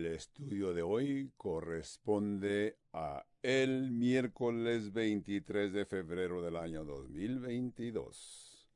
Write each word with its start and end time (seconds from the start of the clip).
El 0.00 0.06
estudio 0.06 0.72
de 0.72 0.80
hoy 0.80 1.30
corresponde 1.36 2.78
a 2.94 3.22
el 3.42 3.90
miércoles 3.90 4.94
23 4.94 5.74
de 5.74 5.84
febrero 5.84 6.40
del 6.40 6.56
año 6.56 6.86
2022. 6.86 8.66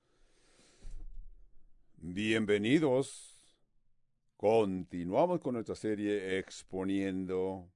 Bienvenidos. 1.96 3.56
Continuamos 4.36 5.40
con 5.40 5.54
nuestra 5.54 5.74
serie 5.74 6.38
exponiendo 6.38 7.72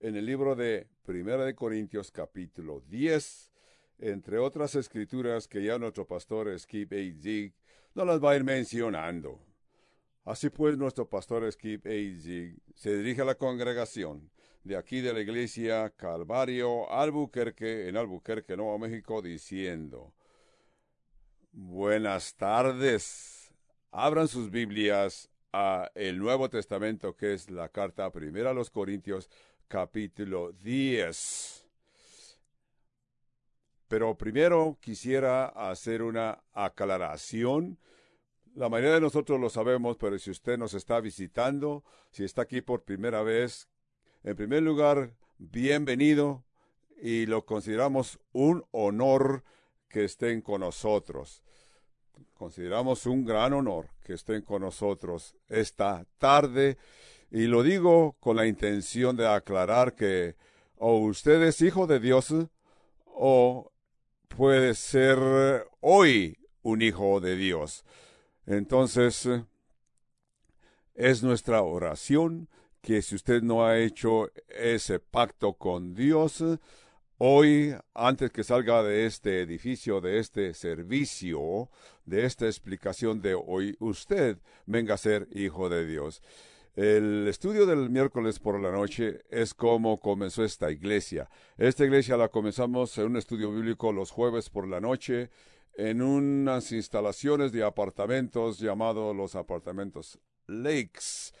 en 0.00 0.16
el 0.16 0.26
libro 0.26 0.54
de 0.54 0.86
Primera 1.06 1.46
de 1.46 1.54
Corintios 1.54 2.10
capítulo 2.10 2.82
10, 2.86 3.50
entre 4.00 4.36
otras 4.36 4.74
escrituras 4.74 5.48
que 5.48 5.64
ya 5.64 5.78
nuestro 5.78 6.06
pastor 6.06 6.54
Skip 6.58 6.92
A. 6.92 7.22
Zig 7.22 7.54
nos 7.94 8.06
las 8.06 8.22
va 8.22 8.32
a 8.32 8.36
ir 8.36 8.44
mencionando. 8.44 9.53
Así 10.24 10.48
pues, 10.48 10.78
nuestro 10.78 11.08
pastor 11.08 11.50
Skip 11.52 11.86
Zig 11.86 12.56
se 12.74 12.96
dirige 12.96 13.22
a 13.22 13.26
la 13.26 13.34
congregación 13.34 14.30
de 14.62 14.76
aquí 14.76 15.02
de 15.02 15.12
la 15.12 15.20
iglesia 15.20 15.90
Calvario 15.90 16.90
Albuquerque, 16.90 17.88
en 17.88 17.98
Albuquerque, 17.98 18.56
Nuevo 18.56 18.78
México, 18.78 19.20
diciendo, 19.20 20.14
Buenas 21.52 22.34
tardes. 22.36 23.52
Abran 23.90 24.26
sus 24.26 24.50
Biblias 24.50 25.30
a 25.52 25.90
el 25.94 26.18
Nuevo 26.18 26.48
Testamento, 26.48 27.14
que 27.14 27.34
es 27.34 27.50
la 27.50 27.68
carta 27.68 28.10
primera 28.10 28.50
a 28.50 28.54
los 28.54 28.70
Corintios, 28.70 29.28
capítulo 29.68 30.52
10. 30.52 31.66
Pero 33.88 34.16
primero 34.16 34.78
quisiera 34.80 35.46
hacer 35.46 36.02
una 36.02 36.42
aclaración 36.52 37.78
la 38.54 38.68
mayoría 38.68 38.94
de 38.94 39.00
nosotros 39.00 39.40
lo 39.40 39.50
sabemos, 39.50 39.96
pero 39.96 40.18
si 40.18 40.30
usted 40.30 40.56
nos 40.56 40.74
está 40.74 41.00
visitando, 41.00 41.82
si 42.10 42.24
está 42.24 42.42
aquí 42.42 42.60
por 42.60 42.82
primera 42.82 43.22
vez, 43.22 43.68
en 44.22 44.36
primer 44.36 44.62
lugar, 44.62 45.12
bienvenido 45.38 46.44
y 47.02 47.26
lo 47.26 47.44
consideramos 47.44 48.18
un 48.32 48.64
honor 48.70 49.42
que 49.88 50.04
estén 50.04 50.40
con 50.40 50.60
nosotros. 50.60 51.42
Consideramos 52.34 53.06
un 53.06 53.24
gran 53.24 53.52
honor 53.52 53.90
que 54.04 54.14
estén 54.14 54.42
con 54.42 54.62
nosotros 54.62 55.36
esta 55.48 56.06
tarde 56.18 56.78
y 57.30 57.46
lo 57.46 57.62
digo 57.62 58.16
con 58.20 58.36
la 58.36 58.46
intención 58.46 59.16
de 59.16 59.26
aclarar 59.26 59.94
que 59.94 60.36
o 60.76 60.98
usted 60.98 61.42
es 61.42 61.60
hijo 61.60 61.86
de 61.86 61.98
Dios 61.98 62.32
o 63.06 63.72
puede 64.28 64.74
ser 64.74 65.18
hoy 65.80 66.38
un 66.62 66.82
hijo 66.82 67.20
de 67.20 67.36
Dios. 67.36 67.84
Entonces, 68.46 69.28
es 70.94 71.22
nuestra 71.22 71.62
oración 71.62 72.48
que 72.80 73.00
si 73.00 73.14
usted 73.14 73.42
no 73.42 73.64
ha 73.66 73.78
hecho 73.78 74.30
ese 74.48 74.98
pacto 75.00 75.54
con 75.54 75.94
Dios, 75.94 76.44
hoy, 77.16 77.74
antes 77.94 78.30
que 78.30 78.44
salga 78.44 78.82
de 78.82 79.06
este 79.06 79.40
edificio, 79.40 80.02
de 80.02 80.18
este 80.18 80.52
servicio, 80.52 81.70
de 82.04 82.26
esta 82.26 82.46
explicación 82.46 83.22
de 83.22 83.34
hoy, 83.34 83.76
usted 83.80 84.38
venga 84.66 84.94
a 84.94 84.98
ser 84.98 85.26
hijo 85.32 85.70
de 85.70 85.86
Dios. 85.86 86.22
El 86.76 87.26
estudio 87.28 87.66
del 87.66 87.88
miércoles 87.88 88.38
por 88.40 88.60
la 88.60 88.72
noche 88.72 89.22
es 89.30 89.54
como 89.54 90.00
comenzó 90.00 90.44
esta 90.44 90.70
iglesia. 90.70 91.30
Esta 91.56 91.84
iglesia 91.84 92.16
la 92.16 92.28
comenzamos 92.28 92.98
en 92.98 93.06
un 93.06 93.16
estudio 93.16 93.52
bíblico 93.52 93.92
los 93.92 94.10
jueves 94.10 94.50
por 94.50 94.66
la 94.68 94.80
noche 94.80 95.30
en 95.76 96.02
unas 96.02 96.72
instalaciones 96.72 97.52
de 97.52 97.64
apartamentos 97.64 98.58
llamados 98.58 99.14
los 99.14 99.34
apartamentos 99.34 100.18
Lakes. 100.46 101.32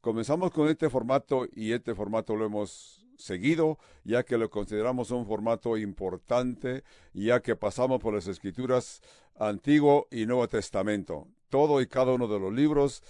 Comenzamos 0.00 0.50
con 0.50 0.68
este 0.68 0.90
formato 0.90 1.46
y 1.52 1.72
este 1.72 1.94
formato 1.94 2.36
lo 2.36 2.46
hemos 2.46 3.06
seguido, 3.16 3.78
ya 4.04 4.22
que 4.22 4.38
lo 4.38 4.48
consideramos 4.48 5.10
un 5.10 5.26
formato 5.26 5.76
importante, 5.76 6.84
ya 7.12 7.40
que 7.40 7.56
pasamos 7.56 8.00
por 8.00 8.14
las 8.14 8.26
escrituras 8.28 9.00
Antiguo 9.36 10.06
y 10.10 10.26
Nuevo 10.26 10.48
Testamento. 10.48 11.26
Todo 11.48 11.80
y 11.80 11.86
cada 11.86 12.12
uno 12.12 12.28
de 12.28 12.38
los 12.38 12.52
libros, 12.52 13.02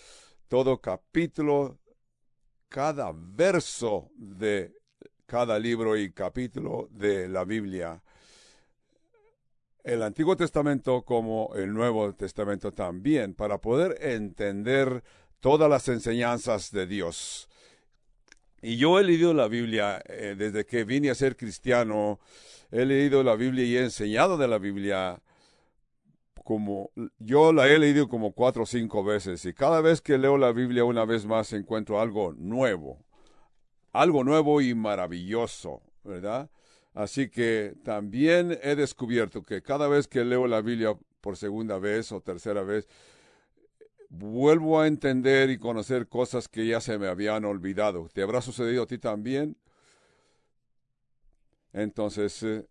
todo 0.49 0.81
capítulo, 0.81 1.79
cada 2.69 3.13
verso 3.15 4.11
de 4.17 4.73
cada 5.27 5.59
libro 5.59 5.97
y 5.97 6.11
capítulo 6.13 6.89
de 6.91 7.29
la 7.29 7.45
Biblia 7.45 8.03
el 9.89 10.03
Antiguo 10.03 10.37
Testamento 10.37 11.03
como 11.03 11.55
el 11.55 11.73
Nuevo 11.73 12.15
Testamento 12.15 12.73
también, 12.73 13.35
para 13.35 13.59
poder 13.59 13.97
entender 14.03 15.03
todas 15.41 15.71
las 15.71 15.89
enseñanzas 15.89 16.71
de 16.73 16.87
Dios. 16.87 17.49
Y 18.61 18.77
yo 18.77 18.99
he 18.99 19.05
leído 19.05 19.33
la 19.33 19.49
Biblia 19.49 20.03
eh, 20.07 20.35
desde 20.37 20.67
que 20.67 20.85
vine 20.85 21.09
a 21.09 21.15
ser 21.15 21.37
cristiano, 21.37 22.21
he 22.71 22.85
leído 22.85 23.23
la 23.23 23.35
Biblia 23.35 23.65
y 23.65 23.77
he 23.77 23.83
enseñado 23.83 24.37
de 24.37 24.49
la 24.49 24.59
Biblia 24.59 25.23
como 26.45 26.91
yo 27.19 27.53
la 27.53 27.69
he 27.69 27.79
leído 27.79 28.09
como 28.09 28.33
cuatro 28.33 28.65
o 28.65 28.67
cinco 28.67 29.05
veces 29.05 29.45
y 29.45 29.53
cada 29.53 29.81
vez 29.81 30.01
que 30.01 30.17
leo 30.17 30.39
la 30.39 30.51
Biblia 30.53 30.85
una 30.85 31.05
vez 31.05 31.27
más 31.27 31.53
encuentro 31.53 32.01
algo 32.01 32.33
nuevo, 32.33 33.05
algo 33.93 34.25
nuevo 34.25 34.61
y 34.61 34.75
maravilloso, 34.75 35.83
¿verdad? 36.05 36.51
Así 36.95 37.29
que 37.29 37.75
también 37.85 38.59
he 38.63 38.75
descubierto 38.75 39.43
que 39.43 39.63
cada 39.63 39.89
vez 39.89 40.09
que 40.09 40.25
leo 40.25 40.47
la 40.47 40.61
Biblia 40.61 40.97
por 41.21 41.37
segunda 41.37 41.79
vez 41.79 42.11
o 42.13 42.21
tercera 42.21 42.63
vez, 42.63 42.89
vuelvo 44.09 44.81
a 44.81 44.87
entender 44.87 45.51
y 45.51 45.59
conocer 45.59 46.09
cosas 46.09 46.49
que 46.49 46.67
ya 46.67 46.81
se 46.81 46.99
me 46.99 47.09
habían 47.09 47.45
olvidado. 47.45 48.09
¿Te 48.13 48.23
habrá 48.23 48.41
sucedido 48.41 48.85
a 48.85 48.87
ti 48.87 48.99
también? 48.99 49.57
Entonces, 51.73 52.43
eh, 52.43 52.67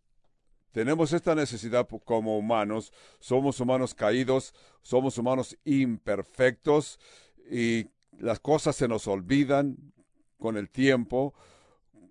tenemos 0.71 1.13
esta 1.13 1.35
necesidad 1.35 1.87
como 2.05 2.37
humanos. 2.37 2.91
Somos 3.19 3.59
humanos 3.59 3.93
caídos, 3.93 4.53
somos 4.81 5.17
humanos 5.17 5.57
imperfectos 5.63 6.99
y 7.49 7.87
las 8.19 8.39
cosas 8.39 8.75
se 8.75 8.87
nos 8.87 9.07
olvidan 9.07 9.77
con 10.37 10.57
el 10.57 10.69
tiempo 10.69 11.33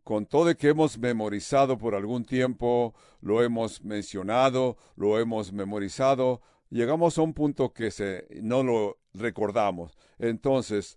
con 0.07 0.25
todo 0.25 0.57
que 0.57 0.69
hemos 0.69 0.99
memorizado 0.99 1.79
por 1.79 1.97
algún 1.97 2.25
tiempo, 2.25 2.95
lo 3.21 3.43
hemos 3.43 3.83
mencionado, 3.83 4.77
lo 4.95 5.19
hemos 5.19 5.53
memorizado, 5.53 6.41
llegamos 6.71 7.19
a 7.19 7.23
un 7.23 7.35
punto 7.35 7.73
que 7.73 7.91
se, 7.91 8.29
no 8.41 8.63
lo 8.63 9.01
recordamos. 9.15 9.99
Entonces, 10.21 10.97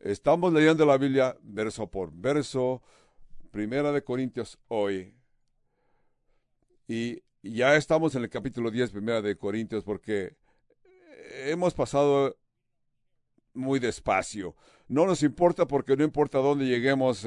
estamos 0.00 0.54
leyendo 0.54 0.86
la 0.86 0.96
Biblia 0.96 1.36
verso 1.42 1.90
por 1.90 2.14
verso, 2.14 2.80
Primera 3.50 3.92
de 3.92 4.02
Corintios 4.02 4.58
hoy, 4.68 5.14
y 6.88 7.22
ya 7.42 7.76
estamos 7.76 8.14
en 8.14 8.22
el 8.22 8.30
capítulo 8.30 8.70
10, 8.70 8.90
Primera 8.90 9.20
de 9.20 9.36
Corintios, 9.36 9.84
porque 9.84 10.34
hemos 11.44 11.74
pasado 11.74 12.38
muy 13.52 13.80
despacio. 13.80 14.56
No 14.88 15.04
nos 15.04 15.22
importa 15.22 15.66
porque 15.66 15.94
no 15.94 16.04
importa 16.04 16.38
dónde 16.38 16.64
lleguemos 16.64 17.26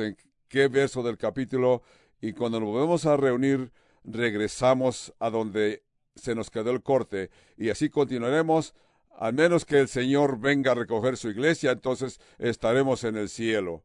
qué 0.53 0.67
verso 0.67 1.01
del 1.01 1.17
capítulo 1.17 1.81
y 2.21 2.33
cuando 2.33 2.59
nos 2.59 2.69
volvemos 2.69 3.07
a 3.07 3.17
reunir 3.17 3.71
regresamos 4.03 5.11
a 5.17 5.31
donde 5.31 5.81
se 6.13 6.35
nos 6.35 6.51
quedó 6.51 6.69
el 6.69 6.83
corte 6.83 7.31
y 7.57 7.71
así 7.71 7.89
continuaremos 7.89 8.75
al 9.17 9.33
menos 9.33 9.65
que 9.65 9.79
el 9.79 9.87
Señor 9.87 10.39
venga 10.39 10.73
a 10.73 10.75
recoger 10.75 11.17
su 11.17 11.29
iglesia, 11.29 11.71
entonces 11.71 12.19
estaremos 12.37 13.03
en 13.03 13.17
el 13.17 13.29
cielo. 13.29 13.83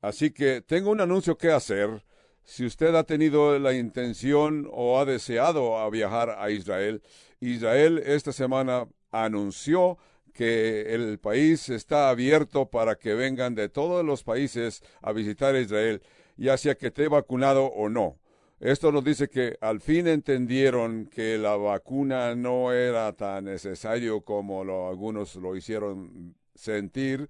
Así 0.00 0.32
que 0.32 0.62
tengo 0.62 0.90
un 0.90 1.00
anuncio 1.00 1.38
que 1.38 1.52
hacer. 1.52 2.04
Si 2.42 2.66
usted 2.66 2.92
ha 2.96 3.04
tenido 3.04 3.56
la 3.60 3.72
intención 3.72 4.68
o 4.72 4.98
ha 4.98 5.04
deseado 5.04 5.88
viajar 5.92 6.30
a 6.30 6.50
Israel, 6.50 7.02
Israel 7.38 8.02
esta 8.04 8.32
semana 8.32 8.88
anunció 9.12 9.96
que 10.32 10.94
el 10.94 11.18
país 11.18 11.68
está 11.68 12.08
abierto 12.08 12.66
para 12.66 12.96
que 12.96 13.14
vengan 13.14 13.54
de 13.54 13.68
todos 13.68 14.04
los 14.04 14.22
países 14.24 14.82
a 15.00 15.12
visitar 15.12 15.54
Israel, 15.56 16.02
ya 16.36 16.56
sea 16.56 16.74
que 16.74 16.88
esté 16.88 17.08
vacunado 17.08 17.66
o 17.66 17.88
no. 17.88 18.18
Esto 18.60 18.92
nos 18.92 19.04
dice 19.04 19.28
que 19.28 19.56
al 19.60 19.80
fin 19.80 20.06
entendieron 20.06 21.06
que 21.06 21.36
la 21.36 21.56
vacuna 21.56 22.34
no 22.36 22.72
era 22.72 23.12
tan 23.12 23.46
necesario 23.46 24.20
como 24.20 24.62
algunos 24.88 25.34
lo 25.36 25.56
hicieron 25.56 26.36
sentir, 26.54 27.28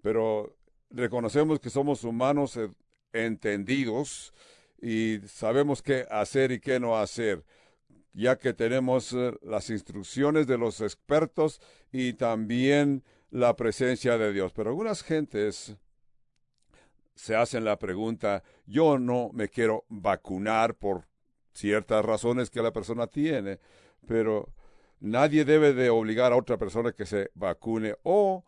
pero 0.00 0.54
reconocemos 0.90 1.58
que 1.58 1.70
somos 1.70 2.04
humanos 2.04 2.56
eh, 2.56 2.70
entendidos 3.12 4.32
y 4.80 5.18
sabemos 5.26 5.82
qué 5.82 6.06
hacer 6.10 6.52
y 6.52 6.60
qué 6.60 6.78
no 6.78 6.96
hacer 6.96 7.44
ya 8.14 8.38
que 8.38 8.54
tenemos 8.54 9.12
eh, 9.12 9.32
las 9.42 9.68
instrucciones 9.68 10.46
de 10.46 10.56
los 10.56 10.80
expertos 10.80 11.60
y 11.92 12.14
también 12.14 13.04
la 13.30 13.54
presencia 13.56 14.16
de 14.16 14.32
Dios. 14.32 14.52
Pero 14.54 14.70
algunas 14.70 15.02
gentes 15.02 15.76
se 17.14 17.36
hacen 17.36 17.64
la 17.64 17.78
pregunta, 17.78 18.42
yo 18.66 18.98
no 18.98 19.30
me 19.34 19.48
quiero 19.48 19.84
vacunar 19.88 20.74
por 20.74 21.06
ciertas 21.52 22.04
razones 22.04 22.50
que 22.50 22.62
la 22.62 22.72
persona 22.72 23.06
tiene, 23.06 23.60
pero 24.06 24.54
Nadie 25.04 25.44
debe 25.44 25.74
de 25.74 25.90
obligar 25.90 26.32
a 26.32 26.36
otra 26.36 26.56
persona 26.56 26.92
que 26.92 27.04
se 27.04 27.30
vacune 27.34 27.94
o 28.04 28.42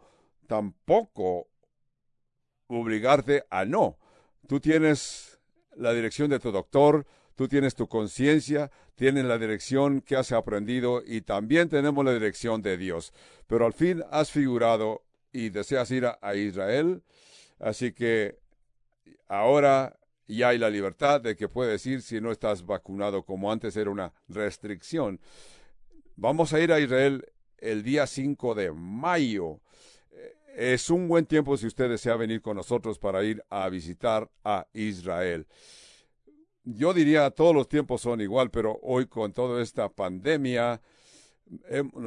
tampoco 0.46 1.48
obligarte 2.66 3.44
a 3.50 3.66
no. 3.66 3.98
Tú 4.48 4.58
tienes 4.58 5.38
la 5.76 5.92
dirección 5.92 6.30
de 6.30 6.38
tu 6.38 6.52
doctor, 6.52 7.06
tú 7.36 7.48
tienes 7.48 7.74
tu 7.74 7.86
conciencia, 7.86 8.70
tienes 8.96 9.24
la 9.26 9.38
dirección 9.38 10.00
que 10.00 10.16
has 10.16 10.32
aprendido 10.32 11.02
y 11.06 11.20
también 11.20 11.68
tenemos 11.68 12.04
la 12.04 12.14
dirección 12.14 12.62
de 12.62 12.76
Dios. 12.76 13.12
Pero 13.46 13.66
al 13.66 13.74
fin 13.74 14.02
has 14.10 14.30
figurado 14.30 15.04
y 15.32 15.50
deseas 15.50 15.90
ir 15.90 16.06
a, 16.06 16.34
Israel, 16.34 17.02
así 17.60 17.92
que 17.92 18.38
ahora 19.28 19.98
ya 20.26 20.48
hay 20.48 20.58
la 20.58 20.70
libertad 20.70 21.20
de 21.20 21.36
que 21.36 21.48
puedes 21.48 21.84
ir 21.86 22.00
si 22.00 22.20
no 22.20 22.32
estás 22.32 22.64
vacunado, 22.64 23.22
como 23.22 23.52
antes 23.52 23.76
era 23.76 23.90
una 23.90 24.12
restricción. 24.28 25.20
Vamos 26.16 26.54
a 26.54 26.60
ir 26.60 26.72
a 26.72 26.80
Israel 26.80 27.24
el 27.58 27.82
día 27.82 28.06
5 28.06 28.54
de 28.54 28.72
mayo. 28.72 29.60
Es 30.56 30.88
un 30.88 31.06
buen 31.06 31.26
tiempo 31.26 31.58
si 31.58 31.66
usted 31.66 31.90
desea 31.90 32.16
venir 32.16 32.40
con 32.40 32.56
nosotros 32.56 32.98
para 32.98 33.22
ir 33.22 33.44
a 33.50 33.68
visitar 33.68 34.30
a 34.42 34.66
Israel 34.72 35.46
yo 36.66 36.92
diría 36.92 37.30
todos 37.30 37.54
los 37.54 37.68
tiempos 37.68 38.02
son 38.02 38.20
igual, 38.20 38.50
pero 38.50 38.78
hoy 38.82 39.06
con 39.06 39.32
toda 39.32 39.62
esta 39.62 39.88
pandemia 39.88 40.80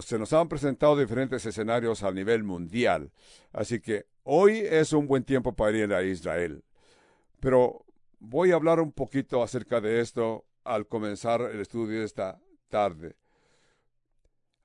se 0.02 0.20
nos 0.20 0.34
han 0.34 0.50
presentado 0.50 0.98
diferentes 0.98 1.46
escenarios 1.46 2.04
a 2.04 2.12
nivel 2.12 2.44
mundial. 2.44 3.12
Así 3.54 3.80
que 3.80 4.06
hoy 4.24 4.58
es 4.58 4.92
un 4.92 5.08
buen 5.08 5.24
tiempo 5.24 5.56
para 5.56 5.78
ir 5.78 5.94
a 5.94 6.04
Israel. 6.04 6.64
Pero 7.40 7.86
voy 8.20 8.52
a 8.52 8.56
hablar 8.56 8.82
un 8.82 8.92
poquito 8.92 9.42
acerca 9.42 9.80
de 9.80 10.02
esto 10.02 10.46
al 10.66 10.88
comenzar 10.88 11.42
el 11.42 11.62
estudio 11.62 12.04
esta 12.04 12.42
tarde. 12.68 13.16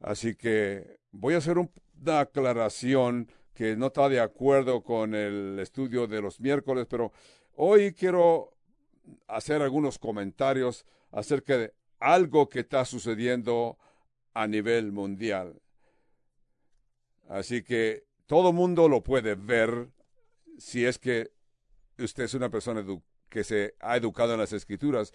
Así 0.00 0.34
que 0.34 0.98
voy 1.12 1.34
a 1.34 1.38
hacer 1.38 1.56
una 1.56 2.20
aclaración 2.20 3.30
que 3.54 3.76
no 3.76 3.86
está 3.86 4.08
de 4.08 4.18
acuerdo 4.18 4.82
con 4.82 5.14
el 5.14 5.60
estudio 5.60 6.08
de 6.08 6.20
los 6.20 6.40
miércoles, 6.40 6.86
pero 6.90 7.12
hoy 7.54 7.92
quiero 7.92 8.53
hacer 9.28 9.62
algunos 9.62 9.98
comentarios 9.98 10.86
acerca 11.10 11.58
de 11.58 11.74
algo 12.00 12.48
que 12.48 12.60
está 12.60 12.84
sucediendo 12.84 13.78
a 14.34 14.46
nivel 14.46 14.92
mundial. 14.92 15.60
Así 17.28 17.62
que 17.62 18.04
todo 18.26 18.52
mundo 18.52 18.88
lo 18.88 19.02
puede 19.02 19.34
ver 19.34 19.88
si 20.58 20.84
es 20.84 20.98
que 20.98 21.32
usted 21.98 22.24
es 22.24 22.34
una 22.34 22.50
persona 22.50 22.84
que 23.28 23.44
se 23.44 23.74
ha 23.80 23.96
educado 23.96 24.34
en 24.34 24.40
las 24.40 24.52
escrituras. 24.52 25.12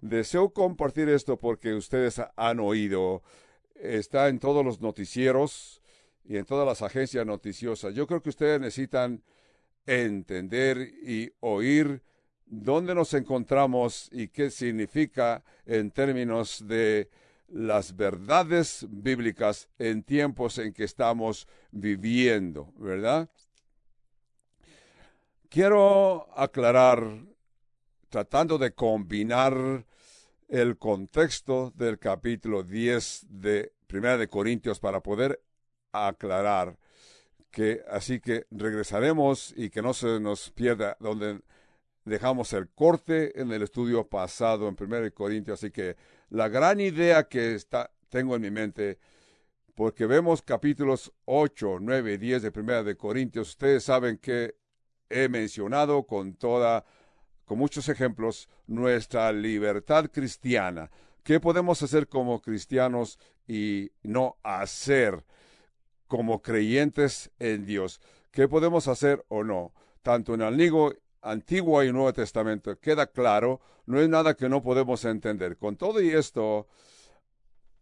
Deseo 0.00 0.50
compartir 0.52 1.08
esto 1.08 1.38
porque 1.38 1.74
ustedes 1.74 2.22
han 2.36 2.60
oído, 2.60 3.22
está 3.74 4.28
en 4.28 4.38
todos 4.38 4.64
los 4.64 4.80
noticieros 4.80 5.82
y 6.24 6.36
en 6.36 6.44
todas 6.44 6.66
las 6.66 6.82
agencias 6.82 7.26
noticiosas. 7.26 7.94
Yo 7.94 8.06
creo 8.06 8.22
que 8.22 8.28
ustedes 8.28 8.60
necesitan 8.60 9.22
entender 9.86 10.78
y 11.02 11.32
oír 11.40 12.02
dónde 12.50 12.94
nos 12.94 13.14
encontramos 13.14 14.08
y 14.12 14.28
qué 14.28 14.50
significa 14.50 15.42
en 15.66 15.90
términos 15.90 16.64
de 16.66 17.08
las 17.48 17.96
verdades 17.96 18.86
bíblicas 18.88 19.68
en 19.78 20.02
tiempos 20.02 20.58
en 20.58 20.72
que 20.72 20.84
estamos 20.84 21.46
viviendo, 21.70 22.72
¿verdad? 22.76 23.28
Quiero 25.48 26.28
aclarar, 26.38 27.24
tratando 28.10 28.58
de 28.58 28.72
combinar 28.72 29.86
el 30.48 30.76
contexto 30.78 31.72
del 31.74 31.98
capítulo 31.98 32.62
10 32.62 33.26
de 33.28 33.72
Primera 33.86 34.18
de 34.18 34.28
Corintios 34.28 34.78
para 34.78 35.00
poder 35.00 35.42
aclarar 35.92 36.78
que 37.50 37.82
así 37.90 38.20
que 38.20 38.46
regresaremos 38.50 39.54
y 39.56 39.70
que 39.70 39.80
no 39.80 39.94
se 39.94 40.20
nos 40.20 40.50
pierda 40.50 40.96
donde 41.00 41.40
dejamos 42.08 42.52
el 42.52 42.68
corte 42.68 43.40
en 43.40 43.52
el 43.52 43.62
estudio 43.62 44.08
pasado 44.08 44.68
en 44.68 44.76
1 44.78 45.12
Corintios, 45.14 45.60
así 45.60 45.70
que 45.70 45.96
la 46.30 46.48
gran 46.48 46.80
idea 46.80 47.28
que 47.28 47.54
está, 47.54 47.90
tengo 48.08 48.36
en 48.36 48.42
mi 48.42 48.50
mente, 48.50 48.98
porque 49.74 50.06
vemos 50.06 50.42
capítulos 50.42 51.12
8, 51.26 51.78
9 51.80 52.14
y 52.14 52.16
10 52.18 52.42
de 52.42 52.52
1 52.54 52.84
de 52.84 52.96
Corintios, 52.96 53.50
ustedes 53.50 53.84
saben 53.84 54.18
que 54.18 54.56
he 55.08 55.28
mencionado 55.28 56.04
con 56.06 56.34
toda, 56.34 56.84
con 57.44 57.58
muchos 57.58 57.88
ejemplos, 57.88 58.48
nuestra 58.66 59.32
libertad 59.32 60.10
cristiana. 60.12 60.90
¿Qué 61.22 61.40
podemos 61.40 61.82
hacer 61.82 62.08
como 62.08 62.40
cristianos 62.40 63.18
y 63.46 63.90
no 64.02 64.36
hacer 64.42 65.24
como 66.06 66.42
creyentes 66.42 67.30
en 67.38 67.64
Dios? 67.66 68.00
¿Qué 68.30 68.48
podemos 68.48 68.88
hacer 68.88 69.24
o 69.28 69.44
no? 69.44 69.72
Tanto 70.02 70.34
en 70.34 70.42
el 70.42 70.48
Antiguo 70.48 70.92
Antiguo 71.22 71.82
y 71.82 71.92
Nuevo 71.92 72.12
Testamento 72.12 72.78
queda 72.78 73.06
claro, 73.06 73.60
no 73.86 74.00
es 74.00 74.08
nada 74.08 74.34
que 74.34 74.48
no 74.48 74.62
podemos 74.62 75.04
entender. 75.04 75.56
Con 75.56 75.76
todo 75.76 76.00
y 76.00 76.10
esto, 76.10 76.66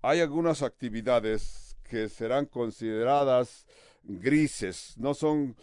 hay 0.02 0.20
algunas 0.20 0.62
actividades 0.62 1.76
que 1.82 2.08
serán 2.08 2.46
consideradas 2.46 3.66
grises, 4.02 4.94
no 4.98 5.14
son 5.14 5.56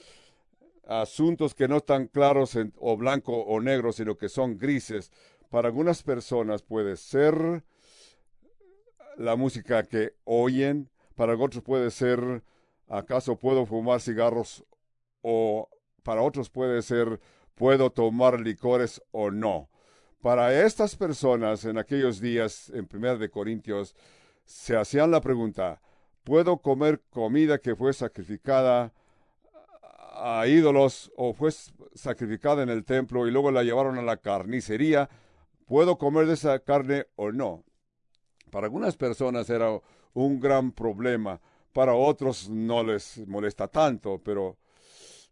asuntos 0.86 1.56
que 1.56 1.68
no 1.68 1.78
están 1.78 2.08
claros 2.08 2.58
o 2.78 2.98
blanco 2.98 3.34
o 3.34 3.62
negro, 3.62 3.94
sino 3.94 4.18
que 4.18 4.30
son 4.30 4.58
grises. 4.58 5.12
Para 5.50 5.70
algunas 5.70 6.04
personas 6.04 6.62
puede 6.62 6.98
ser 6.98 7.64
la 9.18 9.36
música 9.36 9.84
que 9.84 10.16
oyen, 10.24 10.90
para 11.16 11.36
otros 11.36 11.64
puede 11.64 11.92
ser 11.92 12.44
acaso 12.88 13.38
puedo 13.38 13.66
fumar 13.66 14.02
cigarros 14.02 14.66
o 15.22 15.70
para 16.04 16.22
otros 16.22 16.50
puede 16.50 16.82
ser 16.82 17.20
puedo 17.56 17.92
tomar 17.92 18.40
licores 18.40 19.02
o 19.12 19.32
no. 19.32 19.70
Para 20.22 20.64
estas 20.64 20.96
personas 20.96 21.66
en 21.66 21.78
aquellos 21.78 22.22
días, 22.22 22.72
en 22.74 22.88
1 22.92 23.18
de 23.18 23.30
Corintios, 23.30 23.96
se 24.46 24.76
hacían 24.76 25.12
la 25.12 25.22
pregunta, 25.22 25.82
¿puedo 26.24 26.58
comer 26.58 27.02
comida 27.10 27.58
que 27.58 27.76
fue 27.76 27.94
sacrificada 27.94 28.94
a 30.16 30.48
ídolos 30.48 31.12
o 31.18 31.34
fue 31.34 31.52
sacrificada 31.94 32.64
en 32.64 32.70
el 32.70 32.86
templo 32.86 33.28
y 33.28 33.32
luego 33.32 33.52
la 33.52 33.64
llevaron 33.64 33.98
a 33.98 34.02
la 34.02 34.18
carnicería? 34.18 35.10
¿Puedo 35.66 35.98
comer 35.98 36.28
de 36.28 36.34
esa 36.34 36.60
carne 36.60 37.08
o 37.16 37.32
no? 37.32 37.64
Para 38.50 38.68
algunas 38.68 38.96
personas 38.96 39.50
era 39.50 39.80
un 40.14 40.40
gran 40.40 40.72
problema, 40.72 41.42
para 41.74 41.96
otros 41.96 42.50
no 42.50 42.84
les 42.84 43.28
molesta 43.28 43.68
tanto, 43.68 44.22
pero 44.24 44.58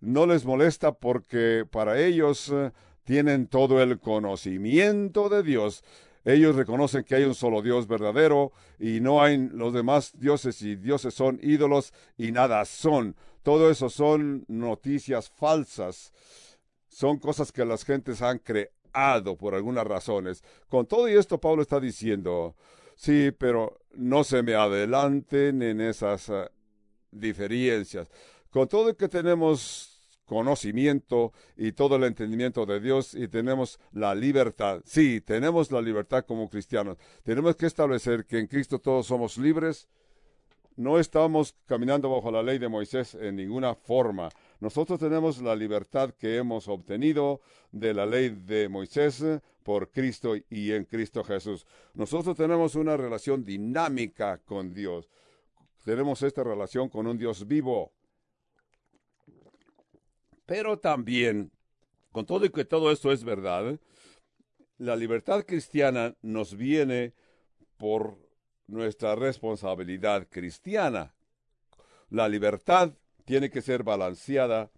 no 0.01 0.25
les 0.25 0.45
molesta 0.45 0.91
porque 0.91 1.65
para 1.69 1.99
ellos 1.99 2.49
eh, 2.53 2.71
tienen 3.03 3.47
todo 3.47 3.81
el 3.81 3.99
conocimiento 3.99 5.29
de 5.29 5.43
Dios. 5.43 5.83
Ellos 6.23 6.55
reconocen 6.55 7.03
que 7.03 7.15
hay 7.15 7.23
un 7.23 7.33
solo 7.33 7.61
Dios 7.61 7.87
verdadero 7.87 8.51
y 8.79 8.99
no 8.99 9.23
hay 9.23 9.37
los 9.37 9.73
demás 9.73 10.11
dioses 10.19 10.61
y 10.61 10.75
dioses 10.75 11.13
son 11.13 11.39
ídolos 11.41 11.93
y 12.17 12.31
nada 12.31 12.63
son. 12.65 13.15
Todo 13.43 13.71
eso 13.71 13.89
son 13.89 14.45
noticias 14.47 15.29
falsas. 15.29 16.13
Son 16.89 17.17
cosas 17.17 17.51
que 17.51 17.65
las 17.65 17.85
gentes 17.85 18.21
han 18.21 18.39
creado 18.39 19.35
por 19.37 19.55
algunas 19.55 19.85
razones. 19.87 20.43
Con 20.67 20.85
todo 20.85 21.09
y 21.09 21.13
esto 21.13 21.39
Pablo 21.39 21.63
está 21.63 21.79
diciendo, 21.79 22.55
sí, 22.95 23.31
pero 23.31 23.79
no 23.93 24.23
se 24.23 24.43
me 24.43 24.53
adelanten 24.53 25.63
en 25.63 25.81
esas 25.81 26.29
uh, 26.29 26.45
diferencias. 27.11 28.07
Con 28.51 28.67
todo 28.67 28.95
que 28.95 29.07
tenemos 29.07 29.90
conocimiento 30.31 31.33
y 31.57 31.73
todo 31.73 31.97
el 31.97 32.05
entendimiento 32.05 32.65
de 32.65 32.79
Dios 32.79 33.15
y 33.15 33.27
tenemos 33.27 33.81
la 33.91 34.15
libertad. 34.15 34.81
Sí, 34.85 35.19
tenemos 35.19 35.73
la 35.73 35.81
libertad 35.81 36.23
como 36.25 36.49
cristianos. 36.49 36.97
Tenemos 37.23 37.57
que 37.57 37.65
establecer 37.65 38.25
que 38.25 38.39
en 38.39 38.47
Cristo 38.47 38.79
todos 38.79 39.07
somos 39.07 39.37
libres. 39.37 39.89
No 40.77 40.99
estamos 40.99 41.53
caminando 41.65 42.09
bajo 42.09 42.31
la 42.31 42.41
ley 42.41 42.59
de 42.59 42.69
Moisés 42.69 43.13
en 43.15 43.35
ninguna 43.35 43.75
forma. 43.75 44.29
Nosotros 44.61 45.01
tenemos 45.01 45.41
la 45.41 45.53
libertad 45.53 46.11
que 46.17 46.37
hemos 46.37 46.69
obtenido 46.69 47.41
de 47.73 47.93
la 47.93 48.05
ley 48.05 48.29
de 48.29 48.69
Moisés 48.69 49.21
por 49.63 49.91
Cristo 49.91 50.35
y 50.49 50.71
en 50.71 50.85
Cristo 50.85 51.25
Jesús. 51.25 51.65
Nosotros 51.93 52.37
tenemos 52.37 52.75
una 52.75 52.95
relación 52.95 53.43
dinámica 53.43 54.37
con 54.37 54.73
Dios. 54.73 55.09
Tenemos 55.83 56.23
esta 56.23 56.41
relación 56.41 56.87
con 56.87 57.05
un 57.05 57.17
Dios 57.17 57.45
vivo 57.45 57.91
pero 60.45 60.79
también, 60.79 61.51
con 62.11 62.25
todo 62.25 62.45
y 62.45 62.49
que 62.49 62.65
todo 62.65 62.91
esto 62.91 63.11
es 63.11 63.23
verdad, 63.23 63.79
la 64.77 64.95
libertad 64.95 65.45
cristiana 65.45 66.15
nos 66.21 66.55
viene 66.55 67.13
por 67.77 68.17
nuestra 68.67 69.15
responsabilidad 69.15 70.27
cristiana. 70.29 71.13
La 72.09 72.27
libertad 72.27 72.93
tiene 73.25 73.49
que 73.49 73.61
ser 73.61 73.83
balanceada 73.83 74.71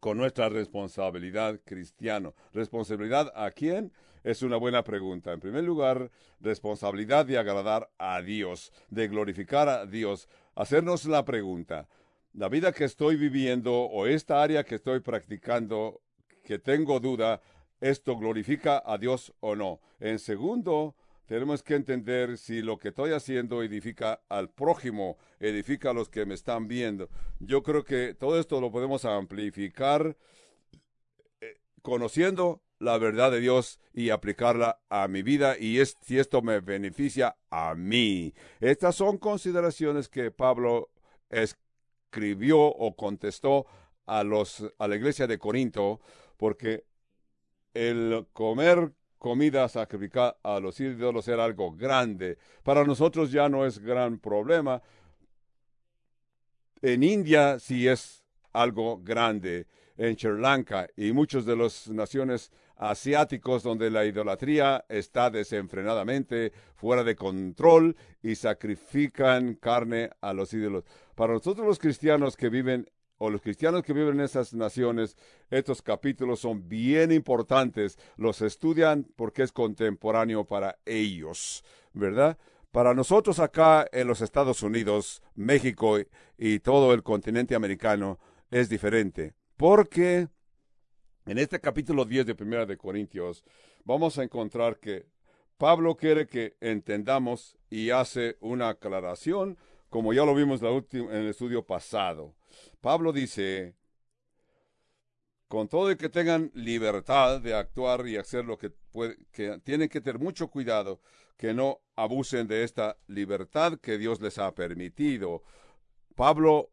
con 0.00 0.18
nuestra 0.18 0.48
responsabilidad 0.48 1.60
cristiana. 1.64 2.32
¿Responsabilidad 2.52 3.32
a 3.34 3.50
quién? 3.50 3.92
Es 4.22 4.42
una 4.42 4.56
buena 4.56 4.82
pregunta. 4.84 5.32
En 5.32 5.40
primer 5.40 5.64
lugar, 5.64 6.10
responsabilidad 6.40 7.26
de 7.26 7.38
agradar 7.38 7.88
a 7.98 8.20
Dios, 8.20 8.72
de 8.90 9.08
glorificar 9.08 9.68
a 9.68 9.86
Dios. 9.86 10.28
Hacernos 10.54 11.04
la 11.06 11.24
pregunta, 11.24 11.88
la 12.36 12.50
vida 12.50 12.72
que 12.72 12.84
estoy 12.84 13.16
viviendo 13.16 13.72
o 13.72 14.06
esta 14.06 14.42
área 14.42 14.62
que 14.62 14.74
estoy 14.74 15.00
practicando, 15.00 16.02
que 16.44 16.58
tengo 16.58 17.00
duda, 17.00 17.40
¿esto 17.80 18.16
glorifica 18.16 18.82
a 18.84 18.98
Dios 18.98 19.32
o 19.40 19.56
no? 19.56 19.80
En 20.00 20.18
segundo, 20.18 20.94
tenemos 21.24 21.62
que 21.62 21.74
entender 21.74 22.36
si 22.36 22.60
lo 22.60 22.78
que 22.78 22.88
estoy 22.88 23.12
haciendo 23.12 23.62
edifica 23.62 24.20
al 24.28 24.50
prójimo, 24.50 25.16
edifica 25.40 25.90
a 25.90 25.94
los 25.94 26.10
que 26.10 26.26
me 26.26 26.34
están 26.34 26.68
viendo. 26.68 27.08
Yo 27.40 27.62
creo 27.62 27.84
que 27.84 28.14
todo 28.14 28.38
esto 28.38 28.60
lo 28.60 28.70
podemos 28.70 29.06
amplificar 29.06 30.14
eh, 31.40 31.60
conociendo 31.80 32.62
la 32.78 32.98
verdad 32.98 33.30
de 33.30 33.40
Dios 33.40 33.80
y 33.94 34.10
aplicarla 34.10 34.78
a 34.90 35.08
mi 35.08 35.22
vida 35.22 35.56
y 35.58 35.80
es, 35.80 35.96
si 36.02 36.18
esto 36.18 36.42
me 36.42 36.60
beneficia 36.60 37.38
a 37.48 37.74
mí. 37.74 38.34
Estas 38.60 38.94
son 38.94 39.16
consideraciones 39.16 40.10
que 40.10 40.30
Pablo 40.30 40.90
escribió 42.16 42.58
o 42.60 42.96
contestó 42.96 43.66
a 44.06 44.24
los 44.24 44.64
a 44.78 44.88
la 44.88 44.96
iglesia 44.96 45.26
de 45.26 45.38
Corinto 45.38 46.00
porque 46.38 46.84
el 47.74 48.26
comer 48.32 48.92
comida 49.18 49.68
sacrificada 49.68 50.36
a 50.42 50.58
los 50.60 50.80
ídolos 50.80 51.28
era 51.28 51.44
algo 51.44 51.72
grande. 51.72 52.38
Para 52.62 52.84
nosotros 52.84 53.30
ya 53.30 53.48
no 53.48 53.66
es 53.66 53.78
gran 53.78 54.18
problema. 54.18 54.80
En 56.80 57.02
India 57.02 57.58
sí 57.58 57.86
es 57.86 58.24
algo 58.52 58.98
grande. 59.02 59.66
En 59.98 60.16
Sri 60.16 60.38
Lanka 60.40 60.88
y 60.96 61.12
muchas 61.12 61.44
de 61.44 61.56
las 61.56 61.88
naciones 61.88 62.50
asiáticos 62.76 63.62
donde 63.62 63.90
la 63.90 64.04
idolatría 64.04 64.84
está 64.88 65.30
desenfrenadamente 65.30 66.52
fuera 66.74 67.02
de 67.02 67.16
control 67.16 67.96
y 68.22 68.34
sacrifican 68.34 69.54
carne 69.54 70.10
a 70.20 70.34
los 70.34 70.52
ídolos. 70.52 70.84
Para 71.16 71.32
nosotros 71.32 71.66
los 71.66 71.78
cristianos 71.78 72.36
que 72.36 72.50
viven 72.50 72.90
o 73.16 73.30
los 73.30 73.40
cristianos 73.40 73.82
que 73.82 73.94
viven 73.94 74.16
en 74.16 74.26
esas 74.26 74.52
naciones, 74.52 75.16
estos 75.48 75.80
capítulos 75.80 76.40
son 76.40 76.68
bien 76.68 77.10
importantes, 77.10 77.98
los 78.18 78.42
estudian 78.42 79.08
porque 79.16 79.42
es 79.42 79.50
contemporáneo 79.50 80.44
para 80.44 80.78
ellos, 80.84 81.64
¿verdad? 81.94 82.36
Para 82.70 82.92
nosotros 82.92 83.38
acá 83.38 83.86
en 83.92 84.06
los 84.06 84.20
Estados 84.20 84.62
Unidos, 84.62 85.22
México 85.34 85.96
y 86.36 86.60
todo 86.60 86.92
el 86.92 87.02
continente 87.02 87.54
americano 87.54 88.18
es 88.50 88.68
diferente, 88.68 89.32
porque 89.56 90.28
en 91.24 91.38
este 91.38 91.58
capítulo 91.60 92.04
10 92.04 92.26
de 92.26 92.34
Primera 92.34 92.66
de 92.66 92.76
Corintios 92.76 93.42
vamos 93.86 94.18
a 94.18 94.22
encontrar 94.22 94.78
que 94.78 95.06
Pablo 95.56 95.96
quiere 95.96 96.26
que 96.26 96.58
entendamos 96.60 97.56
y 97.70 97.88
hace 97.88 98.36
una 98.40 98.68
aclaración, 98.68 99.56
como 99.88 100.12
ya 100.12 100.24
lo 100.24 100.34
vimos 100.34 100.62
en 100.62 101.10
el 101.10 101.28
estudio 101.28 101.64
pasado. 101.64 102.34
Pablo 102.80 103.12
dice, 103.12 103.74
con 105.48 105.68
todo 105.68 105.90
el 105.90 105.96
que 105.96 106.08
tengan 106.08 106.50
libertad 106.54 107.40
de 107.40 107.54
actuar 107.54 108.06
y 108.06 108.16
hacer 108.16 108.44
lo 108.44 108.58
que 108.58 108.70
pueden, 108.70 109.16
que 109.32 109.58
tienen 109.60 109.88
que 109.88 110.00
tener 110.00 110.20
mucho 110.20 110.48
cuidado 110.48 111.00
que 111.36 111.54
no 111.54 111.80
abusen 111.94 112.46
de 112.46 112.64
esta 112.64 112.96
libertad 113.06 113.78
que 113.80 113.98
Dios 113.98 114.20
les 114.20 114.38
ha 114.38 114.54
permitido. 114.54 115.42
Pablo, 116.14 116.70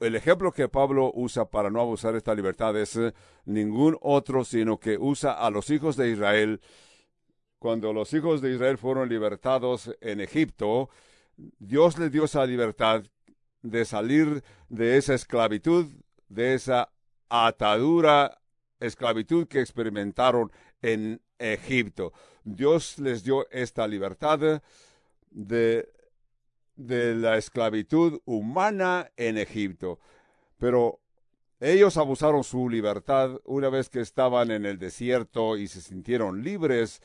el 0.00 0.16
ejemplo 0.16 0.52
que 0.52 0.68
Pablo 0.68 1.12
usa 1.14 1.48
para 1.48 1.70
no 1.70 1.80
abusar 1.80 2.12
de 2.12 2.18
esta 2.18 2.34
libertad 2.34 2.76
es 2.76 2.96
eh, 2.96 3.12
ningún 3.44 3.96
otro, 4.00 4.44
sino 4.44 4.80
que 4.80 4.96
usa 4.98 5.32
a 5.32 5.50
los 5.50 5.70
hijos 5.70 5.96
de 5.96 6.10
Israel. 6.10 6.60
Cuando 7.58 7.92
los 7.92 8.12
hijos 8.12 8.40
de 8.40 8.54
Israel 8.54 8.78
fueron 8.78 9.08
libertados 9.08 9.94
en 10.00 10.20
Egipto, 10.20 10.88
Dios 11.36 11.98
les 11.98 12.10
dio 12.12 12.24
esa 12.24 12.44
libertad 12.46 13.04
de 13.62 13.84
salir 13.84 14.42
de 14.68 14.96
esa 14.96 15.14
esclavitud, 15.14 15.86
de 16.28 16.54
esa 16.54 16.92
atadura, 17.28 18.40
esclavitud 18.80 19.46
que 19.46 19.60
experimentaron 19.60 20.50
en 20.82 21.20
Egipto. 21.38 22.12
Dios 22.44 22.98
les 22.98 23.22
dio 23.22 23.48
esta 23.50 23.86
libertad 23.86 24.62
de, 25.30 25.88
de 26.76 27.14
la 27.14 27.38
esclavitud 27.38 28.20
humana 28.24 29.10
en 29.16 29.38
Egipto. 29.38 29.98
Pero 30.58 31.00
ellos 31.60 31.96
abusaron 31.96 32.42
su 32.42 32.68
libertad 32.68 33.40
una 33.44 33.68
vez 33.68 33.88
que 33.88 34.00
estaban 34.00 34.50
en 34.50 34.66
el 34.66 34.78
desierto 34.78 35.56
y 35.56 35.68
se 35.68 35.80
sintieron 35.80 36.42
libres, 36.42 37.00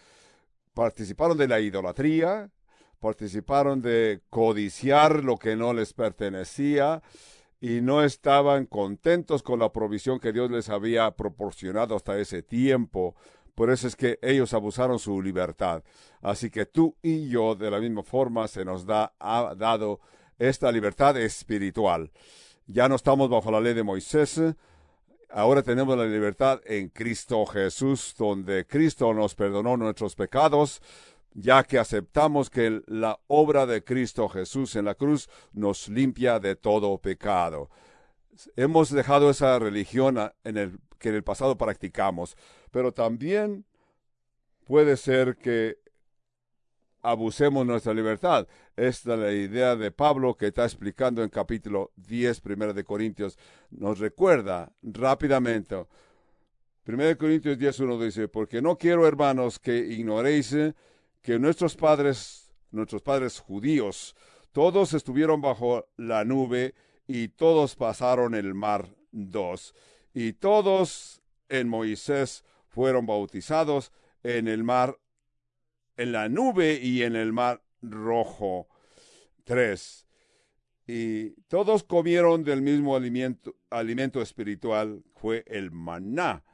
participaron 0.73 1.37
de 1.37 1.47
la 1.47 1.59
idolatría, 1.59 2.49
participaron 2.99 3.81
de 3.81 4.21
codiciar 4.29 5.23
lo 5.23 5.37
que 5.37 5.55
no 5.55 5.73
les 5.73 5.93
pertenecía 5.93 7.01
y 7.59 7.81
no 7.81 8.03
estaban 8.03 8.65
contentos 8.65 9.41
con 9.43 9.59
la 9.59 9.71
provisión 9.71 10.19
que 10.19 10.31
Dios 10.31 10.51
les 10.51 10.69
había 10.69 11.11
proporcionado 11.11 11.95
hasta 11.95 12.19
ese 12.19 12.43
tiempo. 12.43 13.15
Por 13.55 13.71
eso 13.71 13.87
es 13.87 13.95
que 13.95 14.19
ellos 14.21 14.53
abusaron 14.53 14.99
su 14.99 15.21
libertad. 15.21 15.83
Así 16.21 16.49
que 16.51 16.65
tú 16.65 16.95
y 17.01 17.27
yo, 17.29 17.55
de 17.55 17.71
la 17.71 17.79
misma 17.79 18.03
forma, 18.03 18.47
se 18.47 18.63
nos 18.63 18.85
da, 18.85 19.13
ha 19.19 19.55
dado 19.55 19.99
esta 20.37 20.71
libertad 20.71 21.17
espiritual. 21.17 22.11
Ya 22.67 22.87
no 22.87 22.95
estamos 22.95 23.29
bajo 23.29 23.49
la 23.49 23.61
ley 23.61 23.73
de 23.73 23.83
Moisés, 23.83 24.39
ahora 25.29 25.63
tenemos 25.63 25.97
la 25.97 26.05
libertad 26.05 26.61
en 26.65 26.89
Cristo 26.89 27.45
Jesús, 27.45 28.13
donde 28.17 28.65
Cristo 28.65 29.13
nos 29.13 29.35
perdonó 29.35 29.77
nuestros 29.77 30.15
pecados, 30.15 30.81
ya 31.37 31.63
que 31.63 31.77
aceptamos 31.77 32.49
que 32.49 32.81
la 32.87 33.19
obra 33.27 33.67
de 33.67 33.83
Cristo 33.83 34.27
Jesús 34.27 34.75
en 34.75 34.85
la 34.85 34.95
cruz 34.95 35.29
nos 35.53 35.87
limpia 35.87 36.39
de 36.39 36.55
todo 36.55 36.97
pecado. 36.97 37.69
Hemos 38.55 38.89
dejado 38.89 39.29
esa 39.29 39.59
religión 39.59 40.17
en 40.43 40.57
el, 40.57 40.79
que 40.97 41.09
en 41.09 41.15
el 41.15 41.23
pasado 41.23 41.55
practicamos, 41.55 42.35
pero 42.71 42.91
también 42.91 43.65
puede 44.65 44.97
ser 44.97 45.37
que 45.37 45.77
abusemos 47.03 47.67
nuestra 47.67 47.93
libertad. 47.93 48.47
Esta 48.75 49.13
es 49.13 49.19
la 49.19 49.31
idea 49.31 49.75
de 49.75 49.91
Pablo 49.91 50.35
que 50.35 50.47
está 50.47 50.63
explicando 50.63 51.21
en 51.21 51.29
capítulo 51.29 51.91
10, 51.97 52.41
primero 52.41 52.73
de 52.73 52.83
Corintios. 52.83 53.37
Nos 53.69 53.99
recuerda 53.99 54.71
rápidamente. 54.81 55.85
1 56.87 57.17
Corintios 57.19 57.59
10, 57.59 57.79
1 57.81 57.99
dice, 57.99 58.27
porque 58.27 58.59
no 58.59 58.75
quiero, 58.75 59.07
hermanos, 59.07 59.59
que 59.59 59.77
ignoréis 59.77 60.55
que 61.27 61.39
nuestros 61.39 61.75
padres, 61.75 62.53
nuestros 62.71 63.01
padres 63.01 63.37
judíos, 63.41 64.15
todos 64.53 64.93
estuvieron 64.93 65.41
bajo 65.41 65.85
la 65.97 66.23
nube 66.23 66.73
y 67.05 67.27
todos 67.27 67.75
pasaron 67.75 68.33
el 68.33 68.53
mar 68.53 68.95
dos, 69.11 69.75
y 70.13 70.31
todos 70.31 71.21
en 71.49 71.67
Moisés 71.67 72.45
fueron 72.69 73.05
bautizados 73.05 73.91
en 74.23 74.47
el 74.47 74.63
mar, 74.63 74.97
en 75.97 76.13
la 76.13 76.29
nube 76.29 76.79
y 76.81 77.03
en 77.03 77.17
el 77.17 77.33
mar 77.33 77.61
rojo. 77.81 78.69
Tres. 79.43 80.07
Y 80.87 81.31
todos 81.49 81.83
comieron 81.83 82.45
del 82.45 82.61
mismo 82.61 82.95
alimento, 82.95 83.53
alimento 83.69 84.21
espiritual, 84.21 85.03
fue 85.13 85.43
el 85.47 85.71
maná 85.71 86.45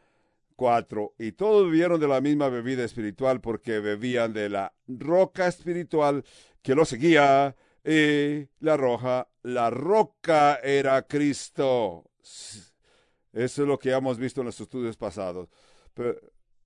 y 1.17 1.31
todos 1.33 1.65
bebieron 1.65 2.00
de 2.00 2.07
la 2.07 2.22
misma 2.22 2.50
bebida 2.50 2.83
espiritual 2.83 3.41
porque 3.41 3.79
bebían 3.79 4.33
de 4.33 4.50
la 4.50 4.74
roca 4.88 5.48
espiritual 5.48 6.24
que 6.62 6.75
lo 6.75 6.86
seguía 6.86 7.55
y 7.83 8.48
la 8.60 8.77
roja, 8.77 9.27
la 9.41 9.69
roca 9.69 10.55
era 10.63 11.01
Cristo. 11.05 12.10
Eso 13.33 13.62
es 13.63 13.67
lo 13.67 13.77
que 13.77 13.91
hemos 13.91 14.17
visto 14.17 14.41
en 14.41 14.45
los 14.48 14.60
estudios 14.60 14.95
pasados. 14.95 15.50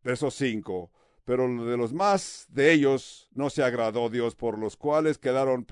Verso 0.03 0.29
5. 0.29 0.91
Pero 1.23 1.65
de 1.65 1.75
los 1.75 1.91
más 1.93 2.45
de 2.49 2.71
ellos 2.71 3.29
no 3.33 3.49
se 3.49 3.63
agradó 3.63 4.09
Dios, 4.09 4.35
por 4.35 4.57
los 4.59 4.77
cuales 4.77 5.17
quedaron 5.17 5.65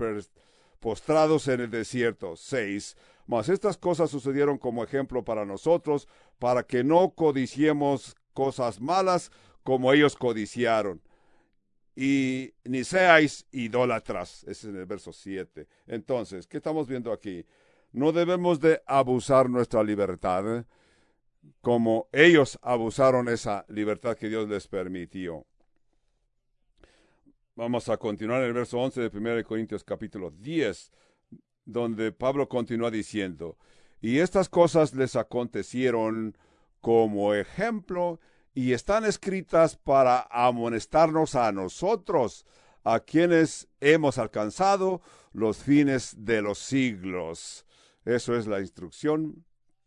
postrados 0.80 1.48
en 1.48 1.60
el 1.60 1.70
desierto. 1.70 2.36
6 2.36 2.96
mas 3.26 3.48
estas 3.48 3.76
cosas 3.76 4.10
sucedieron 4.10 4.58
como 4.58 4.84
ejemplo 4.84 5.24
para 5.24 5.44
nosotros, 5.44 6.08
para 6.38 6.62
que 6.62 6.84
no 6.84 7.10
codiciemos 7.10 8.14
cosas 8.32 8.80
malas 8.80 9.30
como 9.62 9.92
ellos 9.92 10.16
codiciaron. 10.16 11.02
Y 11.96 12.52
ni 12.64 12.84
seáis 12.84 13.46
idólatras. 13.50 14.42
Ese 14.42 14.50
es 14.50 14.64
en 14.64 14.76
el 14.76 14.86
verso 14.86 15.12
7. 15.12 15.66
Entonces, 15.86 16.46
¿qué 16.46 16.58
estamos 16.58 16.86
viendo 16.86 17.10
aquí? 17.10 17.46
No 17.92 18.12
debemos 18.12 18.60
de 18.60 18.82
abusar 18.86 19.48
nuestra 19.48 19.82
libertad 19.82 20.66
como 21.60 22.08
ellos 22.12 22.58
abusaron 22.62 23.28
esa 23.28 23.64
libertad 23.68 24.16
que 24.16 24.28
Dios 24.28 24.48
les 24.48 24.68
permitió. 24.68 25.46
Vamos 27.54 27.88
a 27.88 27.96
continuar 27.96 28.42
en 28.42 28.48
el 28.48 28.52
verso 28.52 28.78
11 28.78 29.08
de 29.08 29.18
1 29.18 29.44
Corintios 29.44 29.82
capítulo 29.82 30.30
10 30.30 30.92
donde 31.66 32.12
Pablo 32.12 32.48
continúa 32.48 32.90
diciendo, 32.90 33.58
y 34.00 34.20
estas 34.20 34.48
cosas 34.48 34.94
les 34.94 35.16
acontecieron 35.16 36.38
como 36.80 37.34
ejemplo 37.34 38.20
y 38.54 38.72
están 38.72 39.04
escritas 39.04 39.76
para 39.76 40.26
amonestarnos 40.30 41.34
a 41.34 41.52
nosotros, 41.52 42.46
a 42.84 43.00
quienes 43.00 43.68
hemos 43.80 44.16
alcanzado 44.16 45.02
los 45.32 45.58
fines 45.58 46.14
de 46.18 46.40
los 46.40 46.58
siglos. 46.58 47.66
Eso 48.04 48.36
es 48.36 48.46
la 48.46 48.60
instrucción 48.60 49.44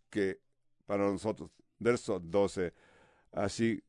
que 0.10 0.42
para 0.86 1.10
nosotros, 1.10 1.50
verso 1.80 2.20
12. 2.20 2.74
Así, 3.32 3.82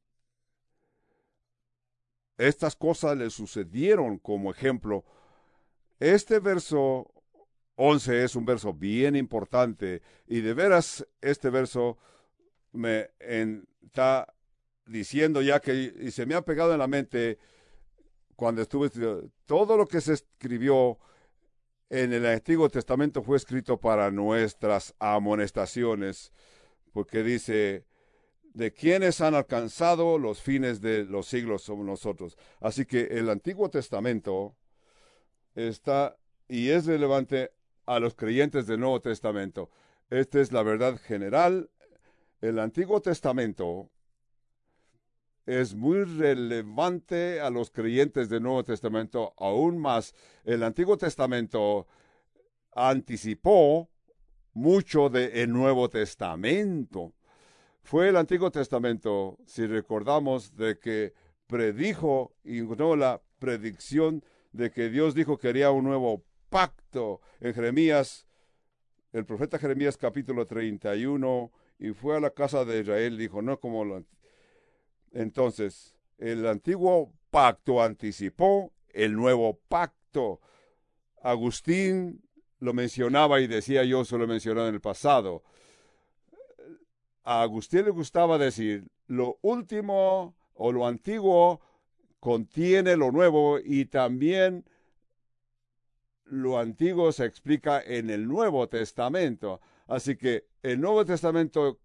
estas 2.39 2.77
cosas 2.77 3.19
le 3.19 3.29
sucedieron 3.31 4.19
como 4.19 4.51
ejemplo. 4.51 5.05
Este 5.99 6.39
verso 6.39 7.13
11 7.83 8.25
es 8.25 8.37
un 8.37 8.45
verso 8.45 8.75
bien 8.75 9.17
importante 9.17 10.03
y 10.27 10.43
de 10.43 10.53
veras 10.53 11.07
este 11.23 11.49
verso 11.49 11.97
me 12.73 13.09
está 13.83 14.31
diciendo 14.85 15.41
ya 15.41 15.61
que 15.61 15.95
y 15.99 16.11
se 16.11 16.27
me 16.27 16.35
ha 16.35 16.43
pegado 16.43 16.75
en 16.75 16.79
la 16.79 16.87
mente 16.87 17.39
cuando 18.37 18.61
estuve 18.61 18.91
todo 19.47 19.79
lo 19.79 19.87
que 19.87 20.03
se 20.03 20.13
escribió 20.13 20.99
en 21.89 22.13
el 22.13 22.27
Antiguo 22.27 22.69
Testamento 22.69 23.23
fue 23.23 23.39
escrito 23.39 23.81
para 23.81 24.11
nuestras 24.11 24.95
amonestaciones, 24.99 26.33
porque 26.93 27.23
dice, 27.23 27.87
de 28.53 28.73
quienes 28.73 29.23
han 29.23 29.35
alcanzado 29.35 30.19
los 30.19 30.43
fines 30.43 30.83
de 30.83 31.05
los 31.05 31.27
siglos 31.27 31.63
somos 31.63 31.87
nosotros. 31.87 32.37
Así 32.61 32.85
que 32.85 33.05
el 33.11 33.31
Antiguo 33.31 33.71
Testamento 33.71 34.55
está 35.55 36.17
y 36.47 36.69
es 36.69 36.85
relevante 36.87 37.53
a 37.91 37.99
los 37.99 38.15
creyentes 38.15 38.69
del 38.69 38.79
Nuevo 38.79 39.01
Testamento. 39.01 39.69
Esta 40.11 40.41
es 40.41 40.53
la 40.53 40.63
verdad 40.63 40.97
general. 40.97 41.71
El 42.41 42.61
Antiguo 42.61 43.03
Testamento 43.03 43.91
es 45.45 45.75
muy 45.75 46.05
relevante 46.05 47.41
a 47.41 47.51
los 47.51 47.73
creyentes 47.73 48.29
del 48.29 48.45
Nuevo 48.45 48.63
Testamento, 48.63 49.35
aún 49.37 49.79
más. 49.79 50.15
El 50.45 50.63
Antiguo 50.63 50.97
Testamento 50.97 51.89
anticipó 52.77 53.91
mucho 54.53 55.09
del 55.09 55.53
Nuevo 55.53 55.91
Testamento. 55.91 57.13
Fue 57.83 58.11
el 58.11 58.17
Antiguo 58.17 58.53
Testamento, 58.53 59.37
si 59.47 59.67
recordamos, 59.67 60.55
de 60.55 60.79
que 60.79 61.13
predijo 61.49 62.37
y 62.45 62.61
no 62.61 62.95
la 62.95 63.21
predicción 63.41 64.25
de 64.53 64.71
que 64.71 64.91
Dios 64.91 65.17
dijo 65.17 65.39
que 65.39 65.49
haría 65.49 65.73
un 65.73 65.87
nuevo 65.87 66.23
pacto 66.51 67.23
en 67.41 67.55
Jeremías, 67.55 68.27
el 69.13 69.25
profeta 69.25 69.59
Jeremías 69.59 69.97
capítulo 69.97 70.45
31, 70.45 71.51
y 71.79 71.93
fue 71.93 72.17
a 72.17 72.21
la 72.21 72.31
casa 72.31 72.67
de 72.67 72.81
Israel, 72.81 73.17
dijo, 73.17 73.41
no 73.41 73.59
como 73.59 73.85
lo 73.85 74.05
entonces, 75.13 75.97
el 76.19 76.47
antiguo 76.47 77.13
pacto 77.31 77.83
anticipó 77.83 78.73
el 78.91 79.15
nuevo 79.15 79.59
pacto. 79.69 80.41
Agustín 81.23 82.23
lo 82.61 82.73
mencionaba 82.73 83.41
y 83.41 83.47
decía 83.47 83.85
yo 83.85 84.05
se 84.05 84.19
lo 84.19 84.27
mencionado 84.27 84.69
en 84.69 84.75
el 84.75 84.81
pasado. 84.81 85.43
A 87.25 87.43
Agustín 87.43 87.85
le 87.85 87.91
gustaba 87.91 88.39
decir, 88.39 88.87
lo 89.07 89.39
último 89.43 90.37
o 90.55 90.73
lo 90.73 90.87
antiguo 90.87 91.61
contiene 92.21 92.97
lo 92.97 93.11
nuevo 93.11 93.59
y 93.59 93.87
también 93.87 94.65
lo 96.31 96.59
antiguo 96.59 97.13
se 97.13 97.25
explica 97.25 97.83
en 97.83 98.09
el 98.09 98.27
Nuevo 98.27 98.69
Testamento. 98.69 99.61
Así 99.89 100.17
que 100.17 100.47
el 100.63 100.81
Nuevo 100.81 101.05
Testamento 101.05 101.81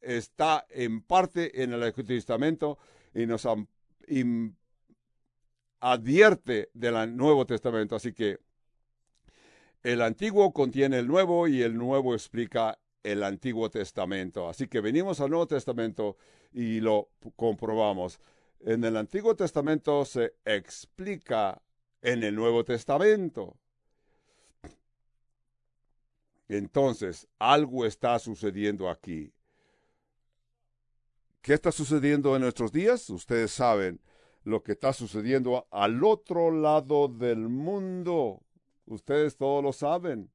está 0.00 0.66
en 0.70 1.02
parte 1.02 1.62
en 1.62 1.72
el 1.72 1.82
Antiguo 1.82 2.04
Testamento 2.04 2.78
y 3.14 3.26
nos 3.26 3.46
advierte 5.80 6.70
del 6.74 7.16
Nuevo 7.16 7.46
Testamento. 7.46 7.96
Así 7.96 8.12
que 8.12 8.38
el 9.82 10.02
Antiguo 10.02 10.52
contiene 10.52 10.98
el 10.98 11.06
Nuevo 11.06 11.46
y 11.46 11.62
el 11.62 11.76
Nuevo 11.76 12.14
explica 12.14 12.78
el 13.04 13.22
Antiguo 13.22 13.70
Testamento. 13.70 14.48
Así 14.48 14.66
que 14.66 14.80
venimos 14.80 15.20
al 15.20 15.30
Nuevo 15.30 15.46
Testamento 15.46 16.16
y 16.52 16.80
lo 16.80 17.10
comprobamos. 17.36 18.18
En 18.60 18.82
el 18.82 18.96
Antiguo 18.96 19.36
Testamento 19.36 20.04
se 20.04 20.34
explica 20.44 21.62
en 22.02 22.24
el 22.24 22.34
Nuevo 22.34 22.64
Testamento. 22.64 23.56
Entonces, 26.48 27.26
algo 27.38 27.84
está 27.84 28.18
sucediendo 28.18 28.88
aquí. 28.88 29.32
¿Qué 31.42 31.54
está 31.54 31.70
sucediendo 31.70 32.34
en 32.34 32.42
nuestros 32.42 32.72
días? 32.72 33.08
Ustedes 33.10 33.52
saben 33.52 34.00
lo 34.42 34.62
que 34.62 34.72
está 34.72 34.92
sucediendo 34.92 35.66
al 35.70 36.02
otro 36.04 36.50
lado 36.50 37.08
del 37.08 37.48
mundo. 37.48 38.42
Ustedes 38.86 39.36
todos 39.36 39.62
lo 39.62 39.72
saben. 39.72 40.30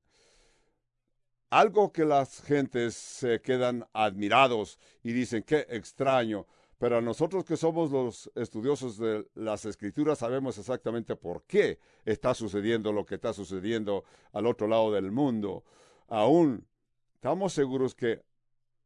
Algo 1.49 1.91
que 1.91 2.05
las 2.05 2.41
gentes 2.41 2.95
se 2.95 3.41
quedan 3.41 3.85
admirados 3.93 4.79
y 5.03 5.11
dicen, 5.11 5.43
qué 5.43 5.65
extraño. 5.69 6.45
Pero 6.77 7.01
nosotros 7.01 7.45
que 7.45 7.57
somos 7.57 7.91
los 7.91 8.31
estudiosos 8.35 8.97
de 8.97 9.27
las 9.35 9.65
escrituras 9.65 10.19
sabemos 10.19 10.57
exactamente 10.57 11.15
por 11.15 11.43
qué 11.43 11.77
está 12.05 12.33
sucediendo 12.33 12.91
lo 12.91 13.05
que 13.05 13.15
está 13.15 13.33
sucediendo 13.33 14.03
al 14.33 14.47
otro 14.47 14.67
lado 14.67 14.91
del 14.91 15.11
mundo. 15.11 15.63
Aún 16.11 16.67
estamos 17.13 17.53
seguros 17.53 17.95
que 17.95 18.21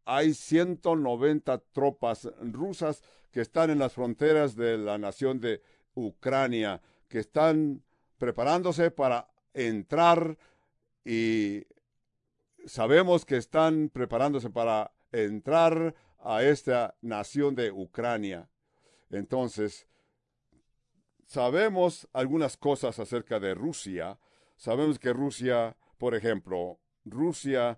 hay 0.05 0.35
190 0.35 1.57
tropas 1.73 2.29
rusas 2.39 3.01
que 3.31 3.41
están 3.41 3.71
en 3.71 3.79
las 3.79 3.93
fronteras 3.93 4.55
de 4.55 4.77
la 4.77 4.99
nación 4.99 5.39
de 5.39 5.63
Ucrania, 5.95 6.83
que 7.07 7.17
están 7.17 7.81
preparándose 8.19 8.91
para 8.91 9.27
entrar 9.55 10.37
y 11.03 11.65
sabemos 12.67 13.25
que 13.25 13.37
están 13.37 13.89
preparándose 13.89 14.51
para 14.51 14.91
entrar 15.11 15.95
a 16.19 16.43
esta 16.43 16.93
nación 17.01 17.55
de 17.55 17.71
Ucrania. 17.71 18.47
Entonces, 19.09 19.87
sabemos 21.25 22.07
algunas 22.13 22.55
cosas 22.55 22.99
acerca 22.99 23.39
de 23.39 23.55
Rusia. 23.55 24.19
Sabemos 24.57 24.99
que 24.99 25.11
Rusia, 25.11 25.75
por 25.97 26.13
ejemplo, 26.13 26.79
Rusia 27.05 27.77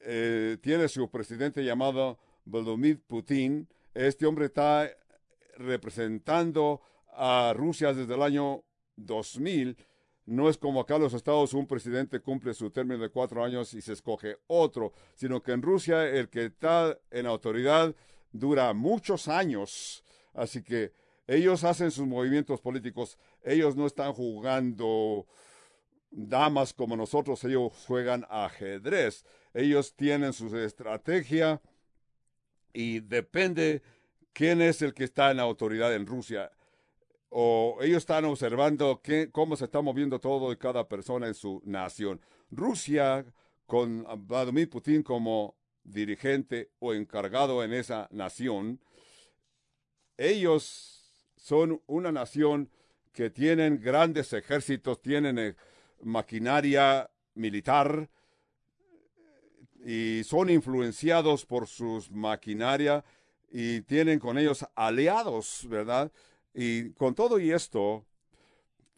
eh, 0.00 0.58
tiene 0.60 0.88
su 0.88 1.10
presidente 1.10 1.64
llamado 1.64 2.18
Vladimir 2.44 3.00
Putin. 3.06 3.68
Este 3.92 4.26
hombre 4.26 4.46
está 4.46 4.88
representando 5.56 6.80
a 7.12 7.52
Rusia 7.56 7.92
desde 7.92 8.14
el 8.14 8.22
año 8.22 8.62
2000. 8.96 9.76
No 10.26 10.48
es 10.48 10.56
como 10.56 10.80
acá 10.80 10.96
en 10.96 11.02
los 11.02 11.14
Estados, 11.14 11.52
un 11.52 11.66
presidente 11.66 12.20
cumple 12.20 12.54
su 12.54 12.70
término 12.70 13.02
de 13.02 13.10
cuatro 13.10 13.44
años 13.44 13.74
y 13.74 13.82
se 13.82 13.92
escoge 13.92 14.38
otro, 14.46 14.92
sino 15.14 15.42
que 15.42 15.52
en 15.52 15.62
Rusia 15.62 16.08
el 16.08 16.30
que 16.30 16.46
está 16.46 16.98
en 17.10 17.26
autoridad 17.26 17.94
dura 18.32 18.72
muchos 18.72 19.28
años. 19.28 20.02
Así 20.32 20.62
que 20.62 20.92
ellos 21.26 21.64
hacen 21.64 21.90
sus 21.90 22.06
movimientos 22.06 22.60
políticos, 22.60 23.18
ellos 23.42 23.76
no 23.76 23.86
están 23.86 24.12
jugando 24.12 25.26
damas 26.14 26.72
como 26.72 26.96
nosotros, 26.96 27.42
ellos 27.44 27.72
juegan 27.86 28.24
ajedrez. 28.30 29.24
Ellos 29.52 29.94
tienen 29.94 30.32
su 30.32 30.56
estrategia 30.56 31.60
y 32.72 33.00
depende 33.00 33.82
quién 34.32 34.62
es 34.62 34.80
el 34.82 34.94
que 34.94 35.04
está 35.04 35.30
en 35.30 35.38
la 35.38 35.42
autoridad 35.42 35.94
en 35.94 36.06
Rusia. 36.06 36.50
O 37.28 37.78
ellos 37.80 37.98
están 37.98 38.24
observando 38.24 39.00
qué, 39.02 39.30
cómo 39.30 39.56
se 39.56 39.64
está 39.64 39.80
moviendo 39.80 40.20
todo 40.20 40.52
y 40.52 40.56
cada 40.56 40.88
persona 40.88 41.26
en 41.26 41.34
su 41.34 41.60
nación. 41.64 42.20
Rusia, 42.50 43.24
con 43.66 44.06
Vladimir 44.26 44.70
Putin 44.70 45.02
como 45.02 45.56
dirigente 45.82 46.70
o 46.78 46.94
encargado 46.94 47.64
en 47.64 47.72
esa 47.72 48.08
nación, 48.12 48.80
ellos 50.16 51.12
son 51.36 51.82
una 51.86 52.12
nación 52.12 52.70
que 53.12 53.30
tienen 53.30 53.80
grandes 53.80 54.32
ejércitos, 54.32 55.02
tienen 55.02 55.56
maquinaria 56.04 57.10
militar 57.34 58.08
y 59.84 60.22
son 60.24 60.50
influenciados 60.50 61.44
por 61.44 61.66
sus 61.66 62.10
maquinaria 62.10 63.04
y 63.50 63.82
tienen 63.82 64.18
con 64.18 64.38
ellos 64.38 64.66
aliados, 64.74 65.66
¿verdad? 65.68 66.10
Y 66.54 66.90
con 66.90 67.14
todo 67.14 67.38
y 67.38 67.52
esto, 67.52 68.04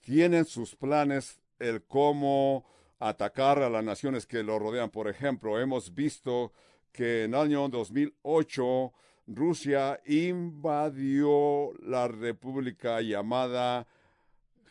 tienen 0.01 0.45
sus 0.45 0.77
planes 0.77 1.41
el 1.59 1.83
cómo 1.83 2.65
atacar 2.99 3.59
a 3.63 3.71
las 3.71 3.85
naciones 3.85 4.27
que 4.27 4.43
lo 4.43 4.59
rodean. 4.59 4.91
Por 4.91 5.09
ejemplo, 5.09 5.59
hemos 5.61 5.95
visto 5.95 6.53
que 6.93 7.25
en 7.25 7.35
el 7.35 7.41
año 7.41 7.69
2008 7.69 8.93
Rusia 9.27 10.01
invadió 10.07 11.73
la 11.81 12.07
república 12.07 13.01
llamada 13.01 13.87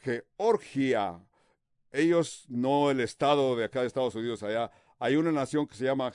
Georgia 0.01 1.19
ellos, 1.95 2.45
no 2.49 2.91
el 2.91 2.99
estado 2.99 3.55
de 3.55 3.65
acá 3.65 3.81
de 3.81 3.87
Estados 3.87 4.15
Unidos, 4.15 4.43
allá, 4.43 4.71
hay 4.99 5.15
una 5.15 5.31
nación 5.31 5.67
que 5.67 5.75
se 5.75 5.85
llama 5.85 6.13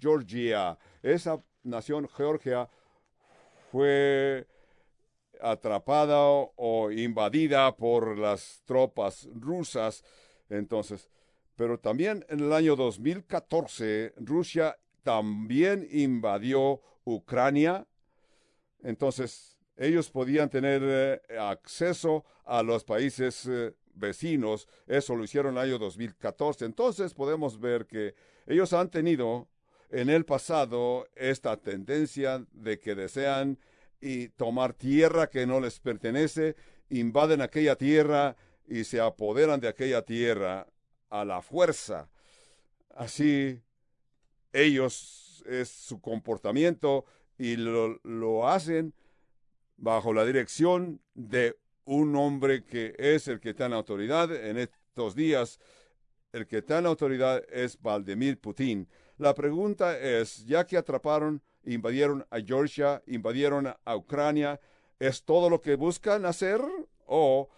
Georgia. 0.00 0.78
Esa 1.02 1.42
nación, 1.62 2.08
Georgia, 2.08 2.68
fue 3.70 4.46
atrapada 5.40 6.18
o 6.18 6.90
invadida 6.90 7.76
por 7.76 8.18
las 8.18 8.62
tropas 8.64 9.28
rusas. 9.34 10.04
Entonces, 10.48 11.08
pero 11.56 11.78
también 11.78 12.24
en 12.28 12.40
el 12.40 12.52
año 12.52 12.76
2014, 12.76 14.14
Rusia 14.18 14.78
también 15.02 15.86
invadió 15.90 16.80
Ucrania. 17.04 17.86
Entonces, 18.82 19.56
ellos 19.76 20.10
podían 20.10 20.50
tener 20.50 20.82
eh, 20.84 21.38
acceso 21.38 22.24
a 22.44 22.62
los 22.62 22.84
países 22.84 23.46
eh, 23.46 23.74
vecinos. 23.96 24.68
Eso 24.86 25.16
lo 25.16 25.24
hicieron 25.24 25.54
en 25.54 25.58
el 25.58 25.64
año 25.70 25.78
2014. 25.78 26.64
Entonces, 26.64 27.14
podemos 27.14 27.58
ver 27.58 27.86
que 27.86 28.14
ellos 28.46 28.72
han 28.72 28.90
tenido 28.90 29.48
en 29.90 30.10
el 30.10 30.24
pasado 30.24 31.08
esta 31.14 31.56
tendencia 31.56 32.44
de 32.52 32.78
que 32.78 32.94
desean 32.94 33.58
y 34.00 34.28
tomar 34.28 34.74
tierra 34.74 35.28
que 35.28 35.46
no 35.46 35.60
les 35.60 35.80
pertenece, 35.80 36.56
invaden 36.90 37.40
aquella 37.40 37.76
tierra 37.76 38.36
y 38.68 38.84
se 38.84 39.00
apoderan 39.00 39.60
de 39.60 39.68
aquella 39.68 40.02
tierra 40.02 40.66
a 41.08 41.24
la 41.24 41.40
fuerza. 41.42 42.08
Así 42.94 43.60
ellos 44.52 45.44
es 45.46 45.68
su 45.68 46.00
comportamiento 46.00 47.04
y 47.38 47.56
lo, 47.56 48.00
lo 48.02 48.48
hacen 48.48 48.94
bajo 49.76 50.12
la 50.12 50.24
dirección 50.24 51.00
de 51.14 51.56
un 51.86 52.14
hombre 52.16 52.64
que 52.64 52.94
es 52.98 53.28
el 53.28 53.40
que 53.40 53.50
está 53.50 53.66
en 53.66 53.72
autoridad 53.72 54.32
en 54.34 54.58
estos 54.58 55.14
días. 55.14 55.58
El 56.32 56.46
que 56.46 56.58
está 56.58 56.78
en 56.78 56.86
autoridad 56.86 57.42
es 57.50 57.80
Vladimir 57.80 58.38
Putin. 58.38 58.88
La 59.16 59.34
pregunta 59.34 59.98
es, 59.98 60.44
ya 60.44 60.66
que 60.66 60.76
atraparon, 60.76 61.42
invadieron 61.64 62.26
a 62.30 62.40
Georgia, 62.40 63.02
invadieron 63.06 63.68
a 63.84 63.96
Ucrania, 63.96 64.60
¿es 64.98 65.24
todo 65.24 65.48
lo 65.48 65.60
que 65.60 65.76
buscan 65.76 66.26
hacer 66.26 66.60
o 67.06 67.48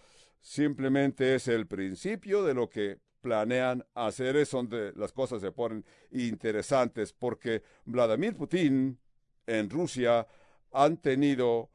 simplemente 0.40 1.34
es 1.34 1.48
el 1.48 1.66
principio 1.66 2.44
de 2.44 2.54
lo 2.54 2.68
que 2.68 2.98
planean 3.20 3.84
hacer? 3.94 4.36
Es 4.36 4.50
donde 4.50 4.92
las 4.94 5.12
cosas 5.12 5.40
se 5.40 5.50
ponen 5.50 5.84
interesantes 6.12 7.12
porque 7.12 7.62
Vladimir 7.86 8.36
Putin 8.36 8.98
en 9.46 9.70
Rusia 9.70 10.26
han 10.70 10.98
tenido 10.98 11.70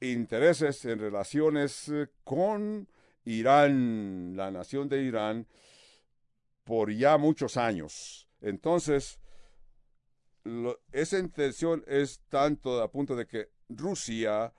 intereses 0.00 0.84
en 0.84 0.98
relaciones 0.98 1.90
con 2.24 2.88
Irán, 3.24 4.36
la 4.36 4.50
nación 4.50 4.88
de 4.88 5.02
Irán, 5.02 5.46
por 6.64 6.90
ya 6.92 7.18
muchos 7.18 7.56
años. 7.56 8.28
Entonces, 8.40 9.18
esa 10.92 11.18
intención 11.18 11.84
es 11.86 12.20
tanto 12.28 12.80
a 12.82 12.90
punto 12.90 13.16
de 13.16 13.26
que 13.26 13.50
Rusia 13.68 14.52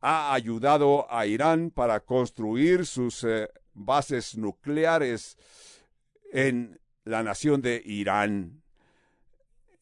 ha 0.00 0.34
ayudado 0.34 1.10
a 1.10 1.26
Irán 1.26 1.70
para 1.70 2.00
construir 2.00 2.84
sus 2.84 3.24
eh, 3.24 3.48
bases 3.72 4.36
nucleares 4.36 5.38
en 6.32 6.78
la 7.04 7.22
nación 7.22 7.62
de 7.62 7.82
Irán 7.84 8.63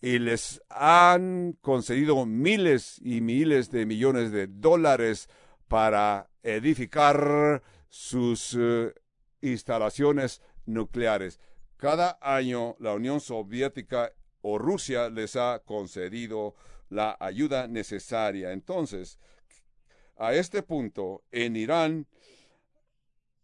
y 0.03 0.19
les 0.19 0.61
han 0.69 1.57
concedido 1.61 2.27
miles 2.27 3.01
y 3.05 3.21
miles 3.21 3.71
de 3.71 3.87
millones 3.87 4.33
de 4.33 4.49
dólares 4.49 5.29
para 5.69 6.29
edificar 6.43 7.63
sus 7.89 8.57
eh, 8.59 8.93
instalaciones 9.41 10.43
nucleares. 10.67 11.39
Cada 11.77 12.19
año 12.21 12.75
la 12.81 12.95
Unión 12.95 13.21
Soviética 13.21 14.13
o 14.41 14.59
Rusia 14.59 15.09
les 15.09 15.37
ha 15.37 15.63
concedido 15.65 16.57
la 16.91 17.17
ayuda 17.21 17.69
necesaria. 17.69 18.53
Entonces, 18.53 19.21
a 20.17 20.35
este 20.35 20.65
punto, 20.65 21.23
en 21.31 21.55
Irán 21.55 22.07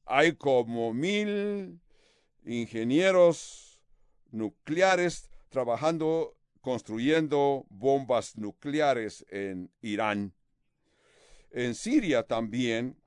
hay 0.07 0.33
como 0.33 0.93
mil 0.93 1.81
ingenieros 2.45 3.81
nucleares 4.31 5.31
trabajando, 5.49 6.38
construyendo 6.69 7.65
bombas 7.71 8.37
nucleares 8.37 9.25
en 9.31 9.71
Irán. 9.81 10.35
En 11.51 11.75
Siria 11.75 12.25
también, 12.25 12.99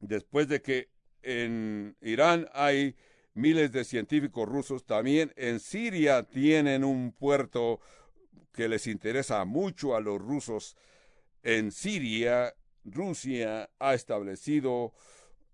después 0.00 0.48
de 0.48 0.60
que 0.60 0.88
en 1.22 1.96
Irán 2.00 2.48
hay 2.52 2.96
miles 3.34 3.70
de 3.70 3.84
científicos 3.84 4.48
rusos. 4.48 4.84
También 4.84 5.32
en 5.36 5.60
Siria 5.60 6.24
tienen 6.24 6.82
un 6.82 7.12
puerto 7.12 7.78
que 8.52 8.68
les 8.68 8.88
interesa 8.88 9.44
mucho 9.44 9.94
a 9.94 10.00
los 10.00 10.20
rusos. 10.20 10.76
En 11.44 11.70
Siria, 11.70 12.52
Rusia 12.84 13.70
ha 13.78 13.94
establecido 13.94 14.92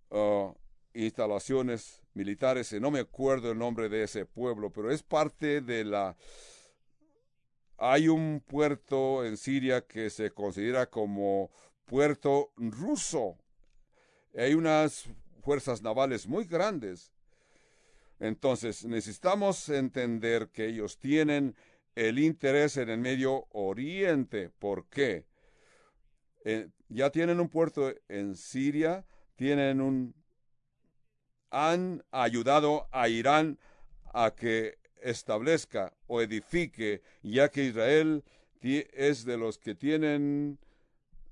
uh, 0.08 0.54
instalaciones 0.94 2.00
militares, 2.14 2.72
no 2.80 2.90
me 2.90 3.00
acuerdo 3.00 3.52
el 3.52 3.58
nombre 3.58 3.90
de 3.90 4.04
ese 4.04 4.24
pueblo, 4.24 4.72
pero 4.72 4.90
es 4.90 5.02
parte 5.02 5.60
de 5.60 5.84
la... 5.84 6.16
Hay 7.78 8.08
un 8.08 8.42
puerto 8.46 9.24
en 9.24 9.36
Siria 9.36 9.86
que 9.86 10.10
se 10.10 10.30
considera 10.30 10.86
como 10.86 11.50
puerto 11.84 12.52
ruso. 12.56 13.38
Hay 14.36 14.54
unas 14.54 15.08
fuerzas 15.40 15.82
navales 15.82 16.26
muy 16.26 16.44
grandes 16.44 17.12
entonces, 18.20 18.84
necesitamos 18.84 19.68
entender 19.68 20.48
que 20.48 20.66
ellos 20.66 20.98
tienen 20.98 21.54
el 21.94 22.18
interés 22.18 22.76
en 22.76 22.88
el 22.90 22.98
Medio 22.98 23.46
Oriente. 23.50 24.50
¿Por 24.50 24.88
qué? 24.88 25.26
Eh, 26.44 26.68
ya 26.88 27.10
tienen 27.10 27.40
un 27.40 27.48
puerto 27.48 27.92
en 28.08 28.34
Siria, 28.34 29.06
tienen 29.36 29.80
un... 29.80 30.14
han 31.50 32.04
ayudado 32.10 32.88
a 32.90 33.08
Irán 33.08 33.58
a 34.12 34.34
que 34.34 34.77
establezca 35.02 35.94
o 36.06 36.20
edifique, 36.20 37.02
ya 37.22 37.48
que 37.50 37.64
Israel 37.64 38.24
es 38.60 39.24
de 39.24 39.36
los 39.36 39.58
que 39.58 39.74
tienen 39.74 40.58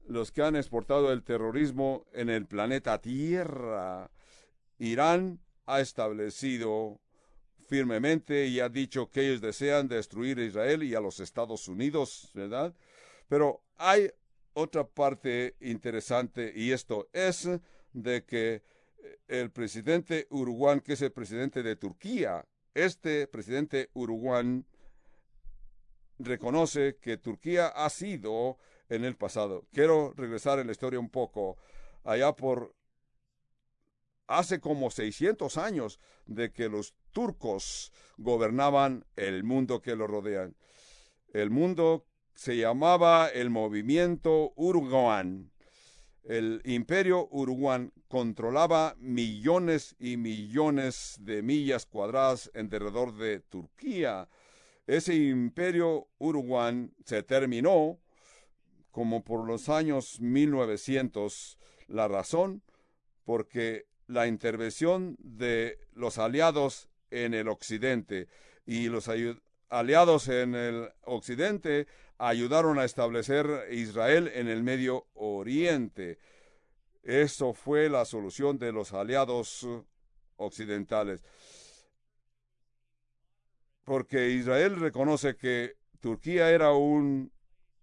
los 0.06 0.30
que 0.30 0.42
han 0.42 0.56
exportado 0.56 1.12
el 1.12 1.22
terrorismo 1.22 2.06
en 2.12 2.30
el 2.30 2.46
planeta 2.46 3.00
Tierra. 3.00 4.10
Irán 4.78 5.40
ha 5.64 5.80
establecido 5.80 7.00
firmemente 7.66 8.46
y 8.46 8.60
ha 8.60 8.68
dicho 8.68 9.10
que 9.10 9.22
ellos 9.22 9.40
desean 9.40 9.88
destruir 9.88 10.38
a 10.38 10.44
Israel 10.44 10.82
y 10.84 10.94
a 10.94 11.00
los 11.00 11.18
Estados 11.18 11.66
Unidos, 11.66 12.30
¿verdad? 12.34 12.72
Pero 13.28 13.62
hay 13.76 14.10
otra 14.52 14.86
parte 14.86 15.56
interesante 15.60 16.52
y 16.54 16.70
esto 16.70 17.08
es 17.12 17.48
de 17.92 18.24
que 18.24 18.62
el 19.26 19.50
presidente 19.50 20.26
Uruguay, 20.30 20.80
que 20.80 20.92
es 20.92 21.02
el 21.02 21.12
presidente 21.12 21.62
de 21.62 21.76
Turquía, 21.76 22.44
este 22.76 23.26
presidente 23.26 23.88
Uruguay 23.94 24.62
reconoce 26.18 26.98
que 27.00 27.16
Turquía 27.16 27.68
ha 27.68 27.88
sido 27.88 28.58
en 28.90 29.04
el 29.04 29.16
pasado. 29.16 29.64
Quiero 29.72 30.12
regresar 30.14 30.58
en 30.58 30.66
la 30.66 30.72
historia 30.72 31.00
un 31.00 31.08
poco. 31.08 31.56
Allá 32.04 32.36
por 32.36 32.74
hace 34.26 34.60
como 34.60 34.90
600 34.90 35.56
años 35.56 35.98
de 36.26 36.52
que 36.52 36.68
los 36.68 36.94
turcos 37.12 37.92
gobernaban 38.18 39.06
el 39.16 39.42
mundo 39.42 39.80
que 39.80 39.96
lo 39.96 40.06
rodean. 40.06 40.54
El 41.32 41.50
mundo 41.50 42.04
se 42.34 42.58
llamaba 42.58 43.28
el 43.28 43.48
movimiento 43.48 44.52
Uruguay. 44.54 45.50
El 46.26 46.60
imperio 46.64 47.28
Uruguay 47.30 47.88
controlaba 48.08 48.96
millones 48.98 49.94
y 50.00 50.16
millones 50.16 51.18
de 51.20 51.40
millas 51.40 51.86
cuadradas 51.86 52.50
en 52.52 52.68
derredor 52.68 53.16
de 53.16 53.38
Turquía. 53.38 54.28
Ese 54.88 55.14
imperio 55.14 56.08
Uruguay 56.18 56.90
se 57.04 57.22
terminó 57.22 58.00
como 58.90 59.22
por 59.22 59.46
los 59.46 59.68
años 59.68 60.20
1900. 60.20 61.58
La 61.86 62.08
razón, 62.08 62.62
porque 63.24 63.86
la 64.08 64.26
intervención 64.26 65.16
de 65.20 65.78
los 65.92 66.18
aliados 66.18 66.88
en 67.12 67.34
el 67.34 67.46
occidente 67.46 68.26
y 68.66 68.88
los 68.88 69.08
aliados 69.68 70.26
en 70.26 70.56
el 70.56 70.88
occidente 71.04 71.86
ayudaron 72.18 72.78
a 72.78 72.84
establecer 72.84 73.46
Israel 73.70 74.30
en 74.34 74.48
el 74.48 74.62
Medio 74.62 75.06
Oriente. 75.14 76.18
Eso 77.02 77.52
fue 77.52 77.88
la 77.88 78.04
solución 78.04 78.58
de 78.58 78.72
los 78.72 78.92
aliados 78.92 79.66
occidentales. 80.36 81.22
Porque 83.84 84.30
Israel 84.30 84.80
reconoce 84.80 85.36
que 85.36 85.76
Turquía 86.00 86.50
era 86.50 86.72
un 86.72 87.32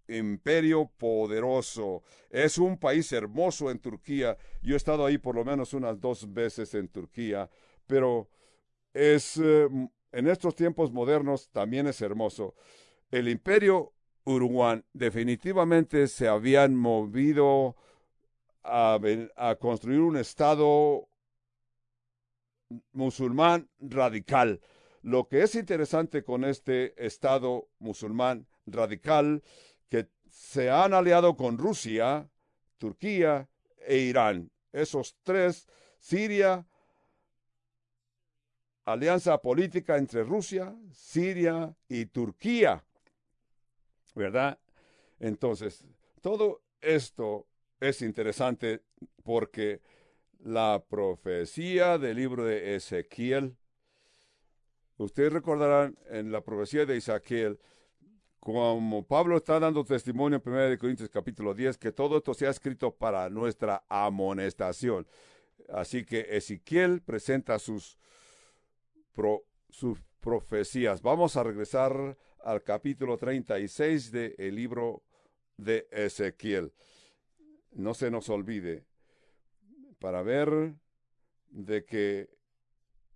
imperio 0.07 0.91
poderoso. 0.97 2.03
Es 2.29 2.57
un 2.57 2.77
país 2.77 3.11
hermoso 3.11 3.71
en 3.71 3.79
Turquía. 3.79 4.37
Yo 4.61 4.73
he 4.73 4.77
estado 4.77 5.05
ahí 5.05 5.17
por 5.17 5.35
lo 5.35 5.45
menos 5.45 5.73
unas 5.73 5.99
dos 5.99 6.31
veces 6.33 6.73
en 6.73 6.89
Turquía, 6.89 7.49
pero 7.87 8.29
es 8.93 9.37
eh, 9.37 9.67
en 10.11 10.27
estos 10.27 10.55
tiempos 10.55 10.91
modernos 10.91 11.49
también 11.51 11.87
es 11.87 12.01
hermoso. 12.01 12.55
El 13.09 13.27
imperio 13.27 13.93
Uruguay 14.25 14.83
definitivamente 14.93 16.07
se 16.07 16.27
habían 16.27 16.75
movido 16.75 17.75
a, 18.63 18.99
a 19.35 19.55
construir 19.55 19.99
un 19.99 20.17
Estado 20.17 21.07
musulmán 22.91 23.69
radical. 23.79 24.61
Lo 25.01 25.27
que 25.27 25.43
es 25.43 25.55
interesante 25.55 26.23
con 26.23 26.45
este 26.45 26.93
Estado 27.05 27.67
musulmán 27.79 28.47
radical, 28.65 29.43
que 29.89 30.07
se 30.29 30.69
han 30.69 30.93
aliado 30.93 31.35
con 31.35 31.57
Rusia, 31.57 32.29
Turquía 32.77 33.49
e 33.85 33.97
Irán. 33.97 34.49
Esos 34.71 35.15
tres, 35.23 35.67
Siria, 35.99 36.65
alianza 38.85 39.37
política 39.41 39.97
entre 39.97 40.23
Rusia, 40.23 40.75
Siria 40.91 41.75
y 41.87 42.05
Turquía. 42.07 42.83
¿Verdad? 44.15 44.59
Entonces, 45.19 45.85
todo 46.21 46.61
esto 46.81 47.47
es 47.79 48.01
interesante 48.01 48.81
porque 49.23 49.81
la 50.39 50.83
profecía 50.87 51.97
del 51.97 52.17
libro 52.17 52.43
de 52.45 52.75
Ezequiel, 52.75 53.55
ustedes 54.97 55.33
recordarán 55.33 55.97
en 56.09 56.31
la 56.31 56.41
profecía 56.41 56.85
de 56.85 56.97
Ezequiel, 56.97 57.59
como 58.39 59.07
Pablo 59.07 59.37
está 59.37 59.57
dando 59.57 59.85
testimonio 59.85 60.41
en 60.43 60.53
1 60.53 60.77
Corintios 60.77 61.09
capítulo 61.09 61.53
10, 61.53 61.77
que 61.77 61.93
todo 61.93 62.17
esto 62.17 62.33
se 62.33 62.45
ha 62.45 62.49
escrito 62.49 62.93
para 62.93 63.29
nuestra 63.29 63.85
amonestación. 63.87 65.07
Así 65.69 66.03
que 66.03 66.27
Ezequiel 66.29 67.01
presenta 67.01 67.57
sus, 67.57 67.97
sus 69.69 69.97
profecías. 70.19 71.01
Vamos 71.01 71.37
a 71.37 71.43
regresar 71.43 72.17
al 72.43 72.63
capítulo 72.63 73.17
36 73.17 74.11
del 74.11 74.55
libro 74.55 75.03
de 75.57 75.87
Ezequiel. 75.91 76.71
No 77.71 77.93
se 77.93 78.11
nos 78.11 78.29
olvide, 78.29 78.85
para 79.99 80.21
ver 80.21 80.73
de 81.49 81.85
que 81.85 82.29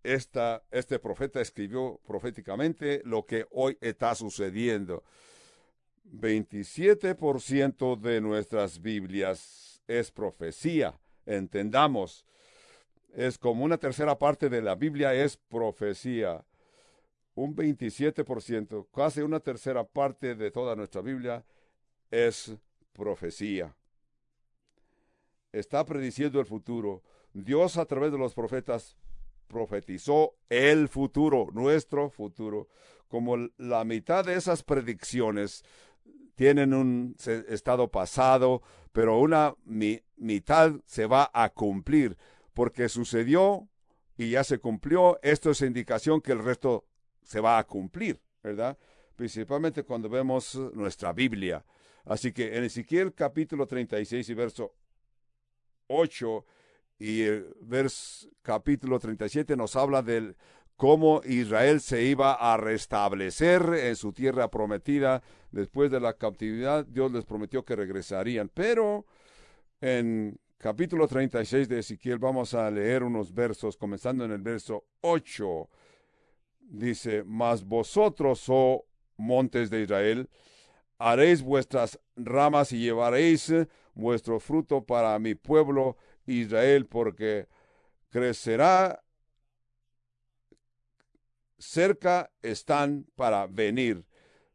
esta, 0.04 0.64
este 0.72 1.00
profeta 1.00 1.42
escribió 1.42 2.00
proféticamente 2.08 3.02
lo 3.04 3.26
que 3.26 3.46
hoy 3.52 3.78
está 3.82 4.16
sucediendo. 4.16 5.04
27% 6.06 8.00
de 8.00 8.22
nuestras 8.22 8.82
Biblias 8.82 9.82
es 9.88 10.12
profecía, 10.12 10.98
entendamos. 11.26 12.26
Es 13.14 13.38
como 13.38 13.66
una 13.66 13.78
tercera 13.78 14.18
parte 14.18 14.48
de 14.50 14.62
la 14.62 14.76
Biblia 14.76 15.14
es 15.14 15.38
profecía. 15.38 16.46
Un 17.38 17.56
27%, 17.56 18.88
casi 18.94 19.22
una 19.22 19.40
tercera 19.40 19.84
parte 19.84 20.36
de 20.36 20.50
toda 20.52 20.76
nuestra 20.76 21.02
Biblia 21.02 21.46
es 22.10 22.58
profecía 22.94 23.76
está 25.52 25.86
prediciendo 25.86 26.40
el 26.40 26.46
futuro. 26.46 27.04
Dios 27.34 27.78
a 27.78 27.86
través 27.86 28.12
de 28.12 28.18
los 28.18 28.34
profetas 28.34 28.98
profetizó 29.48 30.36
el 30.50 30.88
futuro, 30.88 31.48
nuestro 31.54 32.10
futuro. 32.10 32.68
Como 33.08 33.38
la 33.58 33.84
mitad 33.86 34.26
de 34.26 34.36
esas 34.36 34.64
predicciones 34.64 35.64
tienen 36.36 36.74
un 36.74 37.16
estado 37.48 37.90
pasado, 37.90 38.62
pero 38.92 39.20
una 39.20 39.56
mitad 40.16 40.74
se 40.86 41.06
va 41.06 41.30
a 41.34 41.50
cumplir, 41.50 42.18
porque 42.54 42.90
sucedió 42.90 43.68
y 44.18 44.32
ya 44.32 44.44
se 44.44 44.60
cumplió. 44.60 45.20
Esto 45.22 45.52
es 45.52 45.62
indicación 45.62 46.22
que 46.22 46.34
el 46.34 46.44
resto 46.44 46.86
se 47.28 47.42
va 47.42 47.60
a 47.60 47.66
cumplir, 47.66 48.20
¿verdad? 48.42 48.78
Principalmente 49.16 49.84
cuando 49.84 50.08
vemos 50.08 50.56
nuestra 50.74 51.12
Biblia. 51.12 51.64
Así 52.06 52.32
que 52.32 52.56
en 52.56 52.64
Ezequiel 52.64 53.14
capítulo 53.14 53.68
36 53.68 54.30
y 54.30 54.34
verso 54.34 54.74
8 55.88 56.46
y 57.00 57.24
el 57.24 57.54
vers, 57.60 58.30
capítulo 58.42 58.98
37 58.98 59.58
nos 59.58 59.76
habla 59.76 60.02
de 60.02 60.36
cómo 60.78 61.22
Israel 61.26 61.82
se 61.82 62.04
iba 62.04 62.34
a 62.34 62.56
restablecer 62.56 63.62
en 63.74 63.98
su 63.98 64.14
tierra 64.14 64.50
prometida 64.50 65.22
después 65.52 65.92
de 65.92 66.00
la 66.00 66.14
cautividad. 66.14 66.86
Dios 66.86 67.12
les 67.12 67.26
prometió 67.26 67.66
que 67.66 67.76
regresarían. 67.76 68.50
Pero 68.54 69.06
en 69.82 70.40
capítulo 70.58 71.10
36 71.10 71.68
de 71.68 71.80
Ezequiel 71.80 72.20
vamos 72.20 72.54
a 72.54 72.72
leer 72.72 73.04
unos 73.04 73.34
versos, 73.34 73.76
comenzando 73.76 74.24
en 74.24 74.32
el 74.32 74.42
verso 74.42 74.86
8. 75.02 75.70
Dice, 76.70 77.24
mas 77.26 77.64
vosotros, 77.64 78.46
oh 78.50 78.86
montes 79.16 79.70
de 79.70 79.84
Israel, 79.84 80.30
haréis 80.98 81.42
vuestras 81.42 82.00
ramas 82.16 82.72
y 82.74 82.80
llevaréis 82.80 83.54
vuestro 83.94 84.40
fruto 84.40 84.84
para 84.84 85.18
mi 85.18 85.34
pueblo 85.34 85.96
Israel, 86.26 86.86
porque 86.86 87.48
crecerá 88.10 89.02
cerca 91.58 92.32
están 92.42 93.08
para 93.16 93.48
venir, 93.48 94.06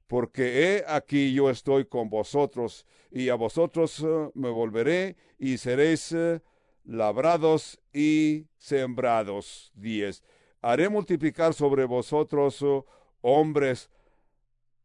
porque 0.07 0.77
he 0.77 0.85
aquí 0.87 1.33
yo 1.33 1.49
estoy 1.51 1.87
con 1.87 2.11
vosotros, 2.11 2.87
y 3.11 3.31
a 3.31 3.35
vosotros 3.35 4.01
eh, 4.01 4.31
me 4.35 4.51
volveré, 4.51 5.17
y 5.39 5.59
seréis 5.59 6.13
eh, 6.13 6.41
labrados 6.85 7.81
y 7.93 8.47
sembrados. 8.59 9.73
Diez. 9.75 10.23
Haré 10.63 10.89
multiplicar 10.89 11.55
sobre 11.55 11.85
vosotros 11.85 12.63
oh, 12.63 12.87
hombres 13.21 13.91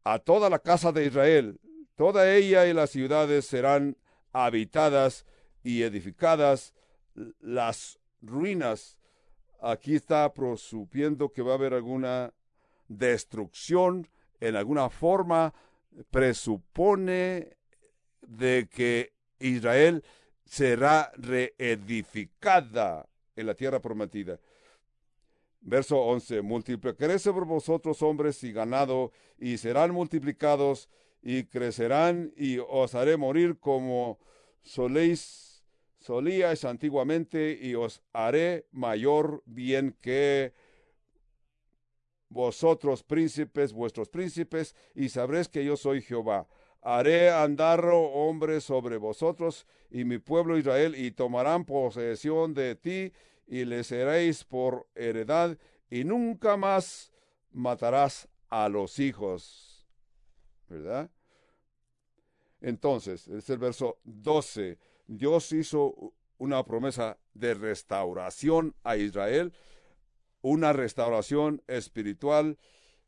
a 0.04 0.20
toda 0.20 0.50
la 0.50 0.60
casa 0.60 0.92
de 0.92 1.06
Israel, 1.06 1.60
toda 1.96 2.34
ella 2.34 2.66
y 2.66 2.74
las 2.74 2.90
ciudades 2.90 3.46
serán 3.46 3.96
habitadas 4.34 5.26
y 5.63 5.84
edificadas, 5.84 6.74
las 7.40 8.00
ruinas. 8.22 8.98
Aquí 9.62 9.96
está 9.96 10.34
prosupiendo 10.34 11.30
que 11.30 11.42
va 11.42 11.54
a 11.54 11.56
haber 11.56 11.74
alguna 11.74 12.34
destrucción 12.88 14.08
en 14.40 14.56
alguna 14.56 14.90
forma, 14.90 15.54
presupone 16.12 17.58
de 18.22 18.68
que 18.72 19.13
Israel 19.40 20.04
será 20.46 21.12
reedificada 21.16 23.08
en 23.36 23.48
la 23.48 23.56
tierra 23.56 23.82
prometida. 23.82 24.40
Verso 25.67 25.97
11, 25.97 26.43
multiplicaré 26.43 27.19
sobre 27.19 27.45
vosotros 27.45 28.01
hombres 28.01 28.41
y 28.45 28.53
ganado, 28.53 29.12
y 29.38 29.58
serán 29.58 29.91
multiplicados, 29.91 30.88
y 31.21 31.43
crecerán, 31.43 32.32
y 32.38 32.60
os 32.60 32.95
haré 32.95 33.17
morir 33.17 33.60
como 33.60 34.17
soléis, 34.62 35.65
solíais 35.99 36.63
antiguamente, 36.63 37.60
y 37.62 37.75
os 37.75 38.01
haré 38.13 38.65
mayor 38.71 39.43
bien 39.45 39.93
que 39.99 40.53
vosotros 42.30 43.03
príncipes, 43.03 43.73
vuestros 43.73 44.08
príncipes, 44.08 44.73
y 44.95 45.10
sabréis 45.10 45.49
que 45.49 45.65
yo 45.65 45.75
soy 45.75 46.01
Jehová. 46.01 46.47
Haré 46.82 47.30
andar 47.30 47.84
hombres 47.91 48.63
sobre 48.63 48.95
vosotros 48.95 49.67
y 49.91 50.06
mi 50.06 50.17
pueblo 50.17 50.58
Israel, 50.58 50.95
y 50.95 51.12
tomarán 51.12 51.65
posesión 51.65 52.53
de 52.53 52.75
ti, 52.75 53.12
y 53.47 53.65
le 53.65 53.83
seréis 53.83 54.43
por 54.43 54.88
heredad, 54.93 55.57
y 55.89 56.03
nunca 56.03 56.57
más 56.57 57.12
matarás 57.51 58.27
a 58.49 58.69
los 58.69 58.99
hijos. 58.99 59.88
¿Verdad? 60.67 61.10
Entonces, 62.60 63.27
es 63.27 63.49
el 63.49 63.57
verso 63.57 63.99
12. 64.03 64.77
Dios 65.07 65.51
hizo 65.53 66.13
una 66.38 66.63
promesa 66.65 67.17
de 67.33 67.53
restauración 67.53 68.75
a 68.83 68.97
Israel, 68.97 69.53
una 70.41 70.73
restauración 70.73 71.63
espiritual 71.67 72.57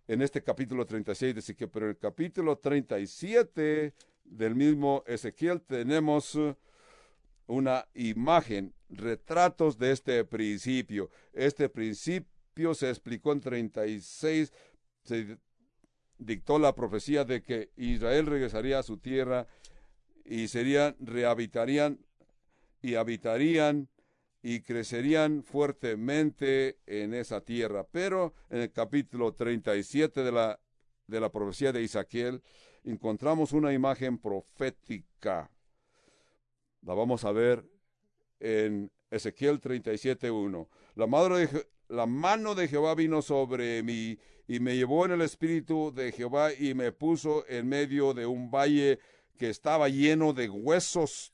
en 0.08 0.22
este 0.22 0.44
capítulo 0.44 0.86
36 0.86 1.36
de 1.36 1.40
Ezequiel, 1.40 1.70
pero 1.70 1.86
en 1.86 1.92
el 1.92 1.98
capítulo 1.98 2.58
37 2.58 3.94
del 4.24 4.56
mismo 4.56 5.04
Ezequiel 5.06 5.62
tenemos 5.62 6.38
una 7.50 7.88
imagen, 7.96 8.76
retratos 8.90 9.78
de 9.80 9.92
este 9.92 10.24
principio. 10.24 11.10
Este 11.34 11.68
principio 11.68 12.76
se 12.76 12.90
explicó 12.90 13.34
en 13.34 13.42
36, 13.42 14.54
se 15.04 15.38
dictó 16.20 16.60
la 16.60 16.76
profecía 16.76 17.26
de 17.26 17.42
que 17.42 17.72
Israel 17.76 18.28
regresaría 18.28 18.78
a 18.78 18.84
su 18.84 18.98
tierra 18.98 19.48
y 20.24 20.48
serían, 20.48 20.96
rehabitarían 21.00 22.00
y 22.84 22.96
habitarían 22.96 23.90
y 24.44 24.62
crecerían 24.62 25.44
fuertemente 25.44 26.78
en 26.86 27.16
esa 27.16 27.42
tierra. 27.42 27.88
Pero 27.92 28.36
en 28.52 28.62
el 28.62 28.72
capítulo 28.72 29.34
37 29.34 30.24
de 30.24 30.32
la, 30.32 30.60
de 31.08 31.20
la 31.20 31.32
profecía 31.32 31.74
de 31.74 31.82
Isaquiel 31.82 32.44
encontramos 32.84 33.54
una 33.54 33.74
imagen 33.74 34.20
profética 34.20 35.50
la 36.82 36.94
vamos 36.94 37.26
a 37.26 37.32
ver 37.32 37.66
en 38.40 38.92
Ezequiel 39.12 39.60
37.1. 39.60 40.68
La 40.96 41.06
la 41.90 42.06
mano 42.06 42.54
de 42.54 42.68
Jehová 42.68 42.94
vino 42.94 43.22
sobre 43.22 43.82
mí 43.82 44.18
y 44.48 44.60
me 44.60 44.76
llevó 44.76 45.06
en 45.06 45.12
el 45.12 45.22
espíritu 45.22 45.92
de 45.94 46.12
Jehová 46.12 46.54
y 46.54 46.74
me 46.74 46.92
puso 46.92 47.46
en 47.48 47.68
medio 47.68 48.14
de 48.14 48.26
un 48.26 48.52
valle 48.52 49.00
que 49.38 49.50
estaba 49.50 49.90
lleno 49.90 50.34
de 50.34 50.50
huesos. 50.50 51.34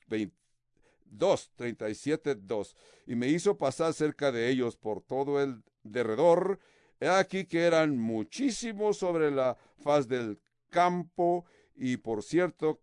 2, 1.05 1.51
37, 1.55 2.35
2. 2.35 2.75
Y 3.07 3.15
me 3.15 3.27
hizo 3.27 3.57
pasar 3.57 3.93
cerca 3.93 4.31
de 4.31 4.49
ellos 4.49 4.75
por 4.75 5.01
todo 5.01 5.41
el 5.41 5.63
derredor. 5.83 6.59
He 6.99 7.09
aquí 7.09 7.45
que 7.45 7.63
eran 7.63 7.97
muchísimos 7.97 8.97
sobre 8.97 9.31
la 9.31 9.57
faz 9.77 10.07
del 10.07 10.39
campo 10.69 11.45
y 11.75 11.97
por 11.97 12.23
cierto 12.23 12.81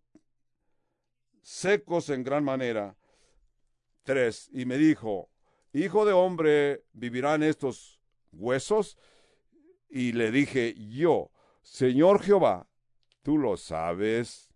secos 1.43 2.09
en 2.09 2.23
gran 2.23 2.43
manera. 2.43 2.95
3. 4.03 4.49
Y 4.53 4.65
me 4.65 4.77
dijo, 4.77 5.29
Hijo 5.73 6.05
de 6.05 6.13
hombre, 6.13 6.83
¿vivirán 6.93 7.41
estos 7.41 7.99
huesos? 8.31 8.95
Y 9.89 10.11
le 10.11 10.31
dije 10.31 10.75
yo, 10.89 11.31
Señor 11.63 12.21
Jehová, 12.21 12.67
tú 13.23 13.39
lo 13.39 13.57
sabes. 13.57 14.51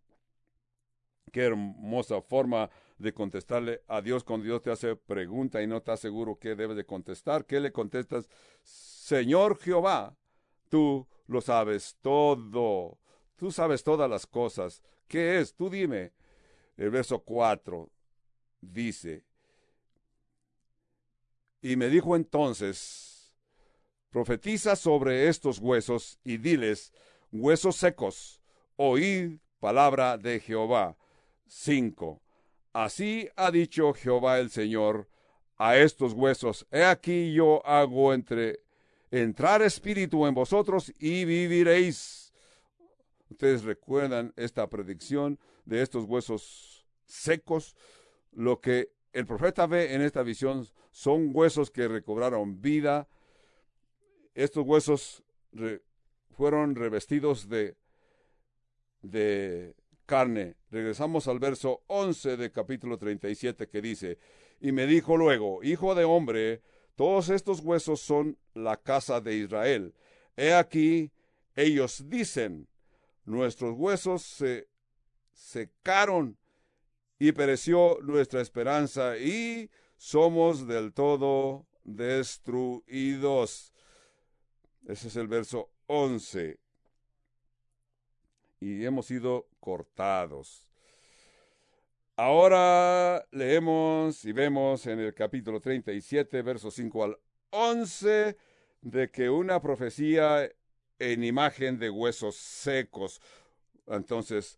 Qué 1.32 1.44
hermosa 1.46 2.22
forma 2.22 2.70
de 3.00 3.14
contestarle 3.14 3.82
a 3.88 4.02
Dios 4.02 4.24
cuando 4.24 4.46
Dios 4.46 4.62
te 4.62 4.72
hace 4.72 4.96
pregunta 4.96 5.62
y 5.62 5.68
no 5.68 5.78
está 5.78 5.98
seguro 5.98 6.38
qué 6.40 6.56
debes 6.56 6.78
de 6.78 6.86
contestar. 6.86 7.46
¿Qué 7.46 7.60
le 7.60 7.72
contestas? 7.72 8.30
Señor 8.62 9.58
Jehová, 9.58 10.16
tú 10.70 11.08
lo 11.26 11.42
sabes 11.42 11.98
todo. 12.02 13.00
Tú 13.36 13.52
sabes 13.52 13.84
todas 13.84 14.10
las 14.10 14.28
cosas. 14.28 14.84
¿Qué 15.08 15.40
es? 15.40 15.56
Tú 15.56 15.70
dime. 15.70 16.14
El 16.78 16.92
verso 16.92 17.20
4 17.20 17.90
dice, 18.62 19.24
y 21.62 21.76
me 21.76 21.90
dijo 21.90 22.16
entonces, 22.16 23.34
profetiza 24.10 24.76
sobre 24.76 25.28
estos 25.28 25.60
huesos 25.60 26.20
y 26.24 26.38
diles, 26.38 26.94
huesos 27.32 27.76
secos, 27.76 28.42
oíd 28.76 29.40
palabra 29.60 30.18
de 30.18 30.40
Jehová. 30.40 30.96
5. 31.48 32.22
Así 32.74 33.30
ha 33.36 33.52
dicho 33.52 33.94
Jehová 33.94 34.40
el 34.40 34.50
Señor 34.50 35.10
a 35.56 35.78
estos 35.78 36.14
huesos, 36.14 36.68
he 36.72 36.84
aquí 36.84 37.34
yo 37.34 37.66
hago 37.66 38.14
entre 38.14 38.60
entrar 39.10 39.62
espíritu 39.62 40.28
en 40.28 40.36
vosotros 40.36 40.94
y 41.00 41.26
viviréis. 41.26 42.34
Ustedes 43.30 43.64
recuerdan 43.64 44.34
esta 44.36 44.68
predicción 44.68 45.40
de 45.68 45.82
estos 45.82 46.06
huesos 46.06 46.88
secos, 47.06 47.76
lo 48.32 48.62
que 48.62 48.92
el 49.12 49.26
profeta 49.26 49.68
ve 49.68 49.94
en 49.94 50.02
esta 50.02 50.24
visión 50.24 50.66
son 50.92 51.32
huesos 51.34 51.70
que 51.72 51.88
recobraron 51.88 52.62
vida. 52.62 53.08
Estos 54.34 54.66
huesos 54.66 55.24
fueron 56.32 56.76
revestidos 56.76 57.50
de, 57.50 57.76
de 59.02 59.76
carne. 60.06 60.56
Regresamos 60.72 61.28
al 61.28 61.40
verso 61.40 61.84
11 61.88 62.38
de 62.38 62.52
capítulo 62.52 62.98
37 62.98 63.68
que 63.68 63.82
dice, 63.82 64.20
y 64.62 64.72
me 64.72 64.88
dijo 64.88 65.18
luego, 65.18 65.64
Hijo 65.64 65.96
de 65.96 66.06
hombre, 66.06 66.62
todos 66.96 67.30
estos 67.30 67.60
huesos 67.60 68.00
son 68.00 68.38
la 68.54 68.78
casa 68.78 69.20
de 69.20 69.36
Israel. 69.36 69.94
He 70.38 70.54
aquí, 70.54 71.12
ellos 71.56 72.06
dicen, 72.08 72.68
nuestros 73.26 73.76
huesos 73.76 74.22
se 74.22 74.68
secaron 75.38 76.38
y 77.20 77.32
pereció 77.32 78.00
nuestra 78.02 78.42
esperanza 78.42 79.18
y 79.18 79.70
somos 79.96 80.68
del 80.68 80.94
todo 80.94 81.66
destruidos. 81.84 83.74
Ese 84.88 85.08
es 85.08 85.16
el 85.16 85.28
verso 85.28 85.70
11. 85.86 86.60
Y 88.60 88.84
hemos 88.84 89.06
sido 89.06 89.48
cortados. 89.60 90.68
Ahora 92.16 93.24
leemos 93.32 94.26
y 94.26 94.32
vemos 94.32 94.88
en 94.88 95.00
el 95.00 95.14
capítulo 95.14 95.60
37, 95.60 96.42
versos 96.42 96.74
5 96.74 97.04
al 97.04 97.20
11, 97.52 98.36
de 98.82 99.12
que 99.12 99.30
una 99.30 99.62
profecía 99.62 100.52
en 100.98 101.24
imagen 101.24 101.78
de 101.78 101.92
huesos 101.92 102.36
secos. 102.36 103.22
Entonces, 103.86 104.58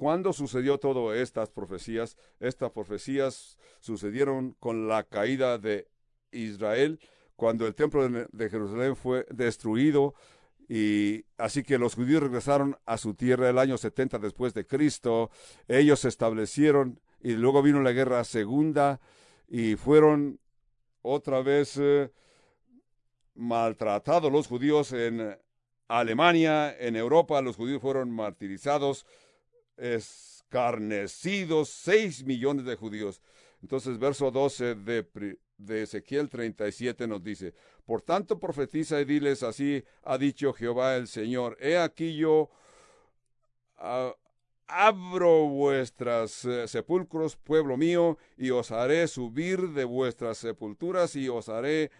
¿Cuándo 0.00 0.32
sucedió 0.32 0.78
todo 0.78 1.12
estas 1.12 1.50
profecías? 1.50 2.16
Estas 2.40 2.70
profecías 2.70 3.58
sucedieron 3.80 4.56
con 4.58 4.88
la 4.88 5.02
caída 5.02 5.58
de 5.58 5.88
Israel, 6.32 6.98
cuando 7.36 7.66
el 7.66 7.74
templo 7.74 8.08
de 8.08 8.48
Jerusalén 8.48 8.96
fue 8.96 9.26
destruido 9.28 10.14
y 10.70 11.26
así 11.36 11.62
que 11.62 11.76
los 11.76 11.96
judíos 11.96 12.22
regresaron 12.22 12.78
a 12.86 12.96
su 12.96 13.12
tierra 13.12 13.50
el 13.50 13.58
año 13.58 13.76
70 13.76 14.18
después 14.20 14.54
de 14.54 14.66
Cristo. 14.66 15.28
Ellos 15.68 16.00
se 16.00 16.08
establecieron 16.08 16.98
y 17.20 17.32
luego 17.32 17.60
vino 17.60 17.82
la 17.82 17.92
guerra 17.92 18.24
segunda 18.24 19.02
y 19.48 19.76
fueron 19.76 20.40
otra 21.02 21.42
vez 21.42 21.76
eh, 21.78 22.10
maltratados 23.34 24.32
los 24.32 24.46
judíos 24.46 24.94
en 24.94 25.36
Alemania, 25.88 26.74
en 26.78 26.96
Europa, 26.96 27.42
los 27.42 27.56
judíos 27.56 27.82
fueron 27.82 28.10
martirizados 28.10 29.04
escarnecidos 29.80 31.70
seis 31.70 32.24
millones 32.24 32.64
de 32.64 32.76
judíos. 32.76 33.20
Entonces, 33.62 33.98
verso 33.98 34.30
12 34.30 34.74
de, 34.74 35.38
de 35.58 35.82
Ezequiel 35.82 36.28
37 36.28 37.06
nos 37.06 37.22
dice, 37.22 37.54
Por 37.84 38.02
tanto 38.02 38.38
profetiza 38.38 39.00
y 39.00 39.04
diles 39.04 39.42
así, 39.42 39.84
ha 40.02 40.18
dicho 40.18 40.52
Jehová 40.52 40.96
el 40.96 41.08
Señor, 41.08 41.56
he 41.60 41.76
aquí 41.78 42.16
yo 42.16 42.50
abro 44.66 45.48
vuestras 45.48 46.44
eh, 46.44 46.68
sepulcros, 46.68 47.36
pueblo 47.36 47.76
mío, 47.76 48.18
y 48.36 48.50
os 48.50 48.70
haré 48.70 49.08
subir 49.08 49.70
de 49.70 49.84
vuestras 49.84 50.38
sepulturas 50.38 51.16
y 51.16 51.28
os 51.28 51.48
haré, 51.48 51.90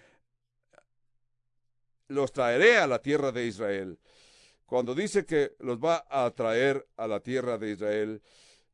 los 2.08 2.32
traeré 2.32 2.78
a 2.78 2.86
la 2.86 3.00
tierra 3.00 3.32
de 3.32 3.46
Israel 3.46 3.98
cuando 4.70 4.94
dice 4.94 5.26
que 5.26 5.56
los 5.58 5.80
va 5.80 6.06
a 6.08 6.30
traer 6.30 6.86
a 6.96 7.08
la 7.08 7.18
tierra 7.18 7.58
de 7.58 7.72
Israel, 7.72 8.22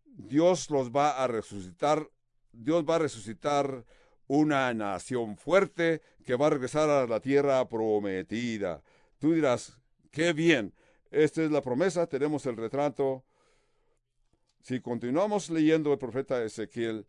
Dios 0.05 0.69
los 0.69 0.91
va 0.91 1.25
a 1.25 1.27
resucitar, 1.27 2.11
Dios 2.53 2.85
va 2.85 2.97
a 2.97 2.99
resucitar 2.99 3.83
una 4.27 4.75
nación 4.75 5.39
fuerte 5.39 6.03
que 6.23 6.37
va 6.37 6.49
a 6.49 6.51
regresar 6.51 6.91
a 6.91 7.07
la 7.07 7.19
tierra 7.21 7.67
prometida. 7.67 8.83
Tú 9.19 9.33
dirás, 9.33 9.81
qué 10.11 10.35
bien, 10.35 10.75
esta 11.11 11.43
es 11.43 11.51
la 11.51 11.63
promesa, 11.63 12.07
tenemos 12.07 12.45
el 12.45 12.59
retrato. 12.59 13.25
Si 14.61 14.81
continuamos 14.81 15.49
leyendo 15.49 15.95
el 15.95 15.99
profeta 15.99 16.45
Ezequiel, 16.45 17.07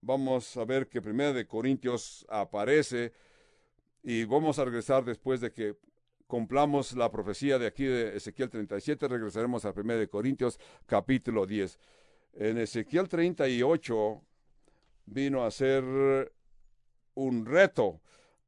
vamos 0.00 0.56
a 0.56 0.64
ver 0.64 0.88
que 0.88 1.02
primero 1.02 1.32
de 1.32 1.48
Corintios 1.48 2.24
aparece 2.28 3.12
y 4.04 4.22
vamos 4.22 4.60
a 4.60 4.64
regresar 4.64 5.04
después 5.04 5.40
de 5.40 5.50
que 5.52 5.74
cumplamos 6.30 6.92
la 6.92 7.10
profecía 7.10 7.58
de 7.58 7.66
aquí 7.66 7.84
de 7.84 8.16
Ezequiel 8.16 8.48
37, 8.48 9.08
regresaremos 9.08 9.64
a 9.64 9.72
1 9.76 9.96
de 9.96 10.08
Corintios 10.08 10.60
capítulo 10.86 11.44
10. 11.44 11.76
En 12.34 12.56
Ezequiel 12.56 13.08
38 13.08 14.22
vino 15.06 15.44
a 15.44 15.50
ser 15.50 16.32
un 17.14 17.44
reto. 17.44 18.00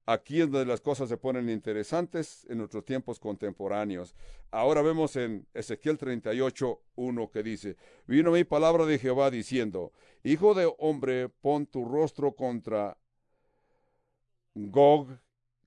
Aquí 0.07 0.41
es 0.41 0.51
donde 0.51 0.67
las 0.67 0.81
cosas 0.81 1.09
se 1.09 1.17
ponen 1.17 1.51
interesantes 1.51 2.47
en 2.49 2.59
nuestros 2.59 2.85
tiempos 2.85 3.19
contemporáneos. 3.19 4.15
Ahora 4.53 4.81
vemos 4.83 5.17
en 5.17 5.49
Ezequiel 5.53 5.99
38, 5.99 6.81
1 6.95 7.31
que 7.33 7.43
dice, 7.43 7.77
vino 8.07 8.31
mi 8.31 8.45
palabra 8.45 8.87
de 8.87 9.01
Jehová 9.01 9.29
diciendo, 9.29 9.93
Hijo 10.23 10.55
de 10.55 10.73
hombre, 10.79 11.29
pon 11.29 11.67
tu 11.67 11.85
rostro 11.85 12.37
contra 12.37 12.97
Gog, 14.55 15.19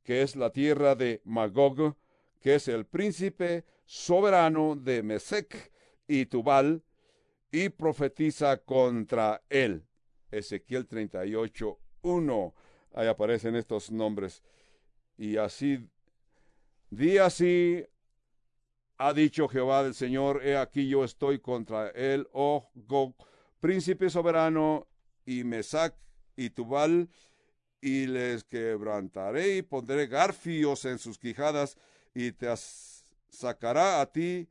que 0.04 0.22
es 0.22 0.38
la 0.38 0.52
tierra 0.52 0.96
de 0.96 1.22
Magog, 1.26 1.98
que 2.46 2.54
es 2.54 2.68
el 2.68 2.86
príncipe 2.86 3.66
soberano 3.86 4.76
de 4.76 5.02
Mesec 5.02 5.72
y 6.08 6.28
Tubal, 6.28 6.84
y 7.52 7.70
profetiza 7.70 8.58
contra 8.58 9.42
él. 9.50 9.88
Ezequiel 10.30 10.86
38, 10.86 11.80
1. 12.04 12.54
Ahí 12.94 13.08
aparecen 13.08 13.56
estos 13.56 13.90
nombres. 13.90 14.44
Y 15.18 15.38
así, 15.38 15.90
di 16.92 17.18
así, 17.18 17.84
ha 19.00 19.12
dicho 19.12 19.48
Jehová 19.48 19.82
del 19.82 19.96
Señor, 19.96 20.46
he 20.46 20.56
aquí 20.56 20.88
yo 20.88 21.04
estoy 21.04 21.40
contra 21.40 21.90
él, 21.96 22.28
oh 22.32 22.70
Gog, 22.76 23.16
príncipe 23.60 24.08
soberano, 24.12 24.88
y 25.26 25.44
Mesac 25.44 25.96
y 26.36 26.52
Tubal, 26.52 27.10
y 27.82 28.06
les 28.06 28.44
quebrantaré 28.44 29.58
y 29.58 29.62
pondré 29.64 30.06
garfios 30.06 30.86
en 30.86 31.00
sus 31.00 31.18
quijadas, 31.18 31.76
y 32.16 32.32
te 32.32 32.48
sacará 33.30 34.02
a 34.02 34.12
ti 34.12 34.48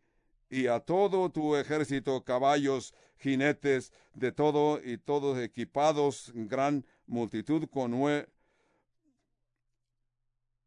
y 0.51 0.69
a 0.69 0.79
todo 0.79 1.31
tu 1.31 1.57
ejército, 1.57 2.23
caballos, 2.23 2.95
jinetes, 3.17 3.93
de 4.13 4.31
todo 4.31 4.81
y 4.85 4.99
todos 4.99 5.39
equipados, 5.39 6.31
gran 6.35 6.87
multitud 7.07 7.67
con 7.69 7.93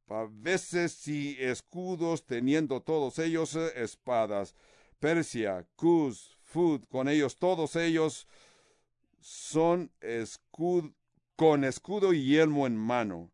paveses 0.07 1.07
y 1.07 1.37
escudos, 1.39 2.25
teniendo 2.25 2.81
todos 2.81 3.19
ellos 3.19 3.55
eh, 3.55 3.71
espadas. 3.75 4.55
Persia, 4.99 5.67
Cus, 5.75 6.37
Fud, 6.43 6.85
con 6.89 7.07
ellos, 7.07 7.37
todos 7.37 7.75
ellos 7.75 8.27
son 9.19 9.91
escud 10.01 10.91
con 11.35 11.63
escudo 11.63 12.13
y 12.13 12.25
yelmo 12.25 12.65
en 12.65 12.75
mano. 12.75 13.29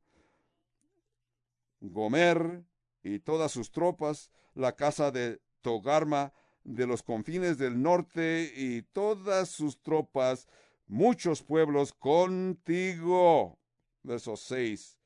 Gomer 1.80 2.64
y 3.04 3.20
todas 3.20 3.52
sus 3.52 3.72
tropas, 3.72 4.32
la 4.56 4.76
casa 4.76 5.12
de 5.12 5.42
Togarma 5.62 6.34
de 6.64 6.88
los 6.88 7.04
confines 7.04 7.58
del 7.58 7.82
norte 7.82 8.52
y 8.56 8.82
todas 8.82 9.50
sus 9.50 9.82
tropas, 9.82 10.48
muchos 10.88 11.44
pueblos 11.44 11.94
contigo. 11.94 13.60
Verso 14.02 14.36
6. 14.36 15.00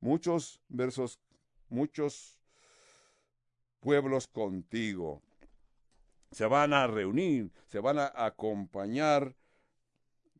Muchos 0.00 0.60
versos, 0.68 1.18
muchos 1.68 2.38
pueblos 3.80 4.26
contigo. 4.26 5.22
Se 6.30 6.46
van 6.46 6.74
a 6.74 6.86
reunir, 6.86 7.50
se 7.66 7.80
van 7.80 7.98
a 7.98 8.12
acompañar 8.14 9.34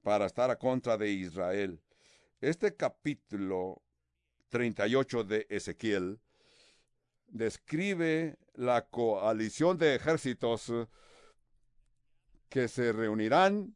para 0.03 0.27
estar 0.27 0.51
a 0.51 0.59
contra 0.59 0.97
de 0.99 1.11
Israel. 1.11 1.81
Este 2.41 2.77
capítulo 2.77 3.83
38 4.51 5.25
de 5.25 5.47
Ezequiel 5.49 6.21
describe 7.29 8.39
la 8.55 8.87
coalición 8.87 9.79
de 9.79 9.95
ejércitos 9.95 10.73
que 12.49 12.69
se 12.69 12.93
reunirán 12.93 13.75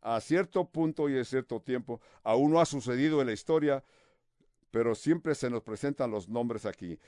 a 0.00 0.20
cierto 0.20 0.68
punto 0.70 1.08
y 1.08 1.18
a 1.18 1.24
cierto 1.24 1.60
tiempo. 1.60 2.00
Aún 2.22 2.52
no 2.52 2.60
ha 2.60 2.66
sucedido 2.66 3.20
en 3.20 3.26
la 3.26 3.32
historia, 3.32 3.84
pero 4.70 4.94
siempre 4.94 5.34
se 5.34 5.50
nos 5.50 5.62
presentan 5.62 6.10
los 6.10 6.28
nombres 6.28 6.66
aquí. 6.66 6.98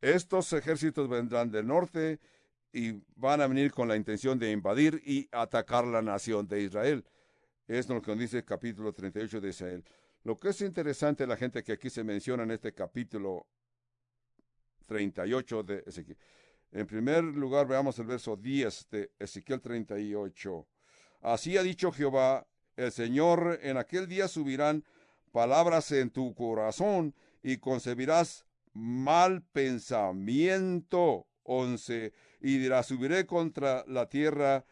Estos 0.00 0.52
ejércitos 0.52 1.08
vendrán 1.08 1.50
del 1.50 1.66
norte 1.66 2.20
y 2.72 3.02
van 3.16 3.40
a 3.40 3.46
venir 3.46 3.72
con 3.72 3.88
la 3.88 3.96
intención 3.96 4.38
de 4.38 4.50
invadir 4.50 5.00
y 5.04 5.28
atacar 5.32 5.86
la 5.86 6.02
nación 6.02 6.46
de 6.46 6.62
Israel. 6.62 7.04
Es 7.66 7.88
lo 7.88 8.02
que 8.02 8.14
dice 8.14 8.38
el 8.38 8.44
capítulo 8.44 8.92
38 8.92 9.40
de 9.40 9.48
Israel. 9.48 9.84
Lo 10.24 10.38
que 10.38 10.50
es 10.50 10.60
interesante, 10.60 11.26
la 11.26 11.36
gente 11.36 11.62
que 11.62 11.72
aquí 11.72 11.88
se 11.88 12.04
menciona 12.04 12.42
en 12.42 12.50
este 12.50 12.74
capítulo 12.74 13.46
38 14.84 15.62
de 15.62 15.84
Ezequiel. 15.86 16.18
En 16.72 16.86
primer 16.86 17.22
lugar, 17.22 17.66
veamos 17.66 17.98
el 17.98 18.06
verso 18.06 18.36
10 18.36 18.88
de 18.90 19.12
Ezequiel 19.18 19.60
38. 19.60 20.66
Así 21.22 21.56
ha 21.56 21.62
dicho 21.62 21.92
Jehová, 21.92 22.46
el 22.76 22.90
Señor, 22.90 23.60
en 23.62 23.76
aquel 23.76 24.08
día 24.08 24.26
subirán 24.26 24.84
palabras 25.30 25.92
en 25.92 26.10
tu 26.10 26.34
corazón 26.34 27.14
y 27.42 27.58
concebirás 27.58 28.44
mal 28.72 29.42
pensamiento. 29.42 31.26
11. 31.44 32.12
Y 32.40 32.58
dirás, 32.58 32.86
subiré 32.86 33.26
contra 33.26 33.84
la 33.86 34.08
tierra 34.08 34.64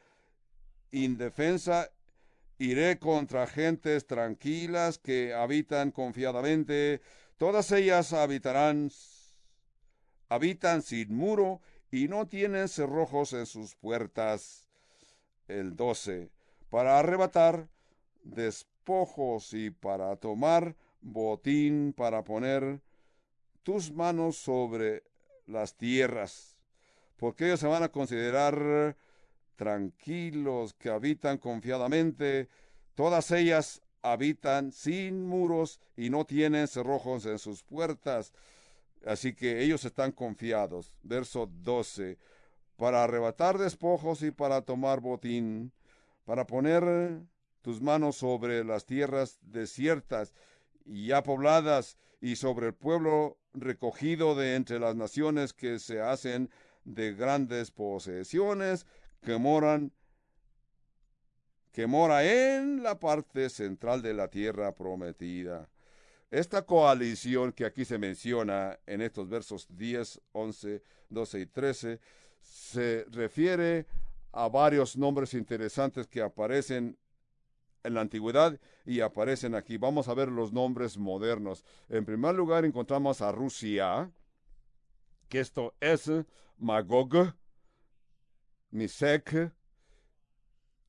indefensa 0.91 1.91
Iré 2.63 3.01
contra 3.01 3.49
gentes 3.49 4.07
tranquilas 4.07 4.97
que 4.97 5.35
habitan 5.35 5.91
confiadamente. 5.91 7.01
Todas 7.37 7.73
ellas 7.73 8.13
habitarán, 8.13 8.89
habitan 10.35 10.83
sin 10.83 11.15
muro 11.15 11.61
y 11.91 12.09
no 12.09 12.27
tienen 12.27 12.69
cerrojos 12.69 13.33
en 13.35 13.47
sus 13.47 13.75
puertas. 13.75 14.69
El 15.47 15.77
12. 15.77 16.31
Para 16.71 16.99
arrebatar 16.99 17.69
despojos 18.23 19.53
y 19.53 19.71
para 19.71 20.17
tomar 20.17 20.75
botín, 21.03 21.93
para 21.95 22.25
poner 22.25 22.81
tus 23.63 23.93
manos 23.93 24.37
sobre 24.37 25.03
las 25.47 25.77
tierras, 25.77 26.57
porque 27.17 27.47
ellos 27.47 27.61
se 27.61 27.67
van 27.67 27.83
a 27.83 27.91
considerar 27.91 28.97
tranquilos, 29.57 30.73
que 30.75 30.89
habitan 30.89 31.37
confiadamente, 31.39 32.49
todas 32.95 33.31
ellas 33.33 33.83
habitan 34.01 34.73
sin 34.73 35.27
muros 35.27 35.79
y 35.97 36.11
no 36.11 36.25
tienen 36.25 36.69
cerrojos 36.69 37.27
en 37.27 37.39
sus 37.39 37.63
puertas. 37.63 38.33
Así 39.07 39.35
que 39.35 39.63
ellos 39.63 39.85
están 39.85 40.13
confiados. 40.13 40.95
Verso 41.03 41.51
12. 41.51 42.19
Para 42.77 43.05
arrebatar 43.05 43.59
despojos 43.59 44.23
y 44.23 44.31
para 44.31 44.63
tomar 44.63 45.01
botín, 45.01 45.73
para 46.25 46.47
poner 46.47 47.23
tus 47.63 47.81
manos 47.81 48.17
sobre 48.17 48.65
las 48.65 48.87
tierras 48.87 49.39
desiertas 49.43 50.35
y 50.85 51.07
ya 51.09 51.23
pobladas 51.23 51.97
y 52.21 52.37
sobre 52.37 52.69
el 52.69 52.75
pueblo 52.75 53.39
recogido 53.55 54.35
de 54.35 54.57
entre 54.57 54.79
las 54.79 54.97
naciones 54.97 55.53
que 55.53 55.79
se 55.79 56.01
hacen 56.01 56.51
de 56.85 57.13
grandes 57.13 57.71
posesiones 57.71 58.87
que 59.23 59.39
moran 59.39 59.93
que 61.73 61.87
mora 61.87 62.25
en 62.25 62.83
la 62.83 63.01
parte 63.01 63.49
central 63.49 64.03
de 64.03 64.13
la 64.13 64.29
tierra 64.29 64.75
prometida. 64.75 65.71
Esta 66.33 66.63
coalición 66.63 67.53
que 67.53 67.67
aquí 67.67 67.85
se 67.85 67.99
menciona 67.99 68.79
en 68.87 69.03
estos 69.03 69.29
versos 69.29 69.67
10, 69.69 70.19
11, 70.33 70.83
12 71.11 71.41
y 71.41 71.47
13 71.47 72.01
se 72.41 73.05
refiere 73.11 73.87
a 74.33 74.49
varios 74.49 74.97
nombres 74.97 75.35
interesantes 75.35 76.07
que 76.07 76.23
aparecen 76.23 76.97
en 77.85 77.93
la 77.93 78.01
antigüedad 78.01 78.59
y 78.87 79.01
aparecen 79.01 79.55
aquí. 79.55 79.77
Vamos 79.77 80.09
a 80.09 80.15
ver 80.15 80.29
los 80.29 80.55
nombres 80.55 80.97
modernos. 80.97 81.67
En 81.91 82.07
primer 82.07 82.35
lugar 82.35 82.65
encontramos 82.65 83.21
a 83.21 83.31
Rusia, 83.31 84.11
que 85.29 85.39
esto 85.39 85.75
es 85.81 86.11
Magog, 86.57 87.35
Misek, 88.71 89.53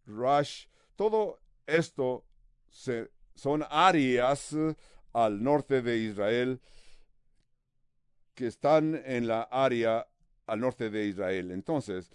Rush, 0.05 0.67
todo 0.95 1.41
esto 1.67 2.23
son 3.35 3.65
áreas 3.69 4.55
al 5.13 5.43
norte 5.43 5.81
de 5.81 5.97
Israel 5.97 6.59
que 8.35 8.47
están 8.47 9.01
en 9.05 9.27
la 9.27 9.43
área 9.43 10.07
al 10.47 10.59
norte 10.59 10.89
de 10.89 11.05
Israel. 11.05 11.51
Entonces, 11.51 12.11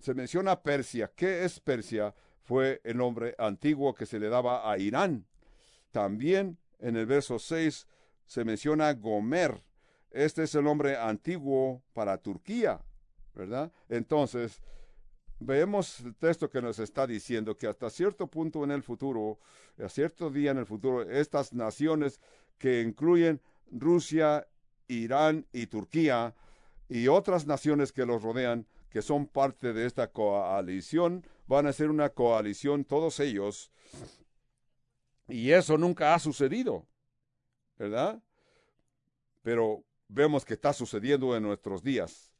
se 0.00 0.14
menciona 0.14 0.62
Persia. 0.62 1.10
¿Qué 1.14 1.44
es 1.44 1.60
Persia? 1.60 2.14
Fue 2.42 2.80
el 2.84 2.96
nombre 2.96 3.34
antiguo 3.38 3.94
que 3.94 4.06
se 4.06 4.18
le 4.18 4.28
daba 4.28 4.70
a 4.70 4.78
Irán. 4.78 5.26
También 5.90 6.58
en 6.78 6.96
el 6.96 7.06
verso 7.06 7.38
6 7.38 7.86
se 8.26 8.44
menciona 8.44 8.92
Gomer. 8.94 9.62
Este 10.10 10.44
es 10.44 10.54
el 10.54 10.64
nombre 10.64 10.96
antiguo 10.96 11.82
para 11.92 12.18
Turquía, 12.18 12.80
¿verdad? 13.34 13.70
Entonces, 13.88 14.60
Vemos 15.42 16.00
el 16.00 16.14
texto 16.16 16.50
que 16.50 16.60
nos 16.60 16.78
está 16.78 17.06
diciendo 17.06 17.56
que 17.56 17.66
hasta 17.66 17.88
cierto 17.88 18.26
punto 18.26 18.62
en 18.62 18.70
el 18.70 18.82
futuro, 18.82 19.38
a 19.82 19.88
cierto 19.88 20.28
día 20.28 20.50
en 20.50 20.58
el 20.58 20.66
futuro, 20.66 21.00
estas 21.10 21.54
naciones 21.54 22.20
que 22.58 22.82
incluyen 22.82 23.40
Rusia, 23.70 24.46
Irán 24.86 25.46
y 25.50 25.66
Turquía 25.66 26.34
y 26.90 27.08
otras 27.08 27.46
naciones 27.46 27.90
que 27.90 28.04
los 28.04 28.22
rodean, 28.22 28.66
que 28.90 29.00
son 29.00 29.26
parte 29.26 29.72
de 29.72 29.86
esta 29.86 30.12
coalición, 30.12 31.26
van 31.46 31.66
a 31.66 31.72
ser 31.72 31.88
una 31.88 32.10
coalición 32.10 32.84
todos 32.84 33.18
ellos. 33.18 33.72
Y 35.26 35.52
eso 35.52 35.78
nunca 35.78 36.14
ha 36.14 36.18
sucedido, 36.18 36.86
¿verdad? 37.78 38.22
Pero 39.40 39.84
vemos 40.06 40.44
que 40.44 40.52
está 40.52 40.74
sucediendo 40.74 41.34
en 41.34 41.44
nuestros 41.44 41.82
días. 41.82 42.30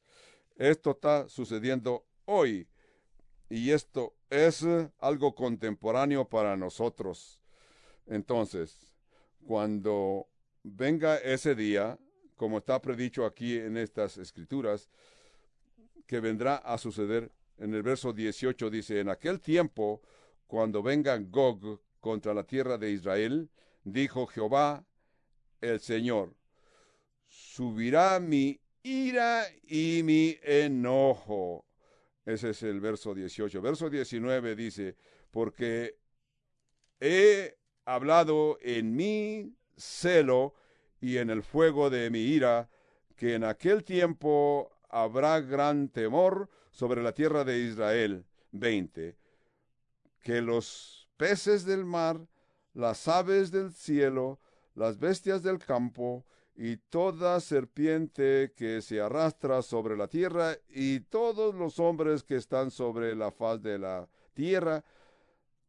Esto 0.56 0.90
está 0.90 1.30
sucediendo 1.30 2.04
hoy 2.26 2.68
y 3.50 3.72
esto 3.72 4.14
es 4.30 4.64
algo 5.00 5.34
contemporáneo 5.34 6.28
para 6.28 6.56
nosotros. 6.56 7.42
Entonces, 8.06 8.78
cuando 9.44 10.28
venga 10.62 11.16
ese 11.16 11.56
día, 11.56 11.98
como 12.36 12.58
está 12.58 12.80
predicho 12.80 13.26
aquí 13.26 13.58
en 13.58 13.76
estas 13.76 14.16
escrituras, 14.16 14.88
que 16.06 16.20
vendrá 16.20 16.56
a 16.56 16.78
suceder 16.78 17.32
en 17.58 17.74
el 17.74 17.82
verso 17.82 18.12
18 18.12 18.70
dice, 18.70 19.00
en 19.00 19.10
aquel 19.10 19.40
tiempo, 19.40 20.00
cuando 20.46 20.82
venga 20.82 21.18
Gog 21.18 21.80
contra 22.00 22.32
la 22.32 22.44
tierra 22.44 22.78
de 22.78 22.90
Israel, 22.90 23.50
dijo 23.84 24.26
Jehová 24.26 24.84
el 25.60 25.78
Señor, 25.80 26.34
subirá 27.28 28.18
mi 28.18 28.58
ira 28.82 29.44
y 29.68 30.00
mi 30.02 30.38
enojo 30.42 31.66
ese 32.24 32.50
es 32.50 32.62
el 32.62 32.80
verso 32.80 33.14
18. 33.14 33.60
Verso 33.62 33.90
19 33.90 34.54
dice, 34.56 34.96
porque 35.30 35.96
he 37.00 37.56
hablado 37.84 38.58
en 38.60 38.94
mi 38.94 39.54
celo 39.76 40.54
y 41.00 41.16
en 41.16 41.30
el 41.30 41.42
fuego 41.42 41.90
de 41.90 42.10
mi 42.10 42.20
ira, 42.20 42.68
que 43.16 43.34
en 43.34 43.44
aquel 43.44 43.84
tiempo 43.84 44.70
habrá 44.88 45.40
gran 45.40 45.88
temor 45.88 46.48
sobre 46.70 47.02
la 47.02 47.12
tierra 47.12 47.44
de 47.44 47.58
Israel. 47.58 48.24
20. 48.52 49.16
Que 50.22 50.40
los 50.42 51.08
peces 51.16 51.64
del 51.64 51.84
mar, 51.84 52.26
las 52.74 53.08
aves 53.08 53.50
del 53.50 53.72
cielo, 53.72 54.40
las 54.74 54.98
bestias 54.98 55.42
del 55.42 55.58
campo 55.58 56.24
y 56.62 56.76
toda 56.76 57.40
serpiente 57.40 58.52
que 58.54 58.82
se 58.82 59.00
arrastra 59.00 59.62
sobre 59.62 59.96
la 59.96 60.08
tierra, 60.08 60.58
y 60.68 61.00
todos 61.00 61.54
los 61.54 61.78
hombres 61.78 62.22
que 62.22 62.36
están 62.36 62.70
sobre 62.70 63.14
la 63.16 63.30
faz 63.30 63.62
de 63.62 63.78
la 63.78 64.06
tierra, 64.34 64.84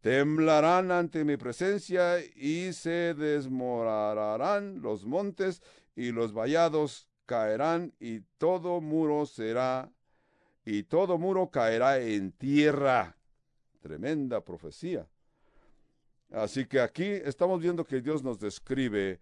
temblarán 0.01 0.91
ante 0.91 1.23
mi 1.23 1.37
presencia, 1.37 2.19
y 2.35 2.73
se 2.73 3.13
desmorarán 3.13 4.81
los 4.81 5.05
montes, 5.05 5.61
y 5.95 6.11
los 6.11 6.33
vallados 6.33 7.07
caerán, 7.25 7.93
y 7.97 8.19
todo 8.37 8.81
muro 8.81 9.25
será, 9.25 9.89
y 10.65 10.83
todo 10.83 11.17
muro 11.17 11.51
caerá 11.51 11.99
en 11.99 12.33
tierra. 12.33 13.15
Tremenda 13.79 14.43
profecía. 14.43 15.07
Así 16.31 16.65
que 16.65 16.81
aquí 16.81 17.05
estamos 17.05 17.61
viendo 17.61 17.85
que 17.85 18.01
Dios 18.01 18.23
nos 18.23 18.41
describe 18.41 19.21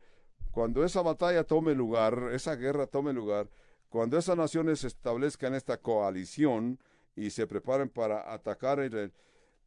cuando 0.59 0.83
esa 0.83 1.01
batalla 1.01 1.45
tome 1.45 1.73
lugar, 1.73 2.31
esa 2.33 2.53
guerra 2.57 2.85
tome 2.85 3.13
lugar, 3.13 3.47
cuando 3.87 4.17
esas 4.17 4.35
naciones 4.35 4.83
establezcan 4.83 5.55
esta 5.55 5.77
coalición 5.77 6.77
y 7.15 7.29
se 7.29 7.47
preparen 7.47 7.87
para 7.87 8.33
atacar 8.33 8.81
a 8.81 8.85
Israel, 8.85 9.13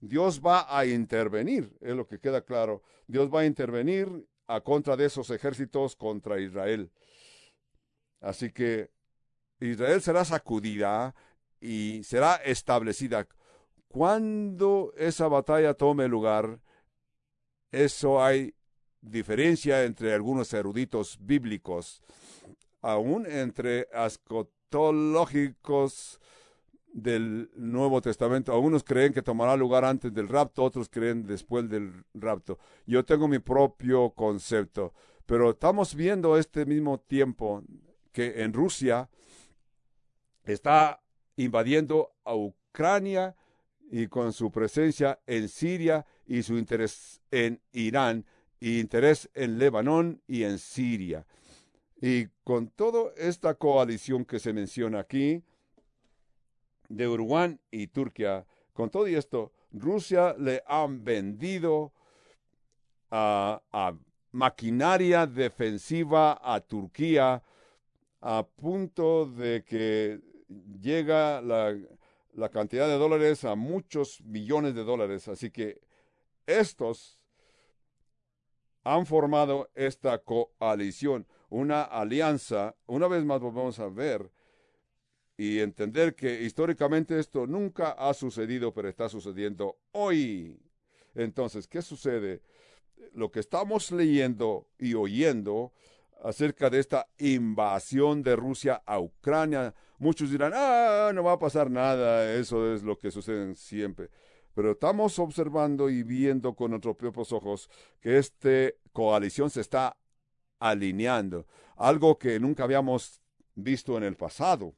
Dios 0.03 0.43
va 0.45 0.66
a 0.68 0.84
intervenir, 0.84 1.74
es 1.80 1.97
lo 1.97 2.07
que 2.07 2.18
queda 2.20 2.43
claro. 2.43 2.82
Dios 3.07 3.30
va 3.32 3.40
a 3.40 3.47
intervenir 3.47 4.28
a 4.47 4.61
contra 4.61 4.95
de 4.95 5.07
esos 5.07 5.30
ejércitos 5.30 5.97
contra 5.97 6.38
Israel. 6.38 6.90
Así 8.20 8.53
que 8.53 8.90
Israel 9.61 10.03
será 10.03 10.26
sacudida 10.26 11.14
y 11.59 12.03
será 12.05 12.34
establecida. 12.45 13.26
Cuando 13.88 14.93
esa 14.99 15.26
batalla 15.26 15.72
tome 15.72 16.07
lugar, 16.07 16.61
eso 17.70 18.22
hay 18.22 18.55
diferencia 19.03 19.84
entre 19.84 20.14
algunos 20.14 20.55
eruditos 20.55 21.18
bíblicos, 21.20 22.00
aún 22.80 23.26
entre 23.26 23.88
ascotológicos 23.92 26.18
del 26.92 27.50
Nuevo 27.57 28.00
Testamento. 28.00 28.53
Algunos 28.53 28.84
creen 28.84 29.12
que 29.12 29.22
tomará 29.22 29.57
lugar 29.57 29.84
antes 29.84 30.14
del 30.14 30.28
rapto, 30.28 30.62
otros 30.62 30.88
creen 30.88 31.26
después 31.26 31.68
del 31.68 32.05
rapto. 32.14 32.59
Yo 32.86 33.05
tengo 33.05 33.28
mi 33.28 33.40
propio 33.40 34.11
concepto, 34.11 34.94
pero 35.26 35.50
estamos 35.50 35.94
viendo 35.94 36.38
este 36.38 36.64
mismo 36.64 37.00
tiempo 37.00 37.62
que 38.12 38.42
en 38.42 38.53
Rusia 38.53 39.09
está 40.44 41.03
invadiendo 41.36 42.12
a 42.24 42.36
Ucrania 42.36 43.34
y 43.90 44.07
con 44.07 44.32
su 44.32 44.50
presencia 44.50 45.18
en 45.26 45.48
Siria 45.48 46.07
y 46.26 46.42
su 46.42 46.57
interés 46.57 47.20
en 47.30 47.61
Irán 47.72 48.24
y 48.63 48.79
interés 48.79 49.29
en 49.35 49.59
Lebanón 49.59 50.23
y 50.29 50.45
en 50.45 50.57
Siria. 50.57 51.27
Y 52.01 52.29
con 52.45 52.69
toda 52.69 53.13
esta 53.17 53.55
coalición 53.55 54.25
que 54.25 54.39
se 54.39 54.53
menciona 54.53 55.01
aquí, 55.01 55.43
de 56.89 57.09
Uruguay 57.09 57.59
y 57.73 57.89
Turquía, 57.89 58.47
con 58.73 58.89
todo 58.89 59.09
esto, 59.09 59.51
Rusia 59.73 60.37
le 60.39 60.63
han 60.69 61.03
vendido 61.03 61.93
a, 63.11 63.61
a 63.73 63.97
maquinaria 64.31 65.27
defensiva 65.27 66.39
a 66.41 66.61
Turquía 66.61 67.43
a 68.21 68.47
punto 68.47 69.27
de 69.27 69.65
que 69.65 70.21
llega 70.81 71.41
la, 71.41 71.77
la 72.35 72.49
cantidad 72.49 72.87
de 72.87 72.97
dólares 72.97 73.45
a 73.45 73.57
muchos 73.57 74.21
millones 74.21 74.77
de 74.77 74.85
dólares. 74.85 75.27
Así 75.27 75.51
que 75.51 75.81
estos 76.47 77.22
han 78.85 79.07
formado 79.07 79.70
esta 79.74 80.18
coalición, 80.18 81.26
una 81.49 81.83
alianza. 81.83 82.74
Una 82.87 83.09
vez 83.09 83.24
más 83.24 83.41
volvemos 83.41 83.78
a 83.78 83.89
ver 83.89 84.30
y 85.37 85.61
entender 85.61 86.14
que 86.14 86.43
históricamente 86.43 87.18
esto 87.18 87.47
nunca 87.47 87.93
ha 87.93 88.14
sucedido, 88.14 88.72
pero 88.72 88.89
está 88.89 89.09
sucediendo 89.09 89.78
hoy. 89.93 90.61
Entonces, 91.14 91.66
¿qué 91.66 91.83
sucede? 91.83 92.43
Lo 93.12 93.30
que 93.30 93.41
estamos 93.41 93.91
leyendo 93.91 94.68
y 94.78 94.95
oyendo 94.95 95.72
acerca 96.22 96.70
de 96.70 96.78
esta 96.78 97.09
invasión 97.18 98.22
de 98.22 98.37
Rusia 98.37 98.83
a 98.87 99.01
Ucrania. 99.01 99.74
Muchos 99.99 100.30
dirán, 100.30 100.53
ah, 100.55 101.11
no 101.14 101.22
va 101.24 101.33
a 101.33 101.39
pasar 101.39 101.70
nada, 101.70 102.33
eso 102.35 102.72
es 102.72 102.83
lo 102.83 102.97
que 102.97 103.11
sucede 103.11 103.55
siempre. 103.55 104.11
Pero 104.55 104.72
estamos 104.72 105.18
observando 105.18 105.88
y 105.88 106.03
viendo 106.03 106.55
con 106.55 106.70
nuestros 106.70 106.96
propios 106.96 107.32
ojos 107.32 107.70
que 108.00 108.18
esta 108.18 108.70
coalición 108.92 109.50
se 109.50 109.61
está 109.61 109.96
alineando, 110.59 111.46
algo 111.76 112.18
que 112.18 112.38
nunca 112.38 112.64
habíamos 112.64 113.20
visto 113.55 113.96
en 113.96 114.05
el 114.05 114.16
pasado. 114.16 114.74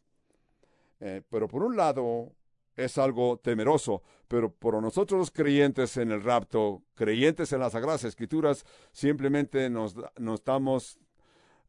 Eh, 1.01 1.23
pero 1.29 1.49
por 1.49 1.63
un 1.63 1.77
lado 1.77 2.33
es 2.77 2.99
algo 2.99 3.39
temeroso, 3.39 4.03
pero 4.29 4.53
por 4.53 4.81
nosotros 4.81 5.19
los 5.19 5.31
creyentes 5.31 5.97
en 5.97 6.11
el 6.11 6.23
rapto, 6.23 6.83
creyentes 6.95 7.53
en 7.53 7.61
las 7.61 7.73
Sagradas 7.73 8.05
Escrituras, 8.05 8.65
simplemente 8.93 9.69
nos, 9.71 9.95
nos 10.17 10.41
estamos 10.41 10.99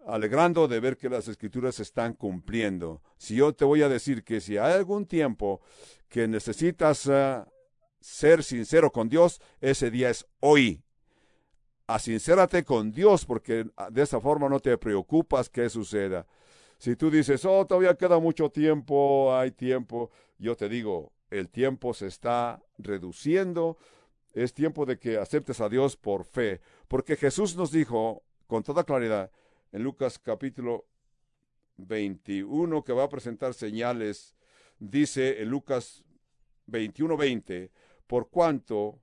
alegrando 0.08 0.68
de 0.68 0.80
ver 0.80 0.98
que 0.98 1.10
las 1.10 1.28
escrituras 1.28 1.76
se 1.76 1.84
están 1.84 2.14
cumpliendo. 2.14 3.02
Si 3.18 3.36
yo 3.36 3.54
te 3.54 3.66
voy 3.66 3.82
a 3.82 3.90
decir 3.90 4.24
que 4.24 4.40
si 4.40 4.58
hay 4.58 4.74
algún 4.74 5.06
tiempo 5.06 5.62
que 6.08 6.28
necesitas 6.28 7.08
eh, 7.12 7.44
ser 8.06 8.44
sincero 8.44 8.92
con 8.92 9.10
Dios, 9.10 9.42
ese 9.60 9.90
día 9.90 10.12
es 10.12 10.28
hoy. 10.40 10.84
Asincérate 11.88 12.64
con 12.64 12.92
Dios 12.92 13.26
porque 13.26 13.66
de 13.90 14.02
esa 14.04 14.22
forma 14.22 14.48
no 14.48 14.60
te 14.60 14.78
preocupas 14.78 15.50
que 15.50 15.68
suceda. 15.70 16.28
Si 16.78 16.96
tú 16.96 17.10
dices, 17.10 17.44
oh, 17.46 17.66
todavía 17.66 17.96
queda 17.96 18.20
mucho 18.20 18.52
tiempo, 18.52 19.36
hay 19.36 19.50
tiempo, 19.50 20.12
yo 20.38 20.56
te 20.56 20.70
digo, 20.70 21.14
el 21.32 21.50
tiempo 21.50 21.96
se 21.96 22.06
está 22.06 22.62
reduciendo, 22.78 23.76
es 24.34 24.54
tiempo 24.54 24.86
de 24.86 25.00
que 25.00 25.18
aceptes 25.18 25.60
a 25.60 25.68
Dios 25.68 25.98
por 25.98 26.26
fe, 26.26 26.62
porque 26.88 27.16
Jesús 27.16 27.56
nos 27.56 27.72
dijo 27.72 28.22
con 28.46 28.62
toda 28.62 28.84
claridad, 28.84 29.32
en 29.72 29.82
Lucas 29.82 30.20
capítulo 30.20 30.86
21 31.78 32.84
que 32.84 32.94
va 32.94 33.06
a 33.06 33.10
presentar 33.10 33.56
señales, 33.56 34.36
dice 34.78 35.42
en 35.42 35.50
Lucas 35.50 36.04
21:20, 36.68 37.72
por 38.08 38.30
cuanto 38.30 39.02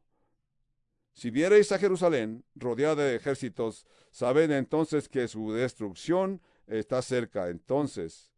si 1.15 1.31
viereis 1.31 1.71
a 1.73 1.79
Jerusalén 1.79 2.45
rodeada 2.55 3.05
de 3.05 3.17
ejércitos, 3.17 3.87
sabed 4.11 4.51
entonces 4.51 5.09
que 5.09 5.29
su 5.29 5.53
destrucción 5.53 6.41
está 6.67 7.03
cerca. 7.03 7.49
Entonces, 7.49 8.33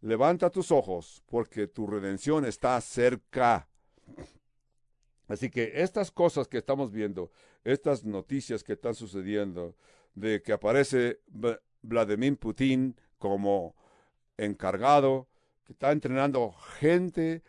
levanta 0.00 0.50
tus 0.50 0.72
ojos, 0.72 1.22
porque 1.26 1.68
tu 1.68 1.86
redención 1.86 2.44
está 2.44 2.80
cerca. 2.80 3.68
Así 5.28 5.48
que 5.48 5.72
estas 5.76 6.10
cosas 6.10 6.48
que 6.48 6.58
estamos 6.58 6.90
viendo, 6.90 7.30
estas 7.64 8.04
noticias 8.04 8.64
que 8.64 8.72
están 8.72 8.94
sucediendo, 8.94 9.76
de 10.14 10.42
que 10.42 10.52
aparece 10.52 11.20
Vladimir 11.82 12.36
Putin 12.36 12.96
como 13.18 13.76
encargado, 14.36 15.28
que 15.64 15.72
está 15.72 15.92
entrenando 15.92 16.52
gente. 16.80 17.42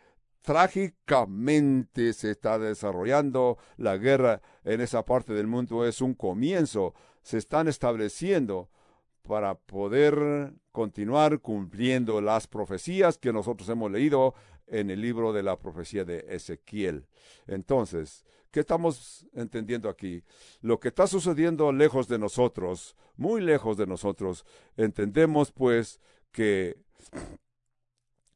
Trágicamente 0.44 2.12
se 2.12 2.30
está 2.30 2.58
desarrollando 2.58 3.56
la 3.78 3.96
guerra 3.96 4.42
en 4.62 4.82
esa 4.82 5.02
parte 5.02 5.32
del 5.32 5.46
mundo. 5.46 5.86
Es 5.86 6.02
un 6.02 6.12
comienzo. 6.12 6.92
Se 7.22 7.38
están 7.38 7.66
estableciendo 7.66 8.68
para 9.22 9.54
poder 9.54 10.52
continuar 10.70 11.40
cumpliendo 11.40 12.20
las 12.20 12.46
profecías 12.46 13.16
que 13.16 13.32
nosotros 13.32 13.66
hemos 13.70 13.90
leído 13.90 14.34
en 14.66 14.90
el 14.90 15.00
libro 15.00 15.32
de 15.32 15.42
la 15.42 15.58
profecía 15.58 16.04
de 16.04 16.26
Ezequiel. 16.28 17.06
Entonces, 17.46 18.22
¿Qué 18.54 18.60
estamos 18.60 19.26
entendiendo 19.34 19.88
aquí? 19.88 20.22
Lo 20.60 20.78
que 20.78 20.86
está 20.86 21.08
sucediendo 21.08 21.72
lejos 21.72 22.06
de 22.06 22.20
nosotros, 22.20 22.94
muy 23.16 23.40
lejos 23.40 23.76
de 23.76 23.84
nosotros, 23.84 24.46
entendemos 24.76 25.50
pues 25.50 26.00
que 26.30 26.76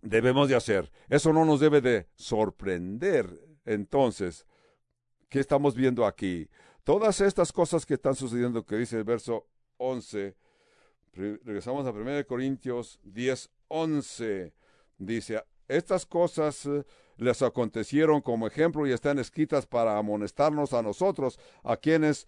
debemos 0.03 0.49
de 0.49 0.57
hacer. 0.57 0.91
Eso 1.09 1.33
no 1.33 1.45
nos 1.45 1.61
debe 1.61 1.81
de 1.81 2.09
sorprender. 2.15 3.59
Entonces, 3.65 4.47
¿qué 5.29 5.41
estamos 5.41 5.75
viendo 5.75 6.07
aquí? 6.07 6.49
Todas 6.85 7.21
estas 7.21 7.53
cosas 7.53 7.85
que 7.85 7.95
están 7.95 8.15
sucediendo, 8.15 8.65
que 8.65 8.77
dice 8.77 8.97
el 8.97 9.05
verso 9.05 9.47
11, 9.77 10.37
regresamos 11.13 11.87
a 11.87 11.91
1 11.91 12.27
Corintios 12.27 12.99
10, 13.03 13.51
11, 13.69 14.55
dice, 14.97 15.43
estas 15.67 16.07
cosas 16.07 16.67
les 17.19 17.43
acontecieron 17.43 18.23
como 18.23 18.47
ejemplo 18.47 18.87
y 18.87 18.93
están 18.93 19.19
escritas 19.19 19.67
para 19.67 19.99
amonestarnos 19.99 20.73
a 20.73 20.83
nosotros, 20.83 21.39
a 21.63 21.77
quienes 21.77 22.27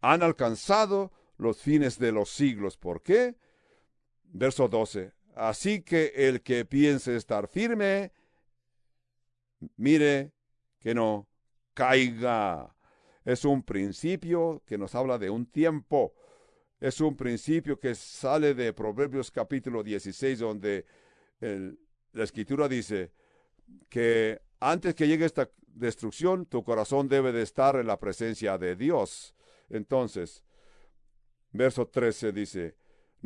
han 0.00 0.22
alcanzado 0.22 1.12
los 1.36 1.58
fines 1.58 1.98
de 1.98 2.12
los 2.12 2.30
siglos. 2.30 2.76
¿Por 2.76 3.02
qué? 3.02 3.36
Verso 4.24 4.66
12. 4.68 5.12
Así 5.36 5.82
que 5.82 6.12
el 6.16 6.40
que 6.40 6.64
piense 6.64 7.14
estar 7.14 7.46
firme, 7.46 8.10
mire 9.76 10.32
que 10.80 10.94
no 10.94 11.28
caiga. 11.74 12.74
Es 13.22 13.44
un 13.44 13.62
principio 13.62 14.62
que 14.64 14.78
nos 14.78 14.94
habla 14.94 15.18
de 15.18 15.28
un 15.28 15.44
tiempo. 15.44 16.14
es 16.80 17.00
un 17.00 17.16
principio 17.16 17.78
que 17.78 17.94
sale 17.94 18.54
de 18.54 18.72
Proverbios 18.72 19.30
capítulo 19.30 19.82
16, 19.82 20.38
donde 20.38 20.86
la 21.40 22.24
escritura 22.24 22.68
dice 22.68 23.12
que 23.90 24.40
antes 24.60 24.94
que 24.94 25.06
llegue 25.06 25.26
esta 25.26 25.50
destrucción, 25.66 26.46
tu 26.46 26.64
corazón 26.64 27.08
debe 27.08 27.32
de 27.32 27.42
estar 27.42 27.76
en 27.76 27.86
la 27.86 27.98
presencia 27.98 28.56
de 28.56 28.74
Dios. 28.74 29.34
Entonces, 29.68 30.44
verso 31.52 31.88
13 31.88 32.32
dice, 32.32 32.76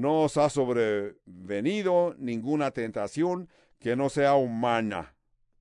no 0.00 0.22
os 0.22 0.36
ha 0.36 0.48
sobrevenido 0.48 2.14
ninguna 2.18 2.70
tentación 2.70 3.48
que 3.78 3.96
no 3.96 4.08
sea 4.08 4.34
humana. 4.34 5.14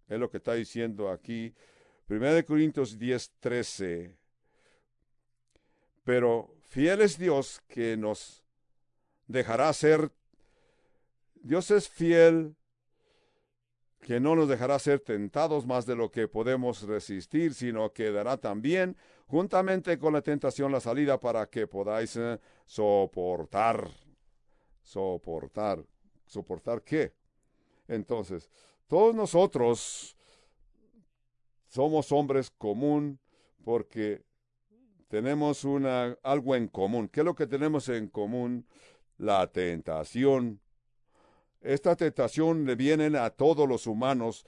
Es 0.07 0.17
lo 0.19 0.29
que 0.29 0.37
está 0.37 0.53
diciendo 0.53 1.09
aquí. 1.09 1.53
1 2.09 2.45
Corintios 2.45 2.97
10, 2.97 3.31
13. 3.39 4.15
Pero 6.03 6.55
fiel 6.63 7.01
es 7.01 7.17
Dios 7.17 7.61
que 7.67 7.97
nos 7.97 8.43
dejará 9.27 9.71
ser. 9.73 10.11
Dios 11.35 11.69
es 11.71 11.89
fiel 11.89 12.55
que 14.01 14.19
no 14.19 14.35
nos 14.35 14.47
dejará 14.47 14.79
ser 14.79 15.01
tentados 15.01 15.65
más 15.65 15.85
de 15.85 15.95
lo 15.95 16.09
que 16.09 16.27
podemos 16.27 16.83
resistir, 16.83 17.53
sino 17.53 17.91
que 17.91 18.11
dará 18.11 18.37
también, 18.37 18.95
juntamente 19.27 19.99
con 19.99 20.13
la 20.13 20.21
tentación, 20.21 20.71
la 20.71 20.79
salida 20.79 21.19
para 21.19 21.45
que 21.47 21.67
podáis 21.67 22.15
eh, 22.15 22.39
soportar. 22.65 24.08
Soportar. 24.89 25.85
¿Soportar 26.25 26.81
qué? 26.81 27.13
Entonces, 27.87 28.49
todos 28.87 29.13
nosotros 29.13 30.17
somos 31.67 32.11
hombres 32.11 32.49
común 32.49 33.19
porque 33.63 34.23
tenemos 35.07 35.63
una, 35.63 36.17
algo 36.23 36.55
en 36.55 36.67
común. 36.69 37.07
¿Qué 37.07 37.19
es 37.19 37.25
lo 37.25 37.35
que 37.35 37.45
tenemos 37.45 37.87
en 37.89 38.07
común? 38.07 38.65
La 39.19 39.45
tentación. 39.51 40.59
Esta 41.61 41.95
tentación 41.95 42.65
le 42.65 42.75
viene 42.75 43.15
a 43.15 43.29
todos 43.29 43.69
los 43.69 43.85
humanos 43.85 44.43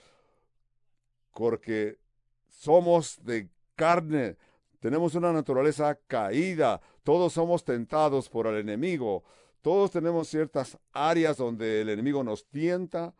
porque 1.35 1.99
somos 2.47 3.23
de 3.23 3.47
carne, 3.75 4.37
tenemos 4.79 5.13
una 5.13 5.31
naturaleza 5.31 5.99
caída, 6.07 6.81
todos 7.03 7.33
somos 7.33 7.63
tentados 7.63 8.27
por 8.27 8.47
el 8.47 8.57
enemigo, 8.57 9.23
todos 9.61 9.91
tenemos 9.91 10.27
ciertas 10.27 10.77
áreas 10.91 11.37
donde 11.37 11.81
el 11.81 11.89
enemigo 11.89 12.23
nos 12.23 12.47
tienta, 12.47 13.13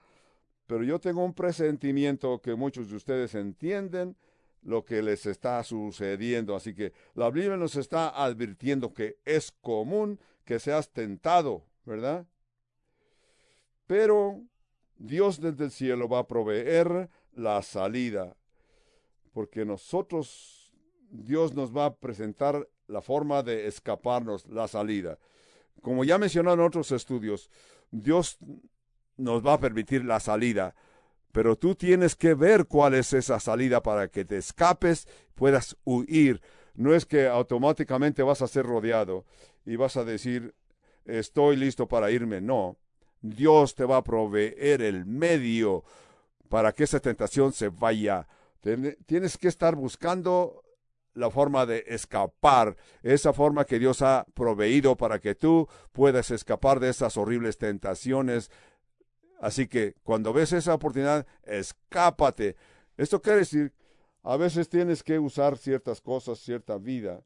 pero 0.68 0.84
yo 0.84 1.00
tengo 1.00 1.24
un 1.24 1.34
presentimiento 1.34 2.42
que 2.42 2.56
muchos 2.56 2.90
de 2.90 2.96
ustedes 2.96 3.36
entienden 3.36 4.16
lo 4.64 4.86
que 4.86 5.02
les 5.02 5.26
está 5.26 5.64
sucediendo. 5.64 6.56
Así 6.56 6.74
que 6.74 6.94
la 7.14 7.30
Biblia 7.30 7.58
nos 7.58 7.76
está 7.76 8.10
advirtiendo 8.10 8.94
que 8.94 9.18
es 9.26 9.52
común 9.52 10.20
que 10.46 10.60
seas 10.60 10.90
tentado, 10.92 11.66
¿verdad? 11.86 12.26
Pero 13.88 14.42
Dios 14.98 15.42
desde 15.42 15.66
el 15.66 15.72
cielo 15.72 16.08
va 16.08 16.20
a 16.20 16.28
proveer 16.28 17.10
la 17.34 17.62
salida, 17.62 18.36
porque 19.34 19.66
nosotros, 19.66 20.74
Dios 21.10 21.54
nos 21.54 21.76
va 21.76 21.86
a 21.86 21.96
presentar 21.96 22.68
la 22.88 23.02
forma 23.02 23.44
de 23.44 23.68
escaparnos, 23.68 24.46
la 24.48 24.68
salida. 24.68 25.18
Como 25.82 26.04
ya 26.04 26.18
mencioné 26.18 26.54
en 26.54 26.60
otros 26.60 26.92
estudios, 26.92 27.50
Dios 27.92 28.38
nos 29.18 29.46
va 29.46 29.54
a 29.54 29.60
permitir 29.60 30.06
la 30.06 30.20
salida, 30.20 30.76
pero 31.32 31.56
tú 31.56 31.76
tienes 31.76 32.16
que 32.16 32.34
ver 32.34 32.66
cuál 32.66 32.94
es 32.94 33.14
esa 33.14 33.40
salida 33.40 33.82
para 33.82 34.08
que 34.10 34.26
te 34.26 34.38
escapes, 34.38 35.08
puedas 35.36 35.78
huir. 35.84 36.42
No 36.74 36.94
es 36.94 37.06
que 37.06 37.28
automáticamente 37.28 38.24
vas 38.24 38.42
a 38.42 38.48
ser 38.48 38.66
rodeado 38.66 39.26
y 39.66 39.76
vas 39.76 39.98
a 39.98 40.04
decir, 40.04 40.54
estoy 41.06 41.56
listo 41.56 41.88
para 41.88 42.12
irme. 42.12 42.42
No, 42.42 42.78
Dios 43.22 43.76
te 43.76 43.86
va 43.86 43.98
a 43.98 44.04
proveer 44.04 44.82
el 44.82 45.06
medio 45.06 45.84
para 46.50 46.74
que 46.74 46.84
esa 46.84 47.00
tentación 47.00 47.54
se 47.54 47.70
vaya. 47.70 48.28
Tienes 49.06 49.38
que 49.38 49.48
estar 49.48 49.76
buscando 49.76 50.64
la 51.14 51.30
forma 51.30 51.66
de 51.66 51.84
escapar, 51.88 52.78
esa 53.04 53.34
forma 53.34 53.66
que 53.66 53.80
Dios 53.80 54.02
ha 54.02 54.26
proveído 54.34 54.96
para 54.96 55.20
que 55.20 55.36
tú 55.36 55.68
puedas 55.92 56.32
escapar 56.32 56.80
de 56.80 56.90
esas 56.90 57.18
horribles 57.18 57.58
tentaciones, 57.58 58.50
Así 59.42 59.68
que 59.68 59.96
cuando 60.04 60.32
ves 60.34 60.54
esa 60.54 60.76
oportunidad, 60.76 61.26
escápate. 61.44 62.56
Esto 62.96 63.20
quiere 63.24 63.40
decir, 63.40 63.74
a 64.22 64.38
veces 64.38 64.70
tienes 64.70 65.02
que 65.02 65.18
usar 65.18 65.58
ciertas 65.58 66.00
cosas, 66.00 66.40
cierta 66.40 66.78
vida. 66.78 67.24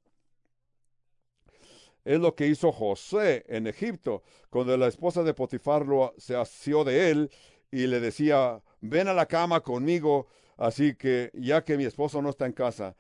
Es 2.06 2.18
lo 2.18 2.34
que 2.34 2.48
hizo 2.48 2.72
José 2.72 3.44
en 3.50 3.68
Egipto, 3.68 4.24
cuando 4.50 4.78
la 4.78 4.88
esposa 4.88 5.24
de 5.24 5.34
Potifar 5.34 5.86
lo, 5.86 6.14
se 6.18 6.38
asió 6.38 6.86
de 6.86 7.12
él 7.12 7.32
y 7.70 7.86
le 7.88 8.00
decía, 8.00 8.62
ven 8.80 9.10
a 9.10 9.14
la 9.14 9.26
cama 9.26 9.60
conmigo, 9.60 10.28
así 10.56 10.96
que 10.96 11.32
ya 11.34 11.66
que 11.66 11.76
mi 11.76 11.84
esposo 11.84 12.22
no 12.22 12.30
está 12.30 12.46
en 12.46 12.54
casa, 12.54 12.96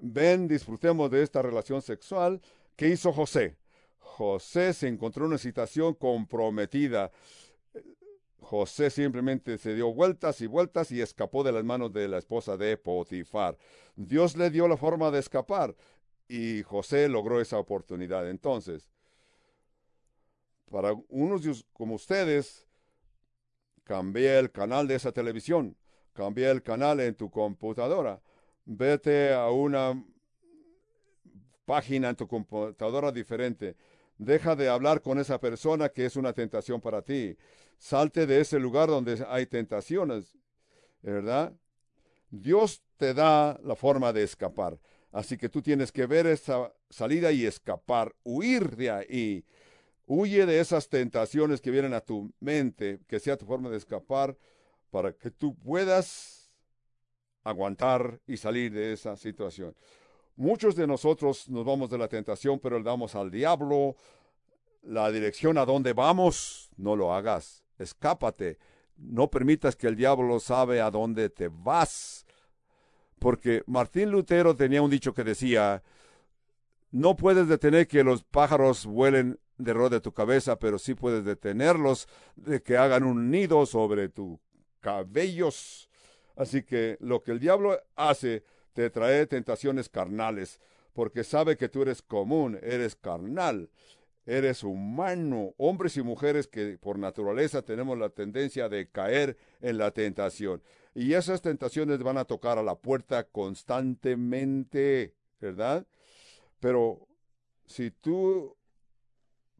ven, 0.00 0.48
disfrutemos 0.48 1.10
de 1.10 1.22
esta 1.22 1.42
relación 1.42 1.82
sexual. 1.82 2.40
¿Qué 2.76 2.88
hizo 2.88 3.12
José? 3.12 3.56
José 3.98 4.72
se 4.72 4.88
encontró 4.88 5.24
en 5.24 5.30
una 5.30 5.38
situación 5.38 5.94
comprometida. 5.94 7.10
José 8.40 8.90
simplemente 8.90 9.58
se 9.58 9.74
dio 9.74 9.92
vueltas 9.92 10.40
y 10.40 10.46
vueltas 10.46 10.90
y 10.90 11.00
escapó 11.00 11.44
de 11.44 11.52
las 11.52 11.64
manos 11.64 11.92
de 11.92 12.08
la 12.08 12.18
esposa 12.18 12.56
de 12.56 12.76
Potifar. 12.76 13.56
Dios 13.94 14.36
le 14.36 14.50
dio 14.50 14.68
la 14.68 14.76
forma 14.76 15.10
de 15.10 15.18
escapar 15.18 15.74
y 16.28 16.62
José 16.62 17.08
logró 17.08 17.40
esa 17.40 17.58
oportunidad. 17.58 18.28
Entonces, 18.28 18.88
para 20.70 20.94
unos 21.08 21.64
como 21.72 21.94
ustedes, 21.94 22.66
cambia 23.84 24.38
el 24.38 24.50
canal 24.50 24.86
de 24.86 24.94
esa 24.94 25.12
televisión, 25.12 25.76
cambia 26.12 26.50
el 26.50 26.62
canal 26.62 27.00
en 27.00 27.14
tu 27.14 27.30
computadora, 27.30 28.20
vete 28.68 29.32
a 29.32 29.50
una 29.50 30.00
página 31.64 32.10
en 32.10 32.16
tu 32.16 32.28
computadora 32.28 33.10
diferente, 33.10 33.76
deja 34.16 34.54
de 34.56 34.68
hablar 34.68 35.02
con 35.02 35.18
esa 35.18 35.40
persona 35.40 35.88
que 35.88 36.06
es 36.06 36.16
una 36.16 36.32
tentación 36.32 36.80
para 36.80 37.02
ti 37.02 37.36
Salte 37.78 38.26
de 38.26 38.40
ese 38.40 38.58
lugar 38.58 38.88
donde 38.88 39.24
hay 39.28 39.46
tentaciones, 39.46 40.36
¿verdad? 41.00 41.54
Dios 42.30 42.82
te 42.96 43.14
da 43.14 43.58
la 43.62 43.76
forma 43.76 44.12
de 44.12 44.24
escapar. 44.24 44.78
Así 45.12 45.38
que 45.38 45.48
tú 45.48 45.62
tienes 45.62 45.92
que 45.92 46.06
ver 46.06 46.26
esa 46.26 46.72
salida 46.90 47.30
y 47.30 47.46
escapar, 47.46 48.14
huir 48.24 48.76
de 48.76 48.90
ahí. 48.90 49.44
Huye 50.06 50.44
de 50.44 50.58
esas 50.58 50.88
tentaciones 50.88 51.60
que 51.60 51.70
vienen 51.70 51.94
a 51.94 52.00
tu 52.00 52.32
mente, 52.40 53.00
que 53.06 53.20
sea 53.20 53.36
tu 53.36 53.46
forma 53.46 53.70
de 53.70 53.76
escapar, 53.76 54.36
para 54.90 55.12
que 55.12 55.30
tú 55.30 55.54
puedas 55.54 56.37
aguantar 57.48 58.20
y 58.26 58.36
salir 58.36 58.72
de 58.72 58.92
esa 58.92 59.16
situación. 59.16 59.74
Muchos 60.36 60.76
de 60.76 60.86
nosotros 60.86 61.48
nos 61.48 61.64
vamos 61.64 61.90
de 61.90 61.98
la 61.98 62.08
tentación, 62.08 62.58
pero 62.58 62.78
le 62.78 62.84
damos 62.84 63.14
al 63.14 63.30
diablo 63.30 63.96
la 64.82 65.10
dirección 65.10 65.58
a 65.58 65.64
donde 65.64 65.92
vamos. 65.92 66.70
No 66.76 66.94
lo 66.94 67.12
hagas 67.12 67.64
escápate, 67.78 68.58
no 68.96 69.30
permitas 69.30 69.76
que 69.76 69.86
el 69.86 69.96
diablo 69.96 70.40
sabe 70.40 70.80
a 70.80 70.90
dónde 70.90 71.30
te 71.30 71.48
vas. 71.48 72.26
Porque 73.18 73.62
Martín 73.66 74.10
Lutero 74.10 74.54
tenía 74.54 74.82
un 74.82 74.90
dicho 74.90 75.14
que 75.14 75.24
decía, 75.24 75.82
no 76.90 77.16
puedes 77.16 77.48
detener 77.48 77.86
que 77.88 78.04
los 78.04 78.22
pájaros 78.22 78.86
vuelen 78.86 79.38
de 79.56 79.74
de 79.74 80.00
tu 80.00 80.12
cabeza, 80.12 80.58
pero 80.58 80.78
sí 80.78 80.94
puedes 80.94 81.24
detenerlos 81.24 82.06
de 82.36 82.62
que 82.62 82.76
hagan 82.76 83.02
un 83.02 83.30
nido 83.30 83.66
sobre 83.66 84.08
tus 84.08 84.38
cabellos. 84.80 85.87
Así 86.38 86.62
que 86.62 86.96
lo 87.00 87.22
que 87.22 87.32
el 87.32 87.40
diablo 87.40 87.78
hace 87.96 88.44
te 88.72 88.88
trae 88.88 89.26
tentaciones 89.26 89.90
carnales, 89.90 90.60
porque 90.94 91.24
sabe 91.24 91.56
que 91.56 91.68
tú 91.68 91.82
eres 91.82 92.00
común, 92.00 92.58
eres 92.62 92.96
carnal 92.96 93.68
eres 94.28 94.62
humano, 94.62 95.54
hombres 95.56 95.96
y 95.96 96.02
mujeres 96.02 96.46
que 96.46 96.76
por 96.76 96.98
naturaleza 96.98 97.62
tenemos 97.62 97.96
la 97.98 98.10
tendencia 98.10 98.68
de 98.68 98.86
caer 98.90 99.38
en 99.62 99.78
la 99.78 99.90
tentación. 99.90 100.62
Y 100.94 101.14
esas 101.14 101.40
tentaciones 101.40 102.02
van 102.02 102.18
a 102.18 102.26
tocar 102.26 102.58
a 102.58 102.62
la 102.62 102.74
puerta 102.74 103.24
constantemente, 103.24 105.14
¿verdad? 105.40 105.86
Pero 106.60 107.08
si 107.64 107.90
tú 107.90 108.54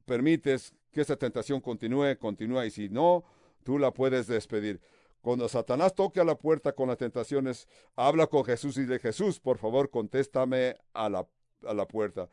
permites 0.05 0.75
que 0.93 1.01
esa 1.01 1.17
tentación 1.17 1.63
continúe, 1.63 2.19
continúa, 2.19 2.67
y 2.67 2.71
si 2.71 2.91
no, 2.91 3.25
tú 3.65 3.79
la 3.79 3.91
puedes 3.91 4.27
despedir. 4.27 4.81
Cuando 5.21 5.49
Satanás 5.49 5.95
toque 5.95 6.21
a 6.21 6.25
la 6.25 6.39
puerta 6.39 6.73
con 6.73 6.89
las 6.89 6.99
tentaciones, 6.99 7.67
habla 7.97 8.27
con 8.27 8.45
Jesús 8.45 8.77
y 8.79 8.85
de 8.85 8.99
Jesús, 8.99 9.41
por 9.41 9.59
favor, 9.59 9.91
contéstame 9.91 10.77
a 10.93 11.09
la, 11.09 11.27
a 11.67 11.75
la 11.75 11.87
puerta 11.87 12.29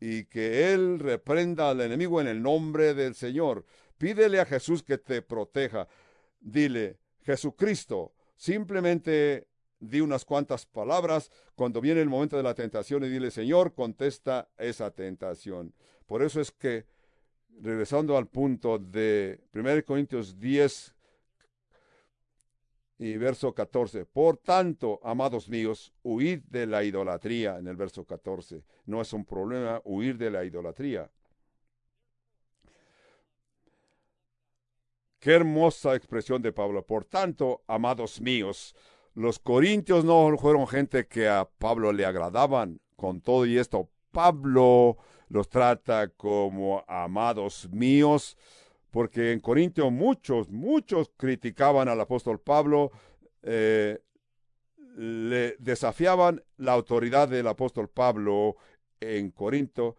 y 0.00 0.24
que 0.26 0.72
Él 0.72 0.98
reprenda 0.98 1.70
al 1.70 1.80
enemigo 1.80 2.20
en 2.20 2.26
el 2.26 2.42
nombre 2.42 2.92
del 2.92 3.14
Señor. 3.14 3.64
Pídele 3.96 4.38
a 4.38 4.44
Jesús 4.44 4.82
que 4.82 4.98
te 4.98 5.22
proteja. 5.22 5.88
Dile, 6.40 6.98
Jesucristo, 7.22 8.12
simplemente 8.36 9.48
di 9.80 10.00
unas 10.00 10.24
cuantas 10.24 10.66
palabras 10.66 11.30
cuando 11.54 11.80
viene 11.80 12.00
el 12.00 12.08
momento 12.08 12.36
de 12.36 12.42
la 12.42 12.54
tentación 12.54 13.04
y 13.04 13.08
dile, 13.08 13.30
Señor, 13.30 13.74
contesta 13.74 14.50
esa 14.58 14.90
tentación. 14.90 15.72
Por 16.06 16.22
eso 16.22 16.40
es 16.40 16.50
que, 16.50 16.84
regresando 17.60 18.16
al 18.18 18.26
punto 18.26 18.78
de 18.78 19.40
1 19.54 19.84
Corintios 19.86 20.38
10 20.38 20.93
y 23.04 23.18
verso 23.18 23.52
14, 23.52 24.06
por 24.06 24.38
tanto, 24.38 24.98
amados 25.02 25.50
míos, 25.50 25.92
huid 26.02 26.40
de 26.48 26.66
la 26.66 26.82
idolatría 26.84 27.58
en 27.58 27.68
el 27.68 27.76
verso 27.76 28.06
14. 28.06 28.64
No 28.86 29.02
es 29.02 29.12
un 29.12 29.26
problema 29.26 29.82
huir 29.84 30.16
de 30.16 30.30
la 30.30 30.42
idolatría. 30.42 31.10
Qué 35.18 35.32
hermosa 35.32 35.94
expresión 35.94 36.40
de 36.40 36.52
Pablo. 36.52 36.86
Por 36.86 37.04
tanto, 37.04 37.62
amados 37.66 38.22
míos, 38.22 38.74
los 39.12 39.38
corintios 39.38 40.06
no 40.06 40.34
fueron 40.38 40.66
gente 40.66 41.06
que 41.06 41.28
a 41.28 41.44
Pablo 41.58 41.92
le 41.92 42.06
agradaban. 42.06 42.80
Con 42.96 43.20
todo 43.20 43.44
y 43.44 43.58
esto, 43.58 43.90
Pablo 44.12 44.96
los 45.28 45.50
trata 45.50 46.08
como 46.08 46.82
amados 46.88 47.68
míos, 47.70 48.38
porque 48.94 49.32
en 49.32 49.40
Corintio 49.40 49.90
muchos, 49.90 50.50
muchos 50.50 51.10
criticaban 51.16 51.88
al 51.88 52.00
apóstol 52.00 52.38
Pablo, 52.38 52.92
eh, 53.42 53.98
le 54.96 55.56
desafiaban 55.58 56.40
la 56.58 56.74
autoridad 56.74 57.28
del 57.28 57.48
apóstol 57.48 57.88
Pablo 57.88 58.54
en 59.00 59.32
Corinto, 59.32 59.96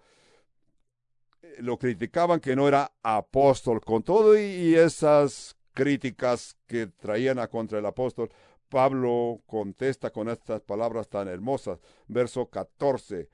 lo 1.59 1.77
criticaban 1.77 2.39
que 2.39 2.55
no 2.55 2.69
era 2.69 2.93
apóstol, 3.03 3.81
con 3.81 4.01
todo 4.01 4.39
y 4.39 4.75
esas 4.75 5.57
críticas 5.73 6.55
que 6.65 6.87
traían 6.87 7.37
a 7.39 7.49
contra 7.49 7.79
el 7.79 7.85
apóstol, 7.85 8.29
Pablo 8.69 9.41
contesta 9.45 10.11
con 10.11 10.29
estas 10.29 10.61
palabras 10.61 11.09
tan 11.09 11.27
hermosas. 11.27 11.79
Verso 12.07 12.49
14. 12.49 13.27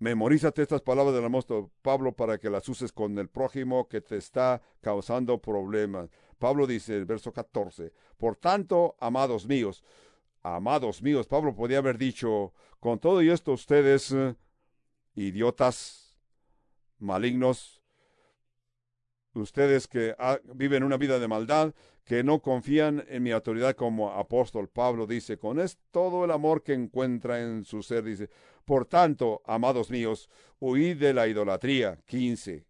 Memorízate 0.00 0.62
estas 0.62 0.80
palabras 0.80 1.14
del 1.14 1.26
apóstol 1.26 1.70
Pablo 1.82 2.12
para 2.12 2.38
que 2.38 2.48
las 2.48 2.66
uses 2.70 2.90
con 2.90 3.18
el 3.18 3.28
prójimo 3.28 3.86
que 3.86 4.00
te 4.00 4.16
está 4.16 4.62
causando 4.80 5.42
problemas. 5.42 6.08
Pablo 6.38 6.66
dice 6.66 6.96
en 6.96 7.06
verso 7.06 7.34
14, 7.34 7.92
por 8.16 8.36
tanto, 8.36 8.96
amados 8.98 9.46
míos, 9.46 9.84
amados 10.42 11.02
míos, 11.02 11.26
Pablo 11.26 11.54
podía 11.54 11.78
haber 11.78 11.98
dicho, 11.98 12.54
con 12.80 12.98
todo 12.98 13.20
y 13.20 13.28
esto 13.28 13.52
ustedes, 13.52 14.10
eh, 14.12 14.36
idiotas, 15.16 16.18
malignos, 16.98 17.82
ustedes 19.34 19.86
que 19.86 20.16
viven 20.54 20.82
una 20.82 20.96
vida 20.96 21.18
de 21.18 21.28
maldad, 21.28 21.74
que 22.04 22.24
no 22.24 22.40
confían 22.40 23.04
en 23.08 23.22
mi 23.22 23.32
autoridad 23.32 23.76
como 23.76 24.12
apóstol. 24.12 24.68
Pablo 24.68 25.06
dice, 25.06 25.38
con 25.38 25.60
es 25.60 25.78
todo 25.90 26.24
el 26.24 26.30
amor 26.30 26.62
que 26.62 26.72
encuentra 26.72 27.40
en 27.42 27.64
su 27.64 27.82
ser, 27.82 28.02
dice, 28.02 28.30
por 28.64 28.86
tanto, 28.86 29.42
amados 29.46 29.90
míos, 29.90 30.28
huid 30.58 30.96
de 30.98 31.12
la 31.14 31.26
idolatría. 31.26 31.98
15. 32.06 32.64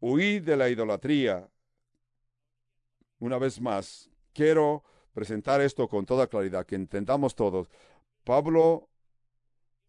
Huid 0.00 0.42
de 0.42 0.56
la 0.56 0.68
idolatría. 0.68 1.48
Una 3.18 3.38
vez 3.38 3.60
más, 3.60 4.10
quiero 4.32 4.84
presentar 5.12 5.60
esto 5.60 5.88
con 5.88 6.04
toda 6.04 6.26
claridad, 6.26 6.66
que 6.66 6.74
entendamos 6.74 7.34
todos. 7.34 7.68
Pablo 8.24 8.88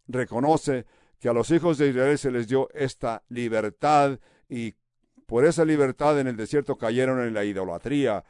reconoce 0.07 0.85
que 1.19 1.29
a 1.29 1.33
los 1.33 1.49
hijos 1.51 1.77
de 1.77 1.89
Israel 1.89 2.17
se 2.17 2.31
les 2.31 2.47
dio 2.47 2.69
esta 2.73 3.23
libertad 3.29 4.19
y 4.47 4.75
por 5.25 5.45
esa 5.45 5.65
libertad 5.65 6.19
en 6.19 6.27
el 6.27 6.35
desierto 6.37 6.77
cayeron 6.77 7.19
en 7.25 7.33
la 7.33 7.43
idolatría. 7.43 8.23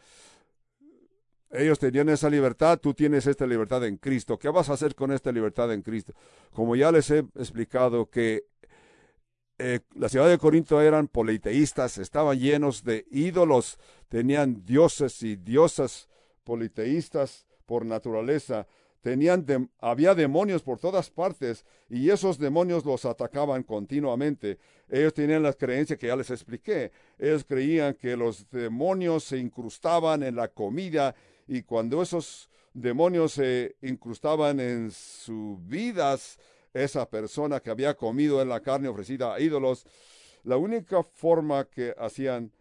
Ellos 1.51 1.79
tenían 1.79 2.09
esa 2.09 2.29
libertad, 2.29 2.79
tú 2.79 2.93
tienes 2.93 3.27
esta 3.27 3.45
libertad 3.45 3.85
en 3.85 3.97
Cristo. 3.97 4.37
¿Qué 4.37 4.49
vas 4.49 4.69
a 4.69 4.73
hacer 4.73 4.95
con 4.95 5.11
esta 5.11 5.31
libertad 5.31 5.71
en 5.71 5.81
Cristo? 5.81 6.13
Como 6.51 6.75
ya 6.75 6.91
les 6.91 7.09
he 7.11 7.19
explicado 7.19 8.09
que 8.09 8.45
eh, 9.57 9.79
la 9.95 10.09
ciudad 10.09 10.27
de 10.27 10.37
Corinto 10.37 10.81
eran 10.81 11.07
politeístas, 11.07 11.97
estaban 11.97 12.37
llenos 12.37 12.83
de 12.83 13.05
ídolos, 13.09 13.77
tenían 14.09 14.65
dioses 14.65 15.23
y 15.23 15.37
diosas 15.37 16.09
politeístas 16.43 17.45
por 17.65 17.85
naturaleza 17.85 18.67
tenían 19.05 19.45
había 19.81 20.15
demonios 20.15 20.63
por 20.63 20.79
todas 20.79 21.11
partes 21.11 21.63
y 21.87 22.09
esos 22.09 22.39
demonios 22.39 22.83
los 22.85 23.05
atacaban 23.05 23.61
continuamente. 23.61 24.57
Ellos 24.89 25.13
tenían 25.13 25.43
las 25.43 25.57
creencias 25.57 25.99
que 25.99 26.07
ya 26.07 26.15
les 26.15 26.31
expliqué. 26.31 26.91
Ellos 27.19 27.45
creían 27.47 27.93
que 27.93 28.17
los 28.17 28.49
demonios 28.49 29.23
se 29.25 29.37
incrustaban 29.37 30.23
en 30.23 30.35
la 30.35 30.47
comida 30.47 31.13
y 31.47 31.63
cuando 31.63 32.01
esos 32.01 32.49
demonios 32.73 33.33
se 33.33 33.75
incrustaban 33.81 34.59
en 34.59 34.91
sus 34.91 35.65
vidas, 35.65 36.39
esa 36.73 37.09
persona 37.09 37.59
que 37.59 37.69
había 37.69 37.95
comido 37.95 38.41
en 38.41 38.49
la 38.49 38.59
carne 38.59 38.89
ofrecida 38.89 39.33
a 39.33 39.39
ídolos, 39.39 39.85
la 40.43 40.57
única 40.57 41.03
forma 41.03 41.65
que 41.65 41.95
hacían 41.97 42.51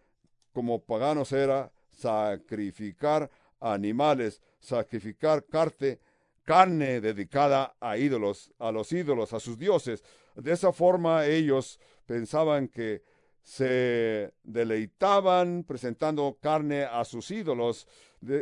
como 0.53 0.85
paganos 0.85 1.33
era 1.33 1.73
sacrificar 1.91 3.31
animales, 3.61 4.41
sacrificar 4.61 5.45
carne 5.45 5.99
carne 6.45 7.01
dedicada 7.01 7.75
a 7.81 7.97
ídolos, 7.97 8.53
a 8.59 8.71
los 8.71 8.93
ídolos, 8.93 9.33
a 9.33 9.41
sus 9.41 9.59
dioses. 9.59 10.05
De 10.37 10.53
esa 10.53 10.73
forma 10.73 11.27
ellos 11.27 11.81
pensaban 12.07 12.69
que 12.69 13.03
se 13.43 14.33
deleitaban 14.43 15.65
presentando 15.65 16.39
carne 16.41 16.85
a 16.85 17.05
sus 17.05 17.31
ídolos. 17.31 17.87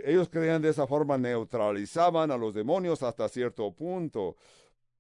Ellos 0.05 0.29
creían 0.29 0.63
de 0.63 0.71
esa 0.71 0.87
forma 0.87 1.19
neutralizaban 1.19 2.31
a 2.31 2.37
los 2.37 2.55
demonios 2.55 3.03
hasta 3.03 3.29
cierto 3.29 3.71
punto. 3.73 4.37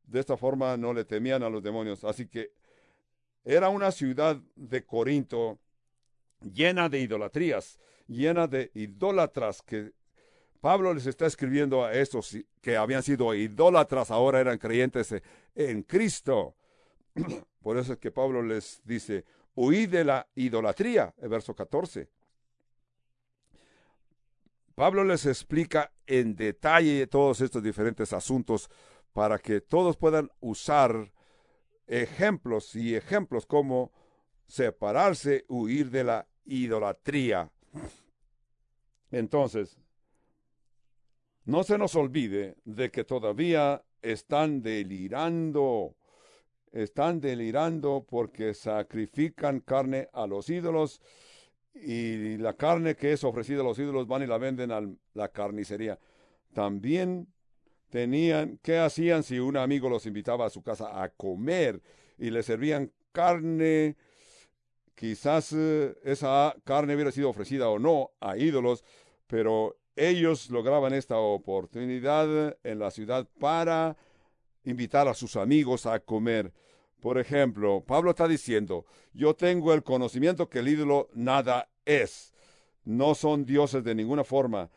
De 0.04 0.20
esta 0.20 0.36
forma 0.36 0.76
no 0.76 0.92
le 0.92 1.04
temían 1.04 1.42
a 1.42 1.50
los 1.50 1.62
demonios. 1.62 2.04
Así 2.04 2.26
que 2.26 2.52
era 3.44 3.68
una 3.68 3.90
ciudad 3.90 4.36
de 4.56 4.84
Corinto 4.84 5.58
llena 6.40 6.88
de 6.88 7.00
idolatrías, 7.00 7.78
llena 8.06 8.46
de 8.46 8.70
idólatras 8.74 9.62
que 9.62 9.92
Pablo 10.60 10.94
les 10.94 11.06
está 11.06 11.26
escribiendo 11.26 11.84
a 11.84 11.92
estos 11.92 12.36
que 12.60 12.76
habían 12.76 13.02
sido 13.02 13.34
idólatras, 13.34 14.12
ahora 14.12 14.40
eran 14.40 14.58
creyentes 14.58 15.12
en 15.56 15.82
Cristo. 15.82 16.54
Por 17.62 17.78
eso 17.78 17.94
es 17.94 17.98
que 17.98 18.12
Pablo 18.12 18.42
les 18.42 18.80
dice, 18.84 19.24
huid 19.56 19.88
de 19.88 20.04
la 20.04 20.26
idolatría, 20.36 21.14
el 21.20 21.28
verso 21.28 21.54
14. 21.54 22.08
Pablo 24.74 25.04
les 25.04 25.26
explica 25.26 25.92
en 26.06 26.34
detalle 26.34 27.06
todos 27.06 27.40
estos 27.40 27.62
diferentes 27.62 28.12
asuntos 28.12 28.70
para 29.12 29.38
que 29.38 29.60
todos 29.60 29.96
puedan 29.96 30.30
usar 30.40 31.12
ejemplos 31.86 32.74
y 32.74 32.94
ejemplos 32.94 33.44
como 33.46 33.92
separarse, 34.46 35.44
huir 35.48 35.90
de 35.90 36.04
la 36.04 36.26
idolatría. 36.44 37.50
Entonces, 39.10 39.78
no 41.44 41.64
se 41.64 41.76
nos 41.76 41.94
olvide 41.96 42.56
de 42.64 42.90
que 42.90 43.04
todavía 43.04 43.84
están 44.00 44.62
delirando, 44.62 45.96
están 46.70 47.20
delirando 47.20 48.06
porque 48.08 48.54
sacrifican 48.54 49.60
carne 49.60 50.08
a 50.12 50.26
los 50.26 50.48
ídolos 50.48 51.00
y 51.74 52.36
la 52.38 52.54
carne 52.54 52.94
que 52.96 53.12
es 53.12 53.24
ofrecida 53.24 53.60
a 53.60 53.64
los 53.64 53.78
ídolos 53.78 54.06
van 54.06 54.22
y 54.22 54.26
la 54.26 54.38
venden 54.38 54.70
a 54.72 54.82
la 55.14 55.28
carnicería. 55.28 55.98
También 56.52 57.28
tenían, 57.90 58.58
¿qué 58.62 58.78
hacían 58.78 59.22
si 59.22 59.38
un 59.38 59.56
amigo 59.56 59.88
los 59.88 60.06
invitaba 60.06 60.46
a 60.46 60.50
su 60.50 60.62
casa 60.62 61.02
a 61.02 61.08
comer 61.10 61.82
y 62.18 62.30
le 62.30 62.42
servían 62.42 62.92
carne? 63.12 63.96
Quizás 64.94 65.52
eh, 65.52 65.94
esa 66.04 66.54
carne 66.64 66.94
hubiera 66.94 67.10
sido 67.10 67.30
ofrecida 67.30 67.68
o 67.68 67.78
no 67.78 68.10
a 68.20 68.36
ídolos, 68.36 68.84
pero 69.26 69.76
ellos 69.96 70.50
lograban 70.50 70.92
esta 70.94 71.18
oportunidad 71.18 72.56
en 72.62 72.78
la 72.78 72.90
ciudad 72.90 73.26
para 73.38 73.96
invitar 74.64 75.08
a 75.08 75.14
sus 75.14 75.36
amigos 75.36 75.86
a 75.86 76.00
comer. 76.00 76.52
Por 77.02 77.18
ejemplo, 77.18 77.82
Pablo 77.84 78.10
está 78.10 78.28
diciendo, 78.28 78.86
yo 79.12 79.34
tengo 79.34 79.74
el 79.74 79.82
conocimiento 79.82 80.48
que 80.48 80.60
el 80.60 80.68
ídolo 80.68 81.08
nada 81.14 81.68
es. 81.84 82.32
No 82.84 83.16
son 83.16 83.44
dioses 83.44 83.82
de 83.82 83.96
ninguna 83.96 84.22
forma. 84.22 84.70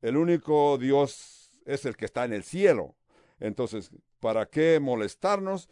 El 0.00 0.16
único 0.16 0.78
Dios 0.78 1.50
es 1.66 1.84
el 1.84 1.96
que 1.96 2.04
está 2.04 2.24
en 2.24 2.32
el 2.32 2.44
cielo. 2.44 2.94
Entonces, 3.40 3.90
¿para 4.20 4.46
qué 4.46 4.78
molestarnos? 4.78 5.68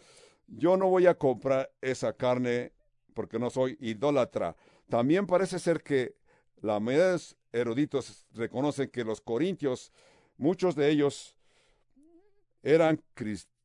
Yo 0.48 0.76
no 0.76 0.88
voy 0.88 1.06
a 1.06 1.14
comprar 1.14 1.70
esa 1.80 2.12
carne 2.12 2.72
porque 3.14 3.38
no 3.38 3.48
soy 3.48 3.78
idólatra. 3.80 4.56
También 4.88 5.24
parece 5.24 5.60
ser 5.60 5.84
que 5.84 6.16
la 6.62 6.80
mayoría 6.80 7.16
eruditos 7.52 8.26
reconocen 8.32 8.90
que 8.90 9.04
los 9.04 9.20
corintios, 9.20 9.92
muchos 10.36 10.74
de 10.74 10.90
ellos 10.90 11.36
eran 12.64 13.00
cristianos 13.14 13.55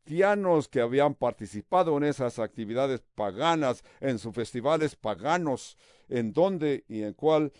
que 0.69 0.81
habían 0.81 1.15
participado 1.15 1.97
en 1.97 2.03
esas 2.03 2.37
actividades 2.39 3.01
paganas, 3.15 3.83
en 4.01 4.19
sus 4.19 4.33
festivales 4.33 4.95
paganos, 4.95 5.77
en 6.09 6.33
donde 6.33 6.83
y 6.89 7.03
en 7.03 7.13
cual 7.13 7.51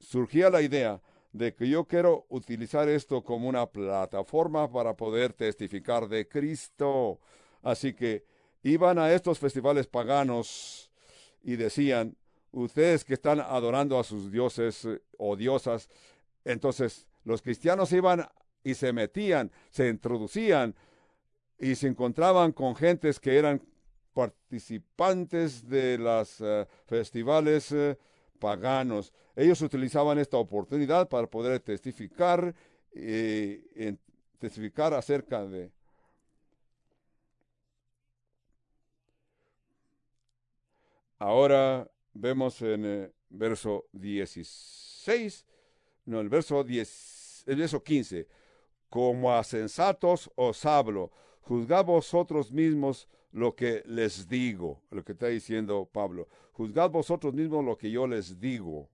surgía 0.00 0.48
la 0.48 0.62
idea 0.62 1.00
de 1.32 1.54
que 1.54 1.68
yo 1.68 1.84
quiero 1.84 2.26
utilizar 2.30 2.88
esto 2.88 3.22
como 3.22 3.48
una 3.48 3.66
plataforma 3.66 4.70
para 4.70 4.96
poder 4.96 5.32
testificar 5.32 6.08
de 6.08 6.26
Cristo. 6.26 7.20
Así 7.62 7.92
que 7.92 8.24
iban 8.62 8.98
a 8.98 9.12
estos 9.12 9.38
festivales 9.38 9.86
paganos 9.86 10.90
y 11.42 11.56
decían, 11.56 12.16
ustedes 12.52 13.04
que 13.04 13.14
están 13.14 13.40
adorando 13.40 13.98
a 13.98 14.04
sus 14.04 14.30
dioses 14.30 14.84
eh, 14.84 15.02
o 15.18 15.36
diosas, 15.36 15.88
entonces 16.44 17.06
los 17.24 17.42
cristianos 17.42 17.92
iban 17.92 18.26
y 18.62 18.74
se 18.74 18.92
metían, 18.92 19.50
se 19.70 19.88
introducían 19.88 20.74
y 21.58 21.74
se 21.74 21.88
encontraban 21.88 22.52
con 22.52 22.74
gentes 22.74 23.20
que 23.20 23.38
eran 23.38 23.62
participantes 24.12 25.68
de 25.68 25.98
los 25.98 26.40
eh, 26.40 26.66
festivales 26.86 27.72
eh, 27.72 27.98
paganos. 28.38 29.12
Ellos 29.36 29.60
utilizaban 29.62 30.18
esta 30.18 30.36
oportunidad 30.36 31.08
para 31.08 31.26
poder 31.26 31.60
testificar, 31.60 32.54
y 32.94 33.56
testificar 34.38 34.94
acerca 34.94 35.44
de 35.44 35.72
Ahora 41.24 41.90
vemos 42.12 42.60
en 42.60 42.84
el 42.84 43.14
verso 43.30 43.86
16, 43.92 45.46
no, 46.04 46.20
el 46.20 46.28
verso 46.28 46.62
10, 46.62 47.44
el 47.46 47.56
verso 47.56 47.82
15, 47.82 48.28
como 48.90 49.32
a 49.32 49.42
sensatos 49.42 50.30
os 50.34 50.64
hablo, 50.66 51.10
juzgad 51.44 51.84
vosotros 51.84 52.50
mismos 52.50 53.08
lo 53.32 53.54
que 53.54 53.82
les 53.86 54.28
digo, 54.28 54.82
lo 54.90 55.04
que 55.04 55.12
está 55.12 55.28
diciendo 55.28 55.88
Pablo, 55.92 56.28
juzgad 56.52 56.90
vosotros 56.90 57.34
mismos 57.34 57.64
lo 57.64 57.76
que 57.76 57.90
yo 57.90 58.06
les 58.06 58.40
digo, 58.40 58.88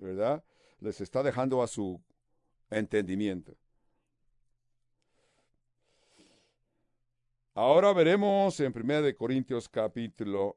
¿verdad? 0.00 0.44
Les 0.80 1.00
está 1.00 1.22
dejando 1.22 1.62
a 1.62 1.66
su 1.66 2.00
entendimiento. 2.70 3.56
Ahora 7.54 7.92
veremos 7.92 8.58
en 8.58 8.72
1 8.74 9.16
Corintios 9.16 9.68
capítulo 9.68 10.56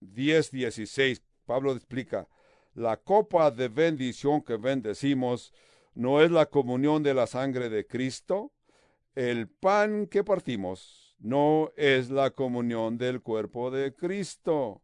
10, 0.00 0.52
16, 0.52 1.22
Pablo 1.44 1.72
explica, 1.72 2.28
la 2.74 2.96
copa 2.96 3.50
de 3.50 3.68
bendición 3.68 4.42
que 4.42 4.56
bendecimos 4.56 5.52
no 5.94 6.22
es 6.22 6.30
la 6.30 6.46
comunión 6.46 7.02
de 7.02 7.14
la 7.14 7.26
sangre 7.26 7.68
de 7.68 7.84
Cristo, 7.84 8.52
el 9.18 9.48
pan 9.48 10.06
que 10.06 10.22
partimos 10.22 11.16
no 11.18 11.72
es 11.76 12.08
la 12.08 12.30
comunión 12.30 12.98
del 12.98 13.20
cuerpo 13.20 13.68
de 13.68 13.92
Cristo. 13.92 14.80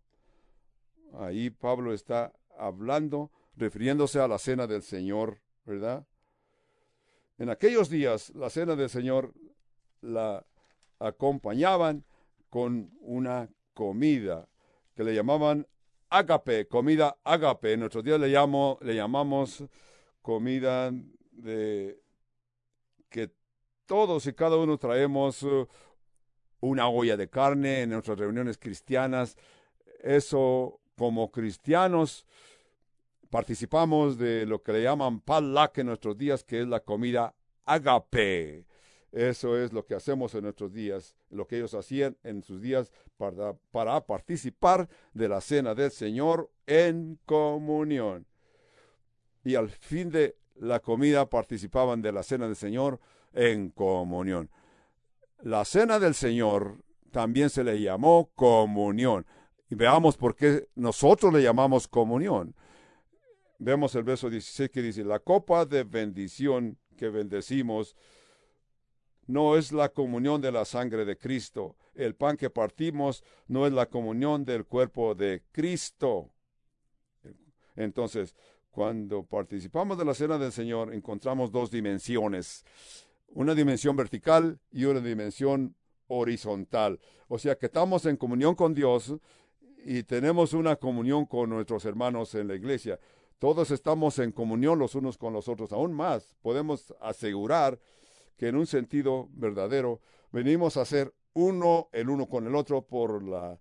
Ahí 1.13 1.51
Pablo 1.51 1.95
está 1.95 2.33
hablando, 2.59 3.31
refiriéndose 3.55 4.19
a 4.19 4.27
la 4.27 4.39
cena 4.39 4.67
del 4.67 4.83
Señor, 4.83 5.41
¿verdad? 5.65 6.05
En 7.39 7.49
aquellos 7.49 7.89
días, 7.89 8.31
la 8.35 8.51
cena 8.51 8.75
del 8.75 8.91
Señor 8.91 9.33
la 10.01 10.45
acompañaban 10.99 12.05
con 12.51 12.91
una 13.03 13.49
comida 13.73 14.49
que 14.97 15.05
le 15.05 15.15
llamaban 15.15 15.65
agape, 16.11 16.67
comida 16.67 17.17
agape. 17.23 17.75
En 17.75 17.81
nuestros 17.81 18.03
días 18.03 18.19
le, 18.19 18.27
le 18.27 18.95
llamamos 18.97 19.65
comida 20.23 20.91
de 21.31 22.01
que 23.09 23.31
todos 23.87 24.27
y 24.27 24.33
cada 24.33 24.57
uno 24.57 24.79
traemos 24.79 25.43
uh, 25.43 25.67
una 26.61 26.89
olla 26.89 27.17
de 27.17 27.29
carne 27.29 27.83
en 27.83 27.91
nuestras 27.91 28.19
reuniones 28.19 28.59
cristianas. 28.59 29.37
Eso 30.03 30.81
como 30.97 31.31
cristianos 31.31 32.27
participamos 33.31 34.17
de 34.17 34.47
lo 34.47 34.63
que 34.63 34.73
le 34.73 34.83
llaman 34.83 35.21
palak 35.21 35.79
en 35.79 35.87
nuestros 35.87 36.17
días, 36.17 36.45
que 36.45 36.61
es 36.61 36.69
la 36.69 36.81
comida 36.81 37.35
agape. 37.65 38.67
Eso 39.11 39.57
es 39.57 39.73
lo 39.73 39.87
que 39.87 39.95
hacemos 39.95 40.35
en 40.35 40.43
nuestros 40.43 40.73
días, 40.73 41.15
lo 41.31 41.47
que 41.47 41.57
ellos 41.57 41.75
hacían 41.75 42.17
en 42.25 42.43
sus 42.43 42.61
días 42.61 42.91
para, 43.17 43.55
para 43.71 44.05
participar 44.05 44.89
de 45.13 45.29
la 45.29 45.41
cena 45.41 45.75
del 45.75 45.91
Señor 45.91 46.51
en 46.67 47.19
comunión. 47.25 48.27
Y 49.45 49.55
al 49.55 49.69
fin 49.69 50.11
de 50.11 50.37
la 50.57 50.81
comida 50.81 51.29
participaban 51.29 52.03
de 52.03 52.13
la 52.13 52.23
cena 52.23 52.47
del 52.47 52.57
Señor 52.57 52.99
en 53.35 53.71
comunión. 53.71 54.51
La 55.43 55.65
cena 55.65 55.99
del 55.99 56.15
Señor 56.15 56.79
también 57.11 57.51
se 57.51 57.65
le 57.65 57.81
llamó 57.81 58.31
comunión. 58.35 59.27
Y 59.71 59.75
veamos 59.75 60.17
por 60.17 60.35
qué 60.35 60.69
nosotros 60.75 61.33
le 61.33 61.43
llamamos 61.43 61.87
comunión. 61.89 62.55
Vemos 63.59 63.95
el 63.95 64.05
verso 64.05 64.29
16 64.29 64.71
que 64.71 64.83
dice, 64.83 65.05
la 65.05 65.21
copa 65.21 65.65
de 65.65 65.85
bendición 65.85 66.79
que 66.97 67.09
bendecimos 67.09 67.97
no 69.27 69.57
es 69.57 69.73
la 69.73 69.89
comunión 69.89 70.41
de 70.41 70.53
la 70.53 70.65
sangre 70.65 71.05
de 71.05 71.17
Cristo. 71.17 71.77
El 71.95 72.15
pan 72.15 72.37
que 72.37 72.51
partimos 72.51 73.25
no 73.47 73.67
es 73.67 73.73
la 73.73 73.87
comunión 73.87 74.45
del 74.45 74.67
cuerpo 74.67 75.15
de 75.15 75.43
Cristo. 75.53 76.31
Entonces, 77.77 78.35
cuando 78.71 79.25
participamos 79.25 79.97
de 79.97 80.05
la 80.05 80.15
cena 80.15 80.37
del 80.37 80.53
Señor, 80.53 80.93
encontramos 80.93 81.53
dos 81.53 81.71
dimensiones. 81.71 82.65
Una 83.35 83.55
dimensión 83.55 83.97
vertical 83.97 84.61
y 84.71 84.85
una 84.85 85.01
dimensión 85.01 85.75
horizontal. 86.07 87.01
O 87.29 87.39
sea 87.39 87.57
que 87.57 87.67
estamos 87.67 88.07
en 88.07 88.17
comunión 88.17 88.55
con 88.55 88.75
Dios 88.75 89.15
y 89.85 90.05
tenemos 90.05 90.53
una 90.53 90.77
comunión 90.77 91.27
con 91.27 91.51
nuestros 91.51 91.85
hermanos 91.85 92.35
en 92.37 92.49
la 92.49 92.55
iglesia. 92.55 92.99
Todos 93.41 93.73
estamos 93.73 94.21
en 94.21 94.31
comunión 94.31 94.79
los 94.79 94.95
unos 94.95 95.19
con 95.19 95.33
los 95.33 95.49
otros. 95.49 95.73
Aún 95.73 95.93
más, 95.93 96.37
podemos 96.43 96.95
asegurar 97.01 97.81
que 98.37 98.49
en 98.49 98.57
un 98.57 98.67
sentido 98.67 99.29
verdadero 99.33 100.01
venimos 100.31 100.77
a 100.77 100.85
ser 100.85 101.13
uno 101.33 101.89
el 101.93 102.09
uno 102.11 102.29
con 102.29 102.47
el 102.47 102.55
otro 102.55 102.83
por 102.83 103.23
la 103.23 103.59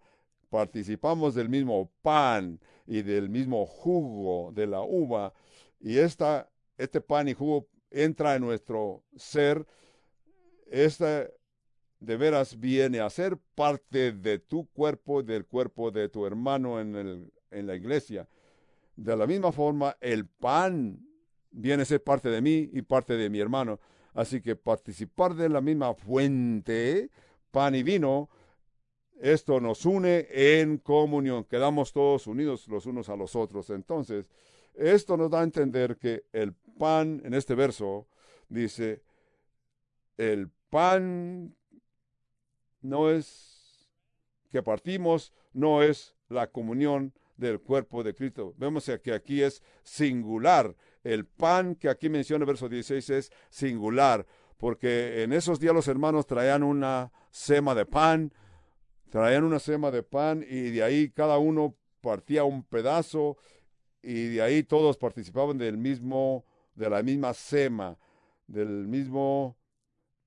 participamos 0.49 1.33
del 1.33 1.49
mismo 1.49 1.91
pan 2.03 2.59
y 2.85 3.01
del 3.01 3.27
mismo 3.27 3.65
jugo 3.65 4.51
de 4.51 4.67
la 4.67 4.81
uva 4.81 5.33
y 5.79 5.97
esta, 5.97 6.47
este 6.77 7.01
pan 7.01 7.27
y 7.27 7.33
jugo 7.33 7.67
entra 7.93 8.35
en 8.35 8.41
nuestro 8.41 9.03
ser, 9.15 9.65
esta 10.69 11.27
de 11.99 12.17
veras 12.17 12.59
viene 12.59 12.99
a 12.99 13.09
ser 13.09 13.37
parte 13.55 14.11
de 14.11 14.39
tu 14.39 14.67
cuerpo 14.71 15.21
y 15.21 15.23
del 15.23 15.45
cuerpo 15.45 15.91
de 15.91 16.09
tu 16.09 16.25
hermano 16.25 16.81
en, 16.81 16.95
el, 16.95 17.33
en 17.51 17.67
la 17.67 17.75
iglesia. 17.75 18.27
De 18.95 19.15
la 19.15 19.25
misma 19.25 19.51
forma, 19.51 19.95
el 20.01 20.27
pan 20.27 20.99
viene 21.51 21.83
a 21.83 21.85
ser 21.85 22.03
parte 22.03 22.29
de 22.29 22.41
mí 22.41 22.69
y 22.73 22.81
parte 22.81 23.15
de 23.15 23.29
mi 23.29 23.39
hermano. 23.39 23.79
Así 24.13 24.41
que 24.41 24.55
participar 24.55 25.33
de 25.33 25.49
la 25.49 25.61
misma 25.61 25.93
fuente, 25.93 27.09
pan 27.51 27.73
y 27.75 27.83
vino, 27.83 28.29
esto 29.19 29.61
nos 29.61 29.85
une 29.85 30.27
en 30.29 30.77
comunión. 30.79 31.45
Quedamos 31.45 31.93
todos 31.93 32.27
unidos 32.27 32.67
los 32.67 32.85
unos 32.85 33.07
a 33.07 33.15
los 33.15 33.35
otros. 33.35 33.69
Entonces, 33.69 34.29
esto 34.75 35.15
nos 35.15 35.31
da 35.31 35.41
a 35.41 35.43
entender 35.43 35.97
que 35.97 36.25
el 36.33 36.53
pan, 36.77 37.21
en 37.23 37.33
este 37.33 37.55
verso, 37.55 38.07
dice, 38.49 39.01
el 40.17 40.49
pan 40.69 41.55
no 42.81 43.09
es 43.09 43.89
que 44.51 44.61
partimos, 44.61 45.33
no 45.53 45.81
es 45.81 46.15
la 46.29 46.47
comunión 46.47 47.13
del 47.37 47.59
cuerpo 47.59 48.03
de 48.03 48.13
Cristo. 48.13 48.53
Vemos 48.57 48.89
que 49.01 49.13
aquí 49.13 49.41
es 49.41 49.63
singular. 49.83 50.75
El 51.03 51.25
pan 51.25 51.75
que 51.75 51.89
aquí 51.89 52.09
menciona 52.09 52.43
el 52.43 52.47
verso 52.47 52.69
16 52.69 53.09
es 53.09 53.31
singular, 53.49 54.25
porque 54.57 55.23
en 55.23 55.33
esos 55.33 55.59
días 55.59 55.73
los 55.73 55.87
hermanos 55.87 56.25
traían 56.25 56.63
una 56.63 57.11
sema 57.31 57.75
de 57.75 57.85
pan, 57.85 58.33
traían 59.09 59.43
una 59.43 59.59
sema 59.59 59.91
de 59.91 60.03
pan 60.03 60.45
y 60.47 60.69
de 60.71 60.83
ahí 60.83 61.09
cada 61.09 61.37
uno 61.37 61.75
partía 62.01 62.43
un 62.43 62.63
pedazo 62.63 63.37
y 64.01 64.27
de 64.27 64.41
ahí 64.41 64.63
todos 64.63 64.97
participaban 64.97 65.57
del 65.57 65.77
mismo, 65.77 66.45
de 66.75 66.89
la 66.89 67.03
misma 67.03 67.33
sema, 67.33 67.97
del 68.47 68.87
mismo 68.87 69.57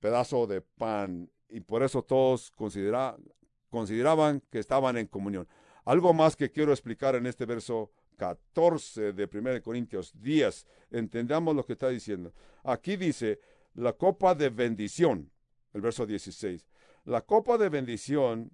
pedazo 0.00 0.46
de 0.46 0.60
pan 0.60 1.30
y 1.48 1.60
por 1.60 1.82
eso 1.82 2.02
todos 2.02 2.50
consideraban 2.50 4.40
que 4.50 4.58
estaban 4.58 4.96
en 4.96 5.06
comunión. 5.06 5.48
Algo 5.84 6.12
más 6.12 6.34
que 6.36 6.50
quiero 6.50 6.72
explicar 6.72 7.14
en 7.14 7.26
este 7.26 7.46
verso 7.46 7.92
14 8.16 9.12
de 9.12 9.28
1 9.32 9.62
Corintios 9.62 10.12
10. 10.20 10.66
Entendamos 10.90 11.54
lo 11.54 11.64
que 11.64 11.74
está 11.74 11.88
diciendo. 11.88 12.32
Aquí 12.64 12.96
dice 12.96 13.40
la 13.74 13.92
copa 13.92 14.34
de 14.34 14.48
bendición, 14.48 15.30
el 15.72 15.80
verso 15.82 16.06
16. 16.06 16.66
La 17.04 17.20
copa 17.20 17.56
de 17.58 17.68
bendición 17.68 18.50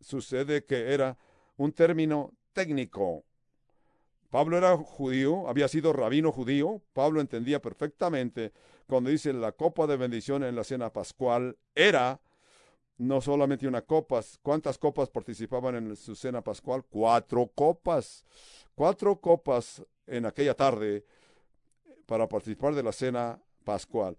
sucede 0.00 0.64
que 0.64 0.92
era 0.92 1.18
un 1.56 1.72
término 1.72 2.32
técnico. 2.52 3.24
Pablo 4.34 4.58
era 4.58 4.76
judío, 4.76 5.48
había 5.48 5.68
sido 5.68 5.92
rabino 5.92 6.32
judío. 6.32 6.82
Pablo 6.92 7.20
entendía 7.20 7.62
perfectamente 7.62 8.52
cuando 8.88 9.08
dice 9.08 9.32
la 9.32 9.52
copa 9.52 9.86
de 9.86 9.96
bendición 9.96 10.42
en 10.42 10.56
la 10.56 10.64
cena 10.64 10.92
pascual 10.92 11.56
era 11.72 12.20
no 12.98 13.20
solamente 13.20 13.68
una 13.68 13.82
copa. 13.82 14.22
¿Cuántas 14.42 14.76
copas 14.76 15.08
participaban 15.08 15.76
en 15.76 15.94
su 15.94 16.16
cena 16.16 16.42
pascual? 16.42 16.82
Cuatro 16.90 17.48
copas 17.54 18.24
cuatro 18.74 19.20
copas 19.20 19.80
en 20.04 20.26
aquella 20.26 20.54
tarde 20.54 21.04
para 22.04 22.28
participar 22.28 22.74
de 22.74 22.82
la 22.82 22.90
cena 22.90 23.40
pascual. 23.62 24.18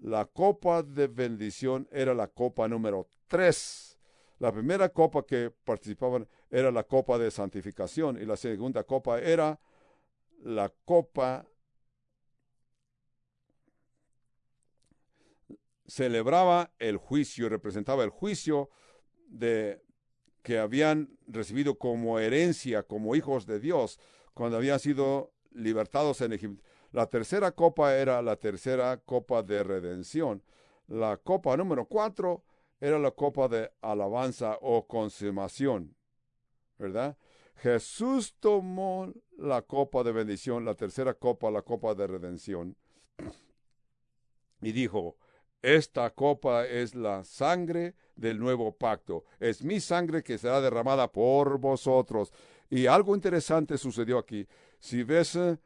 La 0.00 0.24
copa 0.24 0.84
de 0.84 1.08
bendición 1.08 1.88
era 1.90 2.14
la 2.14 2.28
copa 2.28 2.68
número 2.68 3.08
tres. 3.26 3.97
La 4.38 4.52
primera 4.52 4.88
copa 4.90 5.26
que 5.26 5.50
participaban 5.64 6.28
era 6.50 6.70
la 6.70 6.84
copa 6.84 7.18
de 7.18 7.30
santificación 7.30 8.20
y 8.20 8.24
la 8.24 8.36
segunda 8.36 8.84
copa 8.84 9.20
era 9.20 9.60
la 10.42 10.72
copa 10.84 11.46
celebraba 15.86 16.70
el 16.78 16.98
juicio, 16.98 17.48
representaba 17.48 18.04
el 18.04 18.10
juicio 18.10 18.70
de 19.26 19.82
que 20.42 20.58
habían 20.58 21.18
recibido 21.26 21.76
como 21.76 22.18
herencia, 22.18 22.82
como 22.82 23.16
hijos 23.16 23.46
de 23.46 23.58
Dios, 23.58 23.98
cuando 24.34 24.58
habían 24.58 24.78
sido 24.78 25.32
libertados 25.50 26.20
en 26.20 26.32
Egipto. 26.32 26.62
La 26.92 27.06
tercera 27.06 27.52
copa 27.52 27.94
era 27.94 28.22
la 28.22 28.36
tercera 28.36 28.96
copa 28.98 29.42
de 29.42 29.62
redención. 29.62 30.42
La 30.86 31.16
copa 31.16 31.56
número 31.56 31.86
cuatro 31.86 32.44
era 32.80 32.98
la 32.98 33.10
copa 33.10 33.48
de 33.48 33.70
alabanza 33.80 34.58
o 34.60 34.86
consumación, 34.86 35.96
¿verdad? 36.78 37.16
Jesús 37.56 38.34
tomó 38.38 39.12
la 39.36 39.62
copa 39.62 40.04
de 40.04 40.12
bendición, 40.12 40.64
la 40.64 40.74
tercera 40.74 41.14
copa, 41.14 41.50
la 41.50 41.62
copa 41.62 41.94
de 41.94 42.06
redención, 42.06 42.76
y 44.60 44.72
dijo, 44.72 45.16
esta 45.62 46.10
copa 46.10 46.66
es 46.66 46.94
la 46.94 47.24
sangre 47.24 47.94
del 48.14 48.38
nuevo 48.38 48.72
pacto. 48.72 49.24
Es 49.40 49.62
mi 49.62 49.80
sangre 49.80 50.22
que 50.22 50.38
será 50.38 50.60
derramada 50.60 51.10
por 51.10 51.58
vosotros. 51.58 52.32
Y 52.70 52.86
algo 52.86 53.14
interesante 53.14 53.78
sucedió 53.78 54.18
aquí. 54.18 54.46
Si 54.78 55.02
ves 55.02 55.34
eh, 55.36 55.58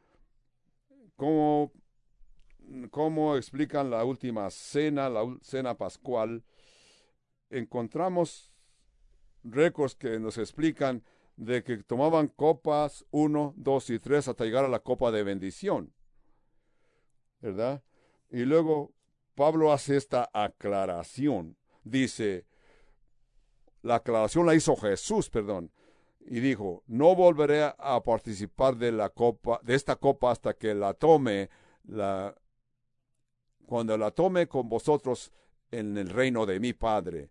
cómo, 1.15 1.71
cómo 2.89 3.35
explican 3.35 3.89
la 3.91 4.03
última 4.03 4.49
cena, 4.49 5.09
la 5.09 5.37
cena 5.41 5.75
pascual, 5.75 6.43
encontramos 7.57 8.51
récords 9.43 9.95
que 9.95 10.19
nos 10.19 10.37
explican 10.37 11.03
de 11.35 11.63
que 11.63 11.77
tomaban 11.77 12.27
copas 12.27 13.05
uno, 13.11 13.53
dos 13.57 13.89
y 13.89 13.99
tres 13.99 14.27
hasta 14.27 14.45
llegar 14.45 14.65
a 14.65 14.69
la 14.69 14.79
copa 14.79 15.11
de 15.11 15.23
bendición. 15.23 15.93
¿Verdad? 17.39 17.83
Y 18.29 18.45
luego 18.45 18.93
Pablo 19.35 19.71
hace 19.73 19.97
esta 19.97 20.29
aclaración. 20.33 21.57
Dice, 21.83 22.45
la 23.81 23.95
aclaración 23.95 24.45
la 24.45 24.55
hizo 24.55 24.75
Jesús, 24.75 25.29
perdón, 25.29 25.71
y 26.21 26.39
dijo, 26.39 26.83
no 26.87 27.15
volveré 27.15 27.63
a 27.77 28.01
participar 28.03 28.77
de 28.77 28.91
la 28.91 29.09
copa, 29.09 29.59
de 29.63 29.75
esta 29.75 29.97
copa 29.97 30.31
hasta 30.31 30.53
que 30.53 30.73
la 30.73 30.93
tome, 30.93 31.49
la, 31.83 32.33
cuando 33.65 33.97
la 33.97 34.11
tome 34.11 34.47
con 34.47 34.69
vosotros 34.69 35.33
en 35.71 35.97
el 35.97 36.09
reino 36.09 36.45
de 36.45 36.59
mi 36.59 36.73
Padre. 36.73 37.29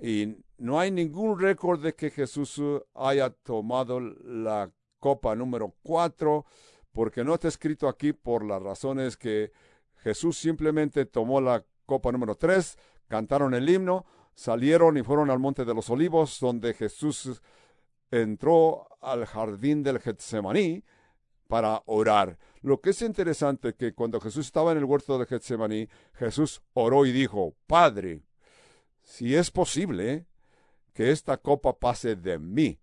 Y 0.00 0.36
no 0.58 0.80
hay 0.80 0.90
ningún 0.90 1.38
récord 1.38 1.82
de 1.82 1.94
que 1.94 2.10
Jesús 2.10 2.60
haya 2.94 3.30
tomado 3.30 4.00
la 4.00 4.70
copa 4.98 5.34
número 5.34 5.74
cuatro, 5.82 6.46
porque 6.92 7.22
no 7.24 7.34
está 7.34 7.48
escrito 7.48 7.88
aquí 7.88 8.12
por 8.12 8.44
las 8.44 8.62
razones 8.62 9.16
que 9.16 9.52
Jesús 9.96 10.38
simplemente 10.38 11.04
tomó 11.06 11.40
la 11.40 11.64
copa 11.86 12.12
número 12.12 12.34
tres, 12.34 12.78
cantaron 13.08 13.54
el 13.54 13.68
himno, 13.68 14.06
salieron 14.34 14.96
y 14.96 15.02
fueron 15.02 15.30
al 15.30 15.38
monte 15.38 15.64
de 15.64 15.74
los 15.74 15.90
olivos, 15.90 16.38
donde 16.40 16.72
Jesús 16.74 17.42
entró 18.10 18.88
al 19.00 19.26
jardín 19.26 19.82
del 19.82 19.98
Getsemaní 19.98 20.84
para 21.46 21.82
orar. 21.86 22.38
Lo 22.62 22.80
que 22.80 22.90
es 22.90 23.02
interesante 23.02 23.74
que 23.74 23.92
cuando 23.92 24.20
Jesús 24.20 24.46
estaba 24.46 24.72
en 24.72 24.78
el 24.78 24.84
huerto 24.84 25.18
de 25.18 25.26
Getsemaní, 25.26 25.88
Jesús 26.14 26.62
oró 26.72 27.04
y 27.06 27.12
dijo, 27.12 27.54
Padre, 27.66 28.22
si 29.10 29.34
es 29.34 29.50
posible, 29.50 30.28
que 30.94 31.10
esta 31.10 31.36
copa 31.38 31.76
pase 31.76 32.14
de 32.14 32.38
mí, 32.38 32.78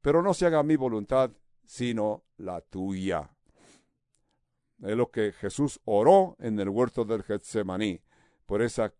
pero 0.00 0.22
no 0.22 0.34
se 0.34 0.46
haga 0.46 0.62
mi 0.62 0.76
voluntad, 0.76 1.32
sino 1.64 2.22
la 2.36 2.60
tuya. 2.60 3.28
Es 4.80 4.96
lo 4.96 5.10
que 5.10 5.32
Jesús 5.32 5.80
oró 5.84 6.36
en 6.38 6.60
el 6.60 6.68
huerto 6.68 7.04
del 7.04 7.24
Getsemaní, 7.24 8.00
por 8.46 8.62
esa 8.62 8.94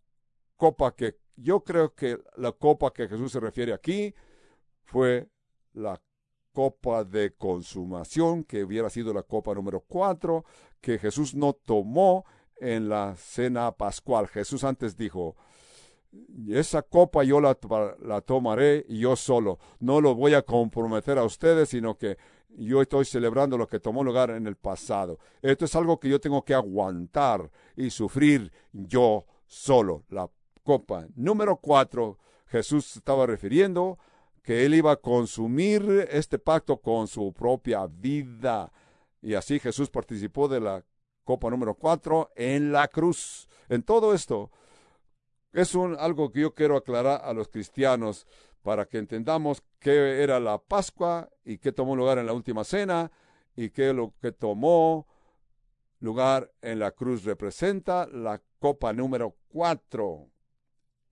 copa 0.56 0.96
que 0.96 1.20
yo 1.36 1.62
creo 1.62 1.94
que 1.94 2.18
la 2.36 2.50
copa 2.50 2.92
que 2.92 3.06
Jesús 3.06 3.30
se 3.30 3.38
refiere 3.38 3.72
aquí 3.72 4.12
fue 4.82 5.28
la 5.74 6.02
copa 6.52 7.04
de 7.04 7.34
consumación, 7.34 8.42
que 8.42 8.64
hubiera 8.64 8.90
sido 8.90 9.14
la 9.14 9.22
copa 9.22 9.54
número 9.54 9.84
cuatro, 9.86 10.44
que 10.80 10.98
Jesús 10.98 11.36
no 11.36 11.52
tomó 11.52 12.24
en 12.56 12.88
la 12.88 13.14
cena 13.16 13.70
pascual. 13.76 14.26
Jesús 14.26 14.64
antes 14.64 14.96
dijo, 14.96 15.36
esa 16.50 16.82
copa 16.82 17.24
yo 17.24 17.40
la, 17.40 17.54
tomaré 18.20 18.84
yo 18.88 19.16
solo, 19.16 19.58
no 19.80 20.00
lo 20.00 20.14
voy 20.14 20.34
a 20.34 20.42
comprometer 20.42 21.18
a 21.18 21.24
ustedes, 21.24 21.70
sino 21.70 21.96
que 21.96 22.18
yo 22.50 22.82
estoy 22.82 23.04
celebrando 23.04 23.56
lo 23.56 23.66
que 23.66 23.80
tomó 23.80 24.04
lugar 24.04 24.30
en 24.30 24.46
el 24.46 24.56
pasado. 24.56 25.18
Esto 25.40 25.64
es 25.64 25.74
algo 25.74 25.98
que 25.98 26.08
yo 26.08 26.20
tengo 26.20 26.44
que 26.44 26.54
aguantar 26.54 27.50
y 27.76 27.90
sufrir 27.90 28.52
yo 28.72 29.24
solo. 29.46 30.04
La 30.08 30.28
copa 30.62 31.06
número 31.14 31.56
cuatro, 31.56 32.18
Jesús 32.46 32.96
estaba 32.96 33.26
refiriendo 33.26 33.98
que 34.42 34.66
él 34.66 34.74
iba 34.74 34.92
a 34.92 34.96
consumir 34.96 36.08
este 36.10 36.38
pacto 36.38 36.78
con 36.78 37.06
su 37.06 37.32
propia 37.32 37.86
vida. 37.86 38.70
Y 39.22 39.34
así 39.34 39.58
Jesús 39.58 39.88
participó 39.88 40.48
de 40.48 40.60
la 40.60 40.84
copa 41.24 41.48
número 41.48 41.74
cuatro 41.74 42.30
en 42.36 42.72
la 42.72 42.88
cruz. 42.88 43.48
En 43.68 43.82
todo 43.82 44.12
esto, 44.12 44.50
es 45.52 45.74
un, 45.74 45.96
algo 45.98 46.30
que 46.32 46.40
yo 46.40 46.54
quiero 46.54 46.76
aclarar 46.76 47.20
a 47.24 47.32
los 47.32 47.48
cristianos 47.48 48.26
para 48.62 48.86
que 48.86 48.98
entendamos 48.98 49.62
qué 49.78 50.22
era 50.22 50.40
la 50.40 50.58
Pascua 50.58 51.28
y 51.44 51.58
qué 51.58 51.72
tomó 51.72 51.96
lugar 51.96 52.18
en 52.18 52.26
la 52.26 52.32
última 52.32 52.64
cena 52.64 53.10
y 53.56 53.70
qué 53.70 53.92
lo 53.92 54.14
que 54.20 54.32
tomó 54.32 55.06
lugar 56.00 56.50
en 56.62 56.78
la 56.78 56.92
cruz 56.92 57.24
representa 57.24 58.06
la 58.06 58.40
copa 58.58 58.92
número 58.92 59.36
cuatro 59.48 60.30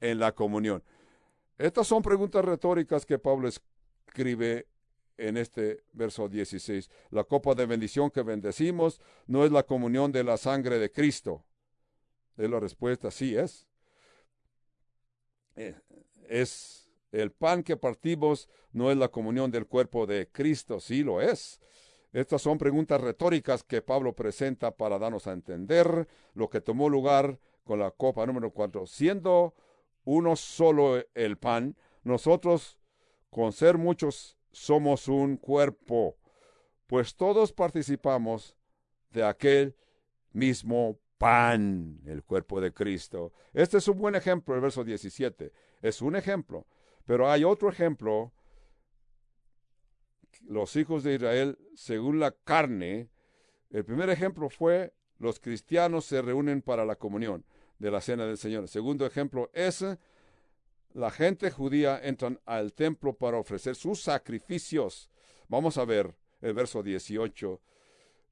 en 0.00 0.18
la 0.18 0.32
comunión. 0.32 0.82
Estas 1.58 1.86
son 1.86 2.02
preguntas 2.02 2.44
retóricas 2.44 3.04
que 3.04 3.18
Pablo 3.18 3.48
escribe 3.48 4.66
en 5.18 5.36
este 5.36 5.84
verso 5.92 6.28
16. 6.28 6.88
La 7.10 7.24
copa 7.24 7.54
de 7.54 7.66
bendición 7.66 8.10
que 8.10 8.22
bendecimos 8.22 9.00
no 9.26 9.44
es 9.44 9.52
la 9.52 9.64
comunión 9.64 10.10
de 10.12 10.24
la 10.24 10.38
sangre 10.38 10.78
de 10.78 10.90
Cristo. 10.90 11.44
Es 12.36 12.48
la 12.48 12.58
respuesta, 12.58 13.10
sí 13.10 13.36
es. 13.36 13.69
Eh, 15.60 15.74
es 16.26 16.88
el 17.12 17.32
pan 17.32 17.62
que 17.62 17.76
partimos 17.76 18.48
no 18.72 18.90
es 18.90 18.96
la 18.96 19.08
comunión 19.08 19.50
del 19.50 19.66
cuerpo 19.66 20.06
de 20.06 20.26
Cristo, 20.32 20.80
sí 20.80 21.02
lo 21.02 21.20
es. 21.20 21.60
Estas 22.14 22.40
son 22.40 22.56
preguntas 22.56 22.98
retóricas 22.98 23.62
que 23.62 23.82
Pablo 23.82 24.14
presenta 24.14 24.74
para 24.74 24.98
darnos 24.98 25.26
a 25.26 25.32
entender 25.32 26.08
lo 26.32 26.48
que 26.48 26.62
tomó 26.62 26.88
lugar 26.88 27.38
con 27.62 27.78
la 27.78 27.90
copa 27.90 28.24
número 28.24 28.50
cuatro. 28.52 28.86
Siendo 28.86 29.54
uno 30.04 30.34
solo 30.34 31.04
el 31.14 31.36
pan, 31.36 31.76
nosotros, 32.04 32.78
con 33.28 33.52
ser 33.52 33.76
muchos, 33.76 34.38
somos 34.52 35.08
un 35.08 35.36
cuerpo, 35.36 36.16
pues 36.86 37.14
todos 37.14 37.52
participamos 37.52 38.56
de 39.10 39.24
aquel 39.24 39.76
mismo 40.32 40.98
pan, 41.20 42.00
el 42.06 42.24
cuerpo 42.24 42.60
de 42.60 42.72
Cristo. 42.72 43.32
Este 43.52 43.76
es 43.78 43.86
un 43.86 43.98
buen 43.98 44.16
ejemplo, 44.16 44.56
el 44.56 44.60
verso 44.60 44.82
17. 44.82 45.52
Es 45.82 46.02
un 46.02 46.16
ejemplo 46.16 46.66
pero 47.10 47.28
hay 47.28 47.42
otro 47.42 47.68
ejemplo, 47.68 48.32
los 50.46 50.76
hijos 50.76 51.02
de 51.02 51.14
Israel 51.14 51.58
según 51.74 52.20
la 52.20 52.30
carne. 52.30 53.08
El 53.70 53.84
primer 53.84 54.10
ejemplo 54.10 54.48
fue 54.48 54.94
los 55.18 55.40
cristianos 55.40 56.04
se 56.04 56.22
reúnen 56.22 56.62
para 56.62 56.84
la 56.84 56.94
comunión 56.94 57.44
de 57.80 57.90
la 57.90 58.00
cena 58.00 58.26
del 58.26 58.38
Señor. 58.38 58.62
El 58.62 58.68
segundo 58.68 59.06
ejemplo 59.06 59.50
es 59.54 59.84
la 60.92 61.10
gente 61.10 61.50
judía 61.50 62.00
entran 62.00 62.38
al 62.46 62.74
templo 62.74 63.12
para 63.12 63.38
ofrecer 63.38 63.74
sus 63.74 64.00
sacrificios. 64.00 65.10
Vamos 65.48 65.78
a 65.78 65.84
ver 65.84 66.14
el 66.40 66.54
verso 66.54 66.80
18. 66.80 67.60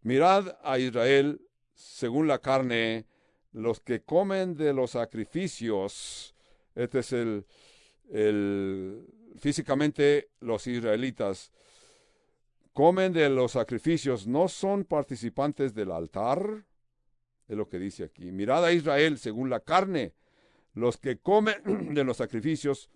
Mirad 0.02 0.56
a 0.62 0.78
Israel 0.78 1.47
según 1.78 2.26
la 2.26 2.40
carne, 2.40 3.06
los 3.52 3.80
que 3.80 4.02
comen 4.02 4.56
de 4.56 4.72
los 4.72 4.90
sacrificios. 4.90 6.34
Este 6.74 6.98
es 6.98 7.12
el, 7.12 7.46
físicamente 9.38 10.30
los 10.40 10.66
israelitas 10.66 11.52
comen 12.72 13.12
de 13.12 13.28
los 13.28 13.52
sacrificios, 13.52 14.28
no 14.28 14.46
son 14.46 14.84
participantes 14.84 15.74
del 15.74 15.90
altar, 15.90 16.64
es 17.48 17.56
lo 17.56 17.68
que 17.68 17.78
dice 17.80 18.04
aquí. 18.04 18.30
Mirad 18.30 18.64
a 18.64 18.72
Israel 18.72 19.18
según 19.18 19.50
la 19.50 19.58
carne, 19.58 20.14
los 20.74 20.96
que 20.96 21.18
comen 21.18 21.56
de 21.94 22.04
los 22.04 22.18
sacrificios 22.18 22.88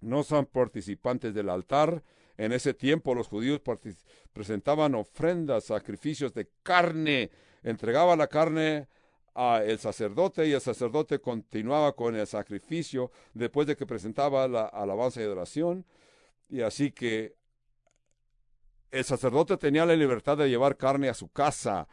no 0.00 0.24
son 0.24 0.46
participantes 0.46 1.32
del 1.32 1.48
altar. 1.48 2.02
En 2.36 2.52
ese 2.52 2.74
tiempo 2.74 3.14
los 3.14 3.28
judíos 3.28 3.60
presentaban 4.32 4.96
ofrendas, 4.96 5.64
sacrificios 5.64 6.34
de 6.34 6.48
carne, 6.64 7.30
entregaban 7.62 8.18
la 8.18 8.26
carne 8.26 8.88
a 9.34 9.62
el 9.64 9.78
sacerdote 9.78 10.46
y 10.46 10.52
el 10.52 10.60
sacerdote 10.60 11.20
continuaba 11.20 11.92
con 11.94 12.16
el 12.16 12.26
sacrificio 12.26 13.12
después 13.34 13.66
de 13.66 13.76
que 13.76 13.86
presentaba 13.86 14.48
la 14.48 14.66
alabanza 14.66 15.20
y 15.20 15.24
adoración. 15.24 15.84
Y 16.48 16.62
así 16.62 16.90
que 16.90 17.36
el 18.90 19.04
sacerdote 19.04 19.56
tenía 19.56 19.86
la 19.86 19.94
libertad 19.94 20.36
de 20.36 20.48
llevar 20.48 20.76
carne 20.76 21.08
a 21.08 21.14
su 21.14 21.28
casa, 21.28 21.86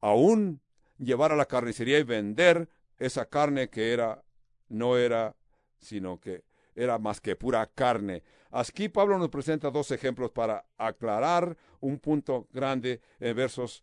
aún 0.00 0.60
llevar 0.98 1.32
a 1.32 1.36
la 1.36 1.46
carnicería 1.46 1.98
y 1.98 2.04
vender 2.04 2.68
esa 2.98 3.26
carne 3.26 3.68
que 3.68 3.92
era, 3.92 4.22
no 4.68 4.96
era, 4.96 5.36
sino 5.80 6.18
que 6.18 6.44
era 6.74 6.98
más 6.98 7.20
que 7.20 7.36
pura 7.36 7.66
carne. 7.66 8.22
Aquí 8.50 8.88
Pablo 8.88 9.18
nos 9.18 9.28
presenta 9.28 9.70
dos 9.70 9.90
ejemplos 9.90 10.30
para 10.30 10.64
aclarar 10.78 11.56
un 11.80 11.98
punto 11.98 12.46
grande 12.52 13.00
en 13.20 13.36
versos 13.36 13.82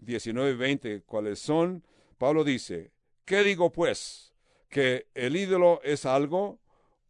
19 0.00 0.50
y 0.50 0.56
20, 0.56 1.02
cuáles 1.02 1.38
son. 1.38 1.84
Pablo 2.18 2.44
dice, 2.44 2.92
¿qué 3.24 3.42
digo 3.42 3.70
pues? 3.72 4.32
¿Que 4.68 5.06
el 5.14 5.36
ídolo 5.36 5.80
es 5.82 6.06
algo 6.06 6.58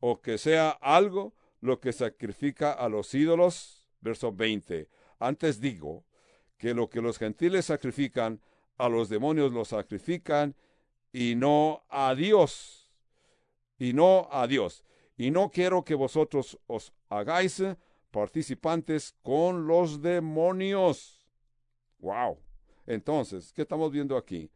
o 0.00 0.20
que 0.20 0.38
sea 0.38 0.70
algo 0.70 1.34
lo 1.60 1.80
que 1.80 1.92
sacrifica 1.92 2.72
a 2.72 2.88
los 2.88 3.14
ídolos? 3.14 3.88
Verso 4.00 4.32
20. 4.32 4.88
Antes 5.18 5.60
digo 5.60 6.04
que 6.58 6.74
lo 6.74 6.88
que 6.88 7.00
los 7.00 7.18
gentiles 7.18 7.66
sacrifican, 7.66 8.40
a 8.78 8.88
los 8.88 9.08
demonios 9.08 9.52
lo 9.52 9.64
sacrifican 9.64 10.54
y 11.12 11.34
no 11.34 11.84
a 11.88 12.14
Dios. 12.14 12.90
Y 13.78 13.92
no 13.92 14.28
a 14.30 14.46
Dios. 14.46 14.84
Y 15.16 15.30
no 15.30 15.50
quiero 15.50 15.84
que 15.84 15.94
vosotros 15.94 16.58
os 16.66 16.92
hagáis 17.08 17.62
participantes 18.10 19.14
con 19.22 19.66
los 19.66 20.02
demonios. 20.02 21.26
Wow. 21.98 22.38
Entonces, 22.86 23.52
¿qué 23.52 23.62
estamos 23.62 23.90
viendo 23.90 24.16
aquí? 24.16 24.50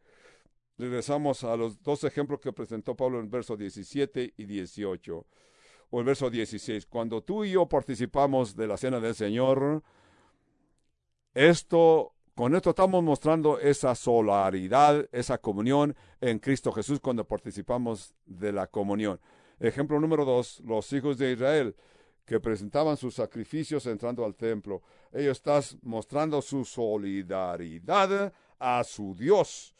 Regresamos 0.77 1.43
a 1.43 1.55
los 1.55 1.81
dos 1.83 2.03
ejemplos 2.03 2.39
que 2.39 2.53
presentó 2.53 2.95
Pablo 2.95 3.19
en 3.19 3.29
verso 3.29 3.55
17 3.55 4.33
y 4.37 4.45
18. 4.45 5.25
O 5.91 5.99
el 5.99 6.05
verso 6.05 6.29
16. 6.29 6.85
Cuando 6.85 7.21
tú 7.21 7.43
y 7.43 7.51
yo 7.51 7.67
participamos 7.67 8.55
de 8.55 8.67
la 8.67 8.77
cena 8.77 8.99
del 8.99 9.13
Señor, 9.13 9.83
esto, 11.33 12.13
con 12.33 12.55
esto 12.55 12.71
estamos 12.71 13.03
mostrando 13.03 13.59
esa 13.59 13.93
solidaridad, 13.93 15.07
esa 15.11 15.37
comunión 15.37 15.95
en 16.21 16.39
Cristo 16.39 16.71
Jesús 16.71 16.99
cuando 16.99 17.27
participamos 17.27 18.13
de 18.25 18.53
la 18.53 18.67
comunión. 18.67 19.19
Ejemplo 19.59 19.99
número 19.99 20.25
dos, 20.25 20.61
los 20.65 20.91
hijos 20.93 21.17
de 21.17 21.33
Israel 21.33 21.75
que 22.31 22.39
presentaban 22.39 22.95
sus 22.95 23.15
sacrificios 23.15 23.85
entrando 23.87 24.23
al 24.23 24.35
templo. 24.35 24.81
Ellos 25.11 25.35
están 25.35 25.61
mostrando 25.81 26.41
su 26.41 26.63
solidaridad 26.63 28.31
a 28.57 28.85
su 28.85 29.13
Dios 29.13 29.75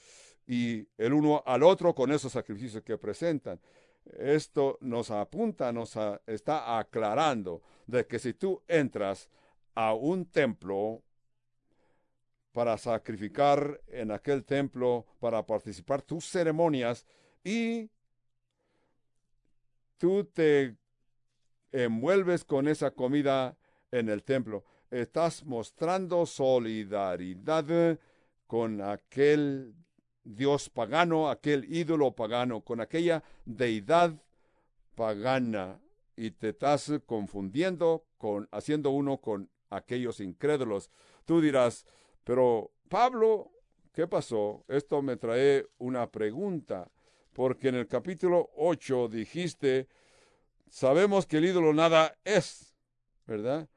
y 0.46 0.86
el 0.98 1.14
uno 1.14 1.42
al 1.46 1.64
otro 1.64 1.96
con 1.96 2.12
esos 2.12 2.34
sacrificios 2.34 2.84
que 2.84 2.98
presentan. 2.98 3.58
Esto 4.04 4.78
nos 4.82 5.12
apunta, 5.12 5.72
nos 5.72 5.98
está 6.28 6.78
aclarando 6.78 7.62
de 7.88 8.06
que 8.06 8.20
si 8.20 8.34
tú 8.34 8.62
entras 8.68 9.30
a 9.74 9.94
un 9.94 10.26
templo 10.26 11.02
para 12.52 12.78
sacrificar 12.78 13.80
en 13.88 14.12
aquel 14.12 14.44
templo, 14.44 15.06
para 15.22 15.46
participar 15.46 16.02
tus 16.02 16.26
ceremonias 16.26 17.06
y 17.46 17.90
tú 19.98 20.26
te 20.26 20.81
envuelves 21.72 22.44
con 22.44 22.68
esa 22.68 22.92
comida 22.92 23.58
en 23.92 24.10
el 24.10 24.24
templo. 24.24 24.66
Estás 24.90 25.46
mostrando 25.46 26.26
solidaridad 26.26 27.98
con 28.48 28.82
aquel 28.82 29.76
Dios 30.24 30.70
pagano, 30.70 31.30
aquel 31.30 31.66
ídolo 31.74 32.12
pagano, 32.16 32.62
con 32.62 32.82
aquella 32.82 33.24
deidad 33.46 34.14
pagana 34.96 35.80
y 36.16 36.32
te 36.32 36.50
estás 36.50 36.92
confundiendo 37.06 38.06
con 38.18 38.48
haciendo 38.52 38.92
uno 38.92 39.18
con 39.20 39.50
aquellos 39.70 40.20
incrédulos. 40.20 40.92
Tú 41.26 41.42
dirás, 41.42 41.86
pero 42.24 42.72
Pablo, 42.90 43.52
¿qué 43.94 44.08
pasó? 44.08 44.64
Esto 44.68 45.02
me 45.02 45.18
trae 45.18 45.66
una 45.78 46.12
pregunta, 46.12 46.92
porque 47.34 47.70
en 47.70 47.76
el 47.76 47.88
capítulo 47.88 48.50
8 48.58 49.08
dijiste 49.08 49.88
sabemos 50.72 51.28
que 51.28 51.38
el 51.38 51.46
ídolo 51.46 51.74
nada 51.74 52.18
es, 52.24 52.76
¿verdad? 53.28 53.70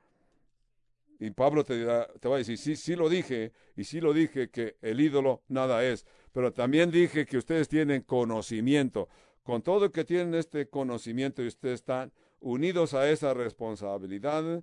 Y 1.18 1.30
Pablo 1.30 1.64
te, 1.64 1.84
te 2.20 2.28
va 2.28 2.36
a 2.36 2.38
decir, 2.38 2.56
sí, 2.56 2.76
sí 2.76 2.96
lo 2.96 3.08
dije, 3.08 3.52
y 3.76 3.84
sí 3.84 4.00
lo 4.00 4.12
dije 4.12 4.48
que 4.50 4.76
el 4.80 5.00
ídolo 5.00 5.42
nada 5.48 5.84
es, 5.84 6.06
pero 6.32 6.52
también 6.52 6.90
dije 6.90 7.26
que 7.26 7.36
ustedes 7.36 7.68
tienen 7.68 8.02
conocimiento. 8.02 9.08
Con 9.42 9.62
todo 9.62 9.92
que 9.92 10.04
tienen 10.04 10.34
este 10.34 10.68
conocimiento 10.68 11.42
y 11.42 11.48
ustedes 11.48 11.80
están 11.80 12.12
unidos 12.40 12.94
a 12.94 13.10
esa 13.10 13.34
responsabilidad 13.34 14.62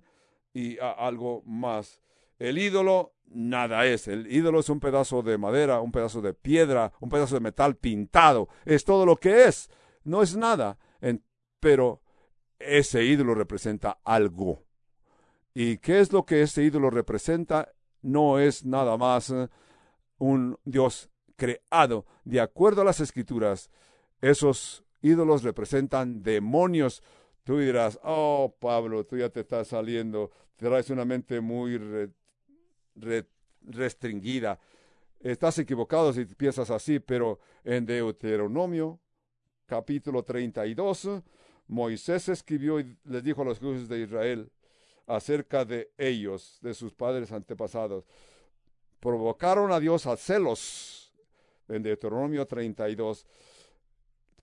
y 0.52 0.78
a 0.78 0.90
algo 0.90 1.42
más. 1.44 2.00
El 2.38 2.58
ídolo 2.58 3.14
nada 3.26 3.86
es. 3.86 4.08
El 4.08 4.26
ídolo 4.26 4.60
es 4.60 4.68
un 4.68 4.80
pedazo 4.80 5.22
de 5.22 5.38
madera, 5.38 5.80
un 5.80 5.92
pedazo 5.92 6.20
de 6.20 6.34
piedra, 6.34 6.92
un 7.00 7.08
pedazo 7.08 7.36
de 7.36 7.40
metal 7.40 7.76
pintado. 7.76 8.48
Es 8.64 8.84
todo 8.84 9.06
lo 9.06 9.16
que 9.16 9.44
es. 9.44 9.70
No 10.04 10.22
es 10.22 10.36
nada. 10.36 10.78
pero 11.60 12.01
ese 12.66 13.04
ídolo 13.04 13.34
representa 13.34 13.98
algo. 14.04 14.62
¿Y 15.54 15.78
qué 15.78 16.00
es 16.00 16.12
lo 16.12 16.24
que 16.24 16.42
ese 16.42 16.62
ídolo 16.62 16.90
representa? 16.90 17.72
No 18.00 18.38
es 18.38 18.64
nada 18.64 18.96
más 18.96 19.30
eh, 19.30 19.48
un 20.18 20.58
Dios 20.64 21.10
creado. 21.36 22.06
De 22.24 22.40
acuerdo 22.40 22.82
a 22.82 22.84
las 22.84 23.00
escrituras, 23.00 23.70
esos 24.20 24.84
ídolos 25.02 25.42
representan 25.42 26.22
demonios. 26.22 27.02
Tú 27.44 27.58
dirás, 27.58 27.98
oh 28.02 28.54
Pablo, 28.60 29.04
tú 29.04 29.16
ya 29.16 29.28
te 29.28 29.40
estás 29.40 29.68
saliendo, 29.68 30.30
traes 30.56 30.90
una 30.90 31.04
mente 31.04 31.40
muy 31.40 31.78
restringida. 33.62 34.58
Estás 35.20 35.58
equivocado 35.58 36.12
si 36.12 36.24
piensas 36.24 36.70
así, 36.70 36.98
pero 36.98 37.40
en 37.64 37.84
Deuteronomio 37.84 39.00
capítulo 39.66 40.22
32 40.22 41.22
Moisés 41.72 42.28
escribió 42.28 42.78
y 42.80 42.96
les 43.04 43.24
dijo 43.24 43.40
a 43.40 43.44
los 43.46 43.60
hijos 43.62 43.88
de 43.88 44.00
Israel 44.00 44.52
acerca 45.06 45.64
de 45.64 45.90
ellos, 45.96 46.58
de 46.60 46.74
sus 46.74 46.92
padres 46.92 47.32
antepasados. 47.32 48.04
Provocaron 49.00 49.72
a 49.72 49.80
Dios 49.80 50.06
a 50.06 50.18
celos 50.18 51.12
en 51.68 51.82
Deuteronomio 51.82 52.46
32, 52.46 53.26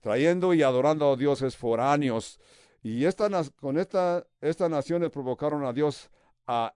trayendo 0.00 0.52
y 0.54 0.64
adorando 0.64 1.12
a 1.12 1.16
dioses 1.16 1.56
foráneos. 1.56 2.40
Y 2.82 3.04
esta, 3.04 3.28
con 3.60 3.78
esta, 3.78 4.26
estas 4.40 4.68
naciones 4.68 5.10
provocaron 5.10 5.64
a 5.64 5.72
Dios 5.72 6.10
a, 6.48 6.74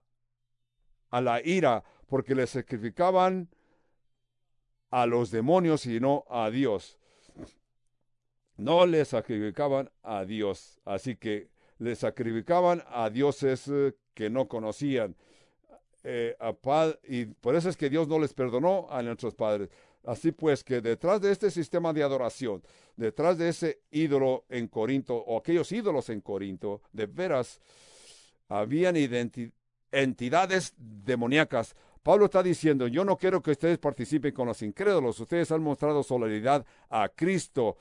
a 1.09 1.21
la 1.21 1.45
ira, 1.45 1.83
porque 2.07 2.33
le 2.33 2.47
sacrificaban 2.47 3.49
a 4.89 5.05
los 5.05 5.31
demonios 5.31 5.85
y 5.85 5.99
no 5.99 6.23
a 6.29 6.49
Dios 6.49 6.97
no 8.57 8.85
le 8.85 9.03
sacrificaban 9.05 9.89
a 10.03 10.25
Dios, 10.25 10.79
así 10.85 11.15
que 11.15 11.49
le 11.77 11.95
sacrificaban 11.95 12.83
a 12.87 13.09
dioses 13.09 13.67
eh, 13.67 13.93
que 14.13 14.29
no 14.29 14.47
conocían. 14.47 15.15
Eh, 16.03 16.37
y 17.07 17.25
por 17.25 17.55
eso 17.55 17.69
es 17.69 17.75
que 17.75 17.89
Dios 17.89 18.07
no 18.07 18.19
les 18.19 18.33
perdonó 18.33 18.87
a 18.89 19.01
nuestros 19.01 19.33
padres. 19.33 19.69
Así 20.05 20.31
pues 20.31 20.63
que 20.63 20.81
detrás 20.81 21.19
de 21.19 21.31
este 21.31 21.49
sistema 21.49 21.91
de 21.91 22.03
adoración, 22.03 22.61
detrás 22.95 23.37
de 23.39 23.49
ese 23.49 23.81
ídolo 23.89 24.45
en 24.49 24.67
Corinto, 24.67 25.15
o 25.15 25.37
aquellos 25.37 25.71
ídolos 25.71 26.09
en 26.09 26.21
Corinto, 26.21 26.81
de 26.91 27.07
veras, 27.07 27.59
habían 28.47 28.95
entidades 29.91 30.73
demoníacas. 30.77 31.75
Pablo 32.03 32.25
está 32.25 32.43
diciendo, 32.43 32.87
yo 32.87 33.03
no 33.03 33.17
quiero 33.17 33.41
que 33.41 33.51
ustedes 33.51 33.79
participen 33.79 34.31
con 34.31 34.47
los 34.47 34.61
incrédulos, 34.61 35.19
ustedes 35.19 35.51
han 35.51 35.63
mostrado 35.63 36.03
solidaridad 36.03 36.63
a 36.87 37.09
Cristo, 37.09 37.77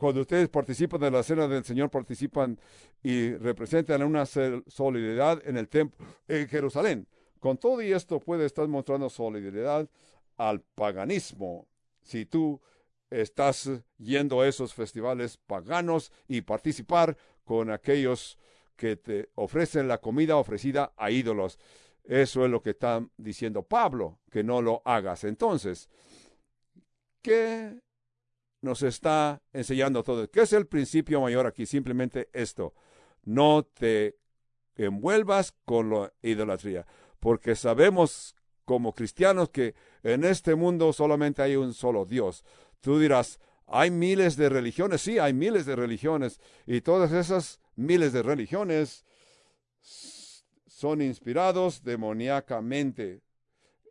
cuando 0.00 0.22
ustedes 0.22 0.48
participan 0.48 0.98
de 0.98 1.10
la 1.10 1.22
cena 1.22 1.46
del 1.46 1.62
Señor, 1.62 1.90
participan 1.90 2.58
y 3.02 3.34
representan 3.34 4.02
una 4.02 4.24
solidaridad 4.24 5.46
en 5.46 5.58
el 5.58 5.68
templo 5.68 6.06
en 6.26 6.48
Jerusalén. 6.48 7.06
Con 7.38 7.58
todo 7.58 7.82
y 7.82 7.92
esto 7.92 8.18
puede 8.18 8.46
estar 8.46 8.66
mostrando 8.66 9.10
solidaridad 9.10 9.86
al 10.38 10.62
paganismo. 10.62 11.68
Si 12.00 12.24
tú 12.24 12.58
estás 13.10 13.68
yendo 13.98 14.40
a 14.40 14.48
esos 14.48 14.72
festivales 14.72 15.36
paganos 15.36 16.12
y 16.26 16.40
participar 16.40 17.18
con 17.44 17.70
aquellos 17.70 18.38
que 18.76 18.96
te 18.96 19.28
ofrecen 19.34 19.86
la 19.86 19.98
comida 19.98 20.36
ofrecida 20.38 20.94
a 20.96 21.10
ídolos. 21.10 21.58
Eso 22.04 22.46
es 22.46 22.50
lo 22.50 22.62
que 22.62 22.70
está 22.70 23.06
diciendo 23.18 23.64
Pablo, 23.64 24.18
que 24.30 24.42
no 24.42 24.62
lo 24.62 24.80
hagas. 24.86 25.24
Entonces, 25.24 25.90
¿qué 27.20 27.82
nos 28.62 28.82
está 28.82 29.42
enseñando 29.52 30.02
todo. 30.02 30.30
¿Qué 30.30 30.42
es 30.42 30.52
el 30.52 30.66
principio 30.66 31.20
mayor 31.20 31.46
aquí? 31.46 31.66
Simplemente 31.66 32.28
esto. 32.32 32.74
No 33.24 33.64
te 33.64 34.16
envuelvas 34.76 35.52
con 35.64 35.90
la 35.90 36.12
idolatría, 36.22 36.86
porque 37.18 37.54
sabemos 37.54 38.34
como 38.64 38.94
cristianos 38.94 39.50
que 39.50 39.74
en 40.02 40.24
este 40.24 40.54
mundo 40.54 40.92
solamente 40.92 41.42
hay 41.42 41.56
un 41.56 41.74
solo 41.74 42.04
Dios. 42.04 42.44
Tú 42.80 42.98
dirás, 42.98 43.40
hay 43.66 43.90
miles 43.90 44.36
de 44.36 44.48
religiones, 44.48 45.00
sí, 45.02 45.18
hay 45.18 45.32
miles 45.32 45.66
de 45.66 45.76
religiones, 45.76 46.40
y 46.66 46.80
todas 46.80 47.12
esas 47.12 47.60
miles 47.76 48.12
de 48.12 48.22
religiones 48.22 49.04
son 49.80 51.02
inspirados 51.02 51.82
demoníacamente. 51.82 53.20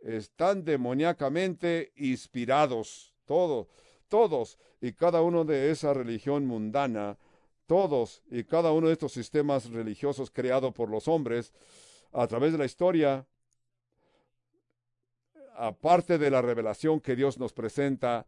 Están 0.01 0.63
demoníacamente 0.63 1.91
inspirados, 1.97 3.13
todos, 3.25 3.67
todos 4.09 4.57
y 4.81 4.93
cada 4.93 5.21
uno 5.21 5.45
de 5.45 5.71
esa 5.71 5.93
religión 5.93 6.45
mundana, 6.45 7.17
todos 7.67 8.23
y 8.29 8.43
cada 8.43 8.71
uno 8.71 8.87
de 8.87 8.93
estos 8.93 9.13
sistemas 9.13 9.69
religiosos 9.69 10.31
creados 10.31 10.73
por 10.73 10.89
los 10.89 11.07
hombres 11.07 11.53
a 12.11 12.27
través 12.27 12.51
de 12.51 12.57
la 12.57 12.65
historia, 12.65 13.25
aparte 15.55 16.17
de 16.17 16.31
la 16.31 16.41
revelación 16.41 16.99
que 16.99 17.15
Dios 17.15 17.37
nos 17.37 17.53
presenta 17.53 18.25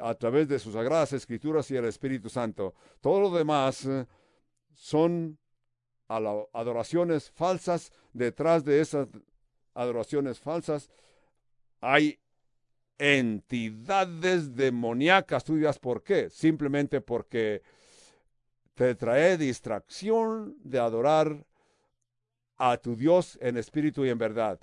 a 0.00 0.14
través 0.14 0.48
de 0.48 0.58
sus 0.58 0.74
sagradas 0.74 1.12
escrituras 1.12 1.70
y 1.70 1.76
el 1.76 1.84
Espíritu 1.84 2.28
Santo, 2.28 2.74
todo 3.00 3.20
lo 3.20 3.30
demás 3.30 3.84
eh, 3.86 4.06
son 4.74 5.38
adoraciones 6.08 7.30
falsas. 7.30 7.92
Detrás 8.12 8.64
de 8.64 8.80
esas 8.80 9.08
adoraciones 9.74 10.38
falsas 10.38 10.90
hay 11.80 12.18
entidades 12.98 14.54
demoníacas. 14.54 15.44
Tú 15.44 15.56
dirás, 15.56 15.78
¿por 15.78 16.02
qué? 16.02 16.30
Simplemente 16.30 17.00
porque 17.00 17.62
te 18.74 18.94
trae 18.94 19.36
distracción 19.38 20.56
de 20.62 20.78
adorar 20.78 21.46
a 22.58 22.76
tu 22.78 22.96
Dios 22.96 23.38
en 23.40 23.56
espíritu 23.56 24.04
y 24.04 24.10
en 24.10 24.18
verdad. 24.18 24.60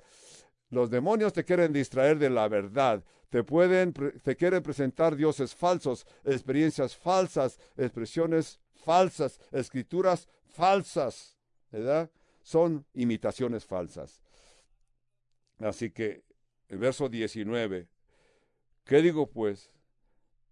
Los 0.70 0.90
demonios 0.90 1.32
te 1.32 1.44
quieren 1.44 1.72
distraer 1.72 2.18
de 2.18 2.30
la 2.30 2.48
verdad. 2.48 3.04
Te 3.30 3.42
pueden, 3.44 3.92
te 3.92 4.36
quieren 4.36 4.62
presentar 4.62 5.16
dioses 5.16 5.54
falsos, 5.54 6.06
experiencias 6.24 6.96
falsas, 6.96 7.58
expresiones 7.76 8.60
falsas, 8.84 9.40
escrituras 9.50 10.28
falsas, 10.52 11.36
¿verdad? 11.70 12.10
Son 12.42 12.84
imitaciones 12.94 13.64
falsas. 13.64 14.20
Así 15.58 15.90
que 15.90 16.24
el 16.68 16.78
verso 16.78 17.08
19, 17.08 17.88
¿qué 18.84 19.02
digo 19.02 19.30
pues? 19.30 19.70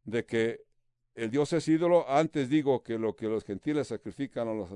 De 0.05 0.25
que 0.25 0.65
el 1.15 1.31
Dios 1.31 1.53
es 1.53 1.69
ídolo, 1.69 2.09
antes 2.09 2.49
digo 2.49 2.83
que 2.83 2.99
lo 2.99 3.15
que 3.15 3.29
los 3.29 3.45
gentiles 3.45 3.89
sacrifican 3.89 4.49
a 4.49 4.55
los 4.55 4.71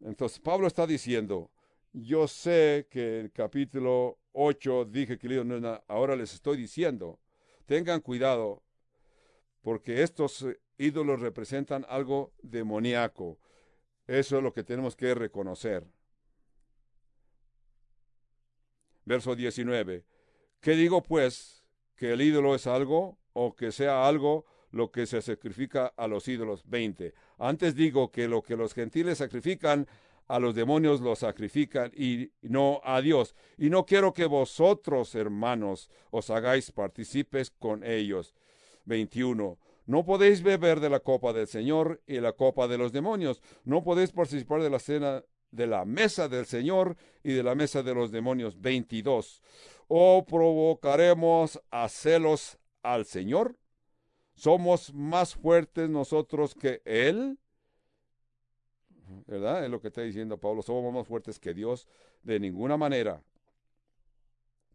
Entonces 0.00 0.38
Pablo 0.38 0.66
está 0.66 0.86
diciendo, 0.86 1.50
yo 1.92 2.28
sé 2.28 2.86
que 2.90 3.20
el 3.20 3.32
capítulo 3.32 4.18
8 4.32 4.84
dije 4.86 5.18
que 5.18 5.82
ahora 5.88 6.16
les 6.16 6.34
estoy 6.34 6.56
diciendo, 6.56 7.18
tengan 7.66 8.00
cuidado, 8.00 8.62
porque 9.62 10.02
estos 10.02 10.46
ídolos 10.78 11.20
representan 11.20 11.86
algo 11.88 12.32
demoníaco. 12.42 13.38
Eso 14.06 14.36
es 14.36 14.42
lo 14.42 14.52
que 14.52 14.62
tenemos 14.62 14.94
que 14.94 15.14
reconocer. 15.14 15.86
Verso 19.04 19.34
19. 19.34 20.04
¿Qué 20.60 20.72
digo 20.72 21.02
pues? 21.02 21.63
¿Que 21.96 22.12
el 22.12 22.22
ídolo 22.22 22.54
es 22.54 22.66
algo 22.66 23.18
o 23.32 23.54
que 23.54 23.72
sea 23.72 24.06
algo 24.06 24.44
lo 24.70 24.90
que 24.90 25.06
se 25.06 25.22
sacrifica 25.22 25.92
a 25.96 26.08
los 26.08 26.26
ídolos? 26.28 26.62
20. 26.66 27.14
Antes 27.38 27.74
digo 27.74 28.10
que 28.10 28.28
lo 28.28 28.42
que 28.42 28.56
los 28.56 28.74
gentiles 28.74 29.18
sacrifican 29.18 29.86
a 30.26 30.38
los 30.38 30.54
demonios 30.54 31.00
lo 31.00 31.14
sacrifican 31.16 31.92
y 31.94 32.30
no 32.42 32.80
a 32.84 33.00
Dios. 33.00 33.34
Y 33.58 33.70
no 33.70 33.84
quiero 33.84 34.14
que 34.14 34.26
vosotros, 34.26 35.14
hermanos, 35.14 35.90
os 36.10 36.30
hagáis 36.30 36.70
partícipes 36.72 37.50
con 37.50 37.84
ellos. 37.84 38.34
21. 38.86 39.58
No 39.86 40.04
podéis 40.04 40.42
beber 40.42 40.80
de 40.80 40.88
la 40.88 41.00
copa 41.00 41.32
del 41.32 41.46
Señor 41.46 42.00
y 42.06 42.20
la 42.20 42.32
copa 42.32 42.68
de 42.68 42.78
los 42.78 42.92
demonios. 42.92 43.42
No 43.64 43.84
podéis 43.84 44.12
participar 44.12 44.62
de 44.62 44.70
la 44.70 44.78
cena 44.78 45.22
de 45.50 45.66
la 45.66 45.84
mesa 45.84 46.28
del 46.28 46.46
Señor 46.46 46.96
y 47.22 47.32
de 47.32 47.42
la 47.42 47.54
mesa 47.54 47.82
de 47.82 47.94
los 47.94 48.10
demonios. 48.10 48.60
22. 48.60 49.42
¿O 49.88 50.24
provocaremos 50.24 51.60
a 51.70 51.88
celos 51.88 52.58
al 52.82 53.04
Señor? 53.04 53.56
¿Somos 54.34 54.92
más 54.92 55.34
fuertes 55.34 55.88
nosotros 55.88 56.54
que 56.54 56.82
Él? 56.84 57.38
¿Verdad? 59.26 59.64
Es 59.64 59.70
lo 59.70 59.80
que 59.80 59.88
está 59.88 60.02
diciendo 60.02 60.38
Pablo. 60.38 60.62
Somos 60.62 60.92
más 60.92 61.06
fuertes 61.06 61.38
que 61.38 61.54
Dios 61.54 61.86
de 62.22 62.40
ninguna 62.40 62.76
manera. 62.76 63.22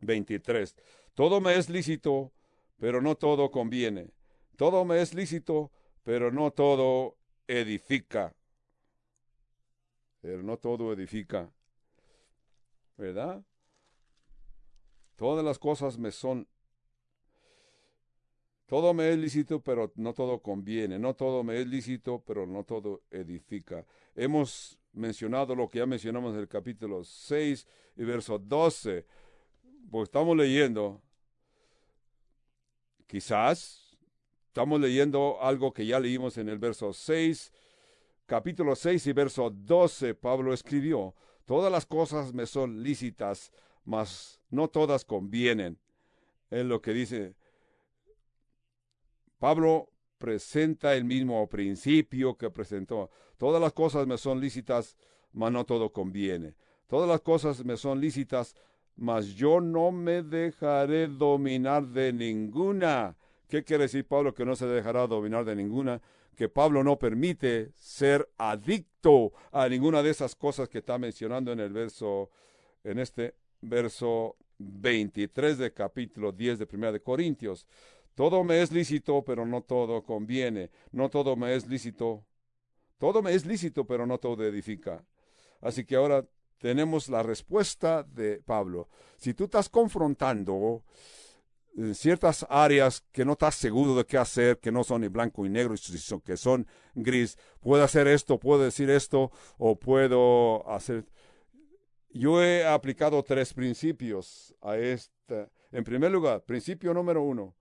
23. 0.02 0.76
Todo 1.14 1.42
me 1.42 1.56
es 1.56 1.70
lícito, 1.70 2.32
pero 2.78 3.02
no 3.02 3.16
todo 3.16 3.52
conviene. 3.52 4.12
Todo 4.56 4.86
me 4.86 5.02
es 5.02 5.14
lícito, 5.14 5.72
pero 6.04 6.32
no 6.32 6.52
todo 6.52 7.18
edifica. 7.48 8.34
Pero 10.22 10.44
no 10.44 10.58
todo 10.58 10.94
edifica. 10.94 11.52
¿Verdad? 12.98 13.44
Todas 15.20 15.46
las 15.46 15.60
cosas 15.60 16.00
me 16.00 16.10
son... 16.12 16.48
Todo 18.66 18.94
me 18.94 19.10
es 19.12 19.18
lícito, 19.18 19.62
pero 19.62 19.92
no 19.96 20.14
todo 20.14 20.42
conviene. 20.42 20.98
No 20.98 21.14
todo 21.14 21.44
me 21.44 21.60
es 21.60 21.68
lícito, 21.68 22.24
pero 22.26 22.48
no 22.48 22.64
todo 22.64 23.02
edifica. 23.12 23.86
Hemos 24.16 24.80
mencionado 24.94 25.54
lo 25.54 25.70
que 25.70 25.80
ya 25.80 25.86
mencionamos 25.86 26.34
en 26.34 26.40
el 26.40 26.48
capítulo 26.48 27.04
6 27.04 27.68
y 27.98 28.04
verso 28.04 28.40
12. 28.40 29.06
Pues 29.92 30.08
estamos 30.08 30.38
leyendo. 30.38 31.02
Quizás 33.08 33.90
Estamos 34.50 34.82
leyendo 34.82 35.38
algo 35.42 35.72
que 35.72 35.86
ya 35.86 36.00
leímos 36.00 36.40
en 36.40 36.50
el 36.50 36.58
verso 36.58 36.92
6, 36.92 37.54
capítulo 38.26 38.76
6 38.76 39.06
y 39.06 39.14
verso 39.14 39.52
12. 39.52 40.16
Pablo 40.16 40.54
escribió, 40.54 41.14
todas 41.46 41.72
las 41.72 41.86
cosas 41.86 42.34
me 42.34 42.48
son 42.48 42.82
lícitas, 42.82 43.52
mas 43.86 44.39
no 44.50 44.68
todas 44.68 45.06
convienen. 45.06 45.78
Es 46.50 46.66
lo 46.66 46.82
que 46.82 46.94
dice. 46.94 47.36
Pablo 49.38 49.90
presenta 50.18 50.96
el 50.96 51.06
mismo 51.06 51.48
principio 51.48 52.38
que 52.38 52.50
presentó. 52.50 53.10
Todas 53.38 53.62
las 53.62 53.74
cosas 53.74 54.06
me 54.06 54.18
son 54.18 54.40
lícitas, 54.40 54.98
mas 55.32 55.52
no 55.52 55.66
todo 55.66 55.92
conviene. 55.92 56.56
Todas 56.88 57.08
las 57.08 57.22
cosas 57.22 57.64
me 57.64 57.78
son 57.78 58.02
lícitas, 58.02 58.56
mas 58.96 59.28
yo 59.36 59.62
no 59.62 59.92
me 59.92 60.24
dejaré 60.24 61.08
dominar 61.08 61.88
de 61.88 62.12
ninguna. 62.12 63.16
¿Qué 63.48 63.64
quiere 63.64 63.84
decir 63.84 64.06
Pablo 64.06 64.34
que 64.34 64.46
no 64.46 64.56
se 64.56 64.68
dejará 64.68 65.08
dominar 65.08 65.46
de 65.46 65.56
ninguna? 65.56 66.02
Que 66.36 66.50
Pablo 66.50 66.84
no 66.84 67.00
permite 67.00 67.72
ser 67.76 68.30
adicto 68.38 69.34
a 69.52 69.70
ninguna 69.70 70.04
de 70.04 70.10
esas 70.10 70.36
cosas 70.36 70.68
que 70.68 70.80
está 70.80 70.98
mencionando 70.98 71.52
en 71.52 71.60
el 71.60 71.72
verso, 71.72 72.30
en 72.84 73.00
este 73.00 73.36
verso 73.62 74.36
23 74.60 75.58
de 75.58 75.74
capítulo 75.74 76.32
10 76.32 76.60
de 76.60 76.68
Primera 76.68 76.92
de 76.92 77.02
Corintios. 77.02 77.66
Todo 78.16 78.44
me 78.44 78.62
es 78.62 78.72
lícito, 78.72 79.24
pero 79.24 79.46
no 79.46 79.62
todo 79.62 80.04
conviene. 80.04 80.72
No 80.92 81.10
todo 81.10 81.36
me 81.36 81.56
es 81.56 81.68
lícito. 81.68 82.26
Todo 82.98 83.22
me 83.22 83.34
es 83.34 83.46
lícito, 83.46 83.86
pero 83.86 84.06
no 84.06 84.18
todo 84.18 84.44
edifica. 84.44 85.04
Así 85.62 85.86
que 85.86 85.96
ahora 85.96 86.26
tenemos 86.58 87.08
la 87.08 87.24
respuesta 87.24 88.04
de 88.04 88.42
Pablo. 88.42 88.90
Si 89.18 89.34
tú 89.34 89.46
estás 89.46 89.70
confrontando 89.70 90.84
en 91.78 91.96
ciertas 91.96 92.46
áreas 92.50 93.04
que 93.12 93.24
no 93.24 93.34
estás 93.34 93.56
seguro 93.56 93.96
de 93.96 94.06
qué 94.06 94.18
hacer, 94.18 94.60
que 94.60 94.72
no 94.72 94.84
son 94.84 95.02
ni 95.02 95.08
blanco 95.08 95.46
y 95.46 95.50
negro, 95.50 95.76
que 96.26 96.36
son 96.36 96.68
gris. 96.94 97.38
Puedo 97.62 97.84
hacer 97.84 98.08
esto, 98.08 98.38
puedo 98.38 98.64
decir 98.64 98.90
esto, 98.90 99.32
o 99.58 99.80
puedo 99.80 100.70
hacer... 100.70 101.06
Yo 102.12 102.44
he 102.44 102.66
aplicado 102.66 103.22
tres 103.24 103.54
principios 103.54 104.56
a 104.62 104.78
esta. 104.78 105.50
En 105.72 105.84
primer 105.84 106.12
lugar, 106.12 106.44
principio 106.44 106.94
número 106.94 107.22
uno, 107.22 107.56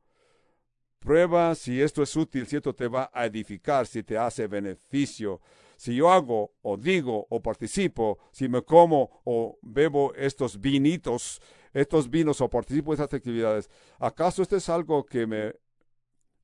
prueba 0.98 1.54
si 1.54 1.80
esto 1.80 2.02
es 2.02 2.16
útil, 2.16 2.46
si 2.46 2.56
esto 2.56 2.74
te 2.74 2.88
va 2.88 3.10
a 3.12 3.26
edificar, 3.26 3.86
si 3.86 4.02
te 4.02 4.16
hace 4.16 4.46
beneficio. 4.46 5.40
Si 5.76 5.94
yo 5.94 6.10
hago 6.10 6.54
o 6.62 6.76
digo 6.76 7.26
o 7.30 7.40
participo, 7.40 8.18
si 8.32 8.48
me 8.48 8.62
como 8.62 9.20
o 9.24 9.58
bebo 9.62 10.12
estos 10.14 10.58
vinitos, 10.58 11.40
estos 11.72 12.10
vinos 12.10 12.40
o 12.40 12.48
participo 12.48 12.90
de 12.90 13.02
estas 13.02 13.18
actividades, 13.18 13.70
¿acaso 13.98 14.42
esto 14.42 14.56
es 14.56 14.68
algo 14.68 15.04
que 15.04 15.26
me, 15.26 15.54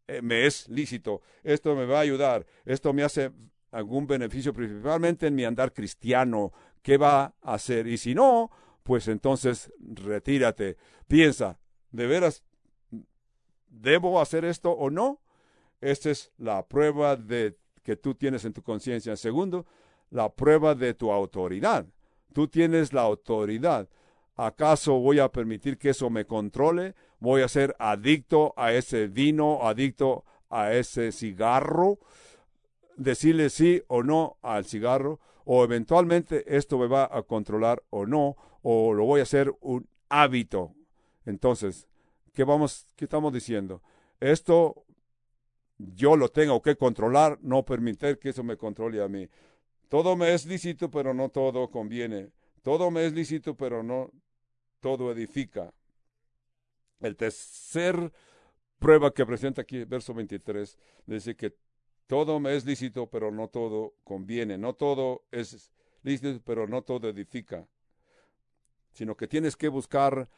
eh, 0.06 0.22
me 0.22 0.46
es 0.46 0.68
lícito? 0.68 1.22
Esto 1.42 1.74
me 1.74 1.86
va 1.86 1.98
a 1.98 2.02
ayudar, 2.02 2.46
esto 2.64 2.92
me 2.92 3.02
hace 3.02 3.32
algún 3.72 4.06
beneficio, 4.06 4.52
principalmente 4.52 5.26
en 5.26 5.34
mi 5.34 5.44
andar 5.44 5.72
cristiano. 5.72 6.52
¿Qué 6.84 6.98
va 6.98 7.34
a 7.40 7.54
hacer? 7.54 7.86
Y 7.86 7.96
si 7.96 8.14
no, 8.14 8.50
pues 8.82 9.08
entonces 9.08 9.72
retírate. 9.80 10.76
Piensa, 11.08 11.58
¿de 11.90 12.06
veras 12.06 12.44
debo 13.70 14.20
hacer 14.20 14.44
esto 14.44 14.70
o 14.70 14.90
no? 14.90 15.22
Esta 15.80 16.10
es 16.10 16.30
la 16.36 16.68
prueba 16.68 17.16
de 17.16 17.56
que 17.82 17.96
tú 17.96 18.14
tienes 18.14 18.44
en 18.44 18.52
tu 18.52 18.62
conciencia. 18.62 19.16
Segundo, 19.16 19.64
la 20.10 20.28
prueba 20.28 20.74
de 20.74 20.92
tu 20.92 21.10
autoridad. 21.10 21.86
Tú 22.34 22.48
tienes 22.48 22.92
la 22.92 23.00
autoridad. 23.00 23.88
¿Acaso 24.36 24.98
voy 24.98 25.20
a 25.20 25.32
permitir 25.32 25.78
que 25.78 25.88
eso 25.88 26.10
me 26.10 26.26
controle? 26.26 26.94
¿Voy 27.18 27.40
a 27.40 27.48
ser 27.48 27.74
adicto 27.78 28.52
a 28.58 28.74
ese 28.74 29.06
vino, 29.06 29.66
adicto 29.66 30.26
a 30.50 30.74
ese 30.74 31.12
cigarro? 31.12 31.98
Decirle 32.98 33.48
sí 33.48 33.82
o 33.86 34.02
no 34.02 34.36
al 34.42 34.66
cigarro, 34.66 35.18
o 35.44 35.64
eventualmente 35.64 36.56
esto 36.56 36.78
me 36.78 36.86
va 36.86 37.08
a 37.10 37.22
controlar 37.22 37.82
o 37.90 38.06
no, 38.06 38.36
o 38.62 38.94
lo 38.94 39.04
voy 39.04 39.20
a 39.20 39.24
hacer 39.24 39.52
un 39.60 39.86
hábito. 40.08 40.74
Entonces, 41.26 41.86
¿qué 42.32 42.44
vamos, 42.44 42.86
qué 42.96 43.04
estamos 43.04 43.32
diciendo? 43.32 43.82
Esto 44.20 44.84
yo 45.78 46.16
lo 46.16 46.28
tengo 46.28 46.62
que 46.62 46.76
controlar, 46.76 47.38
no 47.42 47.64
permitir 47.64 48.18
que 48.18 48.30
eso 48.30 48.42
me 48.42 48.56
controle 48.56 49.02
a 49.02 49.08
mí. 49.08 49.28
Todo 49.88 50.16
me 50.16 50.32
es 50.32 50.46
lícito, 50.46 50.90
pero 50.90 51.14
no 51.14 51.28
todo 51.28 51.70
conviene. 51.70 52.30
Todo 52.62 52.90
me 52.90 53.04
es 53.04 53.12
lícito, 53.12 53.56
pero 53.56 53.82
no 53.82 54.10
todo 54.80 55.12
edifica. 55.12 55.72
El 57.00 57.16
tercer 57.16 58.12
prueba 58.78 59.12
que 59.12 59.26
presenta 59.26 59.62
aquí, 59.62 59.84
verso 59.84 60.14
23, 60.14 60.78
dice 61.06 61.36
que 61.36 61.54
todo 62.06 62.40
me 62.40 62.54
es 62.54 62.64
lícito, 62.64 63.08
pero 63.08 63.30
no 63.30 63.48
todo 63.48 63.94
conviene. 64.04 64.58
No 64.58 64.74
todo 64.74 65.24
es 65.30 65.72
lícito, 66.02 66.40
pero 66.44 66.66
no 66.66 66.82
todo 66.82 67.08
edifica. 67.08 67.66
Sino 68.92 69.16
que 69.16 69.26
tienes 69.26 69.56
que 69.56 69.68
buscar, 69.68 70.28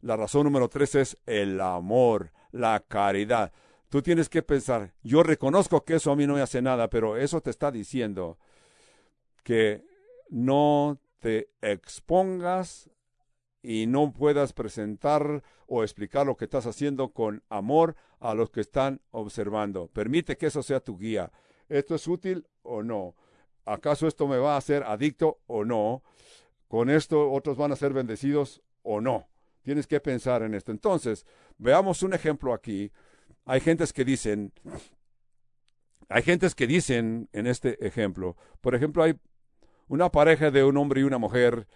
la 0.00 0.16
razón 0.16 0.44
número 0.44 0.68
tres 0.68 0.94
es 0.94 1.18
el 1.26 1.60
amor, 1.60 2.32
la 2.52 2.80
caridad. 2.86 3.52
Tú 3.88 4.02
tienes 4.02 4.28
que 4.28 4.42
pensar, 4.42 4.92
yo 5.02 5.22
reconozco 5.22 5.84
que 5.84 5.94
eso 5.94 6.10
a 6.10 6.16
mí 6.16 6.26
no 6.26 6.34
me 6.34 6.42
hace 6.42 6.60
nada, 6.60 6.88
pero 6.88 7.16
eso 7.16 7.40
te 7.40 7.50
está 7.50 7.70
diciendo 7.70 8.38
que 9.42 9.84
no 10.30 10.98
te 11.20 11.50
expongas 11.60 12.90
y 13.64 13.86
no 13.86 14.12
puedas 14.12 14.52
presentar 14.52 15.42
o 15.66 15.82
explicar 15.82 16.26
lo 16.26 16.36
que 16.36 16.44
estás 16.44 16.66
haciendo 16.66 17.08
con 17.12 17.42
amor 17.48 17.96
a 18.20 18.34
los 18.34 18.50
que 18.50 18.60
están 18.60 19.00
observando. 19.10 19.88
Permite 19.88 20.36
que 20.36 20.46
eso 20.46 20.62
sea 20.62 20.80
tu 20.80 20.98
guía. 20.98 21.32
¿Esto 21.68 21.94
es 21.94 22.06
útil 22.06 22.46
o 22.62 22.82
no? 22.82 23.14
¿Acaso 23.64 24.06
esto 24.06 24.28
me 24.28 24.36
va 24.36 24.54
a 24.54 24.58
hacer 24.58 24.82
adicto 24.82 25.40
o 25.46 25.64
no? 25.64 26.02
¿Con 26.68 26.90
esto 26.90 27.32
otros 27.32 27.56
van 27.56 27.72
a 27.72 27.76
ser 27.76 27.92
bendecidos 27.92 28.62
o 28.82 29.00
no? 29.00 29.28
Tienes 29.62 29.86
que 29.86 29.98
pensar 29.98 30.42
en 30.42 30.54
esto. 30.54 30.70
Entonces, 30.70 31.24
veamos 31.56 32.02
un 32.02 32.12
ejemplo 32.12 32.52
aquí 32.52 32.92
hay 33.46 33.60
gentes 33.60 33.92
que 33.92 34.04
dicen, 34.04 34.52
hay 36.08 36.22
gentes 36.22 36.54
que 36.54 36.66
dicen 36.66 37.28
en 37.32 37.46
este 37.46 37.84
ejemplo, 37.86 38.36
por 38.60 38.74
ejemplo, 38.74 39.02
hay 39.02 39.18
una 39.88 40.10
pareja 40.10 40.50
de 40.50 40.64
un 40.64 40.76
hombre 40.76 41.02
y 41.02 41.04
una 41.04 41.18
mujer 41.18 41.66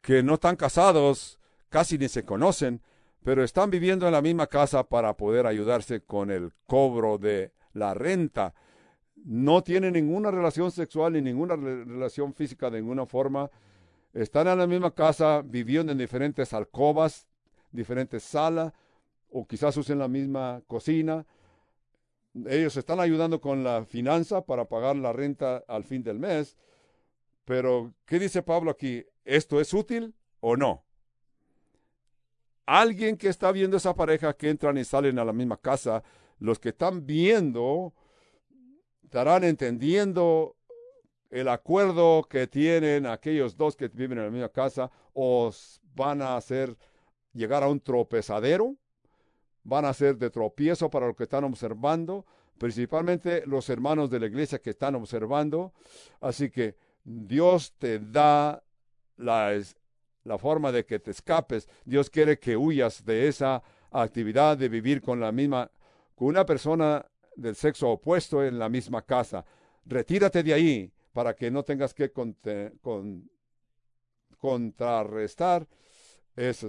que 0.00 0.22
no 0.22 0.34
están 0.34 0.56
casados, 0.56 1.38
casi 1.68 1.98
ni 1.98 2.08
se 2.08 2.24
conocen, 2.24 2.82
pero 3.22 3.44
están 3.44 3.70
viviendo 3.70 4.06
en 4.06 4.12
la 4.12 4.22
misma 4.22 4.46
casa 4.46 4.84
para 4.84 5.16
poder 5.16 5.46
ayudarse 5.46 6.02
con 6.02 6.30
el 6.30 6.52
cobro 6.66 7.18
de 7.18 7.52
la 7.72 7.94
renta. 7.94 8.54
No 9.16 9.62
tienen 9.62 9.92
ninguna 9.92 10.30
relación 10.30 10.70
sexual 10.70 11.12
ni 11.12 11.20
ninguna 11.20 11.56
relación 11.56 12.32
física 12.32 12.70
de 12.70 12.80
ninguna 12.80 13.04
forma. 13.04 13.50
Están 14.14 14.48
en 14.48 14.58
la 14.58 14.66
misma 14.66 14.94
casa, 14.94 15.42
viviendo 15.44 15.92
en 15.92 15.98
diferentes 15.98 16.52
alcobas, 16.54 17.28
diferentes 17.70 18.22
salas, 18.22 18.72
o 19.30 19.46
quizás 19.46 19.76
usen 19.76 19.98
la 19.98 20.08
misma 20.08 20.62
cocina. 20.66 21.26
Ellos 22.46 22.76
están 22.76 23.00
ayudando 23.00 23.40
con 23.40 23.62
la 23.62 23.84
finanza 23.84 24.44
para 24.44 24.64
pagar 24.64 24.96
la 24.96 25.12
renta 25.12 25.62
al 25.68 25.84
fin 25.84 26.02
del 26.02 26.18
mes. 26.18 26.56
Pero, 27.44 27.92
¿qué 28.06 28.18
dice 28.18 28.42
Pablo 28.42 28.70
aquí? 28.70 29.04
¿Esto 29.24 29.60
es 29.60 29.72
útil 29.74 30.14
o 30.40 30.56
no? 30.56 30.84
Alguien 32.66 33.16
que 33.16 33.28
está 33.28 33.52
viendo 33.52 33.76
esa 33.76 33.94
pareja 33.94 34.32
que 34.34 34.48
entran 34.48 34.78
y 34.78 34.84
salen 34.84 35.18
a 35.18 35.24
la 35.24 35.32
misma 35.32 35.56
casa, 35.56 36.02
los 36.38 36.58
que 36.58 36.70
están 36.70 37.06
viendo 37.06 37.92
estarán 39.02 39.44
entendiendo 39.44 40.56
el 41.30 41.48
acuerdo 41.48 42.26
que 42.28 42.46
tienen 42.46 43.06
aquellos 43.06 43.56
dos 43.56 43.76
que 43.76 43.88
viven 43.88 44.18
en 44.18 44.24
la 44.24 44.30
misma 44.30 44.48
casa 44.48 44.90
o 45.12 45.50
van 45.94 46.22
a 46.22 46.36
hacer 46.36 46.76
llegar 47.32 47.62
a 47.62 47.68
un 47.68 47.80
tropezadero 47.80 48.76
van 49.62 49.84
a 49.84 49.94
ser 49.94 50.16
de 50.16 50.30
tropiezo 50.30 50.90
para 50.90 51.06
los 51.06 51.16
que 51.16 51.24
están 51.24 51.44
observando, 51.44 52.26
principalmente 52.58 53.44
los 53.46 53.68
hermanos 53.68 54.10
de 54.10 54.20
la 54.20 54.26
iglesia 54.26 54.60
que 54.60 54.70
están 54.70 54.94
observando. 54.94 55.72
Así 56.20 56.50
que 56.50 56.76
Dios 57.04 57.74
te 57.78 57.98
da 57.98 58.62
la, 59.20 59.58
la 60.24 60.38
forma 60.38 60.72
de 60.72 60.84
que 60.84 60.98
te 60.98 61.10
escapes. 61.10 61.68
Dios 61.84 62.10
quiere 62.10 62.38
que 62.38 62.56
huyas 62.56 63.04
de 63.04 63.28
esa 63.28 63.62
actividad 63.90 64.56
de 64.56 64.68
vivir 64.68 65.00
con 65.00 65.20
la 65.20 65.32
misma, 65.32 65.70
con 66.14 66.28
una 66.28 66.44
persona 66.44 67.04
del 67.36 67.54
sexo 67.54 67.90
opuesto 67.90 68.44
en 68.44 68.58
la 68.58 68.68
misma 68.68 69.02
casa. 69.02 69.44
Retírate 69.84 70.42
de 70.42 70.54
ahí 70.54 70.92
para 71.12 71.34
que 71.34 71.50
no 71.50 71.62
tengas 71.62 71.94
que 71.94 72.12
contrarrestar 74.38 75.66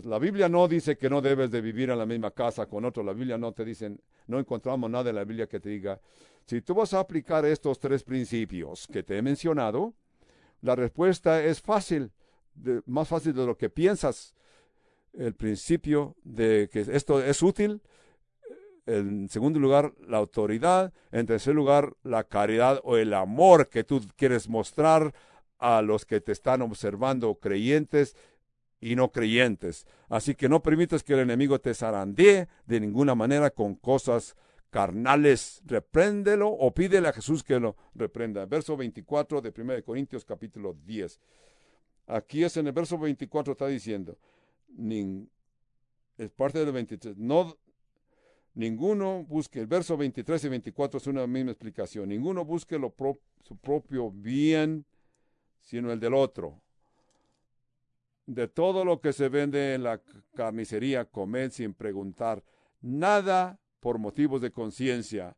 la 0.03 0.19
Biblia 0.19 0.49
no 0.49 0.67
dice 0.67 0.97
que 0.97 1.09
no 1.09 1.21
debes 1.21 1.49
de 1.49 1.61
vivir 1.61 1.89
en 1.91 1.97
la 1.97 2.05
misma 2.05 2.31
casa 2.31 2.65
con 2.65 2.83
otro. 2.83 3.03
La 3.03 3.13
Biblia 3.13 3.37
no 3.37 3.53
te 3.53 3.63
dice, 3.63 3.95
no 4.27 4.37
encontramos 4.37 4.89
nada 4.89 5.09
en 5.09 5.15
la 5.15 5.23
Biblia 5.23 5.47
que 5.47 5.61
te 5.61 5.69
diga, 5.69 5.99
si 6.45 6.61
tú 6.61 6.73
vas 6.73 6.93
a 6.93 6.99
aplicar 6.99 7.45
estos 7.45 7.79
tres 7.79 8.03
principios 8.03 8.85
que 8.87 9.03
te 9.03 9.17
he 9.17 9.21
mencionado, 9.21 9.93
la 10.61 10.75
respuesta 10.75 11.41
es 11.41 11.61
fácil, 11.61 12.11
más 12.85 13.07
fácil 13.07 13.33
de 13.33 13.45
lo 13.45 13.57
que 13.57 13.69
piensas. 13.69 14.33
El 15.13 15.33
principio 15.33 16.15
de 16.23 16.69
que 16.71 16.81
esto 16.81 17.21
es 17.21 17.41
útil. 17.41 17.81
En 18.85 19.29
segundo 19.29 19.59
lugar, 19.59 19.93
la 20.07 20.17
autoridad. 20.17 20.93
En 21.11 21.25
tercer 21.25 21.53
lugar, 21.53 21.93
la 22.03 22.23
caridad 22.23 22.79
o 22.83 22.97
el 22.97 23.13
amor 23.13 23.69
que 23.69 23.83
tú 23.83 24.01
quieres 24.15 24.49
mostrar 24.49 25.13
a 25.59 25.81
los 25.81 26.05
que 26.05 26.21
te 26.21 26.31
están 26.31 26.61
observando, 26.61 27.35
creyentes 27.35 28.15
y 28.81 28.95
no 28.95 29.11
creyentes. 29.11 29.85
Así 30.09 30.33
que 30.33 30.49
no 30.49 30.63
permitas 30.63 31.03
que 31.03 31.13
el 31.13 31.19
enemigo 31.19 31.59
te 31.59 31.73
zarandee 31.73 32.47
de 32.65 32.79
ninguna 32.79 33.13
manera 33.15 33.51
con 33.51 33.75
cosas 33.75 34.35
carnales. 34.71 35.61
Repréndelo 35.65 36.49
o 36.49 36.73
pídele 36.73 37.07
a 37.07 37.13
Jesús 37.13 37.43
que 37.43 37.59
lo 37.59 37.75
reprenda. 37.93 38.45
Verso 38.47 38.75
24 38.75 39.41
de 39.41 39.53
1 39.55 39.83
Corintios 39.85 40.25
capítulo 40.25 40.75
10. 40.83 41.19
Aquí 42.07 42.43
es 42.43 42.57
en 42.57 42.67
el 42.67 42.73
verso 42.73 42.97
24 42.97 43.53
está 43.53 43.67
diciendo, 43.67 44.17
es 46.17 46.31
parte 46.31 46.59
del 46.59 46.71
23, 46.71 47.17
no, 47.17 47.57
ninguno 48.53 49.23
busque, 49.23 49.59
el 49.59 49.67
verso 49.67 49.95
23 49.95 50.43
y 50.43 50.49
24 50.49 50.97
es 50.97 51.07
una 51.07 51.25
misma 51.27 51.51
explicación, 51.51 52.09
ninguno 52.09 52.43
busque 52.43 52.79
su 53.43 53.57
propio 53.57 54.11
bien, 54.11 54.85
sino 55.59 55.91
el 55.91 55.99
del 55.99 56.13
otro. 56.13 56.61
De 58.25 58.47
todo 58.47 58.85
lo 58.85 59.01
que 59.01 59.13
se 59.13 59.29
vende 59.29 59.73
en 59.73 59.83
la 59.83 60.01
carnicería, 60.35 61.05
comed 61.05 61.51
sin 61.51 61.73
preguntar 61.73 62.43
nada 62.81 63.59
por 63.79 63.97
motivos 63.97 64.41
de 64.41 64.51
conciencia, 64.51 65.35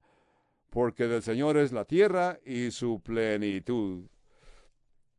porque 0.69 1.07
del 1.07 1.21
Señor 1.21 1.57
es 1.57 1.71
la 1.71 1.85
tierra 1.85 2.39
y 2.45 2.71
su 2.71 2.99
plenitud. 3.01 4.07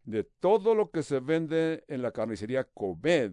De 0.05 0.25
todo 0.25 0.75
lo 0.75 0.91
que 0.91 1.03
se 1.03 1.21
vende 1.21 1.85
en 1.89 2.03
la 2.03 2.13
carnicería, 2.13 2.65
comed 2.65 3.33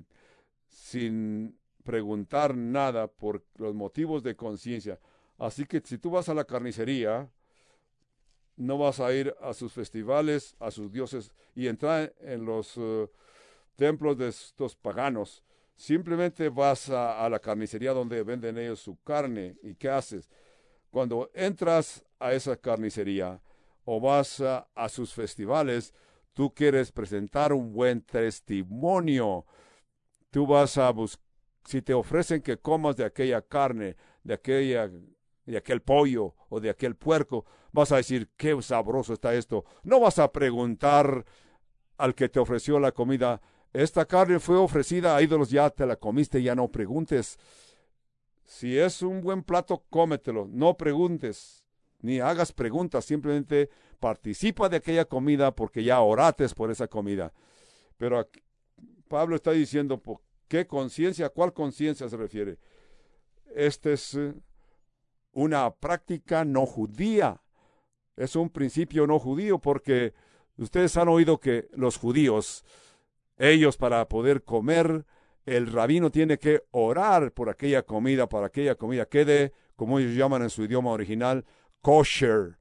sin 0.68 1.58
preguntar 1.84 2.56
nada 2.56 3.08
por 3.08 3.44
los 3.58 3.76
motivos 3.76 4.24
de 4.24 4.36
conciencia. 4.36 5.00
Así 5.38 5.66
que 5.66 5.82
si 5.84 5.98
tú 5.98 6.12
vas 6.12 6.30
a 6.30 6.34
la 6.34 6.46
carnicería, 6.46 7.30
no 8.56 8.78
vas 8.78 9.00
a 9.00 9.12
ir 9.14 9.36
a 9.42 9.54
sus 9.54 9.74
festivales, 9.74 10.56
a 10.60 10.72
sus 10.72 10.92
dioses 10.92 11.32
y 11.56 11.68
entrar 11.68 12.14
en 12.20 12.46
los 12.46 12.78
uh, 12.78 13.10
templos 13.76 14.18
de 14.18 14.30
estos 14.30 14.76
paganos. 14.76 15.44
Simplemente 15.76 16.48
vas 16.50 16.90
a, 16.90 17.28
la 17.28 17.40
carnicería 17.40 17.92
donde 17.92 18.22
venden 18.22 18.58
ellos 18.60 18.80
su 18.80 19.02
carne. 19.02 19.56
¿Y 19.64 19.74
qué 19.74 19.90
haces? 19.90 20.30
Cuando 20.92 21.32
entras 21.34 22.06
a 22.20 22.34
esa 22.34 22.56
carnicería 22.56 23.42
o 23.84 24.00
vas 24.00 24.42
a 24.42 24.90
sus 24.90 25.12
festivales, 25.12 25.92
tú 26.34 26.54
quieres 26.54 26.92
presentar 26.92 27.54
un 27.54 27.74
buen 27.74 28.02
testimonio. 28.02 29.46
Tú 30.30 30.48
vas 30.48 30.78
a 30.78 30.90
buscar, 30.92 31.24
si 31.66 31.82
te 31.82 31.94
ofrecen 31.94 32.42
que 32.42 32.58
comas 32.58 32.96
de 32.96 33.06
aquella 33.06 33.42
carne, 33.42 33.96
de 34.24 34.34
aquella 34.34 34.90
de 35.46 35.58
aquel 35.58 35.82
pollo 35.82 36.36
o 36.50 36.60
de 36.60 36.70
aquel 36.70 36.96
puerco, 36.96 37.46
vas 37.72 37.92
a 37.92 37.98
decir, 37.98 38.30
qué 38.38 38.60
sabroso 38.62 39.14
está 39.14 39.34
esto. 39.34 39.66
No 39.84 40.00
vas 40.00 40.20
a 40.20 40.32
preguntar 40.32 41.26
al 41.98 42.16
que 42.16 42.30
te 42.30 42.40
ofreció 42.40 42.80
la 42.80 42.92
comida, 42.92 43.42
esta 43.74 44.06
carne 44.06 44.40
fue 44.40 44.58
ofrecida 44.58 45.16
a 45.16 45.22
ídolos, 45.22 45.50
ya 45.50 45.70
te 45.70 45.86
la 45.86 45.96
comiste, 45.96 46.42
ya 46.42 46.56
no 46.56 46.70
preguntes. 46.70 47.38
Si 48.44 48.78
es 48.78 49.02
un 49.02 49.22
buen 49.22 49.44
plato, 49.44 49.86
cómetelo, 49.90 50.48
no 50.50 50.76
preguntes, 50.76 51.61
ni 52.02 52.20
hagas 52.20 52.52
preguntas, 52.52 53.06
simplemente 53.06 53.70
participa 54.00 54.70
de 54.70 54.78
aquella 54.78 55.06
comida 55.06 55.56
porque 55.56 55.84
ya 55.84 56.02
orates 56.02 56.54
por 56.54 56.72
esa 56.72 56.88
comida. 56.88 57.34
Pero 57.98 58.28
Pablo 59.08 59.36
está 59.36 59.52
diciendo, 59.52 60.02
¿Qué 60.52 60.68
conciencia? 60.68 61.30
¿Cuál 61.30 61.54
conciencia 61.54 62.10
se 62.10 62.18
refiere? 62.18 62.58
Esta 63.56 63.92
es 63.92 64.16
eh, 64.16 64.34
una 65.32 65.74
práctica 65.74 66.44
no 66.44 66.66
judía. 66.66 67.42
Es 68.18 68.36
un 68.36 68.50
principio 68.50 69.08
no 69.08 69.18
judío 69.18 69.60
porque 69.60 70.14
ustedes 70.58 70.98
han 70.98 71.08
oído 71.08 71.40
que 71.40 71.70
los 71.72 71.96
judíos, 71.96 72.66
ellos 73.38 73.78
para 73.78 74.10
poder 74.10 74.44
comer, 74.44 75.06
el 75.46 75.72
rabino 75.72 76.12
tiene 76.12 76.38
que 76.38 76.66
orar 76.72 77.32
por 77.32 77.50
aquella 77.50 77.84
comida, 77.84 78.28
para 78.28 78.48
aquella 78.48 78.76
comida 78.76 79.06
quede, 79.06 79.54
como 79.78 80.00
ellos 80.00 80.18
llaman 80.18 80.42
en 80.42 80.50
su 80.50 80.66
idioma 80.66 80.92
original, 80.92 81.46
kosher. 81.82 82.58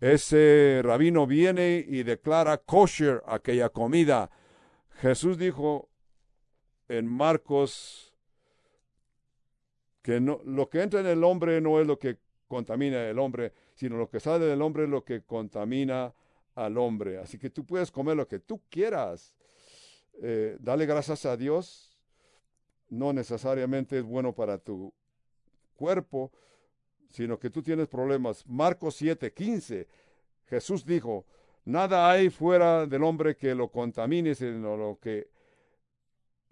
Ese 0.00 0.80
rabino 0.82 1.26
viene 1.26 1.84
y 1.86 2.02
declara 2.02 2.58
kosher 2.58 3.22
aquella 3.26 3.68
comida. 3.68 4.30
Jesús 5.00 5.36
dijo 5.36 5.88
en 6.88 7.06
Marcos 7.06 8.14
que 10.02 10.20
no, 10.20 10.40
lo 10.44 10.68
que 10.70 10.82
entra 10.82 11.00
en 11.00 11.06
el 11.06 11.22
hombre 11.22 11.60
no 11.60 11.80
es 11.80 11.86
lo 11.86 11.98
que 11.98 12.18
contamina 12.48 13.08
el 13.08 13.18
hombre, 13.18 13.52
sino 13.74 13.96
lo 13.96 14.08
que 14.08 14.20
sale 14.20 14.46
del 14.46 14.62
hombre 14.62 14.84
es 14.84 14.90
lo 14.90 15.04
que 15.04 15.22
contamina 15.22 16.14
al 16.54 16.78
hombre. 16.78 17.18
Así 17.18 17.38
que 17.38 17.50
tú 17.50 17.64
puedes 17.64 17.90
comer 17.90 18.16
lo 18.16 18.26
que 18.26 18.40
tú 18.40 18.62
quieras. 18.68 19.34
Eh, 20.22 20.56
dale 20.60 20.86
gracias 20.86 21.26
a 21.26 21.36
Dios. 21.36 21.96
No 22.88 23.12
necesariamente 23.12 23.98
es 23.98 24.04
bueno 24.04 24.34
para 24.34 24.58
tu 24.58 24.92
cuerpo, 25.76 26.32
sino 27.10 27.38
que 27.38 27.50
tú 27.50 27.62
tienes 27.62 27.88
problemas. 27.88 28.46
Marcos 28.46 28.96
7, 28.96 29.32
15. 29.32 29.88
Jesús 30.46 30.84
dijo, 30.84 31.26
nada 31.64 32.10
hay 32.10 32.30
fuera 32.30 32.86
del 32.86 33.04
hombre 33.04 33.36
que 33.36 33.54
lo 33.54 33.68
contamine, 33.68 34.34
sino 34.34 34.76
lo 34.76 34.98
que 35.00 35.28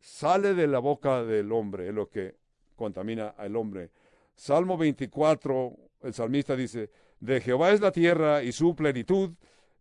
sale 0.00 0.54
de 0.54 0.66
la 0.66 0.78
boca 0.78 1.24
del 1.24 1.50
hombre, 1.52 1.88
es 1.88 1.94
lo 1.94 2.08
que 2.08 2.36
contamina 2.76 3.28
al 3.36 3.56
hombre. 3.56 3.90
Salmo 4.34 4.76
24, 4.76 5.76
el 6.02 6.14
salmista 6.14 6.54
dice, 6.54 6.90
de 7.20 7.40
Jehová 7.40 7.72
es 7.72 7.80
la 7.80 7.90
tierra 7.90 8.42
y 8.42 8.52
su 8.52 8.76
plenitud, 8.76 9.30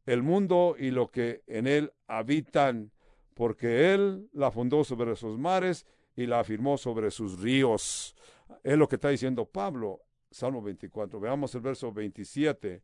el 0.06 0.24
mundo 0.24 0.76
y 0.78 0.90
lo 0.90 1.12
que 1.12 1.44
en 1.48 1.68
él 1.68 1.94
habitan, 2.08 2.92
porque 3.36 3.94
él 3.94 4.30
la 4.34 4.50
fundó 4.50 4.84
sobre 4.84 5.16
sus 5.16 5.38
mares 5.38 5.86
y 6.16 6.26
la 6.26 6.40
afirmó 6.40 6.78
sobre 6.78 7.12
sus 7.12 7.40
ríos. 7.40 8.16
Es 8.64 8.78
lo 8.78 8.88
que 8.88 8.96
está 8.96 9.10
diciendo 9.10 9.46
Pablo, 9.46 10.02
Salmo 10.32 10.62
24. 10.62 11.20
Veamos 11.20 11.54
el 11.56 11.62
verso 11.62 11.92
27. 11.92 12.82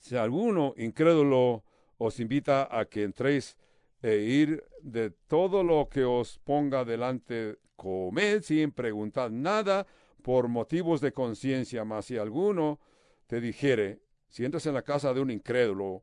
Si 0.00 0.16
alguno 0.16 0.74
incrédulo 0.76 1.64
os 1.98 2.20
invita 2.20 2.68
a 2.70 2.84
que 2.84 3.04
entréis 3.04 3.56
e 4.02 4.16
ir 4.16 4.62
de 4.82 5.10
todo 5.10 5.62
lo 5.62 5.88
que 5.88 6.04
os 6.04 6.38
ponga 6.38 6.84
delante, 6.84 7.56
comed 7.76 8.42
sin 8.42 8.72
preguntar 8.72 9.30
nada 9.30 9.86
por 10.22 10.48
motivos 10.48 11.00
de 11.00 11.12
conciencia, 11.12 11.84
mas 11.84 12.06
si 12.06 12.16
alguno 12.18 12.80
te 13.26 13.40
dijere, 13.40 14.00
si 14.28 14.44
entras 14.44 14.66
en 14.66 14.74
la 14.74 14.82
casa 14.82 15.14
de 15.14 15.20
un 15.20 15.30
incrédulo 15.30 16.02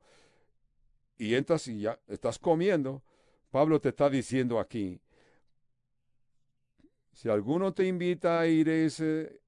y 1.18 1.36
entras 1.36 1.68
y 1.68 1.82
ya 1.82 2.00
estás 2.08 2.40
comiendo, 2.40 3.04
Pablo 3.52 3.80
te 3.80 3.90
está 3.90 4.10
diciendo 4.10 4.60
aquí, 4.60 5.02
si 7.14 7.30
alguno 7.30 7.74
te 7.74 7.86
invita 7.86 8.40
a 8.40 8.48
ir 8.48 8.70
ese 8.70 9.41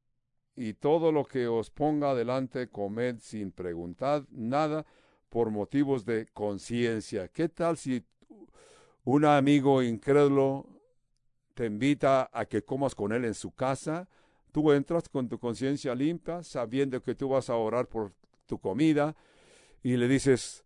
y 0.55 0.73
todo 0.73 1.11
lo 1.11 1.25
que 1.25 1.47
os 1.47 1.69
ponga 1.69 2.13
delante, 2.13 2.67
comed 2.67 3.17
sin 3.19 3.51
preguntar 3.51 4.25
nada 4.29 4.85
por 5.29 5.49
motivos 5.49 6.05
de 6.05 6.27
conciencia. 6.27 7.27
¿Qué 7.27 7.49
tal 7.49 7.77
si 7.77 8.03
un 9.03 9.25
amigo 9.25 9.81
incrédulo 9.81 10.67
te 11.55 11.65
invita 11.65 12.29
a 12.31 12.45
que 12.45 12.63
comas 12.63 12.93
con 12.93 13.11
él 13.13 13.25
en 13.25 13.33
su 13.33 13.51
casa? 13.51 14.07
Tú 14.51 14.71
entras 14.71 15.09
con 15.09 15.27
tu 15.27 15.39
conciencia 15.39 15.95
limpia, 15.95 16.43
sabiendo 16.43 17.01
que 17.01 17.15
tú 17.15 17.29
vas 17.29 17.49
a 17.49 17.55
orar 17.55 17.87
por 17.87 18.13
tu 18.45 18.59
comida, 18.59 19.15
y 19.81 19.97
le 19.97 20.07
dices, 20.07 20.63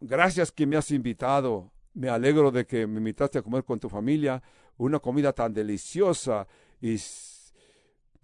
gracias 0.00 0.50
que 0.50 0.66
me 0.66 0.76
has 0.76 0.90
invitado, 0.90 1.70
me 1.92 2.08
alegro 2.08 2.50
de 2.50 2.66
que 2.66 2.86
me 2.86 2.98
invitaste 2.98 3.38
a 3.38 3.42
comer 3.42 3.64
con 3.64 3.78
tu 3.78 3.90
familia, 3.90 4.42
una 4.78 4.98
comida 4.98 5.34
tan 5.34 5.52
deliciosa, 5.52 6.46
y 6.80 6.96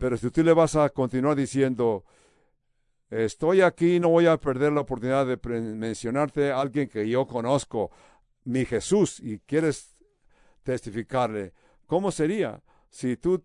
pero 0.03 0.17
si 0.17 0.33
tú 0.33 0.43
le 0.43 0.53
vas 0.53 0.75
a 0.75 0.89
continuar 0.89 1.37
diciendo, 1.37 2.05
estoy 3.09 3.61
aquí, 3.61 4.01
no 4.01 4.09
voy 4.09 4.27
a 4.27 4.37
perder 4.37 4.73
la 4.73 4.81
oportunidad 4.81 5.25
de 5.25 5.37
mencionarte 5.61 6.51
a 6.51 6.61
alguien 6.61 6.89
que 6.89 7.09
yo 7.09 7.25
conozco, 7.25 7.93
mi 8.43 8.65
Jesús, 8.65 9.21
y 9.21 9.39
quieres 9.39 9.95
testificarle, 10.65 11.53
¿cómo 11.87 12.11
sería 12.11 12.61
si 12.91 13.17
tú, 13.17 13.41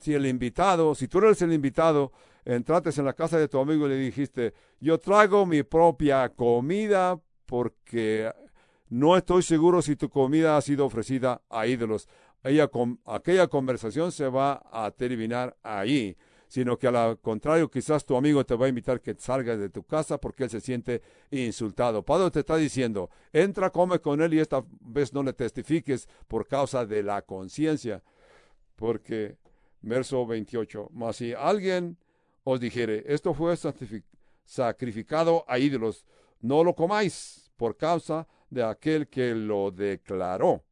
si 0.00 0.14
el 0.14 0.24
invitado, 0.24 0.94
si 0.94 1.06
tú 1.06 1.18
eres 1.18 1.42
el 1.42 1.52
invitado, 1.52 2.12
entrates 2.46 2.96
en 2.96 3.04
la 3.04 3.12
casa 3.12 3.36
de 3.36 3.46
tu 3.46 3.58
amigo 3.58 3.84
y 3.84 3.90
le 3.90 3.96
dijiste, 3.96 4.54
yo 4.80 4.96
traigo 4.96 5.44
mi 5.44 5.62
propia 5.64 6.30
comida 6.30 7.20
porque 7.44 8.32
no 8.88 9.18
estoy 9.18 9.42
seguro 9.42 9.82
si 9.82 9.96
tu 9.96 10.08
comida 10.08 10.56
ha 10.56 10.62
sido 10.62 10.86
ofrecida 10.86 11.42
a 11.50 11.66
ídolos 11.66 12.08
aquella 12.42 13.46
conversación 13.48 14.10
se 14.10 14.28
va 14.28 14.62
a 14.70 14.90
terminar 14.90 15.56
ahí, 15.62 16.16
sino 16.48 16.76
que 16.78 16.86
al 16.86 17.18
contrario, 17.20 17.70
quizás 17.70 18.04
tu 18.04 18.16
amigo 18.16 18.44
te 18.44 18.54
va 18.54 18.66
a 18.66 18.68
invitar 18.68 19.00
que 19.00 19.14
salgas 19.14 19.58
de 19.58 19.70
tu 19.70 19.84
casa 19.84 20.18
porque 20.18 20.44
él 20.44 20.50
se 20.50 20.60
siente 20.60 21.00
insultado. 21.30 22.04
Pablo 22.04 22.30
te 22.30 22.40
está 22.40 22.56
diciendo, 22.56 23.10
entra, 23.32 23.70
come 23.70 24.00
con 24.00 24.20
él 24.20 24.34
y 24.34 24.40
esta 24.40 24.62
vez 24.80 25.12
no 25.14 25.22
le 25.22 25.32
testifiques 25.32 26.08
por 26.28 26.46
causa 26.46 26.84
de 26.84 27.02
la 27.02 27.22
conciencia, 27.22 28.02
porque, 28.76 29.36
verso 29.80 30.26
28, 30.26 30.90
mas 30.92 31.16
si 31.16 31.32
alguien 31.32 31.96
os 32.44 32.60
dijere, 32.60 33.04
esto 33.06 33.32
fue 33.32 33.56
sacrificado 34.44 35.44
a 35.46 35.58
ídolos, 35.58 36.04
no 36.40 36.64
lo 36.64 36.74
comáis 36.74 37.50
por 37.56 37.76
causa 37.76 38.26
de 38.50 38.64
aquel 38.64 39.08
que 39.08 39.34
lo 39.34 39.70
declaró 39.70 40.64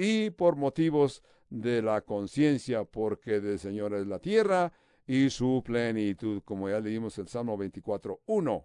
y 0.00 0.30
por 0.30 0.56
motivos 0.56 1.22
de 1.50 1.82
la 1.82 2.00
conciencia, 2.00 2.84
porque 2.84 3.38
del 3.38 3.58
Señor 3.58 3.92
es 3.92 4.06
la 4.06 4.18
tierra 4.18 4.72
y 5.06 5.28
su 5.28 5.62
plenitud, 5.62 6.40
como 6.42 6.70
ya 6.70 6.80
leímos 6.80 7.18
el 7.18 7.28
Salmo 7.28 7.58
24.1. 7.58 8.64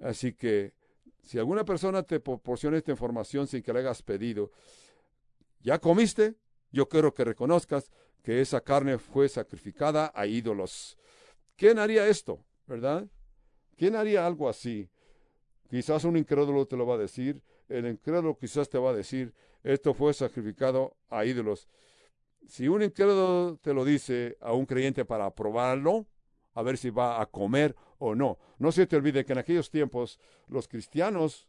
Así 0.00 0.34
que 0.34 0.74
si 1.22 1.38
alguna 1.38 1.64
persona 1.64 2.02
te 2.02 2.20
proporciona 2.20 2.76
esta 2.76 2.90
información 2.90 3.46
sin 3.46 3.62
que 3.62 3.72
le 3.72 3.78
hayas 3.78 4.02
pedido, 4.02 4.50
¿ya 5.62 5.78
comiste? 5.78 6.34
Yo 6.70 6.86
quiero 6.90 7.14
que 7.14 7.24
reconozcas 7.24 7.90
que 8.22 8.42
esa 8.42 8.60
carne 8.60 8.98
fue 8.98 9.30
sacrificada 9.30 10.12
a 10.14 10.26
ídolos. 10.26 10.98
¿Quién 11.56 11.78
haría 11.78 12.06
esto? 12.06 12.44
¿Verdad? 12.66 13.08
¿Quién 13.78 13.96
haría 13.96 14.26
algo 14.26 14.46
así? 14.46 14.90
Quizás 15.70 16.04
un 16.04 16.18
incrédulo 16.18 16.66
te 16.66 16.76
lo 16.76 16.86
va 16.86 16.96
a 16.96 16.98
decir, 16.98 17.40
el 17.70 17.86
incrédulo 17.86 18.36
quizás 18.36 18.68
te 18.68 18.76
va 18.76 18.90
a 18.90 18.94
decir, 18.94 19.32
esto 19.62 19.94
fue 19.94 20.14
sacrificado 20.14 20.96
a 21.08 21.24
ídolos. 21.24 21.68
Si 22.46 22.68
un 22.68 22.82
incrédulo 22.82 23.58
te 23.62 23.74
lo 23.74 23.84
dice 23.84 24.36
a 24.40 24.52
un 24.52 24.66
creyente 24.66 25.04
para 25.04 25.34
probarlo, 25.34 26.06
a 26.54 26.62
ver 26.62 26.78
si 26.78 26.90
va 26.90 27.20
a 27.20 27.26
comer 27.26 27.76
o 27.98 28.14
no. 28.14 28.38
No 28.58 28.72
se 28.72 28.86
te 28.86 28.96
olvide 28.96 29.24
que 29.24 29.32
en 29.32 29.38
aquellos 29.38 29.70
tiempos 29.70 30.18
los 30.48 30.66
cristianos, 30.66 31.48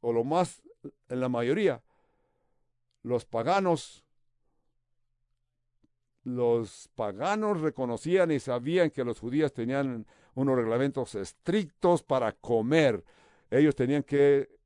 o 0.00 0.12
lo 0.12 0.24
más, 0.24 0.62
en 1.08 1.20
la 1.20 1.28
mayoría, 1.28 1.82
los 3.02 3.24
paganos, 3.24 4.04
los 6.24 6.88
paganos 6.94 7.60
reconocían 7.60 8.30
y 8.30 8.40
sabían 8.40 8.90
que 8.90 9.04
los 9.04 9.20
judíos 9.20 9.52
tenían 9.52 10.06
unos 10.34 10.56
reglamentos 10.56 11.14
estrictos 11.14 12.02
para 12.02 12.32
comer. 12.32 13.04
Ellos 13.50 13.74
tenían 13.74 14.02
que 14.02 14.59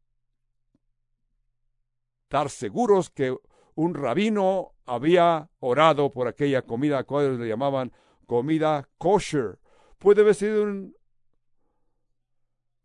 estar 2.35 2.51
seguros 2.51 3.11
que 3.11 3.37
un 3.77 3.95
rabino 3.95 4.73
había 4.87 5.49
orado 5.61 6.11
por 6.11 6.27
aquella 6.27 6.63
comida, 6.63 6.99
a 6.99 7.05
cual 7.05 7.39
le 7.39 7.47
llamaban 7.47 7.93
comida 8.27 8.89
kosher. 8.99 9.61
Puede 9.99 10.23
haber 10.23 10.35
sido 10.35 10.65
un 10.65 10.97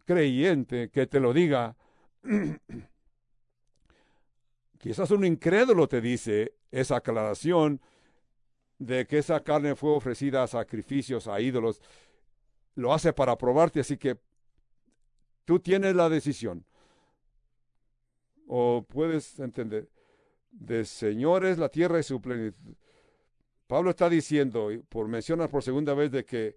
creyente 0.06 0.92
que 0.92 1.08
te 1.08 1.20
lo 1.20 1.34
diga. 1.34 1.76
Quizás 4.78 5.10
un 5.10 5.26
incrédulo 5.26 5.88
te 5.88 6.00
dice 6.00 6.54
esa 6.70 6.98
aclaración 6.98 7.82
de 8.78 9.08
que 9.08 9.18
esa 9.18 9.44
carne 9.44 9.76
fue 9.76 9.96
ofrecida 9.96 10.44
a 10.44 10.48
sacrificios, 10.48 11.28
a 11.28 11.42
ídolos. 11.42 11.82
Lo 12.76 12.94
hace 12.94 13.14
para 13.14 13.36
probarte, 13.36 13.80
así 13.80 13.98
que 13.98 14.20
tú 15.44 15.60
tienes 15.60 15.96
la 15.96 16.08
decisión 16.08 16.68
o 18.50 18.84
puedes 18.88 19.40
entender, 19.40 19.88
de 20.52 20.84
señores 20.84 21.60
la 21.60 21.70
tierra 21.70 22.00
y 22.00 22.04
su 22.04 22.20
plenitud. 22.20 22.76
Pablo 23.68 23.92
está 23.92 24.10
diciendo, 24.10 24.70
por 24.90 25.08
mencionar 25.08 25.50
por 25.50 25.62
segunda 25.62 25.94
vez, 25.94 26.12
de 26.12 26.26
que 26.26 26.56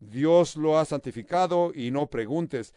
Dios 0.00 0.56
lo 0.56 0.78
ha 0.78 0.86
santificado 0.86 1.70
y 1.74 1.90
no 1.90 2.06
preguntes. 2.06 2.72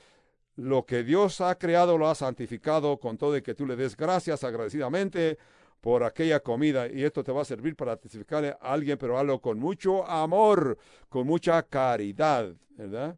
Lo 0.57 0.85
que 0.85 1.03
Dios 1.03 1.39
ha 1.39 1.57
creado 1.57 1.97
lo 1.97 2.09
ha 2.09 2.15
santificado 2.15 2.99
con 2.99 3.17
todo 3.17 3.37
y 3.37 3.41
que 3.41 3.55
tú 3.55 3.65
le 3.65 3.77
des 3.77 3.95
gracias 3.95 4.43
agradecidamente 4.43 5.37
por 5.79 6.03
aquella 6.03 6.41
comida 6.41 6.87
y 6.91 7.03
esto 7.03 7.23
te 7.23 7.31
va 7.31 7.43
a 7.43 7.45
servir 7.45 7.75
para 7.77 7.95
testificarle 7.95 8.49
a 8.49 8.73
alguien, 8.73 8.97
pero 8.97 9.17
hazlo 9.17 9.39
con 9.39 9.59
mucho 9.59 10.05
amor, 10.05 10.77
con 11.07 11.25
mucha 11.25 11.63
caridad, 11.63 12.53
¿verdad? 12.71 13.17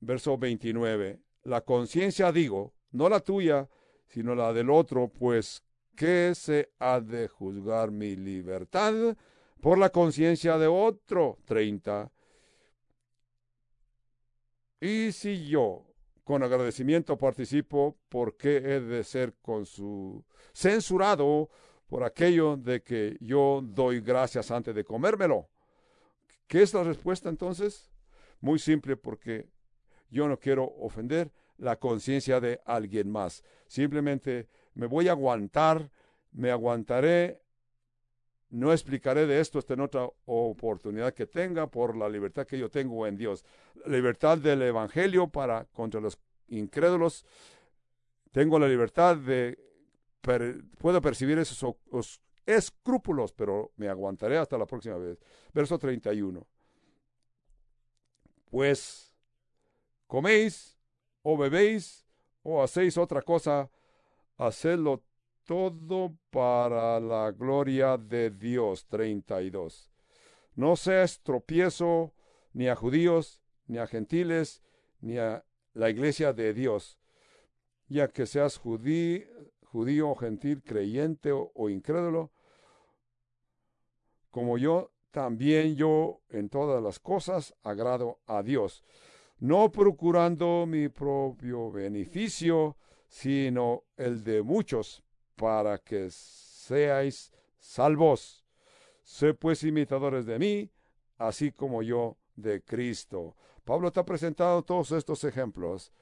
Verso 0.00 0.36
29. 0.36 1.20
La 1.44 1.60
conciencia 1.60 2.32
digo, 2.32 2.72
no 2.90 3.08
la 3.08 3.20
tuya, 3.20 3.68
sino 4.06 4.34
la 4.34 4.52
del 4.52 4.70
otro, 4.70 5.08
pues 5.08 5.62
¿qué 5.94 6.32
se 6.34 6.70
ha 6.78 7.00
de 7.00 7.28
juzgar 7.28 7.90
mi 7.90 8.16
libertad 8.16 9.16
por 9.60 9.78
la 9.78 9.90
conciencia 9.90 10.58
de 10.58 10.66
otro? 10.66 11.38
30. 11.44 12.10
Y 14.80 15.12
si 15.12 15.48
yo 15.48 15.84
con 16.24 16.42
agradecimiento 16.42 17.16
participo, 17.16 17.96
¿por 18.08 18.36
qué 18.36 18.58
he 18.58 18.80
de 18.80 19.02
ser 19.02 19.34
con 19.40 19.66
su 19.66 20.24
censurado 20.52 21.48
por 21.86 22.04
aquello 22.04 22.56
de 22.56 22.82
que 22.82 23.16
yo 23.20 23.60
doy 23.64 24.00
gracias 24.00 24.50
antes 24.50 24.74
de 24.74 24.84
comérmelo? 24.84 25.48
¿Qué 26.46 26.62
es 26.62 26.74
la 26.74 26.84
respuesta 26.84 27.28
entonces? 27.28 27.90
Muy 28.40 28.58
simple, 28.58 28.96
porque 28.96 29.48
yo 30.10 30.28
no 30.28 30.38
quiero 30.38 30.64
ofender 30.64 31.32
la 31.58 31.76
conciencia 31.76 32.40
de 32.40 32.60
alguien 32.64 33.10
más. 33.10 33.44
Simplemente 33.66 34.48
me 34.74 34.86
voy 34.86 35.08
a 35.08 35.12
aguantar, 35.12 35.90
me 36.32 36.50
aguantaré, 36.50 37.42
no 38.50 38.72
explicaré 38.72 39.26
de 39.26 39.40
esto 39.40 39.58
hasta 39.58 39.74
en 39.74 39.80
otra 39.80 40.08
oportunidad 40.24 41.12
que 41.12 41.26
tenga 41.26 41.66
por 41.66 41.96
la 41.96 42.08
libertad 42.08 42.46
que 42.46 42.58
yo 42.58 42.70
tengo 42.70 43.06
en 43.06 43.16
Dios. 43.16 43.44
La 43.84 43.96
libertad 43.96 44.38
del 44.38 44.62
Evangelio 44.62 45.28
para 45.28 45.64
contra 45.66 46.00
los 46.00 46.18
incrédulos. 46.48 47.26
Tengo 48.32 48.58
la 48.58 48.68
libertad 48.68 49.16
de, 49.16 49.58
puedo 50.78 51.00
percibir 51.02 51.38
esos 51.38 52.20
escrúpulos, 52.46 53.32
pero 53.32 53.72
me 53.76 53.88
aguantaré 53.88 54.38
hasta 54.38 54.56
la 54.56 54.66
próxima 54.66 54.96
vez. 54.96 55.18
Verso 55.52 55.78
31. 55.78 56.46
Pues 58.50 59.12
coméis 60.06 60.77
o 61.22 61.36
bebéis 61.36 62.06
o 62.42 62.62
hacéis 62.62 62.96
otra 62.96 63.22
cosa, 63.22 63.70
hacedlo 64.36 65.02
todo 65.44 66.16
para 66.30 67.00
la 67.00 67.30
gloria 67.30 67.96
de 67.96 68.30
Dios. 68.30 68.86
32. 68.86 69.90
No 70.54 70.76
seas 70.76 71.20
tropiezo 71.22 72.12
ni 72.52 72.68
a 72.68 72.76
judíos, 72.76 73.42
ni 73.66 73.78
a 73.78 73.86
gentiles, 73.86 74.62
ni 75.00 75.18
a 75.18 75.44
la 75.74 75.90
iglesia 75.90 76.32
de 76.32 76.52
Dios, 76.54 76.98
ya 77.88 78.08
que 78.08 78.26
seas 78.26 78.58
judío, 78.58 79.26
judío 79.62 80.14
gentil, 80.14 80.62
creyente 80.62 81.32
o, 81.32 81.52
o 81.54 81.68
incrédulo, 81.68 82.32
como 84.30 84.58
yo, 84.58 84.90
también 85.10 85.76
yo 85.76 86.20
en 86.28 86.48
todas 86.48 86.82
las 86.82 86.98
cosas 86.98 87.54
agrado 87.62 88.20
a 88.26 88.42
Dios 88.42 88.84
no 89.40 89.70
procurando 89.70 90.66
mi 90.66 90.88
propio 90.88 91.70
beneficio, 91.70 92.76
sino 93.08 93.84
el 93.96 94.22
de 94.22 94.42
muchos, 94.42 95.02
para 95.36 95.78
que 95.78 96.10
seáis 96.10 97.32
salvos. 97.58 98.44
Sé 99.02 99.34
pues 99.34 99.62
imitadores 99.62 100.26
de 100.26 100.38
mí, 100.38 100.70
así 101.16 101.52
como 101.52 101.82
yo 101.82 102.16
de 102.36 102.62
Cristo. 102.62 103.36
Pablo 103.64 103.88
está 103.88 104.04
presentando 104.04 104.62
todos 104.62 104.92
estos 104.92 105.24
ejemplos 105.24 105.92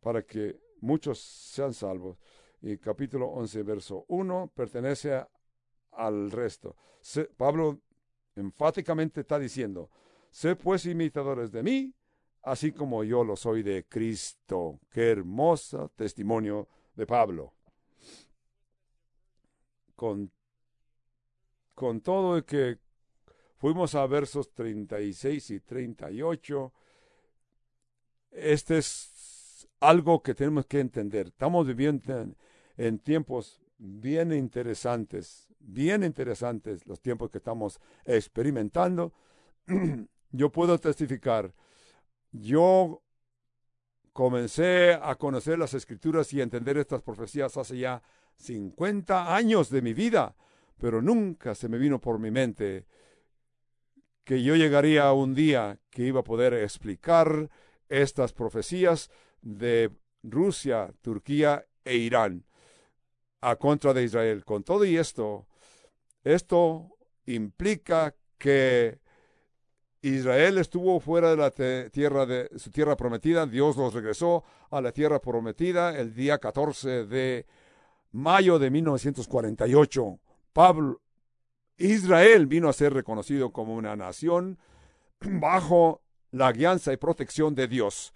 para 0.00 0.22
que 0.22 0.58
muchos 0.80 1.18
sean 1.18 1.74
salvos. 1.74 2.18
Y 2.62 2.76
capítulo 2.78 3.28
11, 3.28 3.62
verso 3.62 4.04
1 4.08 4.52
pertenece 4.54 5.24
al 5.92 6.30
resto. 6.30 6.76
Pablo 7.36 7.80
enfáticamente 8.36 9.20
está 9.20 9.38
diciendo, 9.38 9.90
Sé 10.30 10.54
pues 10.54 10.86
imitadores 10.86 11.50
de 11.50 11.62
mí, 11.62 11.94
así 12.42 12.72
como 12.72 13.02
yo 13.04 13.24
lo 13.24 13.36
soy 13.36 13.62
de 13.62 13.84
Cristo. 13.84 14.80
Qué 14.90 15.10
hermoso 15.10 15.90
testimonio 15.96 16.68
de 16.94 17.06
Pablo. 17.06 17.52
Con, 19.96 20.30
con 21.74 22.00
todo 22.00 22.36
el 22.36 22.44
que 22.44 22.78
fuimos 23.58 23.94
a 23.94 24.06
versos 24.06 24.52
36 24.54 25.50
y 25.50 25.60
38, 25.60 26.72
este 28.30 28.78
es 28.78 29.68
algo 29.80 30.22
que 30.22 30.34
tenemos 30.34 30.66
que 30.66 30.80
entender. 30.80 31.26
Estamos 31.26 31.66
viviendo 31.66 32.18
en, 32.18 32.36
en 32.76 32.98
tiempos 33.00 33.60
bien 33.78 34.32
interesantes, 34.32 35.48
bien 35.58 36.04
interesantes 36.04 36.86
los 36.86 37.00
tiempos 37.00 37.30
que 37.30 37.38
estamos 37.38 37.80
experimentando. 38.04 39.12
Yo 40.32 40.50
puedo 40.50 40.78
testificar, 40.78 41.52
yo 42.30 43.02
comencé 44.12 44.94
a 44.94 45.14
conocer 45.16 45.58
las 45.58 45.74
escrituras 45.74 46.32
y 46.32 46.40
a 46.40 46.44
entender 46.44 46.78
estas 46.78 47.02
profecías 47.02 47.56
hace 47.56 47.78
ya 47.78 48.02
50 48.36 49.34
años 49.34 49.70
de 49.70 49.82
mi 49.82 49.92
vida, 49.92 50.36
pero 50.78 51.02
nunca 51.02 51.54
se 51.54 51.68
me 51.68 51.78
vino 51.78 52.00
por 52.00 52.18
mi 52.18 52.30
mente 52.30 52.86
que 54.24 54.42
yo 54.42 54.54
llegaría 54.54 55.04
a 55.04 55.12
un 55.12 55.34
día 55.34 55.78
que 55.90 56.04
iba 56.04 56.20
a 56.20 56.24
poder 56.24 56.54
explicar 56.54 57.50
estas 57.88 58.32
profecías 58.32 59.10
de 59.42 59.90
Rusia, 60.22 60.92
Turquía 61.02 61.66
e 61.84 61.96
Irán 61.96 62.44
a 63.40 63.56
contra 63.56 63.92
de 63.92 64.04
Israel. 64.04 64.44
Con 64.44 64.62
todo 64.62 64.84
y 64.84 64.96
esto, 64.96 65.46
esto 66.22 66.96
implica 67.26 68.14
que 68.38 69.00
Israel 70.02 70.58
estuvo 70.58 70.98
fuera 71.00 71.30
de 71.30 71.36
la 71.36 71.50
tierra 71.90 72.24
de 72.24 72.50
su 72.58 72.70
tierra 72.70 72.96
prometida, 72.96 73.46
Dios 73.46 73.76
los 73.76 73.92
regresó 73.92 74.44
a 74.70 74.80
la 74.80 74.92
tierra 74.92 75.20
prometida 75.20 75.98
el 75.98 76.14
día 76.14 76.38
14 76.38 77.06
de 77.06 77.46
mayo 78.12 78.58
de 78.58 78.70
1948. 78.70 80.18
Pablo 80.52 81.00
Israel 81.76 82.46
vino 82.46 82.68
a 82.68 82.74
ser 82.74 82.92
reconocido 82.92 83.52
como 83.52 83.74
una 83.74 83.96
nación 83.96 84.58
bajo 85.20 86.02
la 86.30 86.52
guianza 86.52 86.92
y 86.92 86.96
protección 86.96 87.54
de 87.54 87.68
Dios. 87.68 88.14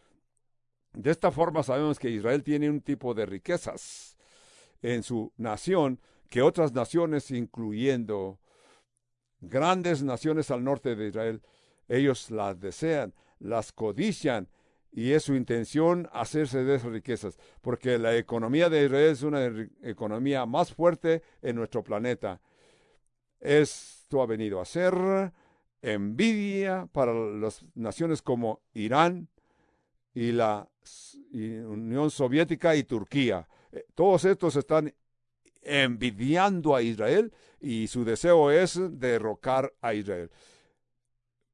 De 0.92 1.10
esta 1.10 1.30
forma 1.30 1.62
sabemos 1.62 1.98
que 1.98 2.10
Israel 2.10 2.42
tiene 2.42 2.70
un 2.70 2.80
tipo 2.80 3.14
de 3.14 3.26
riquezas 3.26 4.16
en 4.82 5.02
su 5.02 5.32
nación 5.36 6.00
que 6.28 6.42
otras 6.42 6.72
naciones, 6.72 7.30
incluyendo 7.30 8.38
grandes 9.40 10.02
naciones 10.02 10.50
al 10.50 10.62
norte 10.62 10.94
de 10.94 11.08
Israel, 11.08 11.42
ellos 11.88 12.30
las 12.30 12.58
desean, 12.60 13.14
las 13.38 13.72
codician 13.72 14.48
y 14.92 15.10
es 15.10 15.24
su 15.24 15.34
intención 15.34 16.08
hacerse 16.12 16.62
de 16.62 16.76
esas 16.76 16.92
riquezas, 16.92 17.36
porque 17.60 17.98
la 17.98 18.16
economía 18.16 18.68
de 18.68 18.84
Israel 18.84 19.10
es 19.10 19.22
una 19.22 19.44
economía 19.82 20.46
más 20.46 20.72
fuerte 20.72 21.22
en 21.42 21.56
nuestro 21.56 21.82
planeta. 21.82 22.40
Esto 23.40 24.22
ha 24.22 24.26
venido 24.26 24.60
a 24.60 24.64
ser 24.64 25.32
envidia 25.82 26.88
para 26.92 27.12
las 27.12 27.64
naciones 27.74 28.22
como 28.22 28.62
Irán 28.72 29.28
y 30.14 30.32
la 30.32 30.68
Unión 31.32 32.10
Soviética 32.10 32.76
y 32.76 32.84
Turquía. 32.84 33.48
Eh, 33.72 33.84
todos 33.94 34.24
estos 34.24 34.54
están 34.56 34.94
envidiando 35.62 36.76
a 36.76 36.82
Israel 36.82 37.32
y 37.60 37.88
su 37.88 38.04
deseo 38.04 38.50
es 38.50 38.78
derrocar 38.98 39.72
a 39.80 39.94
Israel. 39.94 40.30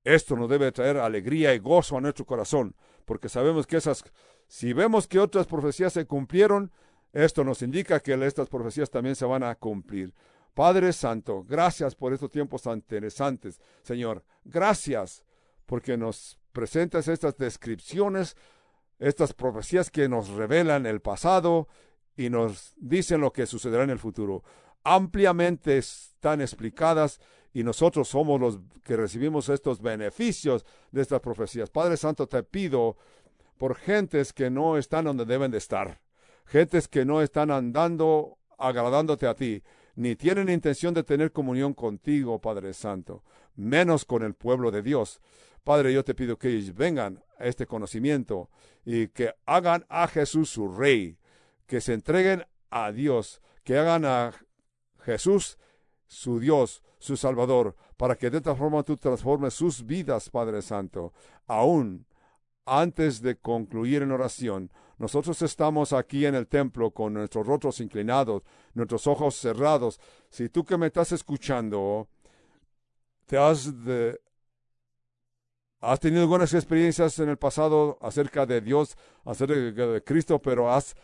Esto 0.05 0.37
nos 0.37 0.49
debe 0.49 0.73
traer 0.73 0.97
alegría 0.97 1.55
y 1.55 1.59
gozo 1.59 1.97
a 1.97 2.01
nuestro 2.01 2.25
corazón, 2.25 2.75
porque 3.05 3.29
sabemos 3.29 3.67
que 3.67 3.77
esas, 3.77 4.03
si 4.49 4.73
vemos 4.73 5.07
que 5.07 5.19
otras 5.19 5.47
profecías 5.47 5.93
se 5.93 6.07
cumplieron, 6.07 6.73
esto 7.13 7.45
nos 7.45 7.63
indica 7.63 8.01
que 8.01 8.15
estas 8.25 8.49
profecías 8.49 8.91
también 8.91 9.17
se 9.17 9.27
van 9.27 9.43
a 9.43 9.55
cumplir. 9.57 10.15
Padre 10.55 10.93
Santo, 10.93 11.45
gracias 11.45 11.95
por 11.95 12.13
estos 12.13 12.31
tiempos 12.31 12.63
tan 12.63 12.75
interesantes. 12.79 13.61
Señor, 13.83 14.25
gracias 14.45 15.25
porque 15.67 15.97
nos 15.97 16.39
presentas 16.53 17.09
estas 17.09 17.37
descripciones, 17.37 18.37
estas 18.99 19.33
profecías 19.33 19.91
que 19.91 20.09
nos 20.09 20.29
revelan 20.29 20.87
el 20.87 21.01
pasado 21.01 21.69
y 22.17 22.31
nos 22.31 22.75
dicen 22.77 23.21
lo 23.21 23.33
que 23.33 23.47
sucederá 23.47 23.85
en 23.85 23.91
el 23.91 23.99
futuro. 23.99 24.43
Ampliamente 24.83 25.79
están 25.79 26.41
explicadas 26.41 27.21
y 27.53 27.65
nosotros 27.65 28.09
somos 28.09 28.41
los 28.41 28.59
que 28.85 28.97
recibimos 28.97 29.49
estos 29.49 29.81
beneficios 29.81 30.65
de 30.93 31.03
estas 31.03 31.21
profecías. 31.21 31.71
Padre 31.71 31.97
Santo, 31.97 32.27
te 32.27 32.43
pido 32.43 32.97
por 33.59 33.75
gentes 33.75 34.33
que 34.33 34.51
no 34.51 34.79
están 34.79 35.05
donde 35.05 35.25
deben 35.25 35.51
de 35.51 35.59
estar, 35.59 36.01
gentes 36.47 36.89
que 36.89 37.05
no 37.05 37.23
están 37.23 37.51
andando 37.51 38.39
agradándote 38.59 39.27
a 39.27 39.35
ti, 39.35 39.63
ni 39.97 40.17
tienen 40.17 40.49
intención 40.49 40.95
de 40.95 41.03
tener 41.03 41.33
comunión 41.33 41.75
contigo, 41.75 42.41
Padre 42.41 42.73
Santo, 42.73 43.25
menos 43.57 44.05
con 44.05 44.23
el 44.23 44.35
pueblo 44.35 44.71
de 44.71 44.83
Dios. 44.83 45.21
Padre, 45.65 45.93
yo 45.93 46.05
te 46.05 46.15
pido 46.15 46.39
que 46.39 46.49
ellos 46.49 46.75
vengan 46.75 47.23
a 47.39 47.45
este 47.45 47.67
conocimiento 47.67 48.49
y 48.85 49.09
que 49.09 49.35
hagan 49.45 49.85
a 49.89 50.07
Jesús 50.09 50.51
su 50.51 50.69
rey, 50.69 51.19
que 51.67 51.81
se 51.81 51.93
entreguen 51.93 52.47
a 52.71 52.93
Dios, 52.93 53.43
que 53.63 53.77
hagan 53.77 54.05
a 54.05 54.33
Jesús 55.01 55.59
su 56.07 56.41
Dios, 56.41 56.83
su 57.01 57.17
Salvador, 57.17 57.75
para 57.97 58.15
que 58.15 58.31
de 58.31 58.37
esta 58.37 58.55
forma 58.55 58.85
tú 58.85 58.97
transformes 58.97 59.55
sus 59.55 59.85
vidas, 59.85 60.31
Padre 60.31 60.63
Santo. 60.63 61.13
Aún 61.49 62.07
antes 62.67 63.21
de 63.23 63.37
concluir 63.37 64.03
en 64.03 64.13
oración, 64.13 64.71
nosotros 64.99 65.41
estamos 65.41 65.95
aquí 65.95 66.27
en 66.27 66.35
el 66.35 66.47
templo 66.47 66.91
con 66.91 67.15
nuestros 67.15 67.47
rostros 67.47 67.81
inclinados, 67.81 68.43
nuestros 68.75 69.07
ojos 69.07 69.35
cerrados. 69.35 69.99
Si 70.29 70.51
tú 70.51 70.63
que 70.63 70.77
me 70.77 70.89
estás 70.89 71.11
escuchando, 71.13 72.07
te 73.25 73.39
has 73.39 73.83
de, 73.83 74.21
has 75.81 76.01
tenido 76.01 76.29
buenas 76.29 76.53
experiencias 76.53 77.19
en 77.19 77.31
el 77.31 77.39
pasado 77.39 77.99
acerca 78.03 78.45
de 78.45 78.61
Dios, 78.61 78.97
acerca 79.25 79.87
de 79.87 80.05
Cristo, 80.05 80.39
pero 80.39 80.71
has 80.71 80.95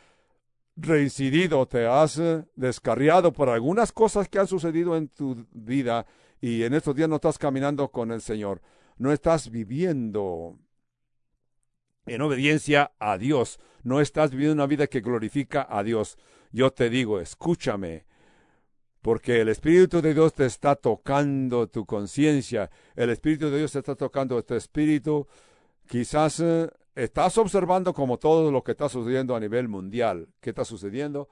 reincidido, 0.76 1.66
te 1.66 1.86
has 1.86 2.20
descarriado 2.54 3.32
por 3.32 3.48
algunas 3.48 3.92
cosas 3.92 4.28
que 4.28 4.38
han 4.38 4.46
sucedido 4.46 4.96
en 4.96 5.08
tu 5.08 5.46
vida 5.52 6.06
y 6.40 6.62
en 6.64 6.74
estos 6.74 6.94
días 6.94 7.08
no 7.08 7.16
estás 7.16 7.38
caminando 7.38 7.88
con 7.88 8.12
el 8.12 8.20
Señor. 8.20 8.60
No 8.98 9.12
estás 9.12 9.50
viviendo 9.50 10.58
en 12.06 12.20
obediencia 12.22 12.92
a 12.98 13.18
Dios. 13.18 13.58
No 13.82 14.00
estás 14.00 14.30
viviendo 14.30 14.54
una 14.54 14.66
vida 14.66 14.86
que 14.86 15.00
glorifica 15.00 15.66
a 15.68 15.82
Dios. 15.82 16.18
Yo 16.52 16.70
te 16.72 16.90
digo, 16.90 17.20
escúchame, 17.20 18.04
porque 19.02 19.40
el 19.40 19.48
Espíritu 19.48 20.00
de 20.02 20.14
Dios 20.14 20.34
te 20.34 20.46
está 20.46 20.74
tocando 20.74 21.68
tu 21.68 21.86
conciencia. 21.86 22.70
El 22.94 23.10
Espíritu 23.10 23.50
de 23.50 23.58
Dios 23.58 23.72
te 23.72 23.78
está 23.78 23.94
tocando 23.94 24.42
tu 24.44 24.54
espíritu. 24.54 25.26
Quizás 25.86 26.40
eh, 26.40 26.68
estás 26.96 27.36
observando 27.38 27.92
como 27.92 28.18
todo 28.18 28.50
lo 28.50 28.64
que 28.64 28.72
está 28.72 28.88
sucediendo 28.88 29.36
a 29.36 29.40
nivel 29.40 29.68
mundial. 29.68 30.28
¿Qué 30.40 30.50
está 30.50 30.64
sucediendo? 30.64 31.28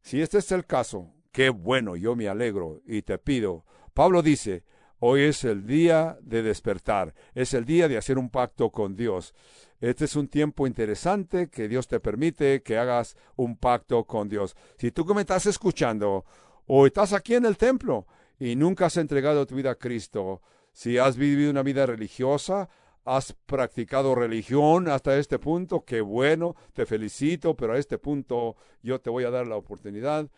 Si 0.00 0.20
este 0.20 0.38
es 0.38 0.50
el 0.50 0.66
caso, 0.66 1.12
qué 1.30 1.50
bueno, 1.50 1.94
yo 1.94 2.16
me 2.16 2.28
alegro 2.28 2.80
y 2.86 3.02
te 3.02 3.18
pido. 3.18 3.64
Pablo 3.92 4.22
dice, 4.22 4.64
hoy 4.98 5.22
es 5.22 5.44
el 5.44 5.66
día 5.66 6.18
de 6.22 6.42
despertar, 6.42 7.14
es 7.34 7.54
el 7.54 7.64
día 7.64 7.86
de 7.86 7.98
hacer 7.98 8.18
un 8.18 8.30
pacto 8.30 8.70
con 8.70 8.96
Dios. 8.96 9.34
Este 9.80 10.06
es 10.06 10.16
un 10.16 10.28
tiempo 10.28 10.66
interesante 10.66 11.48
que 11.48 11.68
Dios 11.68 11.86
te 11.86 12.00
permite 12.00 12.62
que 12.62 12.78
hagas 12.78 13.16
un 13.36 13.58
pacto 13.58 14.04
con 14.04 14.28
Dios. 14.30 14.56
Si 14.78 14.90
tú 14.90 15.04
que 15.04 15.14
me 15.14 15.20
estás 15.20 15.44
escuchando 15.44 16.24
o 16.66 16.86
estás 16.86 17.12
aquí 17.12 17.34
en 17.34 17.44
el 17.44 17.58
templo 17.58 18.06
y 18.38 18.56
nunca 18.56 18.86
has 18.86 18.96
entregado 18.96 19.46
tu 19.46 19.54
vida 19.54 19.72
a 19.72 19.74
Cristo, 19.74 20.40
si 20.72 20.96
has 20.96 21.16
vivido 21.16 21.50
una 21.50 21.62
vida 21.62 21.84
religiosa, 21.84 22.70
has 23.04 23.32
practicado 23.32 24.14
religión 24.14 24.88
hasta 24.88 25.18
este 25.18 25.38
punto, 25.38 25.84
qué 25.84 26.00
bueno, 26.00 26.56
te 26.72 26.86
felicito, 26.86 27.54
pero 27.54 27.74
a 27.74 27.78
este 27.78 27.98
punto 27.98 28.56
yo 28.82 29.00
te 29.00 29.10
voy 29.10 29.24
a 29.24 29.30
dar 29.30 29.46
la 29.46 29.56
oportunidad 29.56 30.30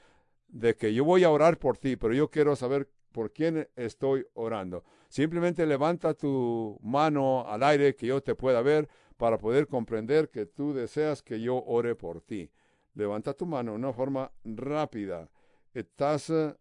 de 0.48 0.76
que 0.76 0.92
yo 0.92 1.04
voy 1.04 1.24
a 1.24 1.30
orar 1.30 1.58
por 1.58 1.78
ti, 1.78 1.96
pero 1.96 2.14
yo 2.14 2.28
quiero 2.30 2.56
saber 2.56 2.88
por 3.12 3.32
quién 3.32 3.68
estoy 3.76 4.26
orando. 4.34 4.84
Simplemente 5.08 5.64
levanta 5.64 6.14
tu 6.14 6.78
mano 6.82 7.46
al 7.48 7.62
aire 7.62 7.94
que 7.94 8.06
yo 8.06 8.22
te 8.22 8.34
pueda 8.34 8.60
ver 8.62 8.88
para 9.16 9.38
poder 9.38 9.68
comprender 9.68 10.28
que 10.28 10.46
tú 10.46 10.74
deseas 10.74 11.22
que 11.22 11.40
yo 11.40 11.62
ore 11.64 11.94
por 11.94 12.20
ti. 12.20 12.50
Levanta 12.94 13.32
tu 13.34 13.46
mano 13.46 13.72
de 13.72 13.78
una 13.78 13.92
forma 13.92 14.30
rápida. 14.44 15.30
Estás 15.72 16.30
eh, 16.30 16.54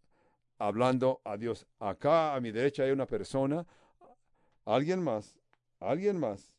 hablando 0.60 1.22
a 1.24 1.38
Dios. 1.38 1.66
Acá 1.80 2.36
a 2.36 2.42
mi 2.42 2.52
derecha 2.52 2.84
hay 2.84 2.92
una 2.92 3.06
persona, 3.06 3.66
alguien 4.66 5.04
más, 5.04 5.36
alguien 5.80 6.20
más 6.20 6.54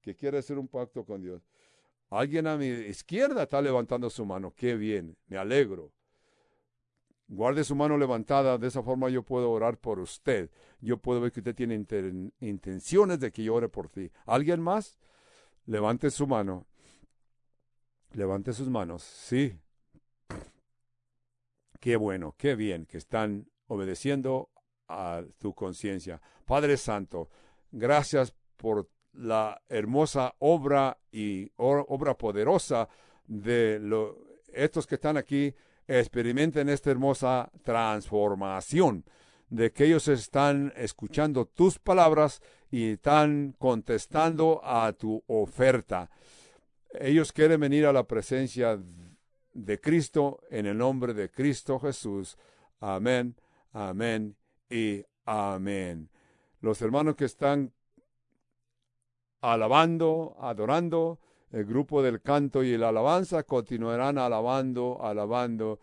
que 0.00 0.14
quiere 0.16 0.38
hacer 0.38 0.58
un 0.58 0.68
pacto 0.68 1.04
con 1.04 1.22
Dios. 1.22 1.42
Alguien 2.10 2.46
a 2.46 2.56
mi 2.56 2.66
izquierda 2.66 3.44
está 3.44 3.62
levantando 3.62 4.10
su 4.10 4.24
mano. 4.26 4.52
Qué 4.54 4.74
bien, 4.74 5.16
me 5.28 5.36
alegro. 5.36 5.92
Guarde 7.28 7.62
su 7.62 7.76
mano 7.76 7.96
levantada, 7.96 8.58
de 8.58 8.66
esa 8.66 8.82
forma 8.82 9.08
yo 9.08 9.22
puedo 9.22 9.52
orar 9.52 9.78
por 9.78 10.00
usted. 10.00 10.50
Yo 10.80 10.96
puedo 10.96 11.20
ver 11.20 11.30
que 11.30 11.38
usted 11.38 11.54
tiene 11.54 11.74
intenciones 12.40 13.20
de 13.20 13.30
que 13.30 13.44
yo 13.44 13.54
ore 13.54 13.68
por 13.68 13.88
ti. 13.88 14.10
¿Alguien 14.26 14.60
más? 14.60 14.98
Levante 15.66 16.10
su 16.10 16.26
mano. 16.26 16.66
Levante 18.12 18.52
sus 18.52 18.68
manos. 18.68 19.04
Sí. 19.04 19.56
Qué 21.78 21.94
bueno, 21.94 22.34
qué 22.36 22.56
bien 22.56 22.84
que 22.84 22.98
están 22.98 23.48
obedeciendo 23.68 24.50
a 24.88 25.22
tu 25.38 25.54
conciencia. 25.54 26.20
Padre 26.44 26.76
Santo, 26.76 27.30
gracias 27.70 28.34
por 28.60 28.90
la 29.14 29.60
hermosa 29.68 30.34
obra 30.38 30.98
y 31.10 31.50
obra 31.56 32.16
poderosa 32.16 32.88
de 33.26 33.80
estos 34.52 34.86
que 34.86 34.96
están 34.96 35.16
aquí. 35.16 35.54
Experimenten 35.88 36.68
esta 36.68 36.90
hermosa 36.90 37.50
transformación 37.64 39.04
de 39.48 39.72
que 39.72 39.86
ellos 39.86 40.06
están 40.08 40.72
escuchando 40.76 41.46
tus 41.46 41.78
palabras 41.78 42.40
y 42.70 42.92
están 42.92 43.56
contestando 43.58 44.60
a 44.62 44.92
tu 44.92 45.24
oferta. 45.26 46.10
Ellos 46.92 47.32
quieren 47.32 47.60
venir 47.60 47.86
a 47.86 47.92
la 47.92 48.06
presencia 48.06 48.78
de 49.52 49.80
Cristo 49.80 50.42
en 50.50 50.66
el 50.66 50.78
nombre 50.78 51.14
de 51.14 51.30
Cristo 51.30 51.80
Jesús. 51.80 52.36
Amén, 52.78 53.34
amén 53.72 54.36
y 54.68 55.02
amén. 55.24 56.10
Los 56.60 56.82
hermanos 56.82 57.16
que 57.16 57.24
están 57.24 57.72
alabando, 59.40 60.36
adorando, 60.40 61.18
el 61.50 61.64
grupo 61.64 62.02
del 62.02 62.20
canto 62.22 62.62
y 62.62 62.76
la 62.76 62.90
alabanza 62.90 63.42
continuarán 63.42 64.18
alabando, 64.18 64.98
alabando 65.02 65.80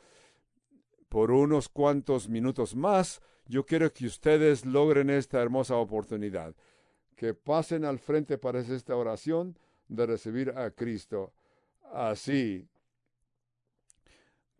por 1.09 1.31
unos 1.31 1.67
cuantos 1.69 2.29
minutos 2.29 2.75
más 2.75 3.21
yo 3.49 3.65
quiero 3.65 3.91
que 3.93 4.05
ustedes 4.05 4.65
logren 4.65 5.09
esta 5.09 5.41
hermosa 5.41 5.77
oportunidad, 5.77 6.53
que 7.15 7.33
pasen 7.33 7.85
al 7.85 7.97
frente 7.97 8.37
para 8.37 8.59
esta 8.59 8.95
oración 8.95 9.57
de 9.87 10.05
recibir 10.05 10.51
a 10.51 10.71
Cristo. 10.71 11.33
Así 11.93 12.67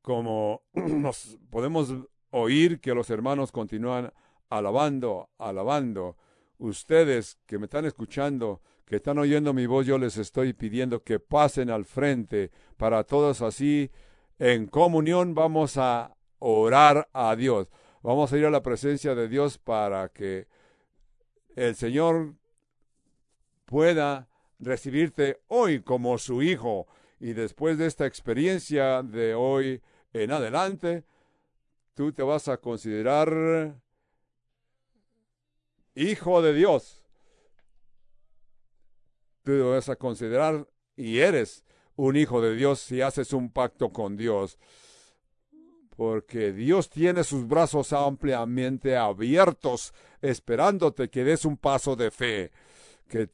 como 0.02 0.61
nos 0.74 1.38
podemos 1.49 1.94
oír 2.32 2.80
que 2.80 2.94
los 2.94 3.10
hermanos 3.10 3.52
continúan 3.52 4.14
alabando, 4.49 5.30
alabando. 5.38 6.15
Ustedes 6.57 7.38
que 7.45 7.60
me 7.60 7.65
están 7.65 7.86
escuchando, 7.86 8.61
que 8.88 8.95
están 8.95 9.19
oyendo 9.19 9.53
mi 9.53 9.65
voz, 9.65 9.85
yo 9.85 9.97
les 9.97 10.15
estoy 10.18 10.53
pidiendo 10.53 11.03
que 11.03 11.19
pasen 11.19 11.69
al 11.69 11.84
frente 11.84 12.51
para 12.77 13.03
todos 13.03 13.41
así. 13.41 13.91
En 14.39 14.68
comunión 14.68 15.35
vamos 15.35 15.76
a 15.76 16.15
orar 16.39 17.09
a 17.11 17.35
Dios. 17.35 17.68
Vamos 18.01 18.31
a 18.31 18.38
ir 18.38 18.45
a 18.45 18.49
la 18.49 18.64
presencia 18.64 19.14
de 19.14 19.27
Dios 19.27 19.57
para 19.57 20.07
que 20.07 20.47
el 21.57 21.76
Señor 21.76 22.35
pueda 23.65 24.30
recibirte 24.57 25.41
hoy 25.47 25.81
como 25.81 26.18
su 26.18 26.41
hijo. 26.41 26.88
Y 27.19 27.34
después 27.34 27.77
de 27.77 27.88
esta 27.88 28.05
experiencia 28.05 29.03
de 29.03 29.35
hoy 29.35 29.81
en 30.14 30.31
adelante, 30.31 31.03
tú 31.93 32.14
te 32.14 32.23
vas 32.23 32.47
a 32.47 32.55
considerar 32.55 33.76
hijo 35.93 36.41
de 36.41 36.53
Dios. 36.53 37.06
Tú 39.48 39.69
vas 39.69 39.88
a 39.88 39.95
considerar 39.95 40.68
y 40.98 41.19
eres 41.19 41.64
un 41.95 42.18
hijo 42.18 42.41
de 42.41 42.53
Dios 42.53 42.82
si 42.82 42.99
haces 42.99 43.32
un 43.32 43.49
pacto 43.49 43.94
con 43.94 44.18
Dios 44.18 44.60
porque 45.95 46.52
Dios 46.52 46.90
tiene 46.90 47.24
sus 47.24 47.48
brazos 47.48 47.94
ampliamente 47.94 48.98
abiertos, 48.98 49.94
esperándote 50.22 51.10
que 51.10 51.24
des 51.24 51.45
un 51.45 51.56
paso 51.56 51.95
de 51.95 52.11
fe, 52.11 52.52
que 53.07 53.26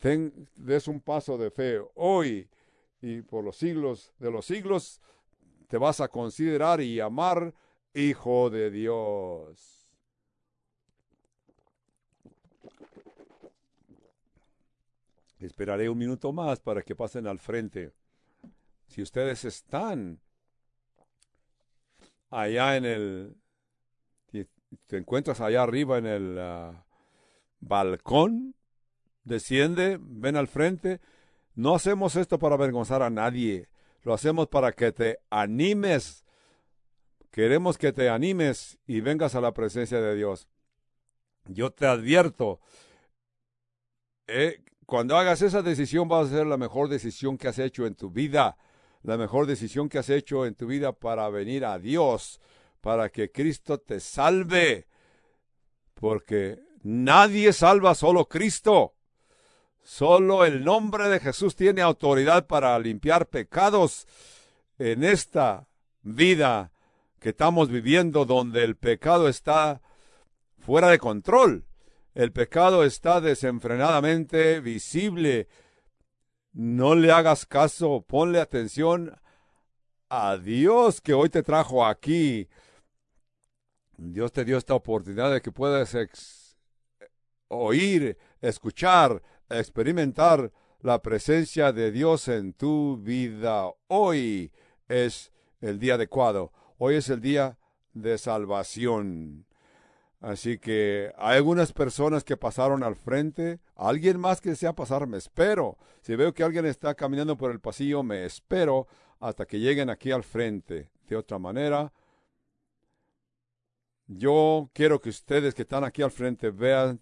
des 0.55 0.87
un 0.87 1.01
paso 1.01 1.35
de 1.39 1.49
fe 1.49 1.81
hoy 1.95 2.47
y 3.01 3.23
por 3.23 3.43
los 3.43 3.57
siglos 3.57 4.13
de 4.19 4.29
los 4.29 4.45
siglos, 4.45 5.01
te 5.67 5.79
vas 5.79 5.99
a 5.99 6.09
considerar 6.09 6.79
y 6.79 6.99
amar 6.99 7.55
hijo 7.91 8.51
de 8.51 8.69
Dios. 8.69 9.82
Esperaré 15.45 15.89
un 15.89 15.97
minuto 15.97 16.31
más 16.31 16.61
para 16.61 16.83
que 16.83 16.95
pasen 16.95 17.27
al 17.27 17.37
frente. 17.37 17.91
Si 18.87 19.01
ustedes 19.01 19.43
están 19.43 20.21
allá 22.29 22.77
en 22.77 22.85
el, 22.85 23.35
te 24.87 24.97
encuentras 24.97 25.41
allá 25.41 25.63
arriba 25.63 25.97
en 25.97 26.05
el 26.05 26.39
ah, 26.39 26.85
balcón, 27.59 28.55
desciende, 29.25 29.99
ven 30.01 30.37
al 30.37 30.47
frente. 30.47 31.01
No 31.55 31.75
hacemos 31.75 32.15
esto 32.15 32.39
para 32.39 32.55
avergonzar 32.55 33.01
a 33.01 33.09
nadie, 33.09 33.67
lo 34.03 34.13
hacemos 34.13 34.47
para 34.47 34.71
que 34.71 34.93
te 34.93 35.19
animes. 35.29 36.23
Queremos 37.31 37.77
que 37.77 37.91
te 37.91 38.07
animes 38.07 38.79
y 38.87 39.01
vengas 39.01 39.35
a 39.35 39.41
la 39.41 39.53
presencia 39.53 39.99
de 39.99 40.15
Dios. 40.15 40.47
Yo 41.47 41.71
te 41.71 41.85
advierto, 41.85 42.61
eh, 44.27 44.62
cuando 44.85 45.17
hagas 45.17 45.41
esa 45.41 45.61
decisión 45.61 46.09
va 46.11 46.21
a 46.21 46.27
ser 46.27 46.45
la 46.45 46.57
mejor 46.57 46.89
decisión 46.89 47.37
que 47.37 47.47
has 47.47 47.59
hecho 47.59 47.85
en 47.85 47.95
tu 47.95 48.09
vida 48.09 48.57
la 49.03 49.17
mejor 49.17 49.45
decisión 49.45 49.89
que 49.89 49.99
has 49.99 50.09
hecho 50.09 50.45
en 50.45 50.55
tu 50.55 50.65
vida 50.65 50.93
para 50.93 51.29
venir 51.29 51.65
a 51.65 51.77
Dios, 51.77 52.39
para 52.81 53.09
que 53.09 53.31
Cristo 53.31 53.77
te 53.77 53.99
salve, 53.99 54.87
porque 55.93 56.59
nadie 56.83 57.53
salva 57.53 57.95
solo 57.95 58.27
Cristo. 58.27 58.95
Solo 59.83 60.45
el 60.45 60.63
nombre 60.63 61.09
de 61.09 61.19
Jesús 61.19 61.57
tiene 61.57 61.81
autoridad 61.81 62.47
para 62.47 62.79
limpiar 62.79 63.27
pecados 63.27 64.07
en 64.79 65.03
esta 65.03 65.67
vida 66.01 66.71
que 67.19 67.29
estamos 67.29 67.69
viviendo 67.69 68.23
donde 68.23 68.63
el 68.63 68.77
pecado 68.77 69.27
está 69.27 69.81
fuera 70.59 70.87
de 70.89 70.99
control. 70.99 71.65
El 72.13 72.31
pecado 72.31 72.83
está 72.83 73.21
desenfrenadamente 73.21 74.59
visible. 74.59 75.47
No 76.51 76.93
le 76.93 77.11
hagas 77.11 77.45
caso, 77.47 78.05
ponle 78.07 78.39
atención 78.39 79.19
a 80.09 80.37
Dios 80.37 81.01
que 81.01 81.13
hoy 81.13 81.29
te 81.29 81.41
trajo 81.41 81.85
aquí. 81.85 82.47
Dios 83.97 84.31
te 84.31 84.45
dio 84.45 84.57
esta 84.57 84.75
oportunidad 84.75 85.33
de 85.33 85.41
que 85.41 85.51
puedas 85.51 85.97
oír, 87.47 88.17
escuchar, 88.41 89.23
experimentar 89.49 90.51
la 90.81 91.01
presencia 91.01 91.71
de 91.71 91.91
Dios 91.91 92.27
en 92.27 92.53
tu 92.53 92.97
vida. 92.97 93.71
Hoy 93.87 94.51
es 94.87 95.31
el 95.61 95.79
día 95.79 95.95
adecuado. 95.95 96.51
Hoy 96.77 96.95
es 96.95 97.09
el 97.09 97.21
día 97.21 97.57
de 97.93 98.19
salvación. 98.19 99.45
Así 100.23 100.57
que 100.57 101.11
hay 101.17 101.35
algunas 101.35 101.73
personas 101.73 102.23
que 102.23 102.37
pasaron 102.37 102.81
al 102.81 102.95
frente. 102.95 103.59
Alguien 103.75 104.17
más 104.21 104.39
que 104.39 104.51
desea 104.51 104.71
pasar, 104.71 105.05
me 105.05 105.17
espero. 105.17 105.77
Si 105.99 106.15
veo 106.15 106.33
que 106.33 106.43
alguien 106.43 106.65
está 106.65 106.95
caminando 106.95 107.37
por 107.37 107.51
el 107.51 107.59
pasillo, 107.59 108.03
me 108.03 108.23
espero 108.23 108.87
hasta 109.19 109.45
que 109.45 109.59
lleguen 109.59 109.89
aquí 109.89 110.11
al 110.11 110.23
frente. 110.23 110.89
De 111.09 111.17
otra 111.17 111.39
manera, 111.39 111.91
yo 114.07 114.69
quiero 114.71 115.01
que 115.01 115.09
ustedes 115.09 115.53
que 115.53 115.63
están 115.63 115.83
aquí 115.83 116.01
al 116.01 116.11
frente 116.11 116.51
vean 116.51 117.01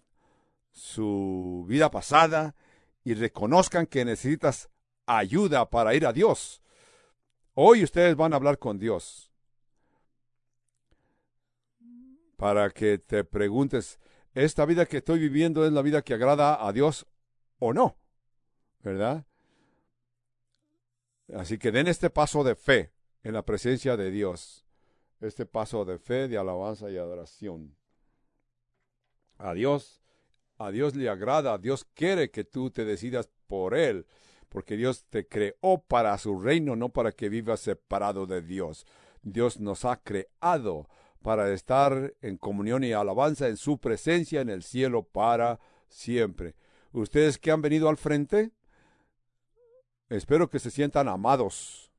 su 0.72 1.64
vida 1.68 1.92
pasada 1.92 2.56
y 3.04 3.14
reconozcan 3.14 3.86
que 3.86 4.04
necesitas 4.04 4.68
ayuda 5.06 5.70
para 5.70 5.94
ir 5.94 6.06
a 6.06 6.12
Dios. 6.12 6.60
Hoy 7.54 7.84
ustedes 7.84 8.16
van 8.16 8.32
a 8.32 8.36
hablar 8.36 8.58
con 8.58 8.80
Dios. 8.80 9.31
Para 12.42 12.70
que 12.70 12.98
te 12.98 13.22
preguntes, 13.22 14.00
¿esta 14.34 14.66
vida 14.66 14.86
que 14.86 14.96
estoy 14.96 15.20
viviendo 15.20 15.64
es 15.64 15.70
la 15.70 15.80
vida 15.80 16.02
que 16.02 16.14
agrada 16.14 16.66
a 16.66 16.72
Dios 16.72 17.06
o 17.60 17.72
no? 17.72 17.96
¿Verdad? 18.80 19.24
Así 21.32 21.56
que 21.56 21.70
den 21.70 21.86
este 21.86 22.10
paso 22.10 22.42
de 22.42 22.56
fe 22.56 22.90
en 23.22 23.34
la 23.34 23.44
presencia 23.44 23.96
de 23.96 24.10
Dios. 24.10 24.66
Este 25.20 25.46
paso 25.46 25.84
de 25.84 26.00
fe, 26.00 26.26
de 26.26 26.36
alabanza 26.36 26.90
y 26.90 26.96
adoración. 26.96 27.76
A 29.38 29.54
Dios, 29.54 30.02
a 30.58 30.72
Dios 30.72 30.96
le 30.96 31.08
agrada, 31.08 31.58
Dios 31.58 31.84
quiere 31.94 32.32
que 32.32 32.42
tú 32.42 32.72
te 32.72 32.84
decidas 32.84 33.30
por 33.46 33.76
Él 33.76 34.04
porque 34.48 34.76
Dios 34.76 35.04
te 35.04 35.28
creó 35.28 35.84
para 35.86 36.18
su 36.18 36.40
reino, 36.40 36.74
no 36.74 36.88
para 36.88 37.12
que 37.12 37.28
vivas 37.28 37.60
separado 37.60 38.26
de 38.26 38.42
Dios. 38.42 38.84
Dios 39.22 39.60
nos 39.60 39.84
ha 39.84 40.02
creado 40.02 40.88
para 41.22 41.52
estar 41.52 42.14
en 42.20 42.36
comunión 42.36 42.84
y 42.84 42.92
alabanza 42.92 43.48
en 43.48 43.56
su 43.56 43.78
presencia 43.78 44.40
en 44.40 44.50
el 44.50 44.62
cielo 44.62 45.04
para 45.04 45.60
siempre. 45.88 46.54
Ustedes 46.92 47.38
que 47.38 47.50
han 47.50 47.62
venido 47.62 47.88
al 47.88 47.96
frente, 47.96 48.50
espero 50.08 50.50
que 50.50 50.58
se 50.58 50.70
sientan 50.70 51.08
amados. 51.08 51.90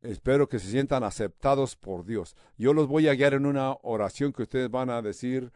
Espero 0.00 0.48
que 0.48 0.58
se 0.58 0.70
sientan 0.70 1.02
aceptados 1.02 1.76
por 1.76 2.04
Dios. 2.04 2.36
Yo 2.56 2.72
los 2.72 2.86
voy 2.86 3.08
a 3.08 3.14
guiar 3.14 3.34
en 3.34 3.46
una 3.46 3.76
oración 3.82 4.32
que 4.32 4.42
ustedes 4.42 4.70
van 4.70 4.90
a 4.90 5.02
decir 5.02 5.52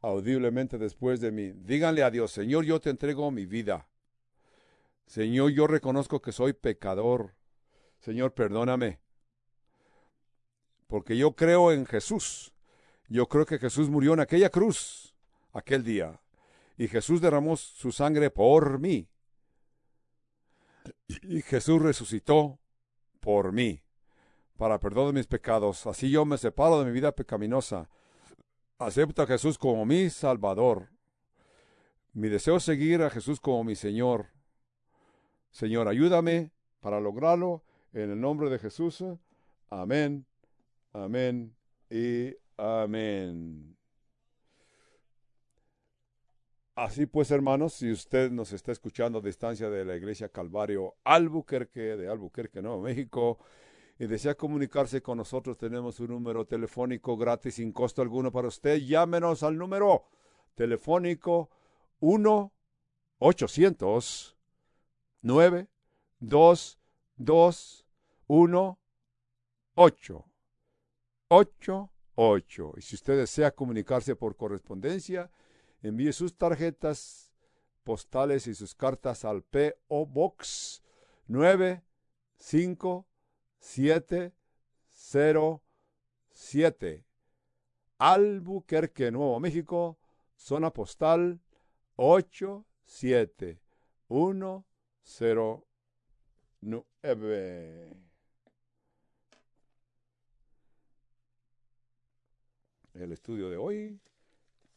audiblemente 0.00 0.78
después 0.78 1.20
de 1.20 1.30
mí. 1.30 1.52
Díganle 1.52 2.02
a 2.02 2.10
Dios, 2.10 2.32
Señor, 2.32 2.64
yo 2.64 2.80
te 2.80 2.90
entrego 2.90 3.30
mi 3.30 3.44
vida. 3.44 3.86
Señor, 5.06 5.52
yo 5.52 5.66
reconozco 5.66 6.20
que 6.20 6.32
soy 6.32 6.52
pecador. 6.52 7.34
Señor, 8.00 8.32
perdóname. 8.32 8.98
Porque 10.86 11.16
yo 11.16 11.32
creo 11.32 11.72
en 11.72 11.86
Jesús. 11.86 12.52
Yo 13.08 13.28
creo 13.28 13.46
que 13.46 13.58
Jesús 13.58 13.88
murió 13.88 14.14
en 14.14 14.20
aquella 14.20 14.50
cruz 14.50 15.14
aquel 15.52 15.82
día. 15.82 16.20
Y 16.76 16.88
Jesús 16.88 17.20
derramó 17.20 17.56
su 17.56 17.92
sangre 17.92 18.30
por 18.30 18.78
mí. 18.78 19.08
Y 21.22 21.42
Jesús 21.42 21.80
resucitó 21.80 22.58
por 23.20 23.52
mí, 23.52 23.82
para 24.56 24.78
perdón 24.78 25.06
de 25.08 25.12
mis 25.20 25.26
pecados. 25.26 25.86
Así 25.86 26.10
yo 26.10 26.24
me 26.24 26.38
separo 26.38 26.78
de 26.78 26.86
mi 26.86 26.92
vida 26.92 27.12
pecaminosa. 27.12 27.88
Acepto 28.78 29.22
a 29.22 29.26
Jesús 29.26 29.58
como 29.58 29.86
mi 29.86 30.10
Salvador. 30.10 30.90
Mi 32.12 32.28
deseo 32.28 32.56
es 32.56 32.62
seguir 32.62 33.02
a 33.02 33.10
Jesús 33.10 33.40
como 33.40 33.64
mi 33.64 33.74
Señor. 33.74 34.28
Señor, 35.50 35.88
ayúdame 35.88 36.50
para 36.80 37.00
lograrlo 37.00 37.64
en 37.92 38.10
el 38.10 38.20
nombre 38.20 38.50
de 38.50 38.58
Jesús. 38.58 39.02
Amén, 39.70 40.26
amén 41.04 41.54
y 41.90 42.34
amén. 42.56 43.76
Así 46.74 47.06
pues, 47.06 47.30
hermanos, 47.30 47.74
si 47.74 47.90
usted 47.90 48.30
nos 48.30 48.52
está 48.52 48.72
escuchando 48.72 49.18
a 49.18 49.22
distancia 49.22 49.70
de 49.70 49.84
la 49.84 49.96
iglesia 49.96 50.28
Calvario 50.28 50.94
Albuquerque, 51.04 51.96
de 51.96 52.08
Albuquerque, 52.08 52.60
Nuevo 52.60 52.82
México, 52.82 53.38
y 53.98 54.06
desea 54.06 54.34
comunicarse 54.34 55.00
con 55.00 55.16
nosotros, 55.16 55.56
tenemos 55.56 56.00
un 56.00 56.08
número 56.08 56.44
telefónico 56.44 57.16
gratis 57.16 57.54
sin 57.54 57.72
costo 57.72 58.02
alguno 58.02 58.30
para 58.30 58.48
usted. 58.48 58.76
Llámenos 58.78 59.42
al 59.42 59.56
número 59.56 60.04
telefónico 60.54 61.50
1 62.00 62.52
800 63.18 64.36
9, 65.22 65.66
2, 66.20 66.78
2, 67.16 67.86
1, 68.28 68.78
8. 69.74 70.24
8, 71.28 71.90
8. 72.14 72.74
Y 72.76 72.82
si 72.82 72.94
usted 72.94 73.16
desea 73.16 73.50
comunicarse 73.50 74.14
por 74.14 74.36
correspondencia, 74.36 75.30
envíe 75.82 76.12
sus 76.12 76.36
tarjetas 76.36 77.32
postales 77.82 78.46
y 78.46 78.54
sus 78.54 78.74
cartas 78.74 79.24
al 79.24 79.42
P.O. 79.42 80.06
Box 80.06 80.82
9, 81.26 81.82
5, 82.38 83.06
7, 83.58 84.32
0, 84.88 85.62
7. 86.30 87.04
Albuquerque, 87.98 89.10
Nuevo 89.10 89.40
México, 89.40 89.98
zona 90.36 90.70
postal 90.72 91.40
8, 91.96 92.64
7, 92.84 93.60
1, 94.08 94.66
09. 96.62 98.06
El 103.00 103.12
estudio 103.12 103.50
de 103.50 103.58
hoy 103.58 104.00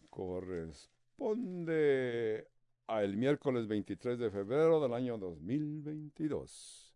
corresponde 0.09 2.49
al 2.87 3.15
miércoles 3.15 3.65
23 3.67 4.19
de 4.19 4.29
febrero 4.29 4.81
del 4.81 4.93
año 4.93 5.17
2022. 5.17 6.88